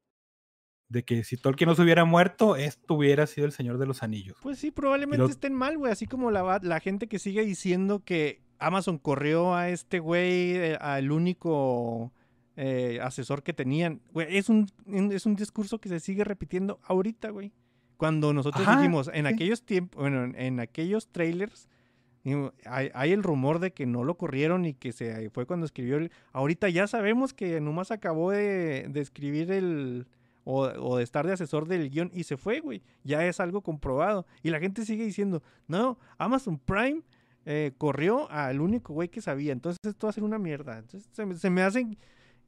De 0.89 1.03
que 1.05 1.23
si 1.23 1.37
Tolkien 1.37 1.67
no 1.69 1.75
se 1.75 1.83
hubiera 1.83 2.03
muerto, 2.03 2.55
esto 2.55 2.95
hubiera 2.95 3.27
sido 3.27 3.45
el 3.45 3.51
Señor 3.51 3.77
de 3.77 3.85
los 3.85 4.01
Anillos. 4.01 4.35
Pues 4.41 4.57
sí, 4.57 4.71
probablemente 4.71 5.19
lo- 5.19 5.29
estén 5.29 5.53
mal, 5.53 5.77
güey. 5.77 5.91
Así 5.91 6.07
como 6.07 6.31
la, 6.31 6.59
la 6.63 6.79
gente 6.79 7.07
que 7.07 7.19
sigue 7.19 7.45
diciendo 7.45 8.03
que 8.03 8.41
Amazon 8.57 8.97
corrió 8.97 9.53
a 9.55 9.69
este 9.69 9.99
güey, 9.99 10.55
eh, 10.55 10.77
al 10.81 11.11
único 11.11 12.11
eh, 12.55 12.99
asesor 13.03 13.43
que 13.43 13.53
tenían. 13.53 14.01
Güey, 14.11 14.35
es 14.37 14.49
un, 14.49 14.67
es 15.11 15.27
un 15.27 15.35
discurso 15.35 15.79
que 15.79 15.89
se 15.89 15.99
sigue 15.99 16.23
repitiendo 16.23 16.79
ahorita, 16.83 17.29
güey. 17.29 17.53
Cuando 17.95 18.33
nosotros 18.33 18.67
Ajá, 18.67 18.77
dijimos, 18.77 19.11
en 19.13 19.27
sí. 19.27 19.33
aquellos 19.33 19.63
tiempos, 19.63 20.01
bueno, 20.01 20.23
en, 20.23 20.35
en 20.39 20.59
aquellos 20.59 21.07
trailers, 21.11 21.69
hay, 22.65 23.11
el 23.11 23.23
rumor 23.23 23.59
de 23.59 23.71
que 23.71 23.85
no 23.85 24.03
lo 24.03 24.17
corrieron 24.17 24.65
y 24.65 24.73
que 24.73 24.91
se 24.91 25.29
fue 25.29 25.45
cuando 25.45 25.65
escribió 25.65 25.97
el... 25.97 26.11
Ahorita 26.31 26.69
ya 26.69 26.87
sabemos 26.87 27.33
que 27.33 27.61
nomás 27.61 27.91
acabó 27.91 28.31
de, 28.31 28.91
escribir 28.95 29.51
el... 29.51 30.07
o, 30.43 30.97
de 30.97 31.03
estar 31.03 31.25
de 31.25 31.33
asesor 31.33 31.67
del 31.67 31.89
guion 31.89 32.11
y 32.13 32.23
se 32.23 32.37
fue, 32.37 32.59
güey. 32.59 32.81
Ya 33.03 33.25
es 33.25 33.39
algo 33.39 33.61
comprobado. 33.61 34.25
Y 34.43 34.49
la 34.49 34.59
gente 34.59 34.85
sigue 34.85 35.05
diciendo, 35.05 35.41
no, 35.67 35.97
Amazon 36.17 36.59
Prime 36.59 37.01
eh, 37.45 37.71
corrió 37.77 38.29
al 38.31 38.61
único 38.61 38.93
güey 38.93 39.09
que 39.09 39.21
sabía. 39.21 39.53
Entonces 39.53 39.79
esto 39.83 40.07
va 40.07 40.11
a 40.11 40.13
ser 40.13 40.23
una 40.23 40.37
mierda. 40.37 40.77
Entonces 40.77 41.09
se 41.11 41.35
se 41.37 41.49
me 41.49 41.61
hacen 41.61 41.97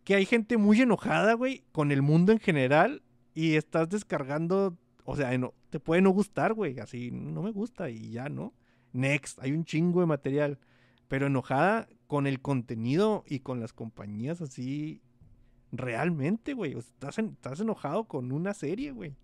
que 0.03 0.15
hay 0.15 0.25
gente 0.25 0.57
muy 0.57 0.81
enojada, 0.81 1.33
güey, 1.33 1.63
con 1.71 1.91
el 1.91 2.01
mundo 2.01 2.31
en 2.31 2.39
general 2.39 3.03
y 3.33 3.55
estás 3.55 3.89
descargando, 3.89 4.77
o 5.05 5.15
sea, 5.15 5.31
te 5.69 5.79
puede 5.79 6.01
no 6.01 6.09
gustar, 6.11 6.53
güey, 6.53 6.79
así, 6.79 7.11
no 7.11 7.41
me 7.43 7.51
gusta 7.51 7.89
y 7.89 8.11
ya, 8.11 8.29
¿no? 8.29 8.53
Next, 8.93 9.39
hay 9.41 9.51
un 9.51 9.65
chingo 9.65 10.01
de 10.01 10.05
material, 10.07 10.59
pero 11.07 11.27
enojada 11.27 11.87
con 12.07 12.27
el 12.27 12.41
contenido 12.41 13.23
y 13.27 13.39
con 13.39 13.59
las 13.59 13.73
compañías 13.73 14.41
así, 14.41 15.01
realmente, 15.71 16.53
güey, 16.53 16.75
o 16.75 16.81
sea, 16.81 16.91
estás, 16.93 17.17
en- 17.19 17.29
estás 17.29 17.59
enojado 17.59 18.05
con 18.05 18.31
una 18.31 18.53
serie, 18.53 18.91
güey. 18.91 19.15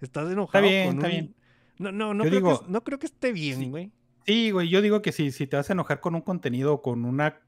Estás 0.00 0.30
enojado 0.30 0.66
bien, 0.66 0.86
con 0.86 0.96
está 0.96 1.06
un... 1.06 1.12
bien. 1.12 1.34
No, 1.78 1.92
no, 1.92 2.14
no, 2.14 2.24
creo, 2.24 2.34
digo, 2.34 2.60
que, 2.60 2.70
no 2.70 2.84
creo 2.84 2.98
que 2.98 3.06
esté 3.06 3.32
bien, 3.32 3.58
sí. 3.60 3.68
güey. 3.68 3.90
Sí, 4.26 4.50
güey, 4.50 4.68
yo 4.68 4.82
digo 4.82 5.02
que 5.02 5.12
si, 5.12 5.30
si 5.30 5.46
te 5.46 5.56
vas 5.56 5.70
a 5.70 5.72
enojar 5.72 6.00
con 6.00 6.14
un 6.14 6.20
contenido 6.20 6.74
o 6.74 6.82
con 6.82 7.04
una 7.04 7.40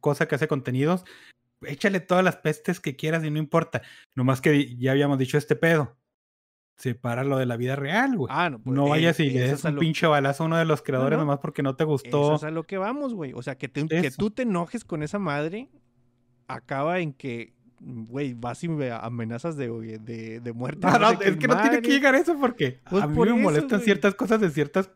cosa 0.00 0.26
que 0.26 0.34
hace 0.34 0.48
contenidos, 0.48 1.04
échale 1.62 2.00
todas 2.00 2.24
las 2.24 2.36
pestes 2.36 2.80
que 2.80 2.96
quieras 2.96 3.24
y 3.24 3.30
no 3.30 3.38
importa. 3.38 3.82
Nomás 4.14 4.40
que 4.40 4.76
ya 4.76 4.90
habíamos 4.92 5.18
dicho 5.18 5.38
este 5.38 5.56
pedo. 5.56 5.96
Sepáralo 6.76 7.38
de 7.38 7.46
la 7.46 7.56
vida 7.56 7.74
real, 7.74 8.16
güey. 8.16 8.28
Ah, 8.30 8.50
no, 8.50 8.58
pues, 8.58 8.74
no 8.76 8.86
eh, 8.86 8.90
vayas 8.90 9.18
y 9.20 9.30
le 9.30 9.44
eso 9.46 9.66
des 9.68 9.74
un 9.74 9.78
pinche 9.80 10.06
balazo 10.06 10.42
a 10.42 10.46
uno 10.46 10.56
de 10.58 10.64
los 10.66 10.82
creadores 10.82 11.16
no. 11.18 11.24
nomás 11.24 11.38
porque 11.40 11.62
no 11.62 11.74
te 11.74 11.84
Eso 11.84 11.88
gustó. 11.88 12.34
es 12.36 12.44
a 12.44 12.50
lo 12.50 12.64
que 12.64 12.76
vamos, 12.76 13.14
güey. 13.14 13.32
O 13.34 13.42
sea, 13.42 13.56
que, 13.56 13.68
te- 13.68 13.86
que 13.86 13.98
Eso. 14.08 14.16
tú 14.18 14.30
te 14.30 14.42
enojes 14.42 14.84
con 14.84 15.02
esa 15.02 15.18
madre 15.18 15.68
acaba 16.48 17.00
en 17.00 17.12
que, 17.14 17.54
güey, 17.80 18.34
vas 18.34 18.62
y 18.62 18.68
me 18.68 18.90
amenazas 18.92 19.56
de, 19.56 19.68
de, 20.00 20.40
de 20.40 20.52
muerte. 20.52 20.86
No, 20.86 20.98
no, 20.98 21.10
es 21.12 21.36
que 21.36 21.48
no 21.48 21.60
tiene 21.62 21.80
que 21.82 21.90
llegar 21.90 22.14
a 22.14 22.18
eso 22.18 22.36
porque 22.38 22.80
Pues 22.90 23.02
a 23.02 23.06
mí 23.06 23.16
por 23.16 23.28
me 23.28 23.34
eso, 23.34 23.42
molestan 23.42 23.80
ciertas 23.80 24.14
cosas 24.14 24.40
de 24.40 24.50
ciertas 24.50 24.90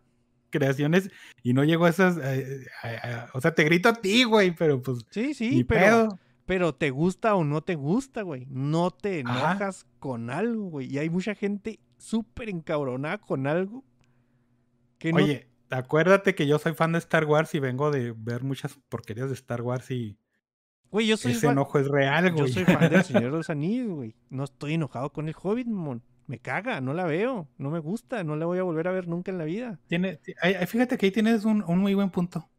creaciones 0.50 1.10
y 1.42 1.52
no 1.54 1.64
llego 1.64 1.86
a 1.86 1.88
esas. 1.90 2.18
eh, 2.22 2.66
a- 2.82 2.88
a- 3.24 3.30
o 3.32 3.40
sea, 3.40 3.54
te 3.54 3.64
grito 3.64 3.88
a 3.88 3.94
ti, 3.94 4.24
güey, 4.24 4.54
pero 4.54 4.82
pues. 4.82 4.98
Sí, 5.10 5.32
sí, 5.34 5.64
pero, 5.64 5.80
pedo. 6.08 6.18
Pero 6.50 6.74
te 6.74 6.90
gusta 6.90 7.36
o 7.36 7.44
no 7.44 7.62
te 7.62 7.76
gusta, 7.76 8.22
güey. 8.22 8.44
No 8.50 8.90
te 8.90 9.22
Ajá. 9.24 9.52
enojas 9.52 9.86
con 10.00 10.30
algo, 10.30 10.64
güey. 10.64 10.92
Y 10.92 10.98
hay 10.98 11.08
mucha 11.08 11.36
gente 11.36 11.78
súper 11.96 12.48
encabronada 12.48 13.18
con 13.18 13.46
algo 13.46 13.84
que 14.98 15.12
no... 15.12 15.18
Oye, 15.18 15.46
acuérdate 15.70 16.34
que 16.34 16.48
yo 16.48 16.58
soy 16.58 16.74
fan 16.74 16.90
de 16.90 16.98
Star 16.98 17.24
Wars 17.24 17.54
y 17.54 17.60
vengo 17.60 17.92
de 17.92 18.12
ver 18.16 18.42
muchas 18.42 18.76
porquerías 18.88 19.28
de 19.28 19.34
Star 19.34 19.62
Wars 19.62 19.92
y 19.92 20.18
Güey, 20.90 21.06
yo 21.06 21.16
soy 21.16 21.30
ese 21.32 21.42
fan- 21.46 21.52
enojo 21.52 21.78
es 21.78 21.86
real, 21.86 22.30
Yo 22.30 22.34
güey. 22.34 22.52
soy 22.52 22.64
fan 22.64 22.90
del 22.90 23.04
Señor 23.04 23.22
de 23.30 23.36
los 23.38 23.48
Anillos, 23.48 23.88
güey. 23.94 24.16
No 24.28 24.42
estoy 24.42 24.74
enojado 24.74 25.12
con 25.12 25.28
el 25.28 25.36
Hobbit, 25.40 25.68
mon. 25.68 26.02
Me 26.26 26.40
caga, 26.40 26.80
no 26.80 26.94
la 26.94 27.04
veo. 27.04 27.48
No 27.58 27.70
me 27.70 27.78
gusta, 27.78 28.24
no 28.24 28.34
la 28.34 28.46
voy 28.46 28.58
a 28.58 28.64
volver 28.64 28.88
a 28.88 28.92
ver 28.92 29.06
nunca 29.06 29.30
en 29.30 29.38
la 29.38 29.44
vida. 29.44 29.78
Tiene, 29.86 30.18
fíjate 30.66 30.98
que 30.98 31.06
ahí 31.06 31.12
tienes 31.12 31.44
un, 31.44 31.62
un 31.64 31.78
muy 31.78 31.94
buen 31.94 32.10
punto. 32.10 32.50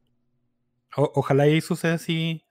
O- 0.95 1.11
ojalá 1.15 1.43
ahí 1.43 1.59
suceda 1.59 1.95
así. 1.95 2.41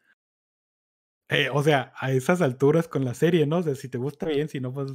Eh, 1.31 1.49
o 1.53 1.63
sea, 1.63 1.93
a 1.99 2.13
esas 2.13 2.41
alturas 2.43 2.89
con 2.89 3.05
la 3.05 3.15
serie, 3.15 3.47
¿no? 3.47 3.59
O 3.59 3.63
sea, 3.63 3.75
si 3.75 3.89
te 3.89 3.99
gusta 3.99 4.27
bien, 4.27 4.49
si 4.49 4.61
no, 4.61 4.73
pues 4.73 4.93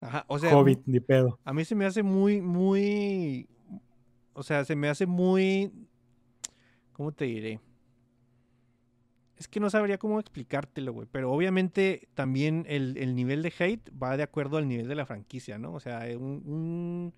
Ajá, 0.00 0.24
o 0.28 0.38
sea, 0.38 0.54
Hobbit, 0.56 0.80
ni 0.86 1.00
pedo. 1.00 1.40
a 1.44 1.52
mí 1.54 1.64
se 1.64 1.74
me 1.74 1.86
hace 1.86 2.02
muy, 2.02 2.40
muy. 2.40 3.48
O 4.34 4.42
sea, 4.42 4.64
se 4.64 4.76
me 4.76 4.88
hace 4.88 5.06
muy. 5.06 5.72
¿Cómo 6.92 7.12
te 7.12 7.24
diré? 7.24 7.60
Es 9.36 9.48
que 9.48 9.58
no 9.60 9.68
sabría 9.68 9.98
cómo 9.98 10.20
explicártelo, 10.20 10.92
güey. 10.92 11.08
Pero 11.10 11.32
obviamente 11.32 12.08
también 12.14 12.64
el, 12.68 12.96
el 12.98 13.14
nivel 13.16 13.42
de 13.42 13.52
hate 13.58 13.90
va 14.00 14.16
de 14.16 14.22
acuerdo 14.22 14.58
al 14.58 14.68
nivel 14.68 14.86
de 14.88 14.94
la 14.94 15.06
franquicia, 15.06 15.58
¿no? 15.58 15.72
O 15.74 15.80
sea, 15.80 16.08
eh, 16.08 16.16
un, 16.16 16.42
un, 16.46 17.14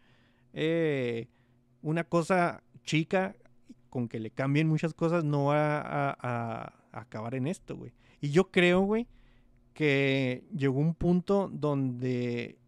eh, 0.55 1.28
una 1.82 2.05
cosa 2.05 2.62
chica 2.84 3.36
con 3.90 4.09
que 4.09 4.18
le 4.20 4.30
cambien 4.30 4.66
muchas 4.68 4.94
cosas 4.94 5.24
no 5.24 5.47
va 5.47 5.78
a, 5.80 6.10
a- 6.10 6.72
a 6.93 7.01
acabar 7.01 7.34
en 7.34 7.47
esto, 7.47 7.76
güey. 7.76 7.93
Y 8.27 8.31
yo 8.31 8.51
creo, 8.51 8.81
güey, 8.81 9.07
que 9.73 10.43
llegó 10.53 10.81
un 10.81 10.94
punto 10.94 11.48
donde 11.53 12.59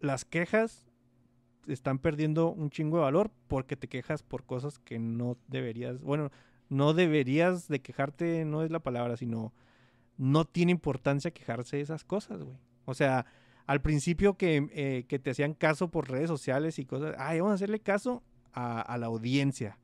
las 0.00 0.24
quejas 0.24 0.86
están 1.66 1.98
perdiendo 1.98 2.50
un 2.50 2.70
chingo 2.70 2.96
de 2.96 3.02
valor 3.02 3.30
porque 3.48 3.76
te 3.76 3.86
quejas 3.86 4.22
por 4.22 4.44
cosas 4.44 4.78
que 4.78 4.98
no 4.98 5.36
deberías, 5.46 6.00
bueno, 6.00 6.30
no 6.70 6.94
deberías 6.94 7.68
de 7.68 7.82
quejarte, 7.82 8.46
no 8.46 8.62
es 8.62 8.70
la 8.70 8.78
palabra, 8.78 9.18
sino 9.18 9.52
no 10.16 10.46
tiene 10.46 10.72
importancia 10.72 11.32
quejarse 11.32 11.76
de 11.76 11.82
esas 11.82 12.02
cosas, 12.02 12.42
güey. 12.42 12.56
O 12.86 12.94
sea, 12.94 13.26
al 13.66 13.82
principio 13.82 14.38
que, 14.38 14.70
eh, 14.72 15.04
que 15.06 15.18
te 15.18 15.32
hacían 15.32 15.52
caso 15.52 15.90
por 15.90 16.10
redes 16.10 16.28
sociales 16.28 16.78
y 16.78 16.86
cosas, 16.86 17.14
ay, 17.18 17.40
vamos 17.40 17.52
a 17.52 17.56
hacerle 17.56 17.80
caso 17.80 18.22
a, 18.54 18.80
a 18.80 18.96
la 18.96 19.08
audiencia. 19.08 19.78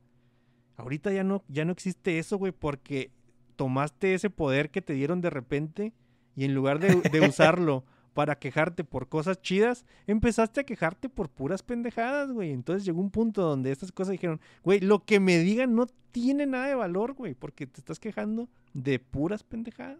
Ahorita 0.77 1.11
ya 1.11 1.23
no, 1.23 1.43
ya 1.47 1.63
no 1.63 1.73
existe 1.73 2.17
eso, 2.17 2.39
güey, 2.39 2.51
porque 2.51 3.11
tomaste 3.55 4.13
ese 4.13 4.29
poder 4.29 4.69
que 4.69 4.81
te 4.81 4.93
dieron 4.93 5.21
de 5.21 5.29
repente 5.29 5.93
y 6.35 6.45
en 6.45 6.53
lugar 6.53 6.79
de, 6.79 7.01
de 7.09 7.21
usarlo 7.27 7.85
para 8.15 8.39
quejarte 8.39 8.85
por 8.85 9.09
cosas 9.09 9.41
chidas, 9.41 9.85
empezaste 10.07 10.61
a 10.61 10.63
quejarte 10.63 11.09
por 11.09 11.29
puras 11.29 11.63
pendejadas, 11.63 12.31
güey. 12.31 12.51
Entonces 12.51 12.85
llegó 12.85 13.01
un 13.01 13.11
punto 13.11 13.41
donde 13.41 13.71
estas 13.71 13.91
cosas 13.91 14.13
dijeron, 14.13 14.39
güey, 14.63 14.79
lo 14.79 15.03
que 15.03 15.19
me 15.19 15.37
digan 15.39 15.75
no 15.75 15.85
tiene 16.11 16.45
nada 16.45 16.67
de 16.67 16.75
valor, 16.75 17.13
güey, 17.13 17.33
porque 17.33 17.67
te 17.67 17.81
estás 17.81 17.99
quejando 17.99 18.49
de 18.73 18.99
puras 18.99 19.43
pendejadas. 19.43 19.99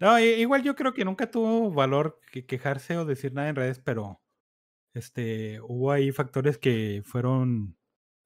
No, 0.00 0.20
igual 0.20 0.62
yo 0.62 0.76
creo 0.76 0.92
que 0.92 1.04
nunca 1.04 1.30
tuvo 1.30 1.70
valor 1.70 2.20
que 2.30 2.44
quejarse 2.44 2.98
o 2.98 3.06
decir 3.06 3.32
nada 3.32 3.48
en 3.48 3.56
redes, 3.56 3.78
pero 3.78 4.20
este 4.92 5.60
hubo 5.62 5.92
ahí 5.92 6.12
factores 6.12 6.58
que 6.58 7.02
fueron 7.06 7.76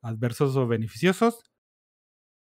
adversos 0.02 0.56
o 0.56 0.66
beneficiosos. 0.66 1.44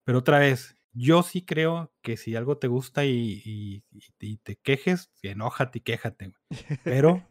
Pero 0.07 0.19
otra 0.19 0.39
vez, 0.39 0.77
yo 0.93 1.21
sí 1.21 1.41
creo 1.41 1.91
que 2.01 2.15
si 2.15 2.37
algo 2.37 2.57
te 2.57 2.67
gusta 2.67 3.03
y, 3.03 3.41
y- 3.43 3.83
y- 3.91 4.03
y 4.21 4.37
te 4.37 4.55
quejes, 4.55 5.11
enójate 5.21 5.79
y 5.79 5.81
quéjate. 5.81 6.31
Pero 6.85 7.27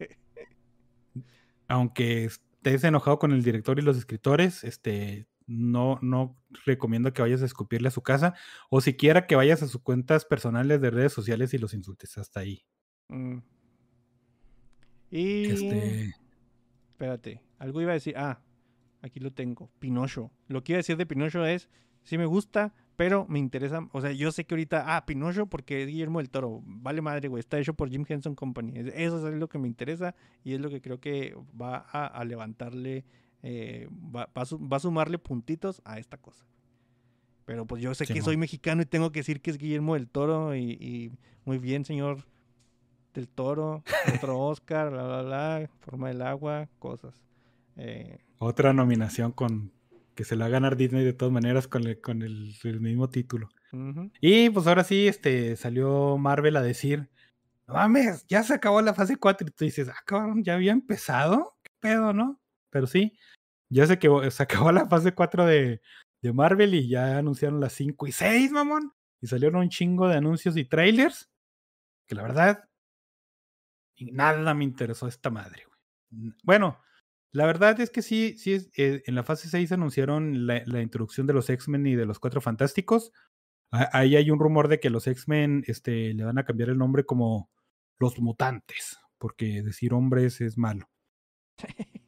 aunque 1.68 2.26
estés 2.26 2.84
enojado 2.84 3.18
con 3.18 3.32
el 3.32 3.42
director 3.42 3.78
y 3.78 3.82
los 3.82 3.96
escritores, 3.96 4.62
este, 4.62 5.26
no, 5.46 5.98
no 6.02 6.36
recomiendo 6.66 7.14
que 7.14 7.22
vayas 7.22 7.40
a 7.40 7.46
escupirle 7.46 7.88
a 7.88 7.92
su 7.92 8.02
casa 8.02 8.34
o 8.68 8.82
siquiera 8.82 9.26
que 9.26 9.36
vayas 9.36 9.62
a 9.62 9.68
sus 9.68 9.80
cuentas 9.80 10.26
personales 10.26 10.78
de 10.82 10.90
redes 10.90 11.14
sociales 11.14 11.54
y 11.54 11.58
los 11.58 11.72
insultes 11.72 12.18
hasta 12.18 12.40
ahí. 12.40 12.66
Mm. 13.08 13.38
Y... 15.10 15.46
Este, 15.46 16.14
Espérate, 16.90 17.40
algo 17.58 17.80
iba 17.80 17.92
a 17.92 17.94
decir. 17.94 18.18
Ah, 18.18 18.42
aquí 19.00 19.18
lo 19.18 19.32
tengo. 19.32 19.70
Pinocho. 19.78 20.30
Lo 20.48 20.62
que 20.62 20.72
iba 20.72 20.76
a 20.76 20.80
decir 20.80 20.98
de 20.98 21.06
Pinocho 21.06 21.46
es, 21.46 21.70
sí 22.06 22.16
me 22.16 22.24
gusta, 22.24 22.72
pero 22.96 23.26
me 23.28 23.38
interesa. 23.38 23.86
O 23.92 24.00
sea, 24.00 24.12
yo 24.12 24.32
sé 24.32 24.46
que 24.46 24.54
ahorita, 24.54 24.96
ah, 24.96 25.04
Pinocho 25.04 25.44
porque 25.46 25.82
es 25.82 25.88
Guillermo 25.88 26.20
del 26.20 26.30
Toro. 26.30 26.62
Vale 26.64 27.02
madre, 27.02 27.28
güey. 27.28 27.40
Está 27.40 27.58
hecho 27.58 27.74
por 27.74 27.90
Jim 27.90 28.06
Henson 28.08 28.34
Company. 28.34 28.72
Es- 28.78 28.94
Eso 28.94 29.28
es 29.28 29.34
lo 29.34 29.48
que 29.50 29.58
me 29.58 29.68
interesa 29.68 30.14
y 30.42 30.54
es 30.54 30.60
lo 30.60 30.70
que 30.70 30.80
creo 30.80 30.98
que 30.98 31.36
va 31.60 31.84
a, 31.92 32.06
a 32.06 32.24
levantarle, 32.24 33.04
eh, 33.42 33.86
va, 33.92 34.30
va 34.34 34.42
a 34.42 34.46
su- 34.46 34.58
va 34.66 34.78
a 34.78 34.80
sumarle 34.80 35.18
puntitos 35.18 35.82
a 35.84 35.98
esta 35.98 36.16
cosa. 36.16 36.46
Pero 37.44 37.66
pues 37.66 37.82
yo 37.82 37.94
sé 37.94 38.06
que 38.06 38.22
soy 38.22 38.36
mexicano 38.38 38.80
y 38.82 38.86
tengo 38.86 39.12
que 39.12 39.20
decir 39.20 39.40
que 39.42 39.50
es 39.50 39.58
Guillermo 39.58 39.94
del 39.94 40.08
Toro 40.08 40.56
y, 40.56 40.72
y 40.72 41.12
muy 41.44 41.58
bien, 41.58 41.84
señor 41.84 42.24
del 43.14 43.28
Toro, 43.28 43.82
otro 44.30 44.38
Oscar, 44.40 44.90
bla, 44.90 45.04
bla, 45.06 45.22
bla, 45.22 45.70
forma 45.80 46.08
del 46.08 46.22
agua, 46.22 46.68
cosas. 46.78 47.22
Eh, 47.76 48.18
otra 48.38 48.72
nominación 48.72 49.32
con 49.32 49.70
que 50.16 50.24
se 50.24 50.34
la 50.34 50.46
va 50.46 50.46
a 50.48 50.50
ganar 50.50 50.76
Disney 50.76 51.04
de 51.04 51.12
todas 51.12 51.32
maneras 51.32 51.68
con 51.68 51.86
el, 51.86 52.00
con 52.00 52.22
el, 52.22 52.52
el 52.64 52.80
mismo 52.80 53.08
título. 53.10 53.48
ujú. 53.72 54.10
Y 54.20 54.50
pues 54.50 54.66
ahora 54.66 54.82
sí, 54.82 55.06
este, 55.06 55.54
salió 55.56 56.18
Marvel 56.18 56.56
a 56.56 56.62
decir, 56.62 57.08
no 57.68 57.74
mames, 57.74 58.26
ya 58.28 58.42
se 58.42 58.54
acabó 58.54 58.82
la 58.82 58.94
fase 58.94 59.16
4 59.16 59.46
y 59.46 59.50
tú 59.52 59.64
dices, 59.64 59.88
ah, 59.88 60.02
cabrón, 60.04 60.42
ya 60.42 60.54
había 60.54 60.72
empezado, 60.72 61.56
qué 61.62 61.70
pedo, 61.80 62.12
¿no? 62.12 62.40
Pero 62.70 62.86
sí, 62.88 63.16
ya 63.68 63.86
se, 63.86 63.98
quedó- 63.98 64.28
se 64.30 64.42
acabó 64.42 64.72
la 64.72 64.86
fase 64.88 65.12
4 65.14 65.46
de, 65.46 65.80
de 66.22 66.32
Marvel 66.32 66.74
y 66.74 66.88
ya 66.88 67.18
anunciaron 67.18 67.60
las 67.60 67.72
5 67.74 68.06
y 68.08 68.12
6, 68.12 68.50
mamón. 68.52 68.92
Y 69.20 69.28
salieron 69.28 69.60
un 69.60 69.68
chingo 69.68 70.08
de 70.08 70.16
anuncios 70.16 70.56
y 70.56 70.64
trailers, 70.64 71.30
que 72.06 72.14
la 72.14 72.22
verdad, 72.22 72.68
nada 74.12 74.54
me 74.54 74.64
interesó 74.64 75.08
esta 75.08 75.30
madre, 75.30 75.64
güey. 75.66 76.32
Bueno, 76.44 76.78
la 77.32 77.46
verdad 77.46 77.80
es 77.80 77.90
que 77.90 78.02
sí, 78.02 78.34
sí, 78.38 78.54
es, 78.54 78.70
eh, 78.76 79.02
en 79.06 79.14
la 79.14 79.22
fase 79.22 79.48
6 79.48 79.72
anunciaron 79.72 80.46
la, 80.46 80.62
la 80.66 80.82
introducción 80.82 81.26
de 81.26 81.34
los 81.34 81.50
X-Men 81.50 81.86
y 81.86 81.94
de 81.94 82.06
los 82.06 82.18
Cuatro 82.18 82.40
Fantásticos. 82.40 83.12
Ah, 83.70 83.88
Ahí 83.92 84.16
hay 84.16 84.30
un 84.30 84.38
rumor 84.38 84.68
de 84.68 84.80
que 84.80 84.90
los 84.90 85.06
X-Men 85.06 85.64
este, 85.66 86.14
le 86.14 86.24
van 86.24 86.38
a 86.38 86.44
cambiar 86.44 86.70
el 86.70 86.78
nombre 86.78 87.04
como 87.04 87.50
los 87.98 88.18
mutantes, 88.18 88.98
porque 89.18 89.62
decir 89.62 89.92
hombres 89.92 90.40
es 90.40 90.58
malo. 90.58 90.88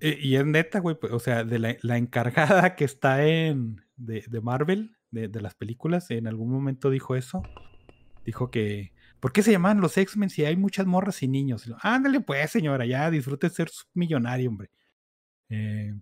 Eh, 0.00 0.16
y 0.20 0.36
es 0.36 0.46
neta, 0.46 0.78
güey, 0.78 0.96
pues, 0.96 1.12
o 1.12 1.18
sea, 1.18 1.42
de 1.42 1.58
la, 1.58 1.76
la 1.82 1.98
encargada 1.98 2.76
que 2.76 2.84
está 2.84 3.26
en 3.26 3.84
de, 3.96 4.22
de 4.28 4.40
Marvel, 4.40 4.96
de, 5.10 5.26
de 5.26 5.40
las 5.40 5.56
películas, 5.56 6.12
en 6.12 6.28
algún 6.28 6.52
momento 6.52 6.88
dijo 6.88 7.16
eso. 7.16 7.42
Dijo 8.24 8.52
que 8.52 8.92
¿por 9.20 9.32
qué 9.32 9.42
se 9.42 9.52
llaman 9.52 9.80
los 9.80 9.96
X-Men 9.96 10.30
si 10.30 10.44
hay 10.44 10.56
muchas 10.56 10.86
morras 10.86 11.22
y 11.22 11.28
niños? 11.28 11.70
Ándale 11.80 12.20
pues, 12.20 12.50
señora, 12.50 12.86
ya 12.86 13.10
disfrute 13.10 13.48
de 13.48 13.54
ser 13.54 13.70
millonario, 13.94 14.50
hombre. 14.50 14.70
Eh, 15.48 15.94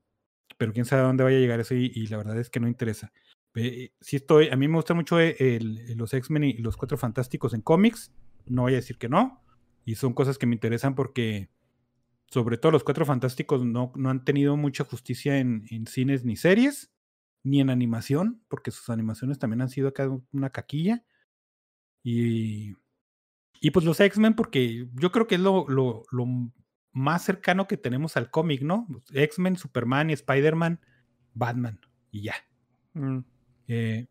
pero 0.59 0.73
quién 0.73 0.85
sabe 0.85 1.03
a 1.03 1.07
dónde 1.07 1.25
vaya 1.25 1.37
a 1.37 1.41
llegar 1.41 1.61
eso 1.61 1.75
y, 1.75 2.07
la 2.07 2.17
verdad 2.17 2.39
es 2.39 2.51
que 2.51 2.61
no 2.61 2.69
interesa. 2.69 3.13
Eh, 3.55 3.93
estoy, 4.01 4.49
a 4.49 4.57
mí 4.57 4.69
me 4.69 4.77
gusta 4.77 4.95
mucho 4.95 5.19
los 5.19 6.15
X-Men 6.15 6.45
y 6.45 6.59
los 6.59 6.77
Cuatro 6.77 6.99
Fantásticos 6.99 7.55
en 7.55 7.63
cómics, 7.63 8.13
no 8.47 8.63
voy 8.63 8.75
a 8.75 8.77
decir 8.77 8.99
que 8.99 9.09
no, 9.09 9.43
y 9.85 9.95
son 9.95 10.13
cosas 10.13 10.39
que 10.39 10.47
me 10.47 10.55
interesan 10.55 10.95
porque 10.95 11.51
sobre 12.31 12.59
todo 12.59 12.73
los 12.73 12.85
Cuatro 12.85 13.07
Fantásticos 13.07 13.65
no, 13.65 13.93
no 13.97 14.11
han 14.11 14.25
tenido 14.25 14.57
mucha 14.57 14.85
justicia 14.85 15.39
en, 15.39 15.67
en 15.71 15.87
cines 15.87 16.25
ni 16.25 16.37
series, 16.37 16.91
ni 17.45 17.61
en 17.61 17.71
animación, 17.71 18.43
porque 18.49 18.73
sus 18.73 18.91
animaciones 18.91 19.39
también 19.39 19.63
han 19.63 19.69
sido 19.69 19.89
acá 19.89 20.11
una 20.33 20.51
caquilla. 20.51 21.05
Y, 22.03 22.75
y 23.61 23.71
pues 23.71 23.85
los 23.85 24.01
X-Men, 24.01 24.35
porque 24.35 24.89
yo 24.95 25.13
creo 25.13 25.27
que 25.27 25.37
es 25.37 25.41
lo, 25.41 25.67
lo, 25.69 26.05
lo 26.11 26.27
más 26.93 27.25
cercano 27.25 27.67
que 27.67 27.77
tenemos 27.77 28.17
al 28.17 28.31
cómic, 28.31 28.63
¿no? 28.63 28.87
X-Men, 29.13 29.57
Superman 29.57 30.11
y 30.11 30.15
Spider-Man, 30.15 30.81
Batman, 31.35 31.81
y 32.11 32.23
ya. 32.23 32.35
Mm. 32.95 33.19
Eh, 33.69 34.07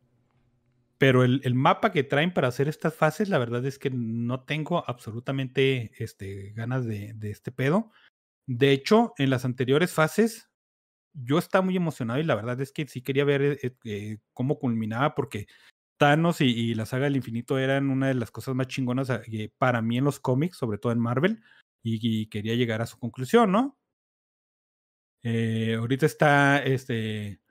pero 0.98 1.24
el, 1.24 1.42
el 1.44 1.56
mapa 1.56 1.92
que 1.92 2.04
traen 2.04 2.34
para 2.34 2.48
hacer 2.48 2.68
estas 2.68 2.96
fases, 2.96 3.30
la 3.30 3.38
verdad 3.38 3.66
es 3.66 3.78
que 3.78 3.90
no 3.90 4.44
tengo 4.44 4.84
absolutamente 4.88 5.92
este, 5.98 6.52
ganas 6.54 6.86
de, 6.86 7.14
de 7.14 7.32
este 7.32 7.52
pedo. 7.52 7.92
De 8.48 8.72
hecho, 8.72 9.14
en 9.18 9.30
las 9.30 9.44
anteriores 9.44 9.92
fases, 9.92 10.50
yo 11.14 11.38
estaba 11.38 11.64
muy 11.64 11.76
emocionado 11.76 12.20
y 12.20 12.24
la 12.24 12.36
verdad 12.36 12.60
es 12.62 12.72
que 12.72 12.88
sí 12.88 13.02
quería 13.02 13.26
ver 13.26 13.42
eh, 13.42 13.60
eh, 13.62 13.76
eh, 13.86 14.18
cómo 14.34 14.60
culminaba 14.60 15.16
porque 15.16 15.48
Thanos 15.98 16.42
y, 16.42 16.46
y 16.46 16.76
la 16.76 16.86
saga 16.86 17.06
del 17.06 17.16
infinito 17.16 17.58
eran 17.60 17.90
una 17.90 18.08
de 18.08 18.16
las 18.16 18.32
cosas 18.32 18.56
más 18.56 18.68
chingonas 18.68 19.10
ah, 19.10 19.22
para 19.58 19.82
mí 19.82 19.98
en 19.98 20.04
los 20.06 20.20
cómics, 20.20 20.58
sobre 20.58 20.78
todo 20.78 20.92
en 20.92 21.00
Marvel, 21.00 21.42
y, 21.84 22.00
y 22.22 22.28
quería 22.28 22.56
llegar 22.56 22.82
a 22.82 22.86
su 22.88 22.98
conclusión, 23.00 23.52
¿no? 23.52 23.78
Eh, 25.24 25.76
ahorita 25.80 26.06
está, 26.06 26.64
este, 26.64 27.42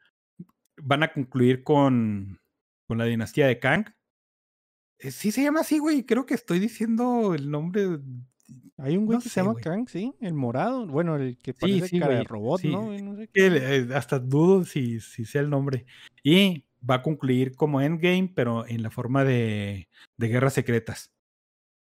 van 0.77 1.03
a 1.03 1.13
concluir 1.13 1.65
con, 1.65 2.39
con 2.87 2.99
la 2.99 3.05
dinastía 3.05 3.47
de 3.47 3.59
Kang. 3.59 3.87
Eh, 4.99 5.11
sí 5.11 5.33
se 5.33 5.43
llama 5.43 5.61
así, 5.61 5.79
güey. 5.79 6.05
Creo 6.07 6.27
que 6.27 6.35
estoy 6.35 6.59
diciendo 6.61 7.35
el 7.35 7.51
nombre. 7.51 7.99
Hay 8.79 8.97
un 8.97 9.07
güey 9.07 9.17
No 9.17 9.23
que 9.23 9.29
sé, 9.29 9.35
se 9.35 9.41
llama 9.41 9.53
güey. 9.53 9.65
Kang, 9.65 9.89
sí, 9.89 10.15
el 10.21 10.35
morado. 10.35 10.87
Bueno, 10.87 11.17
el 11.17 11.37
que 11.39 11.53
Sí, 11.53 11.59
parece 11.61 11.89
sí, 11.89 11.99
cara 11.99 12.17
de 12.17 12.25
robot, 12.25 12.61
sí. 12.61 12.69
¿no? 12.69 12.83
güey? 12.87 13.03
No 13.03 13.17
sé 13.17 13.29
que, 13.29 13.51
qué. 13.51 13.77
eh, 13.77 13.89
hasta 13.95 14.19
dudo 14.19 14.65
si, 14.65 15.01
si 15.01 15.25
sea 15.25 15.41
el 15.41 15.51
nombre. 15.51 15.87
Y 16.23 16.65
va 16.89 16.97
a 16.97 17.03
concluir 17.03 17.55
como 17.57 17.81
Endgame, 17.81 18.33
pero 18.35 18.67
en 18.67 18.83
la 18.83 18.91
forma 18.91 19.25
de, 19.25 19.89
de 20.17 20.29
Guerras 20.29 20.53
Secretas. 20.55 21.13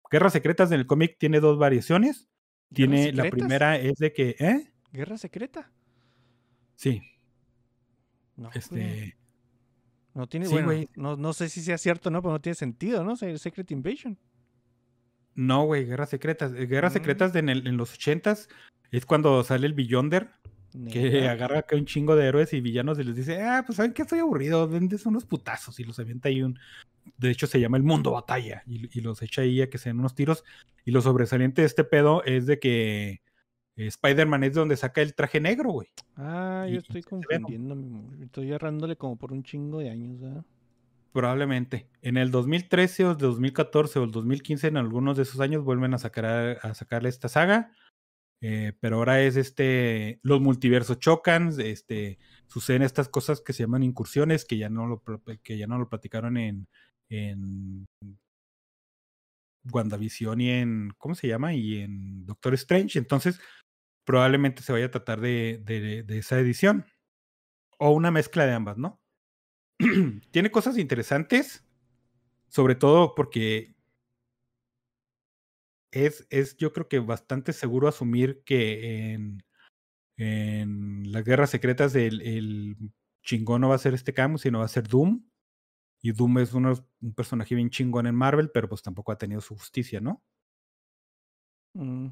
Guerras 0.10 0.34
Secretas 0.34 0.72
en 0.72 0.80
el 0.80 0.88
cómic 0.88 1.18
tiene 1.20 1.40
dos 1.40 1.58
variaciones. 1.60 2.28
Tiene 2.74 3.14
la 3.14 3.30
primera 3.30 3.78
es 3.78 3.96
de 3.96 4.12
que, 4.12 4.36
¿eh? 4.40 4.74
¿Guerra 4.92 5.18
secreta? 5.18 5.72
Sí, 6.76 7.02
No, 8.36 8.50
güey. 8.50 8.58
este. 8.58 9.18
No 10.14 10.28
tiene, 10.28 10.48
sí, 10.48 10.54
bueno, 10.54 10.90
no, 10.96 11.16
no 11.16 11.32
sé 11.34 11.48
si 11.48 11.62
sea 11.62 11.78
cierto 11.78 12.10
o 12.10 12.12
no, 12.12 12.22
pero 12.22 12.32
no 12.34 12.42
tiene 12.42 12.56
sentido, 12.56 13.04
¿no? 13.04 13.16
Se- 13.16 13.38
Secret 13.38 13.70
Invasion. 13.72 14.18
No, 15.36 15.66
güey, 15.66 15.86
Guerras 15.86 16.10
Secretas. 16.10 16.52
Eh, 16.54 16.66
Guerras 16.66 16.94
Mm. 16.94 16.98
Secretas 16.98 17.34
de 17.34 17.40
en, 17.40 17.50
el- 17.50 17.68
en 17.68 17.78
los 17.78 17.94
ochentas 17.94 18.50
es 18.92 19.06
cuando 19.06 19.44
sale 19.44 19.68
el 19.68 19.74
Beyonder, 19.74 20.32
que 20.92 21.28
agarra 21.28 21.60
acá 21.60 21.76
un 21.76 21.86
chingo 21.86 22.16
de 22.16 22.26
héroes 22.26 22.54
y 22.54 22.62
villanos 22.62 23.00
y 23.00 23.04
les 23.04 23.16
dice, 23.16 23.42
ah, 23.42 23.64
pues 23.66 23.78
saben 23.78 23.94
que 23.94 24.04
estoy 24.04 24.20
aburrido, 24.20 24.68
vendes 24.68 25.06
unos 25.06 25.26
putazos 25.26 25.80
y 25.80 25.84
los 25.84 26.00
avienta 26.00 26.30
ahí 26.30 26.42
un... 26.44 26.60
De 27.18 27.32
hecho 27.32 27.48
se 27.48 27.60
llama 27.60 27.78
el 27.78 27.84
mundo 27.84 28.12
batalla 28.12 28.64
y, 28.68 28.98
y 28.98 29.02
los 29.02 29.22
echa 29.22 29.42
ahí 29.42 29.62
a 29.62 29.70
que 29.70 29.78
se 29.78 29.90
den 29.90 30.00
unos 30.00 30.14
tiros. 30.14 30.44
Y 30.84 30.92
lo 30.92 31.02
sobresaliente 31.02 31.62
de 31.62 31.68
este 31.68 31.84
pedo 31.84 32.24
es 32.24 32.46
de 32.46 32.60
que 32.60 33.22
eh, 33.78 33.88
Spider-Man 33.88 34.44
es 34.44 34.56
de 34.56 34.60
donde 34.60 34.76
saca 34.76 35.02
el 35.02 35.14
traje 35.14 35.40
negro, 35.40 35.72
güey. 35.72 35.88
Ah, 36.16 36.66
yo 36.68 36.76
y 36.76 36.78
estoy 36.78 37.04
confundiéndome. 37.04 38.24
Estoy 38.24 38.52
errándole 38.52 38.96
como 38.96 39.16
por 39.16 39.32
un 39.32 39.44
chingo 39.44 39.80
de 39.80 39.92
años, 39.92 40.20
¿verdad? 40.20 40.44
Probablemente. 41.14 41.88
En 42.02 42.18
el 42.18 42.32
2013 42.32 43.06
o 43.06 43.12
el 43.12 43.18
2014 43.18 44.00
o 44.00 44.04
el 44.04 44.12
2015, 44.12 44.68
en 44.68 44.78
algunos 44.78 45.16
de 45.16 45.24
esos 45.24 45.40
años, 45.40 45.64
vuelven 45.64 45.94
a 45.94 46.00
sacar 46.00 46.60
a, 46.62 46.74
sacarle 46.74 47.10
esta 47.10 47.30
saga. 47.30 47.72
Eh, 48.42 48.74
pero 48.80 48.98
ahora 48.98 49.22
es 49.22 49.36
este. 49.36 50.20
Los 50.24 50.42
multiversos 50.42 51.00
chocan. 51.00 51.54
Este. 51.60 52.20
Suceden 52.48 52.82
estas 52.84 53.10
cosas 53.10 53.42
que 53.42 53.54
se 53.54 53.64
llaman 53.64 53.84
incursiones, 53.84 54.46
que 54.46 54.58
ya 54.58 54.70
no 54.70 54.86
lo, 54.88 55.04
que 55.44 55.58
ya 55.58 55.68
no 55.68 55.78
lo 55.80 55.90
platicaron 55.90 56.38
en. 56.38 56.68
en 57.10 57.86
WandaVision 59.72 60.42
y 60.42 60.50
en. 60.52 60.92
¿Cómo 60.98 61.16
se 61.16 61.28
llama? 61.28 61.54
Y 61.54 61.78
en 61.80 62.26
Doctor 62.26 62.54
Strange. 62.54 63.00
Entonces, 63.00 63.40
probablemente 64.06 64.62
se 64.64 64.72
vaya 64.72 64.86
a 64.88 64.92
tratar 64.92 65.22
de- 65.22 65.60
de 65.64 66.18
esa 66.18 66.40
edición. 66.40 66.86
O 67.80 67.92
una 67.92 68.12
mezcla 68.12 68.46
de 68.46 68.54
ambas, 68.54 68.78
¿no? 68.78 69.00
tiene 70.32 70.52
cosas 70.52 70.78
interesantes, 70.78 71.64
sobre 72.50 72.76
todo 72.76 73.16
porque 73.16 73.77
es, 75.92 76.28
es 76.30 76.58
yo 76.58 76.74
creo 76.74 76.88
que 76.88 77.00
bastante 77.00 77.54
seguro 77.54 77.88
asumir 77.88 78.42
que 78.46 79.14
en, 79.14 79.44
en 80.18 81.12
las 81.12 81.24
guerras 81.24 81.50
secretas 81.50 81.96
el, 81.96 82.22
el 82.22 82.76
chingón 83.24 83.62
no 83.62 83.70
va 83.70 83.76
a 83.76 83.80
ser 83.80 83.94
este 83.94 84.14
Camus, 84.14 84.42
sino 84.42 84.60
va 84.60 84.66
a 84.66 84.70
ser 84.70 84.88
Doom. 84.88 85.24
Y 86.02 86.12
Doom 86.12 86.38
es 86.40 86.54
uno- 86.54 86.74
un 87.02 87.14
personaje 87.14 87.56
bien 87.56 87.70
chingón 87.70 88.06
en 88.08 88.16
Marvel, 88.16 88.52
pero 88.52 88.70
pues 88.70 88.82
tampoco 88.84 89.12
ha 89.12 89.18
tenido 89.18 89.42
su 89.42 89.56
justicia, 89.56 90.00
¿no? 90.00 90.22
Mm. 91.74 92.08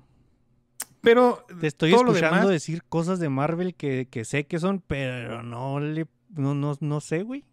Pero 1.01 1.45
Te 1.59 1.67
estoy 1.67 1.91
escuchando 1.93 2.37
demás- 2.39 2.49
decir 2.49 2.83
cosas 2.83 3.19
de 3.19 3.29
Marvel 3.29 3.75
que, 3.75 4.07
que 4.09 4.25
sé 4.25 4.47
que 4.47 4.59
son, 4.59 4.81
pero 4.81 5.43
no 5.43 5.79
le. 5.79 6.07
No, 6.29 6.53
no, 6.55 6.75
no 6.79 6.99
sé, 7.01 7.21
güey. 7.23 7.45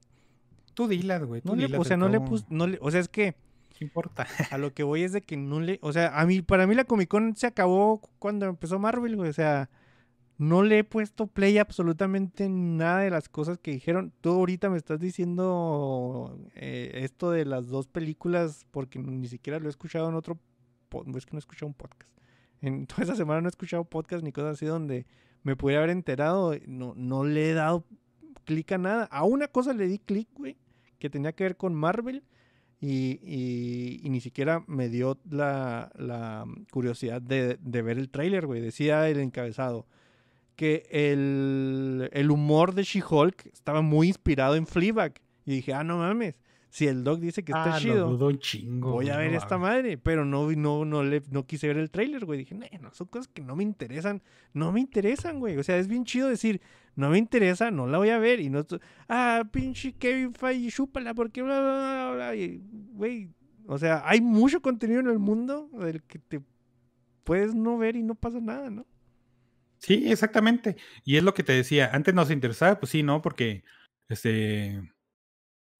tú 0.74 0.88
dilas, 0.88 1.22
güey. 1.22 1.42
tú 1.42 1.54
No 1.54 1.56
le- 1.68 1.76
o 1.76 1.84
sea, 1.84 1.96
no 1.98 2.08
le. 2.08 2.18
No 2.48 2.66
le, 2.66 2.78
o 2.80 2.90
sea, 2.90 3.00
es 3.00 3.08
que 3.10 3.36
¿Qué 3.82 3.86
importa? 3.86 4.28
a 4.50 4.58
lo 4.58 4.72
que 4.72 4.84
voy 4.84 5.02
es 5.02 5.12
de 5.12 5.22
que 5.22 5.36
no 5.36 5.60
le. 5.60 5.80
O 5.82 5.92
sea, 5.92 6.18
a 6.18 6.24
mí, 6.24 6.40
para 6.40 6.68
mí 6.68 6.74
la 6.76 6.84
Comic 6.84 7.08
Con 7.08 7.34
se 7.34 7.48
acabó 7.48 8.00
cuando 8.20 8.46
empezó 8.46 8.78
Marvel, 8.78 9.16
güey. 9.16 9.28
O 9.28 9.32
sea, 9.32 9.70
no 10.38 10.62
le 10.62 10.78
he 10.78 10.84
puesto 10.84 11.26
play 11.26 11.58
absolutamente 11.58 12.48
nada 12.48 13.00
de 13.00 13.10
las 13.10 13.28
cosas 13.28 13.58
que 13.58 13.72
dijeron. 13.72 14.12
Tú 14.20 14.30
ahorita 14.30 14.70
me 14.70 14.76
estás 14.76 15.00
diciendo 15.00 16.38
eh, 16.54 16.92
esto 16.94 17.32
de 17.32 17.44
las 17.44 17.68
dos 17.68 17.88
películas 17.88 18.66
porque 18.70 19.00
ni 19.00 19.26
siquiera 19.26 19.58
lo 19.58 19.66
he 19.66 19.70
escuchado 19.70 20.08
en 20.08 20.14
otro. 20.14 20.38
Es 21.16 21.26
que 21.26 21.32
no 21.32 21.38
he 21.38 21.40
escuchado 21.40 21.66
un 21.66 21.74
podcast. 21.74 22.10
En 22.60 22.86
toda 22.88 23.02
esa 23.02 23.16
semana 23.16 23.40
no 23.40 23.48
he 23.48 23.50
escuchado 23.50 23.84
podcast 23.84 24.22
ni 24.22 24.30
cosas 24.30 24.52
así 24.52 24.66
donde 24.66 25.06
me 25.42 25.56
pudiera 25.56 25.82
haber 25.82 25.90
enterado. 25.90 26.54
No, 26.68 26.94
no 26.96 27.24
le 27.24 27.50
he 27.50 27.54
dado 27.54 27.84
clic 28.44 28.70
a 28.70 28.78
nada. 28.78 29.04
A 29.06 29.24
una 29.24 29.48
cosa 29.48 29.72
le 29.72 29.88
di 29.88 29.98
clic, 29.98 30.28
güey, 30.36 30.56
que 31.00 31.10
tenía 31.10 31.32
que 31.32 31.42
ver 31.42 31.56
con 31.56 31.74
Marvel. 31.74 32.22
Y, 32.84 33.20
y- 33.22 34.00
y 34.02 34.10
ni 34.10 34.20
siquiera 34.20 34.64
me 34.66 34.88
dio 34.88 35.16
la, 35.30 35.92
la 35.96 36.44
curiosidad 36.72 37.22
de, 37.22 37.56
ver 37.62 37.96
el 37.96 38.10
tráiler, 38.10 38.44
güey. 38.44 38.60
Decía 38.60 39.08
el 39.08 39.20
encabezado 39.20 39.86
que 40.56 40.82
el, 40.90 42.10
el 42.12 42.30
humor 42.32 42.74
de 42.74 42.82
She-Hulk 42.82 43.46
estaba 43.52 43.82
muy 43.82 44.08
inspirado 44.08 44.56
en 44.56 44.66
Fleabag. 44.66 45.14
Y 45.46 45.52
dije, 45.52 45.72
ah, 45.74 45.84
no 45.84 45.98
mames, 45.98 46.41
si 46.74 46.86
el 46.86 47.04
doc 47.04 47.20
dice 47.20 47.44
que 47.44 47.52
está 47.52 47.64
Ah, 47.74 47.76
lo 47.76 47.78
chido, 47.80 48.08
dudo 48.12 48.28
un 48.28 48.38
chingo. 48.38 48.92
voy 48.92 49.10
a 49.10 49.18
ver 49.18 49.30
no 49.30 49.36
esta 49.36 49.58
madre. 49.58 49.98
Pero 49.98 50.24
no, 50.24 50.50
no, 50.52 50.86
no, 50.86 51.02
le, 51.04 51.22
no 51.30 51.44
quise 51.44 51.66
ver 51.68 51.76
el 51.76 51.90
tráiler, 51.90 52.24
güey. 52.24 52.38
Dije, 52.38 52.54
"Nee, 52.54 52.78
no, 52.80 52.90
son 52.94 53.08
cosas 53.08 53.28
que 53.28 53.42
no 53.42 53.54
me 53.56 53.62
interesan. 53.62 54.22
No 54.54 54.72
me 54.72 54.80
interesan, 54.80 55.38
güey. 55.38 55.58
O 55.58 55.62
sea, 55.62 55.76
es 55.76 55.86
bien 55.86 56.04
chido 56.06 56.28
decir, 56.28 56.62
no 56.96 57.10
me 57.10 57.18
interesa, 57.18 57.70
no 57.70 57.86
la 57.86 57.98
voy 57.98 58.08
a 58.08 58.18
ver. 58.18 58.40
Y 58.40 58.48
no, 58.48 58.60
estoy, 58.60 58.80
ah, 59.06 59.44
pinche 59.52 59.92
Kevin 59.92 60.32
Feige, 60.32 60.70
chúpala, 60.70 61.12
porque 61.12 61.42
bla, 61.42 61.60
bla, 61.60 61.72
bla, 61.72 62.14
bla. 62.14 62.36
Y, 62.36 62.62
güey, 62.94 63.28
o 63.66 63.76
sea, 63.76 64.02
hay 64.06 64.22
mucho 64.22 64.62
contenido 64.62 65.00
en 65.00 65.08
el 65.08 65.18
mundo 65.18 65.68
del 65.74 66.02
que 66.04 66.18
te 66.20 66.40
puedes 67.22 67.54
no 67.54 67.76
ver 67.76 67.96
y 67.96 68.02
no 68.02 68.14
pasa 68.14 68.40
nada, 68.40 68.70
¿no? 68.70 68.86
Sí, 69.76 70.10
exactamente. 70.10 70.76
Y 71.04 71.16
es 71.16 71.22
lo 71.22 71.34
que 71.34 71.42
te 71.42 71.52
decía. 71.52 71.90
Antes 71.92 72.14
nos 72.14 72.30
interesaba, 72.30 72.80
pues 72.80 72.90
sí, 72.92 73.02
¿no? 73.02 73.20
Porque, 73.20 73.62
este, 74.08 74.80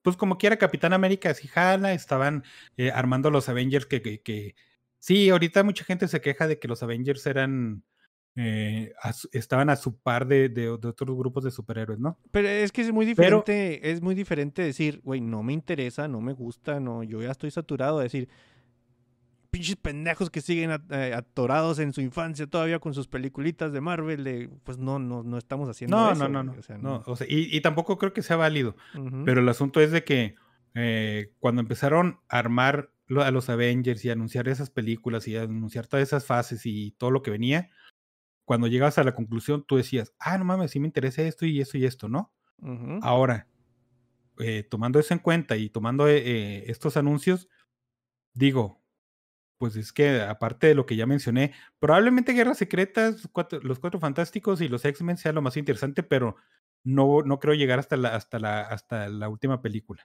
pues 0.03 0.17
como 0.17 0.37
quiera, 0.39 0.57
Capitán 0.57 0.93
América, 0.93 1.33
sí, 1.35 1.49
jala, 1.49 1.93
estaban 1.95 2.45
eh, 2.77 2.91
armando 2.93 3.31
los 3.31 3.49
Avengers 3.49 3.87
que, 3.87 4.03
que, 4.03 4.21
que- 4.21 4.55
sí, 4.99 5.31
ahorita 5.31 5.63
mucha 5.65 5.85
gente 5.85 6.09
se 6.09 6.21
queja 6.21 6.47
de 6.47 6.59
que 6.59 6.69
los 6.69 6.83
Avengers 6.83 7.25
eran, 7.27 7.83
eh, 8.37 8.93
a 9.03 9.13
estaban 9.33 9.69
a 9.71 9.77
su 9.77 9.97
par 9.99 10.27
de, 10.27 10.49
de, 10.49 10.63
de 10.63 10.89
otros 10.89 11.17
grupos 11.17 11.45
de 11.45 11.51
superhéroes, 11.51 11.99
¿no? 11.99 12.19
Pero 12.31 12.49
es 12.49 12.73
que 12.73 12.81
es 12.83 12.91
muy 12.93 13.05
Pero- 13.15 13.39
diferente, 13.45 13.91
es 13.91 14.01
muy 14.01 14.15
diferente 14.15 14.63
decir, 14.63 15.01
güey, 15.05 15.21
no 15.21 15.43
me 15.43 15.53
interesa, 15.53 16.09
no 16.09 16.21
me 16.21 16.33
gusta, 16.33 16.81
no, 16.81 17.03
yo 17.03 17.21
ya 17.23 17.31
estoy 17.31 17.51
saturado 17.51 17.99
de 17.99 18.05
decir, 18.05 18.29
pinches 19.53 19.77
pendejos 19.77 20.31
que 20.31 20.41
siguen 20.41 20.71
eh, 20.91 21.13
atorados 21.15 21.79
en 21.79 21.93
su 21.93 22.01
infancia 22.01 22.47
todavía 22.49 22.79
con 22.81 22.95
sus 22.95 23.07
peliculitas 23.07 23.73
de 23.73 23.81
Marvel, 23.81 24.25
de, 24.25 24.49
pues 24.65 24.79
no, 24.79 24.99
no, 24.99 25.23
no 25.23 25.39
estamos 25.39 25.69
haciendo 25.69 25.97
No, 25.97 26.11
eso. 26.13 26.29
no, 26.29 26.43
no, 26.43 26.43
no. 26.43 26.59
o 26.59 26.63
sea, 26.63 26.79
no, 26.79 27.03
o 27.07 27.15
sea, 27.15 27.27
y, 27.31 27.55
y 27.57 27.61
tampoco 27.61 27.99
creo 27.99 28.13
que 28.13 28.23
sea 28.23 28.37
válido. 28.37 28.75
Pero 29.25 29.41
el 29.43 29.49
asunto 29.49 29.81
es 29.81 29.93
de 29.93 30.03
que 30.05 30.35
eh, 30.75 31.33
cuando 31.39 31.61
empezaron 31.61 32.19
a 32.29 32.39
armar 32.39 32.91
lo- 33.07 33.23
a 33.23 33.31
los 33.31 33.51
Avengers 33.51 34.05
y 34.05 34.11
anunciar 34.11 34.49
esas 34.49 34.71
películas 34.71 35.29
y 35.29 35.37
anunciar 35.37 35.87
todas 35.87 36.09
esas 36.09 36.25
fases 36.25 36.65
y 36.65 36.93
todo 36.93 37.11
lo 37.11 37.23
que 37.23 37.31
venía, 37.31 37.69
cuando 38.45 38.67
llegabas 38.67 38.97
a 38.99 39.05
la 39.05 39.15
conclusión, 39.15 39.65
tú 39.69 39.77
decías, 39.77 40.15
ah, 40.19 40.39
no 40.39 40.45
mames, 40.47 40.71
sí 40.73 40.81
me 40.81 40.87
interesa 40.89 41.23
esto 41.23 41.47
y 41.47 41.61
eso 41.61 41.77
y 41.79 41.85
esto, 41.85 42.09
¿no? 42.09 42.33
Ahora, 43.03 43.49
eh, 44.39 44.63
tomando 44.69 44.99
eso 44.99 45.13
en 45.15 45.21
cuenta 45.21 45.57
y 45.57 45.69
tomando 45.69 46.09
eh, 46.09 46.71
estos 46.71 46.97
anuncios, 46.97 47.49
digo, 48.35 48.82
pues 49.63 49.77
es 49.77 49.93
que 49.93 50.23
aparte 50.23 50.67
de 50.67 50.75
lo 50.75 50.87
que 50.87 50.97
ya 50.97 51.07
mencioné, 51.07 51.53
probablemente 51.79 52.33
Guerras 52.33 52.59
Secretas, 52.59 53.29
los 53.63 53.79
Cuatro 53.79 54.01
Fantásticos 54.01 54.61
y 54.61 54.67
los 54.67 54.85
X-Men 54.85 55.17
sea 55.19 55.31
lo 55.31 55.41
más 55.41 55.57
interesante, 55.57 56.03
pero 56.03 56.35
no, 56.83 57.23
no 57.23 57.39
creo 57.39 57.55
llegar 57.55 57.79
hasta 57.79 57.97
la, 57.97 58.17
hasta 58.17 58.41
la, 58.41 58.63
hasta 58.63 59.09
la 59.09 59.29
última 59.29 59.63
película. 59.63 60.05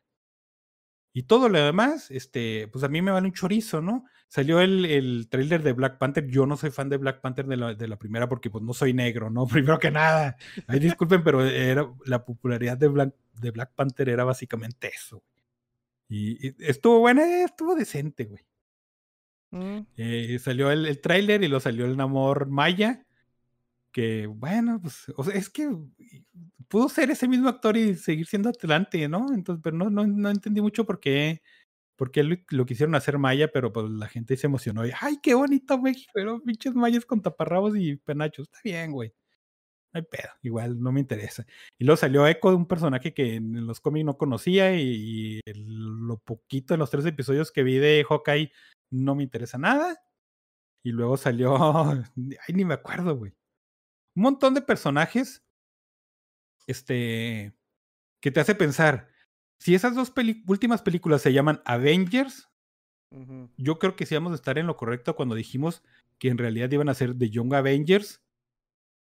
Y 1.11 1.23
todo 1.23 1.49
lo 1.49 1.57
demás, 1.57 2.11
este, 2.11 2.67
pues 2.67 2.84
a 2.84 2.88
mí 2.88 3.01
me 3.01 3.09
vale 3.09 3.25
un 3.25 3.34
chorizo, 3.34 3.81
¿no? 3.81 4.05
Salió 4.27 4.61
el, 4.61 4.85
el 4.85 5.27
tráiler 5.27 5.63
de 5.63 5.73
Black 5.73 5.97
Panther. 5.97 6.27
Yo 6.27 6.45
no 6.45 6.55
soy 6.55 6.69
fan 6.69 6.89
de 6.89 6.97
Black 6.97 7.19
Panther 7.21 7.47
de 7.47 7.57
la, 7.57 7.73
de 7.73 7.88
la 7.88 7.97
primera 7.97 8.29
porque 8.29 8.51
pues 8.51 8.63
no 8.63 8.75
soy 8.75 8.93
negro, 8.93 9.31
¿no? 9.31 9.47
Primero 9.47 9.79
que 9.79 9.89
nada. 9.89 10.38
Ay, 10.67 10.77
disculpen, 10.77 11.23
pero 11.23 11.43
era, 11.43 11.91
la 12.05 12.23
popularidad 12.25 12.77
de 12.77 12.89
Black, 12.89 13.15
de 13.41 13.49
Black 13.49 13.73
Panther 13.73 14.09
era 14.09 14.23
básicamente 14.23 14.91
eso. 14.93 15.23
Y, 16.07 16.47
y 16.47 16.55
estuvo 16.59 16.99
buena, 16.99 17.43
estuvo 17.43 17.73
decente, 17.73 18.25
güey. 18.25 18.45
Mm, 19.52 19.80
Eh, 19.98 20.40
salió 20.40 20.72
el, 20.72 20.86
el 20.86 20.99
tráiler 21.02 21.44
y 21.44 21.48
lo 21.48 21.60
salió 21.60 21.86
el 21.86 21.98
Namor 21.98 22.48
Maya. 22.48 23.03
Que 23.91 24.28
bueno, 24.28 24.80
pues, 24.82 25.06
o 25.15 25.24
sea, 25.24 25.36
es 25.36 25.49
que 25.49 25.69
pudo 26.68 26.90
ser 26.90 27.10
ese 27.11 27.28
mismo 27.28 27.49
actor 27.49 27.78
y 27.78 27.95
seguir 27.95 28.28
siendo 28.28 28.49
Atlante, 28.49 29.07
¿no? 29.07 29.34
Entonces, 29.34 29.61
pero 29.64 29.76
no, 29.78 29.90
no, 29.90 30.06
no 30.06 30.30
entendí 30.30 30.61
mucho 30.61 30.86
por 30.86 30.99
qué, 30.99 31.41
por 31.95 32.11
qué 32.11 32.24
lo, 32.24 32.36
lo 32.52 32.65
quisieron 32.65 32.95
hacer 32.95 33.18
Maya, 33.18 33.49
pero 33.52 33.74
pues 33.74 33.90
la 33.90 34.07
gente 34.07 34.38
se 34.38 34.48
emocionó. 34.48 34.86
Y, 34.86 34.91
Ay, 35.02 35.18
qué 35.24 35.34
bonito 35.34 35.80
México, 35.82 36.11
pero 36.14 36.41
pinches 36.44 36.76
mayas 36.76 37.06
con 37.06 37.22
taparrabos 37.22 37.76
y 37.78 37.95
penachos. 37.98 38.48
Está 38.48 38.60
bien, 38.64 38.91
güey. 38.91 39.14
No 39.94 39.99
hay 39.99 40.03
pedo, 40.03 40.30
igual 40.44 40.80
no 40.82 40.91
me 40.91 40.99
interesa. 40.99 41.45
Y 41.80 41.86
luego 41.86 41.98
salió 41.98 42.28
Echo 42.28 42.49
de 42.49 42.56
un 42.57 42.68
personaje 42.68 43.14
que 43.14 43.36
en 43.36 43.65
los 43.65 43.80
cómics 43.80 44.06
no 44.06 44.18
conocía 44.18 44.76
y, 44.76 44.82
y 45.38 45.40
el- 45.45 45.65
lo 46.07 46.18
poquito 46.19 46.74
en 46.74 46.82
los 46.82 46.91
tres 46.91 47.06
episodios 47.06 47.52
que 47.52 47.64
vi 47.64 47.78
de 47.78 48.06
Hawkeye 48.07 48.52
no 48.89 49.15
me 49.15 49.23
interesa 49.23 49.57
nada. 49.57 50.01
Y 50.84 50.91
luego 50.91 51.18
salió, 51.18 51.55
ay, 51.91 52.53
ni 52.53 52.65
me 52.65 52.76
acuerdo, 52.76 53.15
güey. 53.18 53.34
Un 54.15 54.23
montón 54.23 54.53
de 54.53 54.61
personajes, 54.61 55.43
este, 56.65 57.53
que 58.19 58.31
te 58.31 58.39
hace 58.39 58.55
pensar, 58.55 59.09
si 59.59 59.76
esas 59.76 59.95
dos 59.95 60.14
últimas 60.47 60.81
películas 60.81 61.22
se 61.22 61.34
llaman 61.34 61.61
Avengers, 61.65 62.49
yo 63.57 63.80
creo 63.80 63.95
que 63.95 64.05
sí 64.05 64.15
vamos 64.15 64.34
a 64.34 64.35
estar 64.35 64.57
en 64.57 64.68
lo 64.68 64.76
correcto 64.76 65.15
cuando 65.15 65.34
dijimos 65.34 65.81
que 66.19 66.27
en 66.27 66.38
realidad 66.38 66.69
iban 66.72 66.89
a 66.89 66.93
ser 66.93 67.18
The 67.18 67.30
Young 67.30 67.53
Avengers 67.53 68.22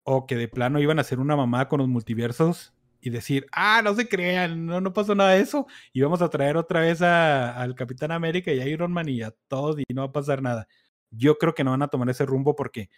o 0.05 0.27
que 0.27 0.37
de 0.37 0.49
plano 0.49 0.81
iban 0.81 0.99
a 0.99 1.03
hacer 1.03 1.21
una 1.21 1.37
mamada 1.37 1.69
con 1.69 1.79
los 1.79 1.89
multiversos 1.89 2.75
y 3.07 3.11
decir, 3.11 3.47
ah, 3.53 3.83
no 3.85 3.95
se 3.95 4.09
crean, 4.09 4.65
no, 4.65 4.81
no 4.81 4.93
pasó 4.95 5.15
nada 5.15 5.33
de 5.33 5.41
eso 5.41 5.67
y 5.93 6.01
vamos 6.01 6.23
a 6.23 6.31
traer 6.31 6.57
otra 6.57 6.81
vez 6.81 7.03
a- 7.03 7.55
al 7.61 7.75
Capitán 7.75 8.13
América 8.13 8.51
y 8.51 8.61
a 8.61 8.67
Iron 8.67 8.93
Man 8.93 9.09
y 9.11 9.21
a 9.21 9.31
todos 9.47 9.77
y 9.79 9.93
no 9.93 10.01
va 10.03 10.09
a 10.09 10.13
pasar 10.13 10.41
nada. 10.41 10.67
Yo 11.11 11.37
creo 11.37 11.55
que 11.55 11.65
no 11.65 11.73
van 11.73 11.83
a 11.83 11.89
tomar 11.89 12.09
ese 12.09 12.25
rumbo 12.25 12.57
porque 12.57 12.89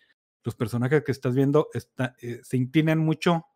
los 0.45 0.55
personajes 0.55 1.03
que 1.03 1.11
estás 1.11 1.35
viendo 1.35 1.69
está- 1.75 2.15
eh, 2.23 2.39
se 2.45 2.57
inclinan 2.57 2.99
mucho 3.01 3.47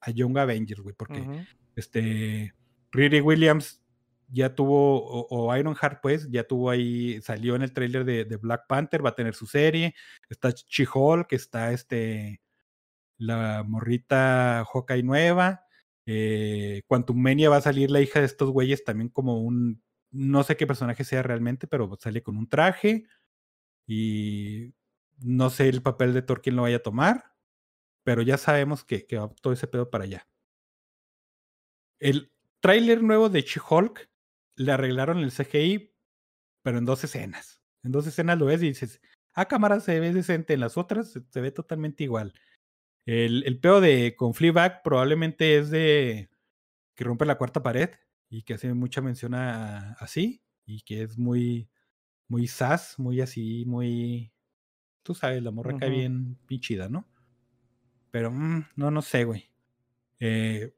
a 0.00 0.10
Young 0.10 0.38
Avengers, 0.38 0.80
güey, 0.80 0.94
porque 0.94 1.20
Ujú. 1.20 1.40
este 1.76 2.54
Riri 2.90 3.20
Williams 3.20 3.82
ya 4.28 4.54
tuvo, 4.54 5.04
o, 5.04 5.26
o 5.28 5.54
Ironheart, 5.56 6.00
pues, 6.00 6.30
ya 6.30 6.44
tuvo 6.44 6.70
ahí, 6.70 7.20
salió 7.20 7.56
en 7.56 7.62
el 7.62 7.72
tráiler 7.74 8.06
de, 8.06 8.24
de 8.24 8.36
Black 8.38 8.64
Panther, 8.66 9.04
va 9.04 9.10
a 9.10 9.14
tener 9.14 9.34
su 9.34 9.46
serie. 9.46 9.94
Está 10.30 10.50
She-Hulk, 10.50 11.30
está 11.34 11.72
este, 11.72 12.40
la 13.18 13.62
morrita 13.66 14.64
Hawkeye 14.72 15.02
nueva. 15.02 15.63
Eh, 16.06 16.82
Quantum 16.86 17.20
Mania 17.20 17.50
va 17.50 17.56
a 17.56 17.62
salir 17.62 17.90
la 17.90 18.00
hija 18.00 18.20
de 18.20 18.26
estos 18.26 18.50
güeyes 18.50 18.84
también 18.84 19.08
como 19.08 19.40
un, 19.42 19.82
no 20.10 20.42
sé 20.44 20.56
qué 20.56 20.66
personaje 20.66 21.04
sea 21.04 21.22
realmente, 21.22 21.66
pero 21.66 21.96
sale 22.00 22.22
con 22.22 22.36
un 22.36 22.48
traje. 22.48 23.06
Y 23.86 24.74
no 25.18 25.50
sé 25.50 25.68
el 25.68 25.82
papel 25.82 26.14
de 26.14 26.22
Thor 26.22 26.42
quién 26.42 26.56
lo 26.56 26.62
vaya 26.62 26.76
a 26.76 26.82
tomar, 26.82 27.34
pero 28.04 28.22
ya 28.22 28.38
sabemos 28.38 28.84
que, 28.84 29.06
va 29.18 29.28
todo 29.40 29.52
ese 29.52 29.66
pedo 29.66 29.90
para 29.90 30.04
allá. 30.04 30.28
El 32.00 32.32
tráiler 32.60 33.02
nuevo 33.02 33.28
de 33.28 33.42
She-Hulk 33.42 34.10
le 34.56 34.72
arreglaron 34.72 35.18
el 35.18 35.32
CGI, 35.32 35.94
pero 36.62 36.78
en 36.78 36.84
dos 36.84 37.04
escenas. 37.04 37.62
En 37.82 37.92
dos 37.92 38.06
escenas 38.06 38.38
lo 38.38 38.46
ves 38.46 38.62
y 38.62 38.68
dices, 38.68 39.00
ah, 39.34 39.46
cámara 39.46 39.80
se 39.80 40.00
ve 40.00 40.12
decente, 40.12 40.54
en 40.54 40.60
las 40.60 40.76
otras 40.76 41.18
se 41.28 41.40
ve 41.40 41.50
totalmente 41.50 42.04
igual. 42.04 42.34
El, 43.06 43.44
el 43.46 43.58
pedo 43.60 43.80
de 43.80 44.14
con 44.16 44.34
Fleabag 44.34 44.82
probablemente 44.82 45.58
es 45.58 45.70
de 45.70 46.30
que 46.94 47.04
rompe 47.04 47.26
la 47.26 47.36
cuarta 47.38 47.62
pared 47.62 47.90
y 48.30 48.42
que 48.42 48.54
hace 48.54 48.72
mucha 48.74 49.00
mención 49.02 49.34
a, 49.34 49.92
así 49.94 50.42
y 50.66 50.80
que 50.82 51.02
es 51.02 51.18
muy, 51.18 51.68
muy 52.28 52.46
sas, 52.46 52.98
muy 52.98 53.20
así, 53.20 53.64
muy... 53.66 54.32
Tú 55.02 55.14
sabes, 55.14 55.42
la 55.42 55.50
morra 55.50 55.76
cae 55.78 55.90
bien 55.90 56.38
pinchida, 56.46 56.88
¿no? 56.88 57.06
Pero 58.10 58.30
mm, 58.30 58.68
no, 58.76 58.90
no 58.90 59.02
sé, 59.02 59.24
güey. 59.24 59.50
Eh, 60.20 60.74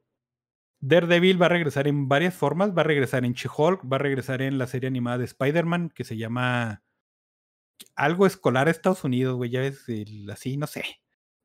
Daredevil 0.81 1.40
va 1.40 1.47
a 1.47 1.51
regresar 1.51 1.86
en 1.86 2.09
varias 2.09 2.35
formas. 2.35 2.77
Va 2.77 2.81
a 2.81 2.85
regresar 2.85 3.24
en 3.24 3.35
She-Hulk, 3.35 3.82
va 3.90 3.97
a 3.97 4.01
regresar 4.01 4.43
en 4.43 4.59
la 4.59 4.66
serie 4.66 4.89
animada 4.89 5.19
de 5.19 5.24
Spider-Man 5.27 5.90
que 5.94 6.05
se 6.05 6.16
llama 6.16 6.82
algo 7.94 8.27
escolar 8.27 8.69
a 8.69 8.70
Estados 8.70 9.05
Unidos, 9.05 9.36
güey. 9.36 9.51
Ya 9.51 9.61
ves, 9.61 9.89
el- 9.89 10.28
así, 10.31 10.57
no 10.57 10.66
sé. 10.66 10.85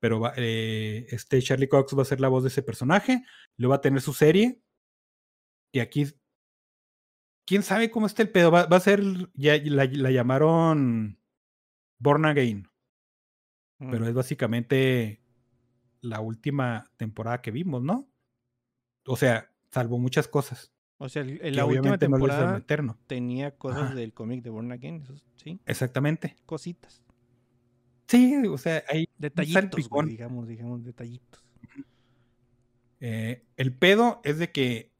Pero 0.02 0.18
va- 0.18 0.32
eh, 0.36 1.06
este 1.10 1.40
Charlie 1.40 1.68
Cox 1.68 1.96
va 1.96 2.02
a 2.02 2.04
ser 2.04 2.18
la 2.20 2.26
voz 2.26 2.42
de 2.42 2.48
ese 2.48 2.64
personaje. 2.64 3.22
Luego 3.56 3.70
va 3.70 3.76
a 3.76 3.80
tener 3.80 4.00
su 4.00 4.12
serie. 4.12 4.60
Y 5.72 5.78
aquí, 5.78 6.06
quién 7.46 7.62
sabe 7.62 7.88
cómo 7.88 8.06
está 8.06 8.22
el 8.22 8.30
pedo. 8.30 8.50
Va, 8.50 8.66
va 8.66 8.78
a 8.78 8.80
ser, 8.80 9.00
ya 9.34 9.56
la, 9.64 9.84
la 9.84 10.10
llamaron 10.10 11.20
Born 12.00 12.24
Again. 12.26 12.68
Pero 13.78 14.04
Mm. 14.04 14.08
es 14.08 14.14
básicamente 14.14 15.22
la 16.00 16.20
última 16.20 16.90
temporada 16.96 17.40
que 17.40 17.52
vimos, 17.52 17.80
¿no? 17.80 18.10
O 19.06 19.16
sea, 19.16 19.52
salvo 19.70 19.98
muchas 19.98 20.26
cosas. 20.26 20.72
O 20.98 21.08
sea, 21.08 21.22
en 21.22 21.54
la 21.56 21.64
última 21.64 21.96
temporada 21.98 22.64
¿no? 22.82 22.98
tenía 23.06 23.56
cosas 23.56 23.82
Ajá. 23.82 23.94
del 23.94 24.12
cómic 24.14 24.42
de 24.42 24.50
Born 24.50 24.70
Again, 24.72 25.04
sí, 25.36 25.60
Exactamente. 25.66 26.36
cositas, 26.46 27.01
Sí, 28.12 28.46
o 28.46 28.58
sea, 28.58 28.84
hay 28.90 29.08
detallitos, 29.16 29.88
güey, 29.88 30.08
digamos, 30.08 30.46
digamos, 30.46 30.84
detallitos. 30.84 31.42
Eh, 33.00 33.46
el 33.56 33.74
pedo 33.74 34.20
es 34.22 34.38
de 34.38 34.52
que 34.52 34.92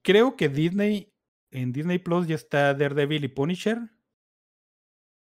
creo 0.00 0.34
que 0.34 0.48
Disney, 0.48 1.12
en 1.50 1.72
Disney 1.72 1.98
Plus 1.98 2.26
ya 2.26 2.36
está 2.36 2.72
Daredevil 2.72 3.24
y 3.24 3.28
Punisher, 3.28 3.90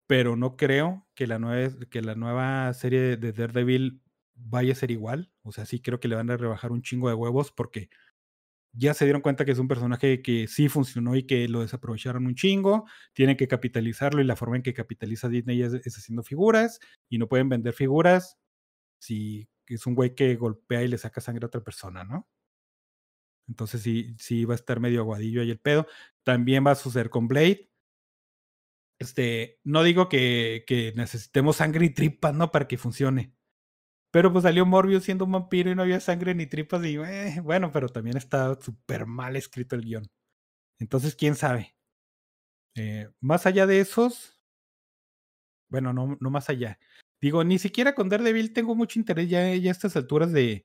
pero 0.06 0.36
no 0.36 0.56
creo 0.56 1.04
que 1.16 1.26
la 1.26 1.40
nueva, 1.40 1.76
que 1.90 2.00
la 2.00 2.14
nueva 2.14 2.72
serie 2.74 3.16
de 3.16 3.32
Daredevil 3.32 4.00
vaya 4.36 4.70
a 4.70 4.76
ser 4.76 4.92
igual. 4.92 5.32
O 5.42 5.50
sea, 5.50 5.66
sí 5.66 5.80
creo 5.80 5.98
que 5.98 6.06
le 6.06 6.14
van 6.14 6.30
a 6.30 6.36
rebajar 6.36 6.70
un 6.70 6.82
chingo 6.82 7.08
de 7.08 7.14
huevos 7.14 7.50
porque 7.50 7.90
ya 8.72 8.94
se 8.94 9.04
dieron 9.04 9.22
cuenta 9.22 9.44
que 9.44 9.52
es 9.52 9.58
un 9.58 9.68
personaje 9.68 10.22
que 10.22 10.48
sí 10.48 10.68
funcionó 10.68 11.14
y 11.14 11.24
que 11.26 11.46
lo 11.48 11.60
desaprovecharon 11.60 12.26
un 12.26 12.34
chingo. 12.34 12.86
Tienen 13.12 13.36
que 13.36 13.48
capitalizarlo 13.48 14.20
y 14.22 14.24
la 14.24 14.36
forma 14.36 14.56
en 14.56 14.62
que 14.62 14.74
capitaliza 14.74 15.28
Disney 15.28 15.62
es, 15.62 15.74
haciendo 15.96 16.22
figuras 16.22 16.80
y 17.08 17.18
no 17.18 17.28
pueden 17.28 17.48
vender 17.48 17.74
figuras 17.74 18.38
si 18.98 19.48
es 19.66 19.86
un 19.86 19.94
güey 19.94 20.14
que 20.14 20.36
golpea 20.36 20.82
y 20.82 20.88
le 20.88 20.98
saca 20.98 21.20
sangre 21.20 21.44
a 21.44 21.48
otra 21.48 21.62
persona, 21.62 22.04
¿no? 22.04 22.28
Entonces 23.48 23.82
sí, 23.82 24.14
sí 24.18 24.44
va 24.44 24.54
a 24.54 24.56
estar 24.56 24.80
medio 24.80 25.00
aguadillo 25.00 25.42
ahí 25.42 25.50
el 25.50 25.60
pedo. 25.60 25.86
También 26.24 26.66
va 26.66 26.72
a 26.72 26.74
suceder 26.76 27.10
con 27.10 27.28
Blade. 27.28 27.70
Este, 28.98 29.60
no 29.64 29.82
digo 29.82 30.08
que, 30.08 30.64
que 30.66 30.92
necesitemos 30.96 31.56
sangre 31.56 31.86
y 31.86 31.90
tripas, 31.90 32.34
¿no? 32.34 32.52
Para 32.52 32.68
que 32.68 32.78
funcione. 32.78 33.34
Pero 34.12 34.32
pues 34.32 34.44
salió 34.44 34.66
Morbius 34.66 35.04
siendo 35.04 35.24
un 35.24 35.32
vampiro 35.32 35.70
y 35.70 35.74
no 35.74 35.82
había 35.82 36.00
sangre 36.00 36.34
ni 36.34 36.46
tripas 36.46 36.84
y 36.84 36.96
eh, 36.98 37.40
bueno, 37.42 37.72
pero 37.72 37.88
también 37.88 38.16
está 38.18 38.54
súper 38.60 39.06
mal 39.06 39.36
escrito 39.36 39.76
el 39.76 39.82
guion. 39.82 40.04
Entonces, 40.80 41.16
quién 41.16 41.36
sabe. 41.36 41.74
Eh, 42.74 43.08
más 43.20 43.46
allá 43.46 43.66
de 43.66 43.80
esos, 43.80 44.38
bueno, 45.68 45.92
no, 45.92 46.16
no 46.20 46.30
más 46.30 46.50
allá. 46.50 46.78
Digo, 47.20 47.44
ni 47.44 47.58
siquiera 47.58 47.94
con 47.94 48.08
Daredevil 48.08 48.52
tengo 48.52 48.74
mucho 48.74 48.98
interés 48.98 49.28
ya, 49.30 49.54
ya 49.56 49.70
a 49.70 49.72
estas 49.72 49.96
alturas 49.96 50.32
de, 50.32 50.64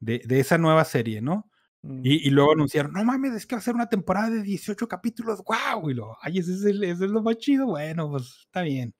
de, 0.00 0.20
de 0.26 0.40
esa 0.40 0.58
nueva 0.58 0.84
serie, 0.84 1.22
¿no? 1.22 1.50
Mm. 1.82 2.00
Y, 2.04 2.28
y 2.28 2.30
luego 2.30 2.52
anunciaron, 2.52 2.92
no 2.94 3.04
mames, 3.04 3.34
es 3.34 3.46
que 3.46 3.56
va 3.56 3.60
a 3.60 3.62
ser 3.64 3.74
una 3.76 3.88
temporada 3.90 4.30
de 4.30 4.42
18 4.42 4.88
capítulos, 4.88 5.42
wow, 5.44 5.90
y 5.90 5.94
lo, 5.94 6.16
ay, 6.22 6.38
ese 6.40 6.54
es, 6.54 6.64
el- 6.64 6.84
ese 6.84 7.06
es 7.06 7.12
lo 7.12 7.22
más 7.22 7.38
chido, 7.38 7.66
bueno, 7.68 8.10
pues 8.10 8.24
está 8.46 8.62
bien. 8.62 8.94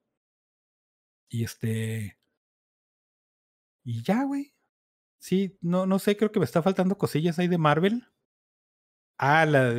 Y 1.29 1.45
este, 1.45 2.19
y 3.85 4.03
ya, 4.03 4.25
güey. 4.25 4.55
Sí, 5.19 5.59
no, 5.61 5.87
no 5.87 5.99
sé, 5.99 6.17
creo 6.17 6.33
que 6.33 6.39
me 6.41 6.45
está 6.47 6.63
faltando 6.63 6.97
cosillas 6.99 7.39
ahí 7.39 7.49
de 7.49 7.59
Marvel. 7.59 8.07
Ah, 9.19 9.45
la, 9.45 9.71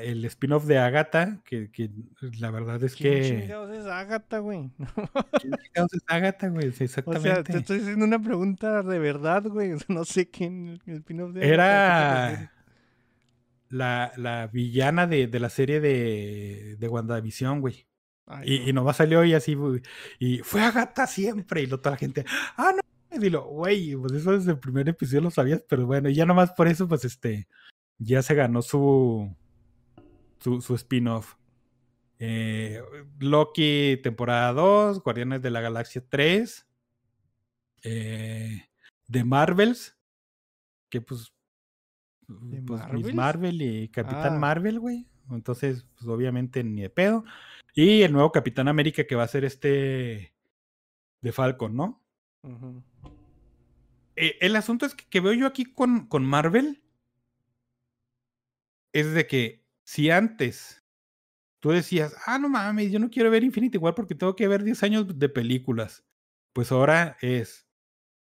el 0.00 0.24
spin-off 0.24 0.64
de 0.64 0.78
Agatha, 0.78 1.42
que, 1.44 1.70
que 1.70 1.90
la 2.40 2.50
verdad 2.50 2.82
es 2.82 2.96
¿Quién 2.96 3.18
que. 3.18 3.22
chingados 3.22 3.70
es 3.76 3.84
Agatha, 3.86 4.38
güey? 4.38 4.72
¿Quién 5.36 5.56
chingados 5.56 5.92
es 5.94 6.02
Agatha, 6.06 6.48
güey? 6.48 6.72
Sí, 6.72 6.84
O 7.04 7.16
sea, 7.16 7.38
exactamente. 7.38 7.52
te 7.52 7.58
estoy 7.58 7.80
haciendo 7.80 8.04
una 8.04 8.18
pregunta 8.22 8.82
de 8.82 8.98
verdad, 8.98 9.44
güey. 9.44 9.72
O 9.74 9.78
sea, 9.78 9.86
no 9.94 10.04
sé 10.04 10.30
quién 10.30 10.80
el 10.86 10.96
spin-off 10.98 11.32
de 11.32 11.44
Agatha, 11.44 11.76
¿a 11.76 11.82
qué 11.82 11.94
te 12.00 12.02
Era 12.02 12.12
refieres? 12.12 12.50
la, 13.68 14.12
la 14.16 14.46
villana 14.48 15.06
de, 15.06 15.26
de 15.26 15.40
la 15.40 15.50
serie 15.50 15.80
de, 15.80 16.76
de 16.78 16.88
WandaVision, 16.88 17.60
güey. 17.60 17.86
Ay, 18.26 18.50
Y, 18.54 18.60
no. 18.60 18.70
y 18.70 18.72
nomás 18.72 18.96
salió 18.98 19.24
y 19.24 19.34
así, 19.34 19.54
güey, 19.54 19.82
y 20.18 20.38
fue 20.40 20.62
Agatha 20.62 21.06
siempre. 21.06 21.62
Y 21.62 21.66
lo, 21.66 21.80
toda 21.80 21.92
la 21.92 21.98
gente, 21.98 22.24
ah, 22.56 22.72
no. 22.74 22.80
Y 23.10 23.18
dilo, 23.18 23.44
güey, 23.46 23.96
pues 23.96 24.12
eso 24.12 24.32
desde 24.32 24.52
el 24.52 24.58
primer 24.58 24.88
episodio 24.88 25.22
lo 25.22 25.30
sabías, 25.30 25.64
pero 25.68 25.86
bueno, 25.86 26.08
y 26.08 26.14
ya 26.14 26.26
nomás 26.26 26.52
por 26.52 26.68
eso, 26.68 26.86
pues 26.88 27.04
este, 27.04 27.48
ya 27.98 28.22
se 28.22 28.34
ganó 28.34 28.62
su, 28.62 29.34
su, 30.40 30.60
su 30.60 30.74
spin-off. 30.74 31.34
Eh, 32.18 32.82
Loki, 33.20 33.98
temporada 34.02 34.52
2, 34.52 35.02
Guardianes 35.02 35.40
de 35.40 35.50
la 35.50 35.60
Galaxia 35.60 36.04
3, 36.08 36.66
eh, 37.84 38.68
The 39.10 39.24
Marvels, 39.24 39.96
que 40.90 41.00
pues, 41.00 41.32
¿De 42.26 42.60
pues 42.62 42.82
Miss? 42.92 43.14
Marvel 43.14 43.62
y 43.62 43.88
Capitán 43.88 44.34
Ah. 44.34 44.38
Marvel, 44.38 44.80
güey. 44.80 45.06
Entonces, 45.30 45.86
pues 45.94 46.06
obviamente 46.08 46.62
ni 46.62 46.82
de 46.82 46.90
pedo. 46.90 47.24
Y 47.74 48.02
el 48.02 48.12
nuevo 48.12 48.32
Capitán 48.32 48.68
América 48.68 49.04
que 49.04 49.14
va 49.14 49.22
a 49.22 49.28
ser 49.28 49.44
este 49.44 50.34
de 51.20 51.32
Falcon, 51.32 51.74
¿no? 51.74 52.02
Eh, 54.16 54.36
el 54.40 54.56
asunto 54.56 54.84
es 54.86 54.94
que, 54.94 55.20
veo 55.20 55.32
yo 55.32 55.46
aquí 55.46 55.64
con, 55.64 56.06
con 56.06 56.24
Marvel 56.24 56.82
es 58.92 59.12
de 59.12 59.26
que 59.26 59.64
si 59.84 60.10
antes 60.10 60.82
tú 61.60 61.70
decías, 61.70 62.14
ah, 62.26 62.38
no 62.38 62.48
mames, 62.48 62.90
yo 62.92 62.98
no 62.98 63.10
quiero 63.10 63.30
ver 63.30 63.44
Infinity 63.44 63.78
War 63.78 63.94
porque 63.94 64.14
tengo 64.14 64.36
que 64.36 64.48
ver 64.48 64.62
10 64.62 64.82
años 64.82 65.18
de 65.18 65.28
películas, 65.28 66.04
pues 66.52 66.72
ahora 66.72 67.16
es, 67.20 67.66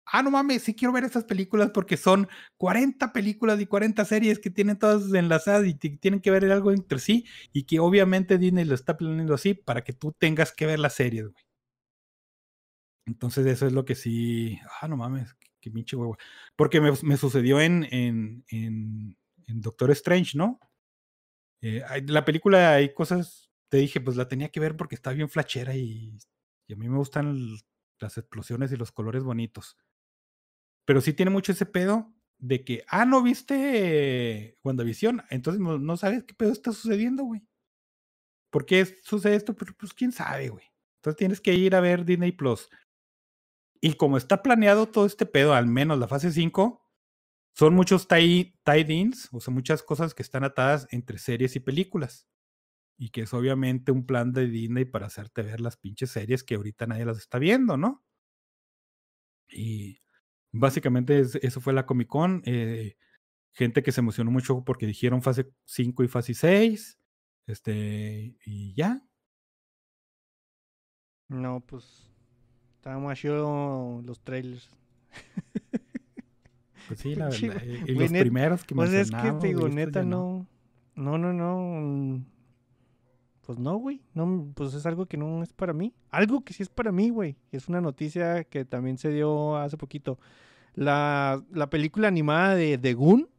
ah, 0.06 0.22
no 0.22 0.30
mames, 0.30 0.62
sí 0.62 0.74
quiero 0.74 0.92
ver 0.92 1.04
esas 1.04 1.24
películas 1.24 1.70
porque 1.72 1.96
son 1.96 2.28
40 2.56 3.12
películas 3.12 3.60
y 3.60 3.66
40 3.66 4.04
series 4.04 4.38
que 4.38 4.50
tienen 4.50 4.78
todas 4.78 5.12
enlazadas 5.14 5.66
y 5.66 5.74
ti- 5.74 5.96
tienen 5.98 6.20
que 6.20 6.30
ver 6.30 6.50
algo 6.52 6.72
entre 6.72 6.98
sí 6.98 7.26
y 7.52 7.64
que 7.64 7.80
obviamente 7.80 8.38
Disney 8.38 8.64
lo 8.64 8.74
está 8.74 8.96
planeando 8.96 9.34
así 9.34 9.54
para 9.54 9.84
que 9.84 9.92
tú 9.92 10.12
tengas 10.18 10.52
que 10.52 10.66
ver 10.66 10.78
las 10.78 10.94
series, 10.94 11.24
güey. 11.30 11.43
Entonces 13.06 13.46
eso 13.46 13.66
es 13.66 13.72
lo 13.72 13.84
que 13.84 13.94
sí, 13.94 14.58
ah, 14.80 14.88
no 14.88 14.96
mames, 14.96 15.34
qué, 15.60 15.70
pinche 15.70 15.96
huevo. 15.96 16.16
Porque 16.56 16.80
me, 16.80 16.92
me 17.02 17.16
sucedió 17.16 17.60
en, 17.60 17.86
en, 17.90 18.44
en, 18.48 19.16
Doctor 19.60 19.90
Strange, 19.90 20.36
¿no? 20.36 20.58
Eh, 21.60 21.82
la 22.06 22.24
película 22.24 22.74
hay 22.74 22.94
cosas, 22.94 23.50
te 23.68 23.78
dije, 23.78 24.00
pues 24.00 24.16
la 24.16 24.28
tenía 24.28 24.50
que 24.50 24.60
ver 24.60 24.76
porque 24.76 24.94
está 24.94 25.12
bien 25.12 25.28
flachera 25.28 25.74
y, 25.76 26.18
y 26.66 26.72
a 26.72 26.76
mí 26.76 26.88
me 26.88 26.98
gustan 26.98 27.56
las 28.00 28.18
explosiones 28.18 28.72
y 28.72 28.76
los 28.76 28.92
colores 28.92 29.22
bonitos. 29.22 29.76
Pero 30.86 31.00
sí 31.00 31.12
tiene 31.12 31.30
mucho 31.30 31.52
ese 31.52 31.66
pedo 31.66 32.12
de 32.38 32.64
que, 32.64 32.84
ah, 32.88 33.04
¿no 33.04 33.22
viste 33.22 34.58
WandaVision? 34.62 35.22
Entonces 35.30 35.60
no, 35.60 35.78
no 35.78 35.96
sabes 35.96 36.24
qué 36.24 36.34
pedo 36.34 36.52
está 36.52 36.72
sucediendo, 36.72 37.24
güey. 37.24 37.42
¿Por 38.50 38.66
qué 38.66 38.84
sucede 38.84 39.36
esto? 39.36 39.54
Pues, 39.54 39.72
pues 39.78 39.92
quién 39.92 40.12
sabe, 40.12 40.48
güey. 40.48 40.64
Entonces 40.98 41.18
tienes 41.18 41.40
que 41.40 41.54
ir 41.54 41.74
a 41.74 41.80
ver 41.80 42.04
Disney 42.04 42.32
Plus. 42.32 42.68
Y 43.86 43.94
como 43.96 44.16
está 44.16 44.42
planeado 44.42 44.86
todo 44.88 45.04
este 45.04 45.26
pedo, 45.26 45.52
al 45.52 45.66
menos 45.66 45.98
la 45.98 46.08
fase 46.08 46.32
5, 46.32 46.82
son 47.54 47.74
muchos 47.74 48.08
tie- 48.08 48.58
tie-ins, 48.64 49.28
o 49.30 49.40
sea, 49.40 49.52
muchas 49.52 49.82
cosas 49.82 50.14
que 50.14 50.22
están 50.22 50.42
atadas 50.42 50.86
entre 50.90 51.18
series 51.18 51.54
y 51.56 51.60
películas. 51.60 52.26
Y 52.98 53.10
que 53.10 53.22
es 53.22 53.34
obviamente 53.34 53.92
un 53.92 54.06
plan 54.06 54.32
de 54.32 54.46
Disney 54.46 54.86
para 54.86 55.06
hacerte 55.08 55.42
ver 55.42 55.60
las 55.60 55.76
pinches 55.76 56.10
series 56.12 56.42
que 56.44 56.54
ahorita 56.54 56.86
nadie 56.86 57.04
las 57.04 57.18
está 57.18 57.38
viendo, 57.38 57.76
¿no? 57.76 58.06
Y 59.48 59.98
básicamente 60.50 61.20
es- 61.20 61.34
eso 61.36 61.60
fue 61.60 61.74
la 61.74 61.84
Comic 61.84 62.08
Con. 62.08 62.42
eh, 62.46 62.96
gente 63.52 63.82
que 63.82 63.92
se 63.92 64.00
emocionó 64.00 64.30
mucho 64.30 64.64
porque 64.64 64.86
dijeron 64.86 65.20
fase 65.22 65.52
5 65.66 66.02
y 66.04 66.08
fase 66.08 66.32
6. 66.32 66.98
Este, 67.46 68.38
y 68.46 68.74
ya. 68.74 69.06
No, 71.28 71.60
pues. 71.60 72.13
Estaba 72.84 72.98
más 73.00 73.18
chido 73.18 74.02
los 74.04 74.20
trailers. 74.20 74.68
Pues 76.86 77.00
sí, 77.00 77.14
la 77.14 77.30
verdad. 77.30 77.62
güey, 77.64 77.94
los 77.96 78.10
net- 78.10 78.20
primeros 78.20 78.62
que 78.64 78.74
Pues 78.74 78.90
es 78.92 79.08
que 79.08 79.14
mencionamos, 79.16 79.40
te 79.40 79.46
digo, 79.46 79.60
güey, 79.60 79.70
estos 79.72 79.86
neta, 79.86 80.00
ya 80.00 80.04
no. 80.06 80.46
No, 80.94 81.16
no, 81.16 81.32
no. 81.32 82.22
Pues 83.46 83.58
no, 83.58 83.76
güey. 83.78 84.02
No, 84.12 84.52
pues 84.54 84.74
es 84.74 84.84
algo 84.84 85.06
que 85.06 85.16
no 85.16 85.42
es 85.42 85.54
para 85.54 85.72
mí. 85.72 85.94
Algo 86.10 86.44
que 86.44 86.52
sí 86.52 86.62
es 86.62 86.68
para 86.68 86.92
mí, 86.92 87.08
güey. 87.08 87.38
Es 87.52 87.68
una 87.68 87.80
noticia 87.80 88.44
que 88.44 88.66
también 88.66 88.98
se 88.98 89.08
dio 89.08 89.56
hace 89.56 89.78
poquito. 89.78 90.18
La, 90.74 91.42
la 91.52 91.70
película 91.70 92.08
animada 92.08 92.54
de 92.54 92.76
The 92.76 92.92
Goon, 92.92 93.30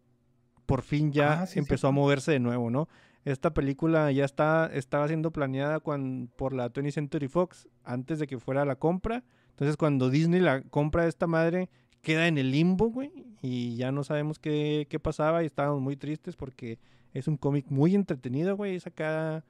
por 0.66 0.82
fin 0.82 1.12
ya 1.12 1.42
Ah, 1.42 1.46
sí, 1.46 1.60
empezó 1.60 1.88
a 1.88 1.92
moverse 1.92 2.32
de 2.32 2.40
nuevo, 2.40 2.72
¿no? 2.72 2.90
Esta 3.26 3.54
película 3.54 4.12
ya 4.12 4.24
está, 4.24 4.70
estaba 4.72 5.08
siendo 5.08 5.32
planeada 5.32 5.80
por 5.80 6.54
la 6.54 6.72
20th 6.72 6.92
Century 6.92 7.28
Fox 7.28 7.68
antes 7.84 8.20
de 8.20 8.28
que 8.28 8.40
fuera 8.40 8.66
la 8.66 8.76
compra. 8.76 9.24
Entonces, 9.50 9.78
cuando 9.78 10.12
Disney 10.12 10.40
la 10.40 10.62
compra 10.62 11.08
esta 11.08 11.26
madre, 11.26 11.70
queda 12.02 12.28
en 12.28 12.38
el 12.38 12.52
limbo, 12.52 12.92
güey. 12.92 13.12
Y 13.42 13.76
ya 13.78 13.92
no 13.92 14.04
sabemos 14.04 14.38
qué, 14.38 14.86
qué 14.92 15.00
pasaba 15.00 15.42
y 15.42 15.48
estábamos 15.48 15.82
muy 15.82 15.98
tristes 15.98 16.36
porque 16.36 16.78
es 17.14 17.28
un 17.28 17.38
cómic 17.38 17.66
muy 17.70 17.96
entretenido, 17.96 18.56
güey. 18.56 18.76
Es 18.76 18.86
acá. 18.86 19.44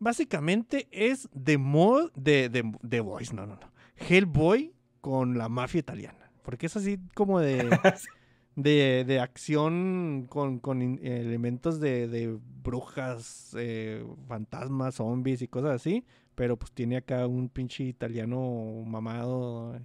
Básicamente 0.00 0.88
es 0.90 1.28
de 1.32 1.58
mod 1.58 2.10
de, 2.16 2.48
de, 2.48 2.72
de 2.82 3.00
Boys, 3.00 3.32
no, 3.32 3.46
no, 3.46 3.54
no. 3.54 3.72
Hellboy 4.08 4.74
con 5.00 5.38
la 5.38 5.48
mafia 5.48 5.78
italiana. 5.78 6.32
Porque 6.42 6.66
es 6.66 6.76
así 6.76 6.98
como 7.14 7.38
de, 7.38 7.70
de, 8.56 9.04
de 9.06 9.20
acción 9.20 10.26
con, 10.28 10.58
con 10.58 10.82
elementos 10.82 11.80
de, 11.80 12.08
de 12.08 12.38
brujas, 12.62 13.54
eh, 13.58 14.04
fantasmas, 14.28 14.96
zombies 14.96 15.42
y 15.42 15.48
cosas 15.48 15.72
así. 15.72 16.04
Pero 16.34 16.58
pues 16.58 16.72
tiene 16.72 16.96
acá 16.96 17.26
un 17.26 17.48
pinche 17.48 17.84
italiano 17.84 18.82
mamado. 18.86 19.78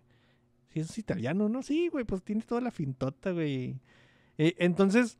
Sí, 0.69 0.79
es 0.79 0.97
italiano, 0.97 1.49
¿no? 1.49 1.61
Sí, 1.63 1.89
güey, 1.89 2.05
pues 2.05 2.23
tiene 2.23 2.41
toda 2.41 2.61
la 2.61 2.71
fintota, 2.71 3.31
güey. 3.31 3.79
Eh, 4.37 4.55
entonces, 4.59 5.17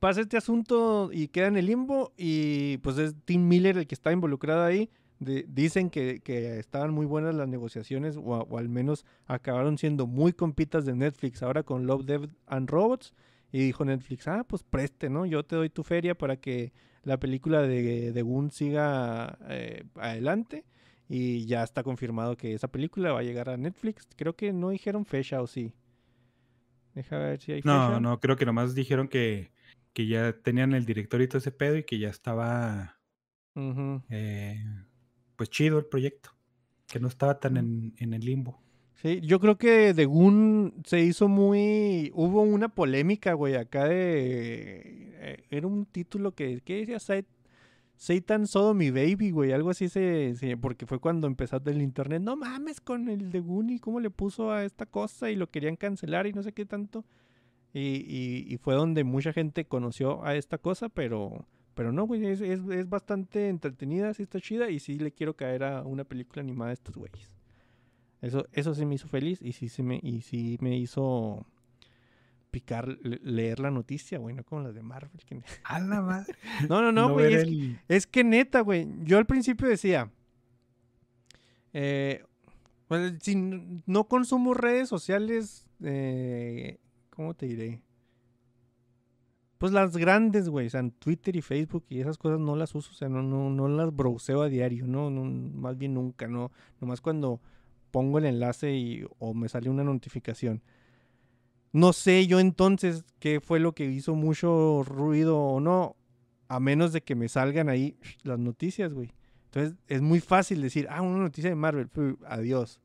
pasa 0.00 0.20
este 0.20 0.36
asunto 0.36 1.10
y 1.12 1.28
queda 1.28 1.46
en 1.46 1.56
el 1.56 1.66
limbo 1.66 2.12
y 2.16 2.78
pues 2.78 2.98
es 2.98 3.14
Tim 3.24 3.48
Miller 3.48 3.78
el 3.78 3.86
que 3.86 3.94
está 3.94 4.12
involucrado 4.12 4.64
ahí. 4.64 4.90
De- 5.24 5.44
dicen 5.48 5.90
que, 5.90 6.20
que 6.20 6.58
estaban 6.58 6.92
muy 6.92 7.06
buenas 7.06 7.34
las 7.34 7.48
negociaciones 7.48 8.16
o, 8.16 8.58
al 8.58 8.68
menos 8.68 9.04
acabaron 9.26 9.78
siendo 9.78 10.06
muy 10.06 10.32
compitas 10.32 10.84
de 10.84 10.94
Netflix 10.94 11.42
ahora 11.42 11.62
con 11.62 11.86
Love, 11.86 12.04
Death 12.04 12.30
and 12.46 12.70
Robots. 12.70 13.14
Y 13.52 13.58
dijo 13.58 13.84
Netflix, 13.84 14.26
ah, 14.26 14.44
pues 14.48 14.62
preste, 14.64 15.08
¿no? 15.08 15.26
Yo 15.26 15.44
te 15.44 15.54
doy 15.56 15.70
tu 15.70 15.84
feria 15.84 16.16
para 16.16 16.36
que 16.36 16.72
la 17.04 17.18
película 17.18 17.62
de, 17.62 18.12
de 18.12 18.22
Goon 18.22 18.50
siga 18.50 19.38
eh, 19.48 19.84
adelante. 19.94 20.64
Y 21.08 21.44
ya 21.46 21.62
está 21.62 21.82
confirmado 21.82 22.36
que 22.36 22.54
esa 22.54 22.68
película 22.68 23.12
va 23.12 23.20
a 23.20 23.22
llegar 23.22 23.48
a 23.50 23.56
Netflix. 23.56 24.08
Creo 24.16 24.34
que 24.34 24.52
no 24.52 24.70
dijeron 24.70 25.04
fecha 25.04 25.40
o 25.42 25.46
sí. 25.46 25.72
Deja 26.94 27.18
ver 27.18 27.40
si 27.40 27.52
hay 27.52 27.62
fecha. 27.62 27.68
No, 27.68 28.00
no, 28.00 28.20
creo 28.20 28.36
que 28.36 28.46
nomás 28.46 28.74
dijeron 28.74 29.08
que, 29.08 29.50
que 29.92 30.06
ya 30.06 30.32
tenían 30.32 30.72
el 30.72 30.86
director 30.86 31.20
y 31.20 31.28
todo 31.28 31.38
ese 31.38 31.52
pedo 31.52 31.76
y 31.76 31.84
que 31.84 31.98
ya 31.98 32.08
estaba 32.08 32.98
Ujú. 33.54 34.02
eh, 34.08 34.64
pues 35.36 35.50
chido 35.50 35.78
el 35.78 35.86
proyecto. 35.86 36.30
Que 36.86 37.00
no 37.00 37.08
estaba 37.08 37.38
tan 37.40 37.56
en, 37.56 37.94
en 37.98 38.12
el 38.14 38.20
limbo. 38.24 38.60
Sí, 39.02 39.20
yo 39.22 39.40
creo 39.40 39.58
que 39.58 39.92
The 39.94 40.04
Goon 40.06 40.74
se 40.84 41.00
hizo 41.00 41.28
muy... 41.28 42.10
Hubo 42.14 42.42
una 42.42 42.68
polémica, 42.68 43.32
güey, 43.34 43.54
acá 43.56 43.84
de... 43.86 45.12
eh, 45.20 45.44
Era 45.50 45.66
un 45.66 45.86
título 45.86 46.32
que... 46.34 46.60
¿Qué 46.64 46.76
decía? 46.76 46.98
Sat- 46.98 47.26
Satan 47.96 48.46
Sodom 48.46 48.80
y 48.82 48.90
Baby, 48.90 49.30
güey. 49.30 49.52
Algo 49.52 49.70
así 49.70 49.88
se, 49.88 50.34
se- 50.36 50.56
Porque 50.56 50.86
fue 50.86 51.00
cuando 51.00 51.26
empezó 51.26 51.60
el 51.66 51.82
internet. 51.82 52.22
No 52.22 52.36
mames 52.36 52.80
con 52.80 53.08
el 53.08 53.30
The 53.30 53.40
Goon 53.40 53.70
y 53.70 53.78
cómo 53.78 54.00
le 54.00 54.10
puso 54.10 54.52
a 54.52 54.64
esta 54.64 54.86
cosa 54.86 55.30
y 55.30 55.36
lo 55.36 55.50
querían 55.50 55.76
cancelar 55.76 56.26
y 56.26 56.32
no 56.32 56.42
sé 56.42 56.52
qué 56.52 56.64
tanto. 56.66 57.04
Y, 57.72 57.80
y- 57.80 58.46
y 58.48 58.56
fue 58.58 58.74
donde 58.74 59.04
mucha 59.04 59.32
gente 59.32 59.64
conoció 59.66 60.24
a 60.24 60.34
esta 60.36 60.58
cosa, 60.58 60.88
pero... 60.88 61.46
Pero 61.74 61.92
no, 61.92 62.04
güey, 62.06 62.24
es, 62.26 62.40
es, 62.40 62.60
es 62.70 62.88
bastante 62.88 63.48
entretenida, 63.48 64.14
sí 64.14 64.22
está 64.22 64.40
chida 64.40 64.70
y 64.70 64.78
sí 64.78 64.98
le 64.98 65.12
quiero 65.12 65.34
caer 65.34 65.64
a 65.64 65.82
una 65.82 66.04
película 66.04 66.40
animada 66.42 66.68
de 66.68 66.74
estos 66.74 66.96
güeyes. 66.96 67.32
Eso, 68.22 68.46
eso 68.52 68.74
sí 68.74 68.86
me 68.86 68.94
hizo 68.94 69.08
feliz 69.08 69.40
y 69.42 69.52
sí, 69.52 69.68
se 69.68 69.82
me, 69.82 69.98
y 70.02 70.22
sí 70.22 70.56
me 70.60 70.78
hizo 70.78 71.46
picar 72.50 72.86
le- 73.02 73.18
leer 73.24 73.58
la 73.58 73.70
noticia, 73.72 74.18
güey, 74.18 74.34
no 74.34 74.44
como 74.44 74.62
las 74.62 74.74
de 74.74 74.82
Marvel. 74.82 75.10
que- 75.26 75.42
A 75.64 75.80
la 75.80 76.00
madre. 76.00 76.34
No, 76.68 76.80
no, 76.80 76.92
no, 76.92 77.12
güey. 77.12 77.34
es, 77.34 77.42
que- 77.44 77.48
el- 77.50 77.78
es 77.88 78.06
que 78.06 78.24
neta, 78.24 78.60
güey. 78.60 78.86
Yo 79.02 79.18
al 79.18 79.26
principio 79.26 79.68
decía. 79.68 80.10
eh, 81.72 82.24
pues, 82.88 83.14
si 83.22 83.34
no 83.86 84.04
consumo 84.04 84.54
redes 84.54 84.88
sociales. 84.88 85.66
eh, 85.82 86.78
¿Cómo 87.10 87.34
te 87.34 87.46
diré? 87.46 87.80
Pues 89.58 89.72
las 89.72 89.96
grandes, 89.96 90.48
güey. 90.48 90.66
O 90.66 90.70
sea, 90.70 90.80
en 90.80 90.90
Twitter 90.90 91.36
y 91.36 91.42
Facebook 91.42 91.84
y 91.88 92.00
esas 92.00 92.18
cosas 92.18 92.40
no 92.40 92.56
las 92.56 92.74
uso. 92.74 92.90
O 92.92 92.94
sea, 92.94 93.08
no, 93.08 93.22
no, 93.22 93.50
no 93.50 93.68
las 93.68 93.94
browseo 93.94 94.42
a 94.42 94.48
diario, 94.48 94.86
¿no? 94.86 95.10
no 95.10 95.24
más 95.24 95.78
bien 95.78 95.94
nunca, 95.94 96.26
¿no? 96.26 96.50
Nomás 96.80 97.00
cuando 97.00 97.40
pongo 97.90 98.18
el 98.18 98.24
enlace 98.24 98.74
y, 98.74 99.06
o 99.18 99.34
me 99.34 99.48
sale 99.48 99.70
una 99.70 99.84
notificación. 99.84 100.62
No 101.72 101.92
sé 101.92 102.26
yo 102.26 102.40
entonces 102.40 103.04
qué 103.18 103.40
fue 103.40 103.60
lo 103.60 103.72
que 103.72 103.84
hizo 103.84 104.14
mucho 104.14 104.82
ruido 104.84 105.38
o 105.38 105.60
no, 105.60 105.96
a 106.48 106.60
menos 106.60 106.92
de 106.92 107.02
que 107.02 107.14
me 107.14 107.28
salgan 107.28 107.68
ahí 107.68 107.96
las 108.22 108.38
noticias, 108.38 108.92
güey. 108.92 109.12
Entonces 109.46 109.76
es 109.86 110.02
muy 110.02 110.20
fácil 110.20 110.60
decir, 110.60 110.88
ah, 110.90 111.02
una 111.02 111.18
noticia 111.18 111.50
de 111.50 111.56
Marvel, 111.56 111.88
adiós. 112.26 112.80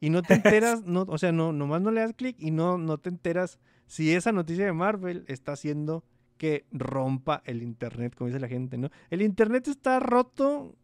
Y 0.00 0.10
no 0.10 0.22
te 0.22 0.34
enteras, 0.34 0.84
no, 0.84 1.02
o 1.08 1.18
sea, 1.18 1.32
no, 1.32 1.52
nomás 1.52 1.82
no 1.82 1.90
le 1.90 2.00
das 2.00 2.12
clic 2.14 2.36
y 2.38 2.52
no, 2.52 2.78
no 2.78 2.98
te 2.98 3.08
enteras 3.08 3.58
si 3.92 4.10
esa 4.14 4.32
noticia 4.32 4.64
de 4.64 4.72
Marvel 4.72 5.22
está 5.28 5.52
haciendo 5.52 6.02
que 6.38 6.64
rompa 6.72 7.42
el 7.44 7.62
internet, 7.62 8.14
como 8.16 8.28
dice 8.28 8.40
la 8.40 8.48
gente, 8.48 8.78
¿no? 8.78 8.88
El 9.10 9.20
internet 9.20 9.68
está 9.68 10.00
roto. 10.00 10.74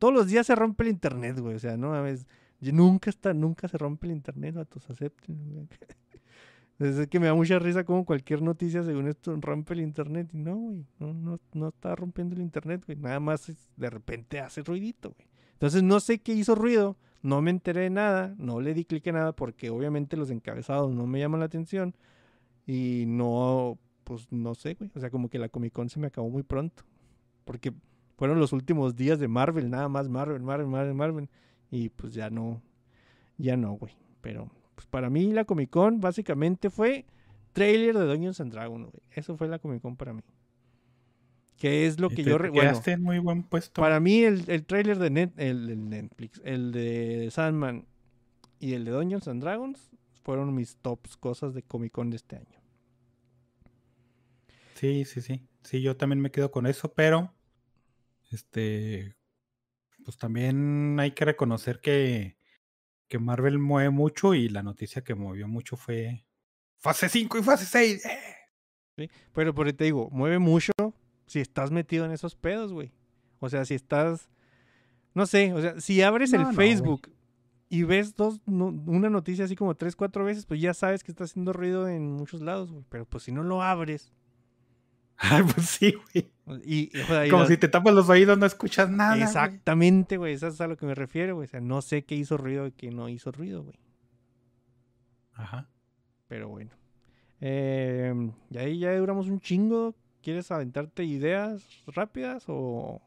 Todos 0.00 0.12
los 0.12 0.26
días 0.26 0.48
se 0.48 0.56
rompe 0.56 0.82
el 0.82 0.90
internet, 0.90 1.38
güey. 1.38 1.54
O 1.54 1.58
sea, 1.60 1.76
no 1.76 1.90
mames. 1.90 2.26
Nunca 2.58 3.10
está, 3.10 3.32
nunca 3.32 3.68
se 3.68 3.78
rompe 3.78 4.08
el 4.08 4.12
internet, 4.14 4.56
vatos, 4.56 4.90
acepten. 4.90 5.68
Es 6.80 7.06
que 7.06 7.20
me 7.20 7.26
da 7.26 7.34
mucha 7.34 7.60
risa 7.60 7.84
como 7.84 8.04
cualquier 8.04 8.42
noticia 8.42 8.82
según 8.82 9.06
esto 9.06 9.38
rompe 9.40 9.74
el 9.74 9.80
internet. 9.82 10.30
Y 10.32 10.38
no, 10.38 10.56
güey, 10.56 10.84
no, 10.98 11.14
no, 11.14 11.38
no 11.52 11.68
está 11.68 11.94
rompiendo 11.94 12.34
el 12.34 12.42
internet, 12.42 12.82
güey. 12.84 12.98
Nada 12.98 13.20
más 13.20 13.52
de 13.76 13.88
repente 13.88 14.40
hace 14.40 14.62
ruidito, 14.62 15.12
güey. 15.12 15.28
Entonces 15.52 15.84
no 15.84 16.00
sé 16.00 16.18
qué 16.18 16.32
hizo 16.32 16.56
ruido, 16.56 16.96
no 17.22 17.40
me 17.40 17.52
enteré 17.52 17.82
de 17.82 17.90
nada, 17.90 18.34
no 18.36 18.60
le 18.60 18.74
di 18.74 18.84
clic 18.84 19.06
en 19.06 19.14
nada 19.14 19.32
porque 19.32 19.70
obviamente 19.70 20.16
los 20.16 20.28
encabezados 20.28 20.92
no 20.92 21.06
me 21.06 21.20
llaman 21.20 21.38
la 21.38 21.46
atención. 21.46 21.94
Y 22.66 23.04
no, 23.06 23.78
pues 24.04 24.30
no 24.30 24.54
sé, 24.54 24.74
güey. 24.74 24.90
O 24.94 25.00
sea, 25.00 25.10
como 25.10 25.28
que 25.28 25.38
la 25.38 25.48
Comic 25.48 25.72
Con 25.72 25.88
se 25.88 26.00
me 26.00 26.06
acabó 26.06 26.28
muy 26.28 26.42
pronto. 26.42 26.84
Porque 27.44 27.72
fueron 28.16 28.38
los 28.38 28.52
últimos 28.52 28.94
días 28.96 29.18
de 29.18 29.28
Marvel, 29.28 29.70
nada 29.70 29.88
más 29.88 30.08
Marvel, 30.08 30.42
Marvel, 30.42 30.66
Marvel, 30.66 30.94
Marvel. 30.94 31.28
Y 31.70 31.88
pues 31.88 32.14
ya 32.14 32.30
no, 32.30 32.62
ya 33.38 33.56
no, 33.56 33.72
güey. 33.72 33.94
Pero 34.20 34.50
pues 34.74 34.86
para 34.86 35.10
mí 35.10 35.32
la 35.32 35.44
Comic 35.44 35.70
Con 35.70 36.00
básicamente 36.00 36.70
fue 36.70 37.06
trailer 37.52 37.98
de 37.98 38.06
Dungeons 38.06 38.40
and 38.40 38.52
Dragons, 38.52 38.90
güey. 38.90 39.02
Eso 39.10 39.36
fue 39.36 39.48
la 39.48 39.58
Comic 39.58 39.82
Con 39.82 39.96
para 39.96 40.12
mí. 40.12 40.22
Que 41.56 41.86
es 41.86 42.00
lo 42.00 42.08
que 42.08 42.24
yo 42.24 42.38
recuerdo. 42.38 42.80
en 42.86 43.02
muy 43.02 43.18
buen 43.20 43.44
puesto. 43.44 43.80
Para 43.80 44.00
mí 44.00 44.22
el, 44.22 44.42
el 44.48 44.64
trailer 44.64 44.98
de 44.98 45.10
Net, 45.10 45.30
el, 45.36 45.88
Netflix, 45.88 46.40
el 46.44 46.72
de 46.72 47.28
Sandman 47.30 47.86
y 48.58 48.72
el 48.74 48.84
de 48.84 48.90
Dungeons 48.90 49.28
and 49.28 49.40
Dragons 49.42 49.91
fueron 50.22 50.54
mis 50.54 50.76
tops 50.76 51.16
cosas 51.16 51.54
de 51.54 51.62
Comic 51.62 51.92
Con 51.92 52.10
de 52.10 52.16
este 52.16 52.36
año. 52.36 52.60
Sí, 54.74 55.04
sí, 55.04 55.20
sí. 55.20 55.46
Sí, 55.62 55.80
yo 55.80 55.96
también 55.96 56.20
me 56.20 56.30
quedo 56.30 56.50
con 56.50 56.66
eso, 56.66 56.92
pero 56.92 57.32
este 58.30 59.16
pues 60.04 60.16
también 60.16 60.98
hay 60.98 61.12
que 61.12 61.24
reconocer 61.24 61.80
que, 61.80 62.36
que 63.08 63.18
Marvel 63.18 63.58
mueve 63.58 63.90
mucho 63.90 64.34
y 64.34 64.48
la 64.48 64.62
noticia 64.62 65.04
que 65.04 65.14
movió 65.14 65.46
mucho 65.46 65.76
fue 65.76 66.24
fase 66.78 67.08
5 67.08 67.38
y 67.38 67.42
fase 67.42 67.66
6. 67.66 68.06
¡eh! 68.06 68.18
Sí, 68.96 69.10
pero 69.32 69.54
por 69.54 69.72
te 69.72 69.84
digo, 69.84 70.08
mueve 70.10 70.38
mucho 70.38 70.72
si 71.26 71.40
estás 71.40 71.70
metido 71.70 72.04
en 72.04 72.10
esos 72.10 72.34
pedos, 72.34 72.72
güey. 72.72 72.92
O 73.38 73.48
sea, 73.48 73.64
si 73.64 73.74
estás, 73.74 74.28
no 75.14 75.26
sé, 75.26 75.52
o 75.52 75.62
sea, 75.62 75.80
si 75.80 76.02
abres 76.02 76.32
el 76.32 76.46
Facebook 76.54 77.10
y 77.72 77.84
ves 77.84 78.14
dos, 78.14 78.42
una 78.44 79.08
noticia 79.08 79.46
así 79.46 79.56
como 79.56 79.74
tres, 79.74 79.96
cuatro 79.96 80.26
veces, 80.26 80.44
pues 80.44 80.60
ya 80.60 80.74
sabes 80.74 81.02
que 81.02 81.10
está 81.10 81.24
haciendo 81.24 81.54
ruido 81.54 81.88
en 81.88 82.12
muchos 82.12 82.42
lados, 82.42 82.70
güey. 82.70 82.84
Pero 82.90 83.06
pues 83.06 83.24
si 83.24 83.32
no 83.32 83.42
lo 83.42 83.62
abres, 83.62 84.12
Ay, 85.16 85.42
pues 85.54 85.68
sí, 85.70 85.94
güey. 85.94 86.30
Y, 86.66 86.90
Como 87.30 87.46
si 87.46 87.56
te 87.56 87.68
tapas 87.68 87.94
los 87.94 88.10
oídos, 88.10 88.36
no 88.36 88.44
escuchas 88.44 88.90
nada. 88.90 89.16
Exactamente, 89.16 90.18
güey. 90.18 90.34
Eso 90.34 90.48
es 90.48 90.60
a 90.60 90.66
lo 90.66 90.76
que 90.76 90.84
me 90.84 90.94
refiero, 90.94 91.34
güey. 91.36 91.46
O 91.46 91.48
sea, 91.48 91.60
no 91.62 91.80
sé 91.80 92.04
qué 92.04 92.14
hizo 92.14 92.36
ruido 92.36 92.66
y 92.66 92.72
qué 92.72 92.90
no 92.90 93.08
hizo 93.08 93.32
ruido, 93.32 93.62
güey. 93.62 93.78
Ajá. 95.32 95.70
Pero 96.28 96.50
bueno. 96.50 96.72
Eh, 97.40 98.12
y 98.50 98.58
ahí 98.58 98.80
ya 98.80 98.94
duramos 98.98 99.28
un 99.28 99.40
chingo. 99.40 99.94
¿Quieres 100.20 100.50
aventarte 100.50 101.04
ideas 101.04 101.66
rápidas 101.86 102.44
o 102.48 103.00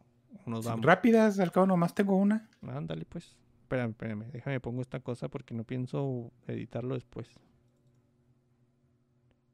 nos 0.47 0.65
vamos? 0.65 0.83
Rápidas, 0.83 1.39
al 1.39 1.51
cabo 1.51 1.67
nomás 1.67 1.93
tengo 1.93 2.15
una. 2.15 2.49
Ándale, 2.67 3.05
pues. 3.05 3.37
Espérame, 3.65 3.89
espérame. 3.89 4.31
Déjame 4.31 4.59
pongo 4.59 4.83
esta 4.83 4.99
cosa 4.99 5.27
porque 5.27 5.55
no 5.55 5.63
pienso 5.63 6.31
editarlo 6.45 6.93
después. 6.93 7.27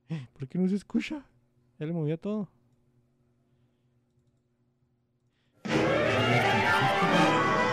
¿Por 0.33 0.49
qué 0.49 0.59
no 0.59 0.67
se 0.67 0.75
escucha? 0.75 1.25
Ya 1.79 1.85
le 1.85 1.93
movía 1.93 2.17
todo. 2.17 2.49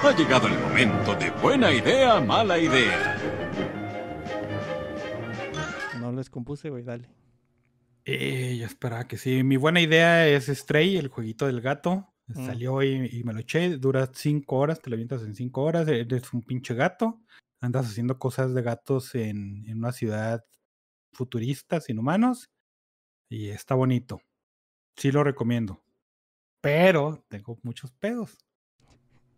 Ha 0.01 0.15
llegado 0.17 0.47
el 0.47 0.57
momento 0.61 1.17
de 1.17 1.31
buena 1.43 1.73
idea, 1.73 2.21
mala 2.21 2.57
idea. 2.57 3.17
No 6.01 6.13
les 6.13 6.31
compuse, 6.31 6.71
güey, 6.71 6.85
dale. 6.85 7.09
Eh, 8.05 8.59
ya 8.61 8.67
esperaba 8.67 9.09
que 9.09 9.19
sí. 9.19 9.43
Mi 9.43 9.57
buena 9.57 9.81
idea 9.81 10.29
es 10.29 10.47
Stray, 10.47 10.99
el 10.99 11.09
jueguito 11.09 11.47
del 11.47 11.61
gato. 11.61 12.15
Mm. 12.29 12.47
Salió 12.47 12.83
y, 12.83 13.23
me 13.25 13.33
lo 13.33 13.41
eché. 13.41 13.77
Dura 13.79 14.11
cinco 14.13 14.57
horas, 14.57 14.81
te 14.81 14.91
lo 14.91 14.95
avientas 14.95 15.23
en 15.23 15.35
cinco 15.35 15.63
horas. 15.63 15.89
Eres 15.89 16.33
un 16.33 16.43
pinche 16.43 16.75
gato. 16.75 17.21
Andas 17.61 17.87
haciendo 17.87 18.19
cosas 18.19 18.55
de 18.55 18.63
gatos 18.63 19.15
en, 19.15 19.65
en 19.67 19.79
una 19.79 19.93
ciudad 19.93 20.45
futurista, 21.13 21.81
sin 21.81 21.99
humanos. 21.99 22.51
Y 23.29 23.49
está 23.49 23.75
bonito. 23.75 24.21
Sí 24.97 25.11
lo 25.11 25.25
recomiendo. 25.25 25.83
Pero 26.61 27.25
tengo 27.29 27.59
muchos 27.63 27.93
pedos. 27.93 28.39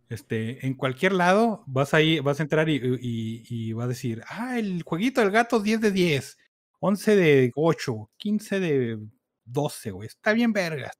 Este, 0.09 0.67
en 0.67 0.75
cualquier 0.75 1.12
lado 1.12 1.62
vas 1.69 1.95
a 1.95 2.03
ir, 2.03 2.23
vas 2.23 2.41
a 2.41 2.43
entrar 2.43 2.69
y, 2.69 2.77
y, 3.01 3.45
y 3.49 3.73
va 3.73 3.85
a 3.85 3.89
decir, 3.89 4.25
ah, 4.29 4.59
el 4.59 4.83
jueguito 4.83 5.21
del 5.21 5.31
gato 5.31 5.61
10 5.61 5.81
de 5.81 5.93
10, 5.93 6.37
11 6.81 7.17
de 7.17 7.53
8, 7.55 8.11
15 8.17 8.61
de 8.61 8.99
12, 9.45 9.91
güey. 9.93 10.09
Está 10.09 10.33
bien 10.33 10.53
vergas. 10.53 10.99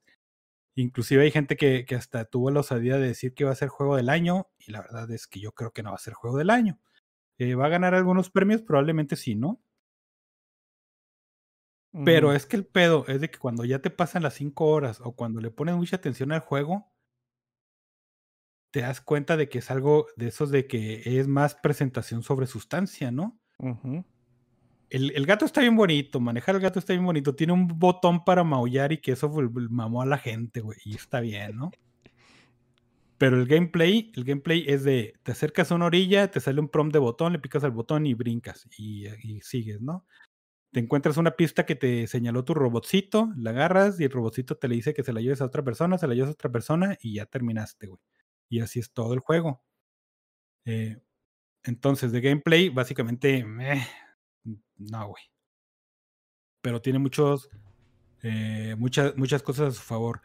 Inclusive 0.81 1.23
hay 1.23 1.31
gente 1.31 1.57
que, 1.57 1.85
que, 1.85 1.95
hasta 1.95 2.25
tuvo 2.25 2.51
la 2.51 2.61
osadía 2.61 2.97
de 2.99 3.09
decir 3.09 3.35
que 3.35 3.45
va 3.45 3.53
a 3.53 3.57
ser 3.57 3.69
juego 3.69 3.97
del 3.97 4.09
año 4.09 4.49
y 4.59 4.73
la 4.73 4.81
verdad 4.81 5.11
es 5.11 5.27
que 5.27 5.41
yo 5.41 5.53
creo 5.53 5.73
que 5.73 5.83
no 5.83 5.91
va 5.91 5.97
a 5.97 6.01
ser 6.01 6.15
juego 6.15 6.39
del 6.39 6.51
año. 6.51 6.81
Eh, 7.39 7.55
¿Va 7.55 7.67
a 7.67 7.71
ganar 7.71 7.95
algunos 7.95 8.31
premios? 8.31 8.63
Probablemente 8.63 9.17
sí, 9.17 9.35
¿no? 9.35 9.63
Pero 12.05 12.33
es 12.33 12.47
que 12.47 12.57
el 12.57 12.67
pedo 12.67 13.05
es 13.09 13.21
de 13.21 13.31
que 13.31 13.39
cuando 13.39 13.65
ya 13.65 13.81
te 13.81 13.91
pasan 13.91 14.23
las 14.23 14.35
cinco 14.35 14.67
horas 14.67 15.01
o 15.03 15.17
cuando 15.17 15.41
le 15.41 15.51
pones 15.51 15.75
mucha 15.75 15.97
atención 15.97 16.31
al 16.31 16.41
juego, 16.41 16.93
te 18.71 18.83
das 18.83 19.01
cuenta 19.01 19.37
de 19.37 19.49
que 19.49 19.59
es 19.59 19.71
algo 19.73 20.07
de 20.17 20.29
esos 20.29 20.51
de 20.51 20.69
que 20.69 21.19
es 21.19 21.27
más 21.27 21.57
presentación 21.57 22.23
sobre 22.23 22.47
sustancia, 22.47 23.11
¿no? 23.11 23.41
El, 24.91 25.13
el, 25.13 25.27
gato 25.27 25.45
está 25.45 25.61
bien 25.61 25.77
bonito, 25.77 26.21
manejar 26.21 26.57
el 26.57 26.61
gato 26.61 26.79
está 26.79 26.93
bien 26.93 27.05
bonito. 27.05 27.35
Tiene 27.35 27.53
un 27.53 27.67
botón 27.67 28.25
para 28.25 28.45
maullar 28.45 28.93
y 28.93 28.99
que 28.99 29.13
eso 29.13 29.31
mamó 29.71 30.03
a 30.03 30.07
la 30.07 30.19
gente, 30.19 30.61
güey. 30.61 30.79
Y 30.85 30.97
está 30.97 31.21
bien, 31.21 31.57
¿no? 31.57 31.71
Pero 33.19 33.37
el 33.37 33.47
gameplay, 33.47 34.11
el 34.17 34.25
gameplay 34.25 34.65
es 34.67 34.83
de 34.83 35.15
te 35.23 35.33
acercas 35.33 35.71
a 35.71 35.75
una 35.75 35.87
orilla, 35.87 36.31
te 36.31 36.41
sale 36.41 36.61
un 36.61 36.69
prompt 36.69 36.93
de 36.93 36.99
botón, 36.99 37.33
le 37.33 37.39
picas 37.39 37.63
al 37.65 37.71
botón 37.71 38.07
y 38.07 38.15
brincas 38.15 38.67
y, 38.79 39.07
sigues, 39.43 39.81
¿no? 39.81 40.07
te 40.73 40.81
encuentras 40.81 41.17
una 41.17 41.33
pista 41.33 41.67
que 41.67 41.75
te 41.75 42.07
señaló 42.07 42.45
tu 42.45 42.55
robotcito, 42.55 43.31
la 43.37 43.51
agarras 43.51 44.01
y 44.01 44.05
el 44.05 44.11
robotcito 44.11 44.57
te 44.57 44.69
le 44.69 44.77
dice 44.77 44.95
que 44.95 45.03
se 45.03 45.13
la 45.13 45.21
lleves 45.21 45.43
a 45.43 45.47
otra 45.47 45.63
persona, 45.65 45.99
se 45.99 46.07
la 46.07 46.15
llevas 46.15 46.31
a 46.31 46.35
otra 46.35 46.51
persona 46.51 46.97
y 47.03 47.15
ya 47.15 47.27
terminaste, 47.27 47.89
güey. 47.89 48.01
Y 48.49 48.61
así 48.61 48.79
es 48.81 48.93
todo 48.93 49.13
el 49.15 49.21
juego. 49.21 49.63
Eh, 50.65 50.99
entonces, 51.65 52.13
de 52.13 52.21
gameplay, 52.21 52.69
básicamente, 52.71 53.45
no, 54.81 55.09
güey. 55.09 55.23
Pero 56.63 56.83
tiene 56.83 56.99
muchos, 56.99 57.49
eh, 58.23 58.75
muchas, 58.79 59.17
muchas 59.17 59.43
cosas 59.43 59.69
a 59.69 59.79
su 59.79 59.83
favor. 59.83 60.21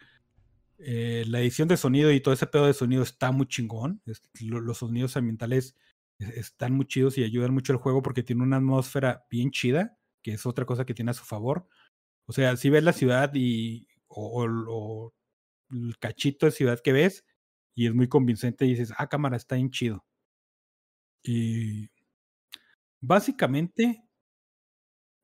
Eh, 0.77 1.23
la 1.27 1.39
edición 1.39 1.67
de 1.67 1.77
sonido 1.77 2.11
y 2.11 2.19
todo 2.19 2.33
ese 2.33 2.47
pedo 2.47 2.65
de 2.65 2.73
sonido 2.73 3.03
está 3.03 3.31
muy 3.31 3.47
chingón. 3.47 4.01
los 4.41 4.77
sonidos 4.77 5.15
ambientales 5.17 5.75
están 6.19 6.73
muy 6.73 6.85
chidos 6.87 7.17
y 7.17 7.23
ayudan 7.23 7.53
mucho 7.53 7.73
al 7.73 7.79
juego 7.79 8.01
porque 8.01 8.23
tiene 8.23 8.43
una 8.43 8.57
atmósfera 8.57 9.25
bien 9.29 9.51
chida 9.51 9.97
que 10.25 10.33
es 10.33 10.45
otra 10.47 10.65
cosa 10.65 10.85
que 10.85 10.95
tiene 10.95 11.11
a 11.11 11.13
su 11.13 11.23
favor. 11.23 11.67
O 12.25 12.33
sea, 12.33 12.57
si 12.57 12.71
ves 12.71 12.83
la 12.83 12.93
ciudad 12.93 13.31
y 13.35 13.87
o, 14.07 15.13
el 15.69 15.97
cachito 15.99 16.47
de 16.47 16.51
ciudad 16.51 16.79
que 16.79 16.93
ves 16.93 17.25
y 17.75 17.87
es 17.87 17.93
muy 17.93 18.07
convincente 18.09 18.65
y 18.65 18.71
dices, 18.71 18.91
ah, 18.97 19.07
cámara, 19.07 19.37
está 19.37 19.55
bien 19.55 19.69
chido. 19.69 20.03
Y 21.23 21.89
básicamente 23.01 24.04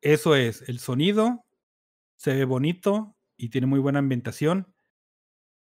eso 0.02 0.36
es, 0.36 0.68
el 0.70 0.80
sonido 0.80 1.46
se 2.18 2.34
ve 2.36 2.46
bonito 2.46 3.18
y 3.38 3.50
tiene 3.50 3.68
muy 3.68 3.80
buena 3.80 4.00
ambientación 4.00 4.74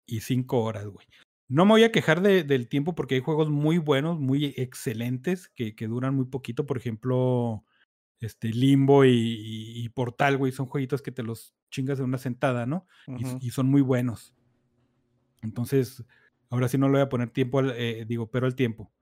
y 0.06 0.20
cinco 0.20 0.62
horas, 0.62 0.86
güey. 0.86 1.06
No 1.48 1.64
me 1.66 1.72
voy 1.72 1.84
a 1.84 1.92
quejar 1.92 2.22
del 2.22 2.68
tiempo 2.68 2.94
porque 2.94 3.16
hay 3.16 3.20
juegos 3.20 3.50
muy 3.50 3.78
buenos, 3.78 4.18
muy 4.18 4.54
excelentes, 4.56 5.48
que, 5.48 5.74
que 5.76 5.86
duran 5.86 6.14
muy 6.14 6.24
poquito. 6.26 6.64
Por 6.66 6.78
ejemplo, 6.78 7.64
este 8.20 8.48
Limbo 8.50 9.04
y, 9.04 9.10
y- 9.10 9.84
y 9.84 9.88
Portal, 9.90 10.38
güey, 10.38 10.52
son 10.52 10.66
jueguitos 10.66 11.02
que 11.02 11.12
te 11.12 11.22
los 11.22 11.54
chingas 11.70 11.98
de 11.98 12.04
una 12.04 12.18
sentada, 12.18 12.66
¿no? 12.66 12.86
Y 13.40 13.50
son 13.50 13.66
muy 13.68 13.82
buenos. 13.82 14.34
Entonces, 15.42 16.04
ahora 16.50 16.68
sí 16.68 16.78
no 16.78 16.86
le 16.88 16.92
voy 16.92 17.00
a 17.02 17.08
poner 17.08 17.30
tiempo, 17.30 17.58
al- 17.58 17.72
eh, 17.76 18.04
digo, 18.06 18.30
pero 18.30 18.46
al 18.46 18.54
tiempo. 18.54 18.92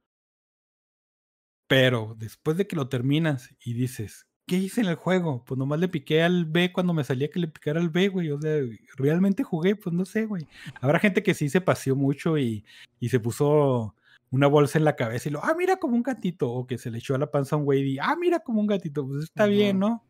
Pero 1.69 2.15
después 2.19 2.57
de 2.57 2.67
que 2.67 2.77
lo 2.77 2.89
terminas 2.89 3.55
y 3.65 3.75
dices, 3.75 4.27
¿qué 4.51 4.57
hice 4.57 4.81
en 4.81 4.89
el 4.89 4.97
juego? 4.97 5.45
Pues 5.45 5.57
nomás 5.57 5.79
le 5.79 5.87
piqué 5.87 6.25
al 6.25 6.45
B 6.45 6.73
cuando 6.73 6.93
me 6.93 7.05
salía 7.05 7.31
que 7.31 7.39
le 7.39 7.47
picara 7.47 7.79
al 7.79 7.89
B, 7.89 8.09
güey. 8.09 8.33
O 8.33 8.41
sea, 8.41 8.61
realmente 8.97 9.45
jugué, 9.45 9.77
pues 9.77 9.95
no 9.95 10.05
sé, 10.05 10.27
güey. 10.27 10.49
Habrá 10.81 10.99
gente 10.99 11.23
que 11.23 11.35
sí 11.35 11.49
se 11.49 11.61
paseó 11.61 11.95
mucho 11.95 12.37
y, 12.37 12.65
y 12.99 13.11
se 13.11 13.21
puso 13.21 13.95
una 14.29 14.49
bolsa 14.49 14.77
en 14.77 14.85
la 14.85 14.97
cabeza 14.97 15.29
y 15.29 15.33
lo, 15.33 15.45
ah, 15.45 15.55
mira 15.57 15.77
como 15.77 15.95
un 15.95 16.03
gatito. 16.03 16.51
O 16.51 16.67
que 16.67 16.79
se 16.79 16.91
le 16.91 16.99
echó 16.99 17.15
a 17.15 17.19
la 17.19 17.31
panza 17.31 17.55
a 17.55 17.61
un 17.61 17.65
güey 17.65 17.93
y, 17.93 17.99
ah, 18.01 18.17
mira 18.19 18.41
como 18.41 18.61
un 18.61 18.67
gatito. 18.67 19.07
Pues 19.07 19.23
está 19.23 19.47
bien. 19.47 19.79
¿no? 19.79 20.05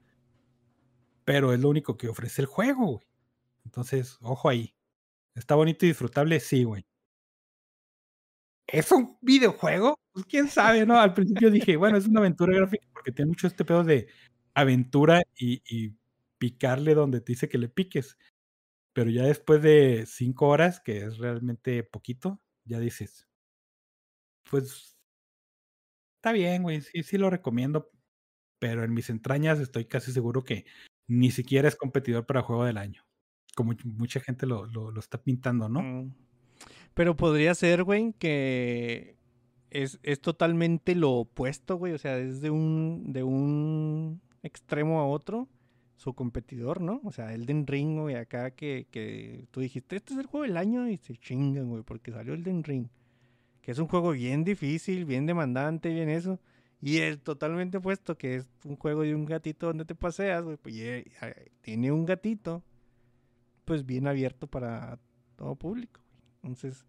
Pero 1.26 1.52
es 1.52 1.60
lo 1.60 1.68
único 1.68 1.98
que 1.98 2.08
ofrece 2.08 2.40
el 2.40 2.46
juego, 2.46 2.86
güey. 2.86 3.06
Entonces, 3.66 4.16
ojo 4.22 4.48
ahí. 4.48 4.74
¿Está 5.34 5.54
bonito 5.54 5.84
y 5.84 5.88
disfrutable? 5.88 6.40
Sí, 6.40 6.64
güey. 6.64 6.86
¿Es 8.66 8.90
un 8.90 9.18
videojuego? 9.20 9.98
Pues 10.12 10.24
quién 10.24 10.48
sabe, 10.48 10.86
¿no? 10.86 10.98
Al 10.98 11.12
principio 11.12 11.50
dije, 11.50 11.76
bueno, 11.76 11.98
es 11.98 12.06
una 12.06 12.20
aventura 12.20 12.54
gráfica 12.56 12.89
porque 13.00 13.12
tiene 13.12 13.30
mucho 13.30 13.46
este 13.46 13.64
pedo 13.64 13.82
de 13.82 14.08
aventura 14.52 15.22
y, 15.34 15.94
picarle 16.36 16.94
donde 16.94 17.20
te 17.20 17.32
dice 17.32 17.50
que 17.50 17.58
le 17.58 17.68
piques. 17.68 18.16
Pero 18.94 19.10
ya 19.10 19.24
después 19.24 19.62
de 19.62 20.04
cinco 20.06 20.48
horas, 20.48 20.80
que 20.80 21.04
es 21.04 21.18
realmente 21.18 21.82
poquito, 21.82 22.40
ya 22.64 22.78
dices, 22.78 23.28
pues 24.50 24.98
está 26.16 26.32
bien, 26.32 26.62
güey, 26.62 26.80
sí, 26.80 27.02
sí 27.02 27.18
lo 27.18 27.28
recomiendo, 27.28 27.90
pero 28.58 28.84
en 28.84 28.94
mis 28.94 29.10
entrañas 29.10 29.60
estoy 29.60 29.84
casi 29.84 30.12
seguro 30.12 30.44
que 30.44 30.64
ni 31.06 31.30
siquiera 31.30 31.68
es 31.68 31.76
competidor 31.76 32.24
para 32.24 32.42
juego 32.42 32.64
del 32.64 32.78
año, 32.78 33.06
como 33.54 33.74
mucha 33.84 34.20
gente 34.20 34.46
lo, 34.46 34.64
lo, 34.64 34.90
lo 34.90 35.00
está 35.00 35.22
pintando, 35.22 35.68
¿no? 35.68 35.82
Mm. 35.82 36.14
Pero 36.94 37.16
podría 37.16 37.54
ser, 37.54 37.84
güey, 37.84 38.14
que 38.18 39.19
es, 39.70 39.98
es 40.02 40.20
totalmente 40.20 40.94
lo 40.94 41.12
opuesto, 41.12 41.76
güey. 41.76 41.92
O 41.92 41.98
sea, 41.98 42.18
es 42.18 42.40
de 42.40 42.50
un, 42.50 43.12
de 43.12 43.22
un 43.22 44.20
extremo 44.42 45.00
a 45.00 45.06
otro 45.06 45.48
su 45.96 46.14
competidor, 46.14 46.80
¿no? 46.80 47.00
O 47.04 47.12
sea, 47.12 47.34
Elden 47.34 47.66
Ring, 47.66 48.00
güey, 48.00 48.14
acá 48.16 48.52
que, 48.52 48.86
que 48.90 49.46
tú 49.50 49.60
dijiste, 49.60 49.96
este 49.96 50.14
es 50.14 50.20
el 50.20 50.26
juego 50.26 50.46
del 50.46 50.56
año 50.56 50.88
y 50.88 50.96
se 50.96 51.14
chingan, 51.16 51.68
güey, 51.68 51.82
porque 51.82 52.10
salió 52.10 52.32
Elden 52.32 52.64
Ring. 52.64 52.88
Que 53.60 53.72
es 53.72 53.78
un 53.78 53.86
juego 53.86 54.12
bien 54.12 54.42
difícil, 54.42 55.04
bien 55.04 55.26
demandante, 55.26 55.92
bien 55.92 56.08
eso. 56.08 56.40
Y 56.80 56.98
es 56.98 57.22
totalmente 57.22 57.76
opuesto, 57.78 58.16
que 58.16 58.36
es 58.36 58.46
un 58.64 58.76
juego 58.76 59.02
de 59.02 59.14
un 59.14 59.26
gatito 59.26 59.66
donde 59.66 59.84
te 59.84 59.94
paseas, 59.94 60.42
güey. 60.42 60.56
Pues 60.56 60.74
eh, 60.78 61.04
tiene 61.60 61.92
un 61.92 62.06
gatito, 62.06 62.64
pues 63.66 63.84
bien 63.84 64.06
abierto 64.06 64.46
para 64.46 64.98
todo 65.36 65.54
público. 65.56 66.00
güey. 66.08 66.22
Entonces, 66.36 66.86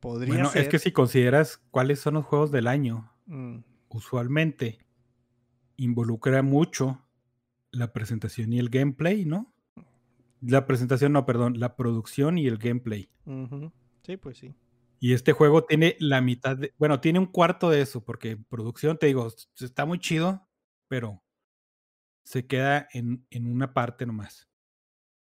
podría 0.00 0.34
Bueno, 0.34 0.48
ser. 0.50 0.62
es 0.62 0.68
que 0.68 0.78
si 0.78 0.92
consideras 0.92 1.58
cuáles 1.70 2.00
son 2.00 2.14
los 2.14 2.24
juegos 2.26 2.50
del 2.50 2.66
año, 2.66 3.12
Mm, 3.26 3.58
usualmente 3.90 4.78
involucra 5.76 6.42
mucho 6.42 7.00
la 7.70 7.92
presentación 7.92 8.52
y 8.52 8.58
el 8.58 8.68
gameplay, 8.70 9.24
¿no? 9.24 9.54
La 10.40 10.66
presentación, 10.66 11.12
no, 11.12 11.24
perdón, 11.26 11.60
la 11.60 11.76
producción 11.76 12.38
y 12.38 12.46
el 12.46 12.58
gameplay. 12.58 13.08
Sí, 14.02 14.16
pues 14.16 14.38
sí. 14.38 14.54
Y 14.98 15.12
este 15.12 15.32
juego 15.32 15.64
tiene 15.64 15.96
la 16.00 16.20
mitad 16.20 16.56
de, 16.56 16.74
bueno, 16.78 17.00
tiene 17.00 17.18
un 17.20 17.26
cuarto 17.26 17.70
de 17.70 17.80
eso, 17.82 18.04
porque 18.04 18.36
producción, 18.36 18.98
te 18.98 19.06
digo, 19.06 19.28
está 19.60 19.84
muy 19.86 19.98
chido, 19.98 20.48
pero 20.88 21.22
se 22.24 22.46
queda 22.46 22.88
en, 22.92 23.24
en 23.30 23.46
una 23.50 23.72
parte 23.72 24.04
nomás. 24.06 24.48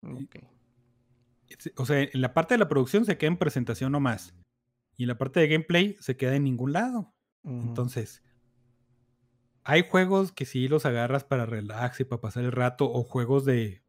Ok. 0.02 0.36
Es- 1.48 1.72
O 1.76 1.84
sea, 1.84 2.00
en 2.02 2.20
la 2.20 2.32
parte 2.32 2.54
de 2.54 2.58
la 2.58 2.68
producción 2.68 3.04
se 3.04 3.18
queda 3.18 3.28
en 3.28 3.38
presentación 3.38 3.92
nomás. 3.92 4.34
Y 4.98 5.04
en 5.04 5.08
la 5.08 5.18
parte 5.18 5.40
de 5.40 5.48
gameplay 5.48 5.96
se 6.00 6.18
queda 6.18 6.36
en 6.36 6.44
ningún 6.44 6.74
lado. 6.74 7.14
Entonces, 7.60 8.22
hay 9.64 9.86
juegos 9.88 10.32
que 10.32 10.46
sí 10.46 10.68
los 10.68 10.86
agarras 10.86 11.24
para 11.24 11.46
relax 11.46 12.00
y 12.00 12.04
para 12.04 12.20
pasar 12.20 12.44
el 12.44 12.52
rato, 12.52 12.90
o 12.90 13.04
juegos 13.04 13.44
de 13.44 13.84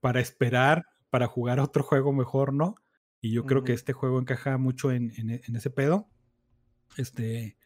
para 0.00 0.20
esperar, 0.20 0.84
para 1.10 1.28
jugar 1.28 1.60
otro 1.60 1.84
juego 1.84 2.12
mejor, 2.14 2.54
¿no? 2.54 2.76
Y 3.22 3.32
yo 3.32 3.46
creo 3.46 3.64
que 3.64 3.74
este 3.74 3.94
juego 3.94 4.20
encaja 4.20 4.58
mucho 4.58 4.92
en, 4.92 5.12
en 5.18 5.30
e- 5.30 5.42
en 5.46 5.56
ese 5.56 5.70
pedo. 5.70 6.10
Este. 6.98 7.58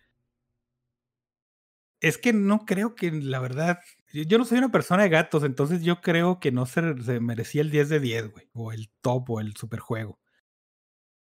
Es 2.00 2.16
que 2.18 2.32
no 2.32 2.64
creo 2.66 2.94
que, 2.94 3.10
la 3.12 3.40
verdad, 3.40 3.78
yo 4.12 4.22
yo 4.24 4.38
no 4.38 4.44
soy 4.44 4.58
una 4.58 4.70
persona 4.72 5.02
de 5.02 5.08
gatos, 5.10 5.44
entonces 5.44 5.82
yo 5.82 6.00
creo 6.00 6.40
que 6.40 6.50
no 6.52 6.64
se, 6.66 7.02
se 7.02 7.20
merecía 7.20 7.60
el 7.62 7.70
10 7.70 7.88
de 7.90 8.00
10, 8.00 8.30
güey, 8.30 8.48
o 8.54 8.72
el 8.72 8.90
top 9.02 9.30
o 9.30 9.40
el 9.40 9.56
superjuego. 9.56 10.19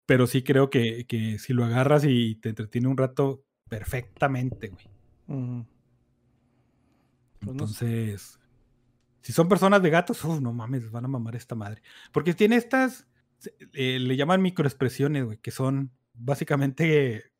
Pero 0.07 0.25
sí 0.25 0.41
creo 0.41 0.71
que, 0.71 1.05
que 1.05 1.37
si 1.37 1.53
lo 1.53 1.63
agarras 1.65 2.03
y 2.05 2.35
te 2.35 2.49
entretiene 2.49 2.87
un 2.87 2.97
rato, 2.97 3.43
perfectamente, 3.69 4.69
güey. 4.69 4.85
Pues 7.39 7.45
no. 7.45 7.51
Entonces, 7.51 8.39
si 9.21 9.33
son 9.33 9.47
personas 9.49 9.81
de 9.83 9.89
gatos, 9.91 10.23
uf, 10.25 10.39
no 10.41 10.53
mames, 10.53 10.89
van 10.89 11.05
a 11.05 11.09
mamar 11.09 11.35
esta 11.35 11.53
madre. 11.53 11.83
Porque 12.11 12.33
tiene 12.33 12.55
estas, 12.55 13.05
eh, 13.73 13.99
le 13.99 14.15
llaman 14.15 14.41
microexpresiones, 14.41 15.25
güey, 15.25 15.37
que 15.37 15.51
son 15.51 15.91
básicamente 16.13 17.31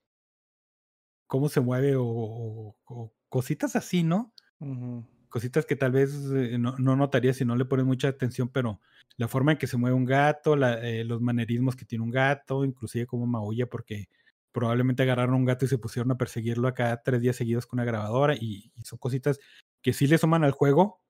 cómo 1.25 1.49
se 1.49 1.61
mueve 1.61 1.95
o, 1.95 2.05
o- 2.05 2.77
o 2.85 3.13
cositas 3.29 3.75
así, 3.75 4.03
¿no? 4.03 4.33
Ujú. 4.59 5.03
Cositas 5.37 5.67
que 5.67 5.75
tal 5.75 5.91
vez 5.91 6.15
eh, 6.33 6.57
no, 6.57 6.75
no 6.79 6.95
notarías 6.95 7.37
si 7.37 7.45
no 7.45 7.55
le 7.55 7.65
pones 7.65 7.85
mucha 7.85 8.07
atención, 8.07 8.49
pero 8.49 8.81
la 9.17 9.27
forma 9.27 9.51
en 9.51 9.59
que 9.59 9.67
se 9.67 9.77
mueve 9.77 9.95
un 9.95 10.03
gato, 10.05 10.55
la- 10.55 10.83
eh, 10.83 11.03
los 11.03 11.21
manerismos 11.21 11.75
que 11.75 11.85
tiene 11.85 12.03
un 12.03 12.09
gato, 12.09 12.65
inclusive 12.65 13.05
cómo 13.05 13.27
maulla, 13.27 13.67
porque 13.67 14.09
probablemente 14.51 15.03
agarraron 15.03 15.35
un 15.35 15.45
gato 15.45 15.65
y 15.65 15.67
se 15.67 15.77
pusieron 15.77 16.11
a 16.11 16.17
perseguirlo 16.17 16.67
acá 16.67 17.03
tres 17.05 17.21
días 17.21 17.35
seguidos 17.35 17.67
con 17.67 17.77
una 17.77 17.85
grabadora 17.85 18.33
y, 18.33 18.71
y 18.75 18.81
son 18.81 18.97
cositas 18.97 19.39
que 19.83 19.93
sí 19.93 20.07
le 20.07 20.17
suman 20.17 20.43
al 20.43 20.53
juego, 20.53 21.03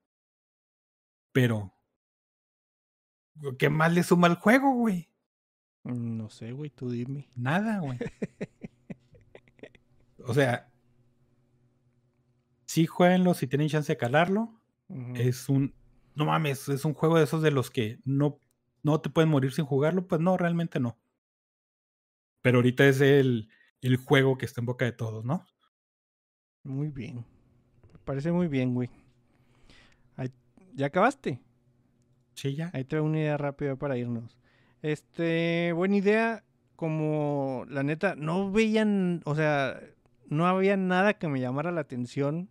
pero 1.31 1.73
¿qué 3.57 3.69
más 3.69 3.93
le 3.93 4.03
suma 4.03 4.27
al 4.27 4.35
juego, 4.35 4.73
güey? 4.73 5.09
No 5.85 6.29
sé, 6.29 6.51
güey, 6.51 6.69
tú 6.69 6.89
dime. 6.89 7.29
Nada, 7.33 7.79
güey. 7.79 7.97
O 10.25 10.33
sea, 10.33 10.69
sí 12.67 12.85
jueguenlo 12.85 13.33
si 13.33 13.47
tienen 13.47 13.69
chance 13.69 13.91
de 13.91 13.97
calarlo. 13.97 14.53
Es 15.15 15.49
un, 15.49 15.73
no 16.15 16.25
mames, 16.25 16.69
es 16.69 16.85
un 16.85 16.93
juego 16.93 17.17
de 17.17 17.23
esos 17.23 17.41
de 17.41 17.51
los 17.51 17.71
que 17.71 17.99
no, 18.05 18.39
no 18.83 19.01
te 19.01 19.09
pueden 19.09 19.29
morir 19.29 19.51
sin 19.51 19.65
jugarlo. 19.65 20.07
Pues 20.07 20.21
no, 20.21 20.37
realmente 20.37 20.79
no. 20.79 20.97
Pero 22.41 22.59
ahorita 22.59 22.87
es 22.87 23.01
el, 23.01 23.49
el 23.81 23.97
juego 23.97 24.37
que 24.37 24.45
está 24.45 24.61
en 24.61 24.65
boca 24.67 24.85
de 24.85 24.91
todos, 24.91 25.25
¿no? 25.25 25.45
Muy 26.63 26.89
bien. 26.89 27.25
Me 27.91 27.99
parece 28.05 28.31
muy 28.31 28.47
bien, 28.47 28.73
güey. 28.73 28.89
Ahí- 30.15 30.31
¿Ya 30.73 30.85
acabaste? 30.87 31.41
Sí, 32.35 32.55
ya. 32.55 32.69
Ahí 32.73 32.83
te 32.83 32.99
una 33.01 33.19
idea 33.19 33.37
rápida 33.37 33.75
para 33.75 33.97
irnos. 33.97 34.37
Este, 34.81 35.73
buena 35.73 35.95
idea. 35.95 36.43
Como 36.75 37.65
la 37.69 37.81
neta, 37.81 38.13
no 38.15 38.51
veían, 38.51 39.21
o 39.25 39.33
sea, 39.33 39.81
no 40.27 40.45
había 40.45 40.77
nada 40.77 41.15
que 41.15 41.27
me 41.27 41.39
llamara 41.39 41.71
la 41.71 41.81
atención 41.81 42.49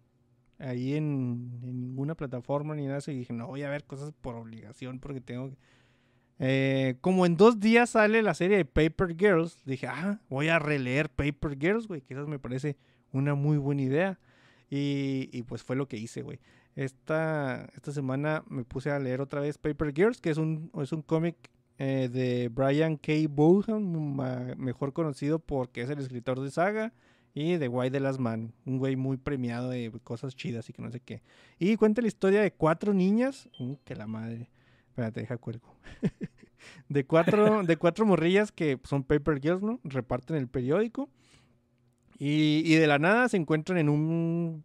ahí 0.59 0.95
en, 0.95 1.61
en 1.63 1.81
ninguna 1.81 2.15
plataforma 2.15 2.75
ni 2.75 2.87
nada. 2.87 3.01
Y 3.07 3.19
dije, 3.19 3.33
no 3.33 3.47
voy 3.47 3.63
a 3.63 3.71
ver 3.71 3.85
cosas 3.85 4.13
por 4.21 4.35
obligación 4.37 4.99
porque 4.99 5.21
tengo 5.21 5.51
que. 5.51 5.57
Eh, 6.39 6.97
como 7.01 7.25
en 7.25 7.37
dos 7.37 7.61
días 7.61 7.91
sale 7.91 8.23
la 8.23 8.35
serie 8.35 8.59
de 8.59 8.65
Paper 8.67 9.17
Girls, 9.17 9.63
dije, 9.65 9.87
ah, 9.87 10.21
voy 10.29 10.49
a 10.49 10.59
releer 10.59 11.09
Paper 11.09 11.57
Girls, 11.59 11.87
güey, 11.89 12.03
que 12.03 12.13
eso 12.13 12.27
me 12.27 12.39
parece 12.39 12.77
una 13.13 13.35
muy 13.35 13.57
buena 13.57 13.83
idea. 13.83 14.21
Y, 14.69 15.31
y 15.33 15.45
pues 15.45 15.63
fue 15.63 15.77
lo 15.77 15.87
que 15.89 15.97
hice, 15.97 16.23
güey. 16.23 16.41
Esta, 16.75 17.71
esta 17.75 17.93
semana 17.93 18.45
me 18.49 18.65
puse 18.65 18.91
a 18.91 18.99
leer 18.99 19.23
otra 19.23 19.41
vez 19.41 19.57
Paper 19.57 19.95
Girls, 19.95 20.21
que 20.21 20.29
es 20.29 20.37
un, 20.37 20.71
es 20.83 20.93
un 20.93 21.01
cómic 21.01 21.37
eh, 21.79 22.11
de 22.13 22.51
Brian 22.53 22.97
K. 22.97 23.13
Ma- 23.29 24.55
mejor 24.59 24.93
conocido 24.93 25.39
porque 25.39 25.81
es 25.81 25.89
el 25.89 26.01
escritor 26.01 26.41
de 26.41 26.51
Saga 26.51 26.93
y 27.37 27.59
de 27.59 27.69
Why 27.69 27.91
the 27.91 28.01
Last 28.01 28.19
Man, 28.19 28.55
un 28.65 28.79
güey 28.79 28.97
muy 28.97 29.19
premiado 29.19 29.69
de 29.69 29.93
cosas 30.03 30.35
chidas 30.35 30.71
y 30.71 30.73
que 30.73 30.81
no 30.81 30.91
sé 30.91 31.01
qué. 31.01 31.21
Y 31.59 31.77
cuenta 31.77 32.01
la 32.01 32.09
historia 32.09 32.41
de 32.41 32.51
cuatro 32.51 32.95
niñas, 32.95 33.51
uh, 33.59 33.77
que 33.85 33.95
la 33.95 34.07
madre, 34.07 34.49
espérate, 34.89 35.21
deja 35.21 35.37
cuelgo. 35.37 35.77
de 36.89 37.05
cuatro, 37.05 37.63
de 37.63 37.77
cuatro 37.77 38.07
morrillas 38.07 38.53
que 38.53 38.81
son 38.85 39.05
Paper 39.05 39.39
Girls, 39.39 39.63
¿no? 39.63 39.81
Reparten 39.85 40.37
el 40.37 40.49
periódico. 40.49 41.11
Y, 42.19 42.63
y 42.65 42.77
de 42.77 42.87
la 42.87 42.99
nada 42.99 43.29
se 43.29 43.37
encuentran 43.37 43.77
en 43.77 43.91
un 43.91 44.65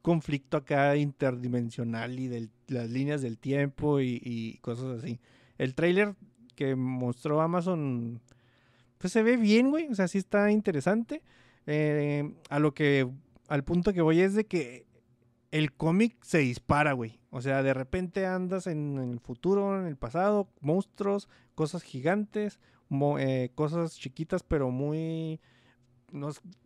conflicto 0.00 0.58
acá 0.58 0.94
interdimensional 0.94 2.20
y 2.20 2.28
de 2.28 2.50
las 2.68 2.88
líneas 2.88 3.20
del 3.20 3.36
tiempo 3.36 3.98
y, 3.98 4.20
y 4.22 4.58
cosas 4.58 5.00
así. 5.00 5.18
El 5.58 5.74
tráiler 5.74 6.14
que 6.54 6.76
mostró 6.76 7.40
Amazon, 7.40 8.20
pues 8.98 9.12
se 9.12 9.24
ve 9.24 9.36
bien, 9.36 9.70
güey. 9.70 9.88
O 9.88 9.94
sea, 9.96 10.06
sí 10.06 10.18
está 10.18 10.52
interesante. 10.52 11.20
Eh, 11.66 12.34
a 12.50 12.58
lo 12.58 12.74
que, 12.74 13.08
al 13.48 13.64
punto 13.64 13.92
que 13.92 14.02
voy 14.02 14.20
es 14.20 14.34
de 14.34 14.46
que 14.46 14.86
el 15.50 15.72
cómic 15.72 16.16
se 16.22 16.38
dispara, 16.38 16.92
güey. 16.92 17.20
O 17.30 17.40
sea, 17.40 17.62
de 17.62 17.74
repente 17.74 18.26
andas 18.26 18.66
en, 18.66 18.98
el 18.98 19.20
futuro, 19.20 19.78
en 19.80 19.86
el 19.86 19.96
pasado, 19.96 20.48
monstruos, 20.60 21.28
cosas 21.54 21.82
gigantes, 21.82 22.58
eh, 23.18 23.50
cosas 23.54 23.96
chiquitas, 23.98 24.42
pero 24.42 24.70
muy. 24.70 25.40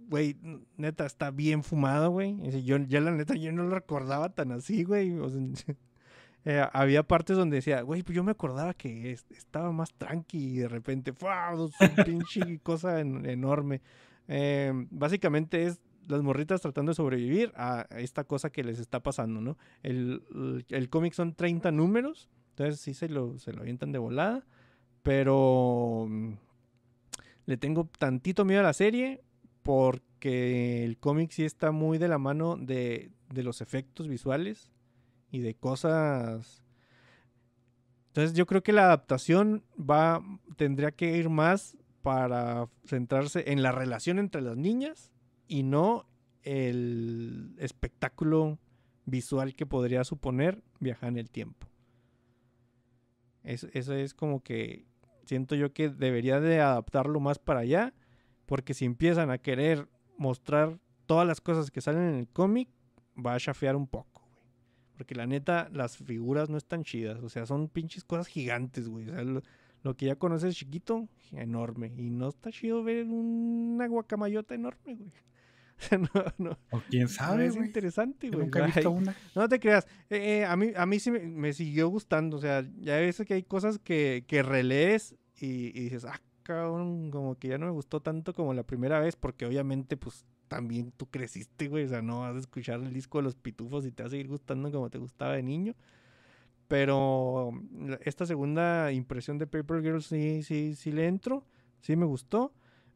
Güey, 0.09 0.37
neta, 0.77 1.07
está 1.07 1.31
bien 1.31 1.63
fumado, 1.63 2.11
güey. 2.11 2.37
Yo, 2.65 2.79
ya 2.79 3.01
la 3.01 3.13
neta, 3.13 3.35
yo 3.35 3.53
no 3.53 3.63
lo 3.65 3.71
recordaba 3.71 4.31
tan 4.35 4.53
así, 4.53 4.85
güey. 4.85 5.13
Eh, 6.49 6.65
había 6.73 7.03
partes 7.03 7.37
donde 7.37 7.57
decía, 7.57 7.81
güey, 7.83 8.05
pues 8.05 8.15
yo 8.15 8.23
me 8.23 8.31
acordaba 8.31 8.73
que 8.73 9.11
es- 9.11 9.27
estaba 9.31 9.73
más 9.73 9.93
tranqui 9.95 10.39
y 10.39 10.57
de 10.59 10.69
repente, 10.69 11.13
¡fua! 11.13 11.51
Un 11.57 12.05
pinche 12.05 12.61
cosa 12.61 13.01
en- 13.01 13.27
enorme. 13.29 13.81
Eh, 14.29 14.73
básicamente 14.91 15.65
es 15.67 15.81
las 16.09 16.23
morritas 16.23 16.61
tratando 16.61 16.91
de 16.91 16.97
sobrevivir 16.97 17.53
a 17.57 17.87
esta 17.99 18.25
cosa 18.25 18.51
que 18.51 18.63
les 18.65 18.79
está 18.79 19.03
pasando, 19.03 19.41
¿no? 19.41 19.59
El, 19.83 20.23
el- 20.69 20.89
cómic 20.89 21.15
son 21.15 21.35
30 21.35 21.73
números, 21.73 22.29
entonces 22.51 22.81
sí 22.81 22.95
se 22.95 23.09
lo, 23.09 23.39
se 23.39 23.53
lo 23.53 23.63
avientan 23.63 23.93
de 23.93 23.99
volada, 23.99 24.45
pero 25.03 26.07
mm, 26.09 26.33
le 27.47 27.57
tengo 27.57 27.89
tantito 27.99 28.45
miedo 28.45 28.61
a 28.61 28.65
la 28.65 28.73
serie 28.73 29.23
porque 29.63 30.85
el 30.85 30.99
cómic 30.99 31.31
sí 31.31 31.45
está 31.45 31.73
muy 31.73 31.99
de 31.99 32.09
la 32.09 32.19
mano 32.19 32.57
de, 32.57 33.11
de 33.33 33.43
los 33.43 33.61
efectos 33.61 34.09
visuales 34.09 34.71
y 35.31 35.41
de 35.41 35.55
cosas... 35.55 36.63
Entonces 38.09 38.33
yo 38.35 38.47
creo 38.47 38.63
que 38.63 38.73
la 38.73 38.85
adaptación 38.85 39.63
va, 39.79 40.23
tendría 40.57 40.91
que 40.91 41.17
ir 41.19 41.29
más 41.29 41.77
para 42.07 42.69
centrarse 42.85 43.51
en 43.51 43.65
la 43.65 43.73
relación 43.73 44.21
entre 44.21 44.41
las 44.41 44.57
niñas 44.57 45.11
y 45.49 45.65
no 45.65 46.07
el 46.45 47.57
espectáculo 47.59 48.61
visual 49.07 49.57
que 49.57 49.67
podría 49.67 50.05
suponer 50.05 50.63
viajar 50.79 51.09
en 51.09 51.19
el 51.19 51.29
tiempo. 51.33 51.67
Es- 53.43 53.67
Eso 53.73 53.93
es 53.95 54.15
como 54.15 54.41
que 54.41 54.87
siento 55.25 55.57
yo 55.57 55.73
que 55.73 55.89
debería 55.89 56.39
de 56.39 56.61
adaptarlo 56.61 57.19
más 57.19 57.41
para 57.41 57.59
allá, 57.61 57.93
porque 58.47 58.73
si 58.73 58.85
empiezan 58.85 59.33
a 59.33 59.39
querer 59.39 59.89
mostrar 60.17 60.79
todas 61.07 61.27
las 61.27 61.41
cosas 61.41 61.73
que 61.73 61.81
salen 61.81 62.03
en 62.03 62.15
el 62.15 62.29
cómic, 62.29 62.69
va 63.19 63.35
a 63.35 63.41
chafear 63.41 63.75
un 63.75 63.89
poco, 63.89 64.23
güey. 64.31 64.45
Porque 64.97 65.17
la 65.17 65.27
neta, 65.27 65.69
las 65.73 65.97
figuras 65.97 66.51
no 66.51 66.57
están 66.57 66.85
chidas, 66.85 67.21
o 67.25 67.29
sea, 67.29 67.47
son 67.47 67.67
pinches 67.69 68.05
cosas 68.05 68.29
gigantes, 68.29 68.89
güey. 68.89 69.09
O 69.09 69.13
sea, 69.13 69.43
lo, 69.87 69.97
que 69.97 70.07
ya 70.07 70.17
conoces 70.17 70.55
chiquito, 70.57 71.09
enorme. 71.33 71.93
Y 71.97 72.11
no 72.11 72.29
está 72.29 72.51
chido 72.51 72.83
ver 72.83 73.07
una 73.07 73.87
guacamayota 73.87 74.55
enorme, 74.55 74.95
güey. 74.95 75.13
No, 76.01 76.09
no, 76.39 76.59
O 76.71 76.81
quién 76.89 77.03
no 77.03 77.09
sabe, 77.09 77.47
es 77.47 77.57
interesante, 77.57 78.29
güey. 78.31 78.41
nunca 78.45 78.61
he 78.61 78.67
visto 78.73 78.91
una. 78.91 79.15
no 79.35 79.49
te 79.49 79.61
creas. 79.61 79.87
eh, 80.09 80.39
eh, 80.41 80.45
a, 80.47 80.57
mí, 80.57 80.73
a 80.75 80.87
mí 80.87 80.99
sí 80.99 81.11
me, 81.11 81.21
me 81.21 81.53
siguió 81.53 81.89
gustando. 81.89 82.39
O 82.39 82.41
sea, 82.41 82.65
ya 82.81 82.97
ves 82.97 83.23
que 83.27 83.35
hay 83.35 83.43
cosas 83.43 83.79
que, 83.79 84.25
que 84.27 84.43
relees 84.43 85.15
y, 85.39 85.79
y 85.79 85.85
dices, 85.85 86.05
ah, 86.07 86.21
cabrón, 86.43 87.11
como 87.11 87.35
que 87.37 87.49
ya 87.49 87.59
no 87.59 87.67
me 87.67 87.73
gustó 87.73 88.01
tanto 88.01 88.33
como 88.33 88.55
la 88.55 88.63
primera 88.63 89.01
vez, 89.01 89.17
porque 89.17 89.45
obviamente, 89.47 89.97
pues, 89.97 90.25
también 90.49 90.93
tú 90.97 91.07
creciste, 91.11 91.69
güey. 91.69 91.85
O 91.85 91.89
sea, 91.89 92.03
no 92.03 92.21
vas 92.21 92.37
a 92.37 92.39
escuchar 92.39 92.81
el 92.81 92.93
disco 92.93 93.19
de 93.19 93.25
los 93.25 93.35
pitufos 93.35 93.85
y 93.85 93.93
te 93.93 94.03
va 94.03 94.07
a 94.07 94.11
seguir 94.11 94.29
gustando 94.29 94.71
como 94.71 94.91
te 94.91 94.99
gustaba 94.99 95.33
de 95.35 95.43
niño. 95.43 95.75
Pero 96.69 97.53
esta 98.05 98.27
segunda 98.27 98.91
impresión 98.93 99.39
de 99.39 99.47
Paper 99.47 99.83
Girl 99.83 100.03
sí, 100.03 100.43
sí, 100.43 100.75
sí 100.75 100.93
le 100.93 101.07
entro. 101.07 101.45
Sí 101.81 101.97
me 101.97 102.07
gustó. 102.07 102.53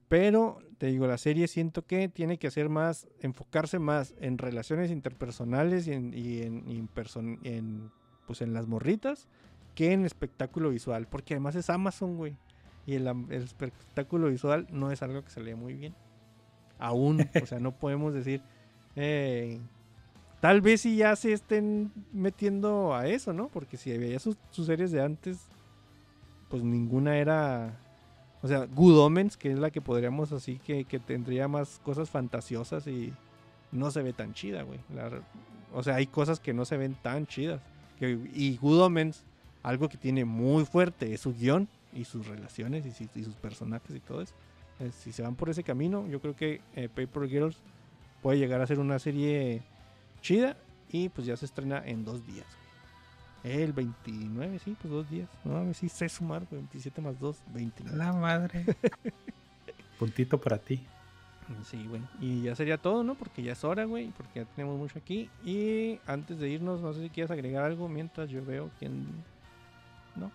Pero 0.08 0.58
te 0.78 0.86
digo, 0.86 1.06
la 1.06 1.18
serie 1.18 1.46
siento 1.46 1.86
que 1.86 2.08
tiene 2.08 2.38
que 2.38 2.48
hacer 2.48 2.68
más, 2.68 3.06
enfocarse 3.20 3.78
más 3.78 4.14
en 4.18 4.38
relaciones 4.38 4.90
interpersonales 4.90 5.86
y 5.86 5.92
en, 5.92 6.12
y 6.14 6.42
en, 6.42 6.64
y 6.68 6.78
en 7.44 7.90
pues 8.26 8.42
en 8.42 8.52
las 8.54 8.66
morritas 8.66 9.28
que 9.74 9.92
en 9.92 10.04
espectáculo 10.04 10.70
visual. 10.70 11.06
Porque 11.06 11.34
además 11.34 11.54
es 11.54 11.70
Amazon, 11.70 12.16
güey. 12.16 12.36
Y 12.86 12.94
el, 12.94 13.06
el 13.06 13.42
espectáculo 13.42 14.28
visual 14.28 14.66
no 14.72 14.90
es 14.90 15.02
algo 15.02 15.22
que 15.22 15.30
se 15.30 15.40
lee 15.40 15.54
muy 15.54 15.74
bien. 15.74 15.94
Aún. 16.78 17.28
o 17.40 17.46
sea, 17.46 17.60
no 17.60 17.72
podemos 17.78 18.12
decir. 18.12 18.42
eh, 18.96 19.60
tal 20.40 20.60
vez 20.60 20.82
si 20.82 20.96
ya 20.96 21.14
se 21.16 21.32
estén 21.32 21.92
metiendo 22.12 22.94
a 22.94 23.06
eso, 23.06 23.32
¿no? 23.32 23.48
Porque 23.48 23.76
si 23.76 23.96
veías 23.96 24.22
sus, 24.22 24.66
series 24.66 24.90
de 24.90 25.02
antes, 25.02 25.46
pues 26.48 26.62
ninguna 26.62 27.18
era. 27.18 27.78
O 28.42 28.48
sea, 28.48 28.64
Good 28.66 28.98
Omens, 28.98 29.36
que 29.36 29.52
es 29.52 29.58
la 29.58 29.70
que 29.70 29.82
podríamos 29.82 30.32
así, 30.32 30.58
que, 30.64 30.84
que 30.84 30.98
tendría 30.98 31.46
más 31.46 31.78
cosas 31.84 32.08
fantasiosas 32.08 32.86
y 32.86 33.12
no 33.70 33.90
se 33.90 34.02
ve 34.02 34.12
tan 34.12 34.32
chida, 34.32 34.62
güey. 34.62 34.80
La- 34.94 35.22
o 35.72 35.82
sea, 35.82 35.96
hay 35.96 36.06
cosas 36.06 36.40
que 36.40 36.52
no 36.52 36.64
se 36.64 36.76
ven 36.76 36.96
tan 37.02 37.26
chidas. 37.26 37.60
Que, 37.98 38.18
y 38.34 38.56
Good 38.56 38.80
Omens, 38.80 39.24
algo 39.62 39.88
que 39.88 39.98
tiene 39.98 40.24
muy 40.24 40.64
fuerte 40.64 41.12
es 41.12 41.20
su 41.20 41.34
guion 41.34 41.68
y 41.92 42.04
sus 42.04 42.26
relaciones 42.26 42.84
y, 42.86 43.22
sus 43.22 43.34
personajes 43.34 43.94
y 43.94 44.00
todo 44.00 44.22
eso. 44.22 44.34
Si 44.98 45.12
se 45.12 45.22
van 45.22 45.34
por 45.34 45.50
ese 45.50 45.62
camino, 45.62 46.06
yo 46.06 46.20
creo 46.20 46.34
que 46.34 46.62
eh, 46.74 46.88
Paper 46.88 47.28
Girls 47.28 47.58
puede 48.22 48.38
llegar 48.38 48.62
a 48.62 48.66
ser 48.66 48.78
una 48.78 48.98
serie 48.98 49.62
chida 50.20 50.56
y 50.88 51.08
pues 51.08 51.26
ya 51.26 51.36
se 51.36 51.46
estrena 51.46 51.82
en 51.84 52.04
dos 52.04 52.26
días. 52.26 52.46
güey. 53.42 53.62
El 53.62 53.72
29, 53.72 54.58
sí, 54.58 54.76
pues 54.80 54.92
dos 54.92 55.08
días. 55.10 55.28
No 55.44 55.54
mames, 55.54 55.78
sí 55.78 55.88
sé 55.88 56.08
sumar, 56.08 56.46
güey, 56.50 56.60
27 56.62 57.00
más 57.00 57.18
2, 57.18 57.36
29. 57.54 57.96
La 57.96 58.12
madre. 58.12 58.64
Puntito 59.98 60.40
para 60.40 60.58
ti. 60.58 60.84
Sí, 61.64 61.84
bueno. 61.88 62.08
Y 62.20 62.42
ya 62.42 62.54
sería 62.54 62.78
todo, 62.78 63.02
¿no? 63.02 63.14
Porque 63.16 63.42
ya 63.42 63.52
es 63.52 63.64
hora, 63.64 63.84
güey. 63.84 64.12
Porque 64.16 64.40
ya 64.40 64.44
tenemos 64.54 64.78
mucho 64.78 64.98
aquí. 64.98 65.28
Y 65.44 65.98
antes 66.06 66.38
de 66.38 66.48
irnos, 66.48 66.80
no 66.80 66.92
sé 66.92 67.02
si 67.02 67.10
quieres 67.10 67.30
agregar 67.30 67.64
algo 67.64 67.88
mientras 67.88 68.30
yo 68.30 68.44
veo 68.44 68.70
quién. 68.78 69.06
No. 70.16 70.30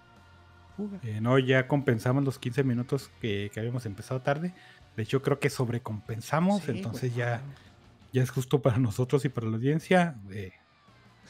Fuga. 0.75 0.99
Eh, 1.03 1.21
no, 1.21 1.39
ya 1.39 1.67
compensamos 1.67 2.23
los 2.25 2.37
15 2.37 2.63
minutos 2.63 3.09
que, 3.21 3.49
que 3.53 3.59
habíamos 3.59 3.85
empezado 3.85 4.21
tarde. 4.21 4.53
De 4.97 5.03
hecho, 5.03 5.21
creo 5.21 5.39
que 5.39 5.49
sobrecompensamos. 5.49 6.63
Sí, 6.63 6.71
entonces 6.71 7.13
güey. 7.13 7.19
ya, 7.19 7.41
ya 8.15 8.23
es 8.23 8.31
justo 8.31 8.61
para 8.61 8.77
nosotros 8.77 9.25
y 9.25 9.29
para 9.29 9.47
la 9.47 9.57
audiencia. 9.57 10.15
Eh, 10.31 10.53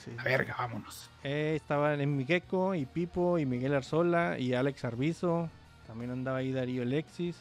Sí. 0.03 0.11
a 0.19 0.23
verga, 0.23 0.55
vámonos. 0.57 1.09
Eh, 1.23 1.53
estaban 1.55 1.99
en 1.99 2.15
Migueco 2.15 2.75
y 2.75 2.85
Pipo 2.85 3.39
y 3.39 3.45
Miguel 3.47 3.73
Arzola 3.73 4.37
y 4.37 4.53
Alex 4.53 4.85
Arbizo. 4.85 5.49
También 5.87 6.11
andaba 6.11 6.39
ahí 6.39 6.51
Darío 6.51 6.83
Alexis, 6.83 7.37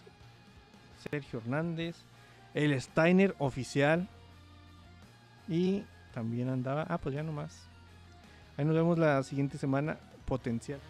Sergio 1.11 1.41
Hernández, 1.41 1.97
el 2.55 2.81
Steiner 2.81 3.35
oficial. 3.39 4.09
Y 5.47 5.83
también 6.15 6.49
andaba. 6.49 6.87
Ah, 6.89 6.97
pues 6.97 7.15
ya 7.15 7.23
nomás. 7.23 7.67
Ahí 8.57 8.65
nos 8.65 8.75
vemos 8.75 8.99
la 8.99 9.23
siguiente 9.25 9.59
semana. 9.59 9.99
Potencial. 10.25 10.81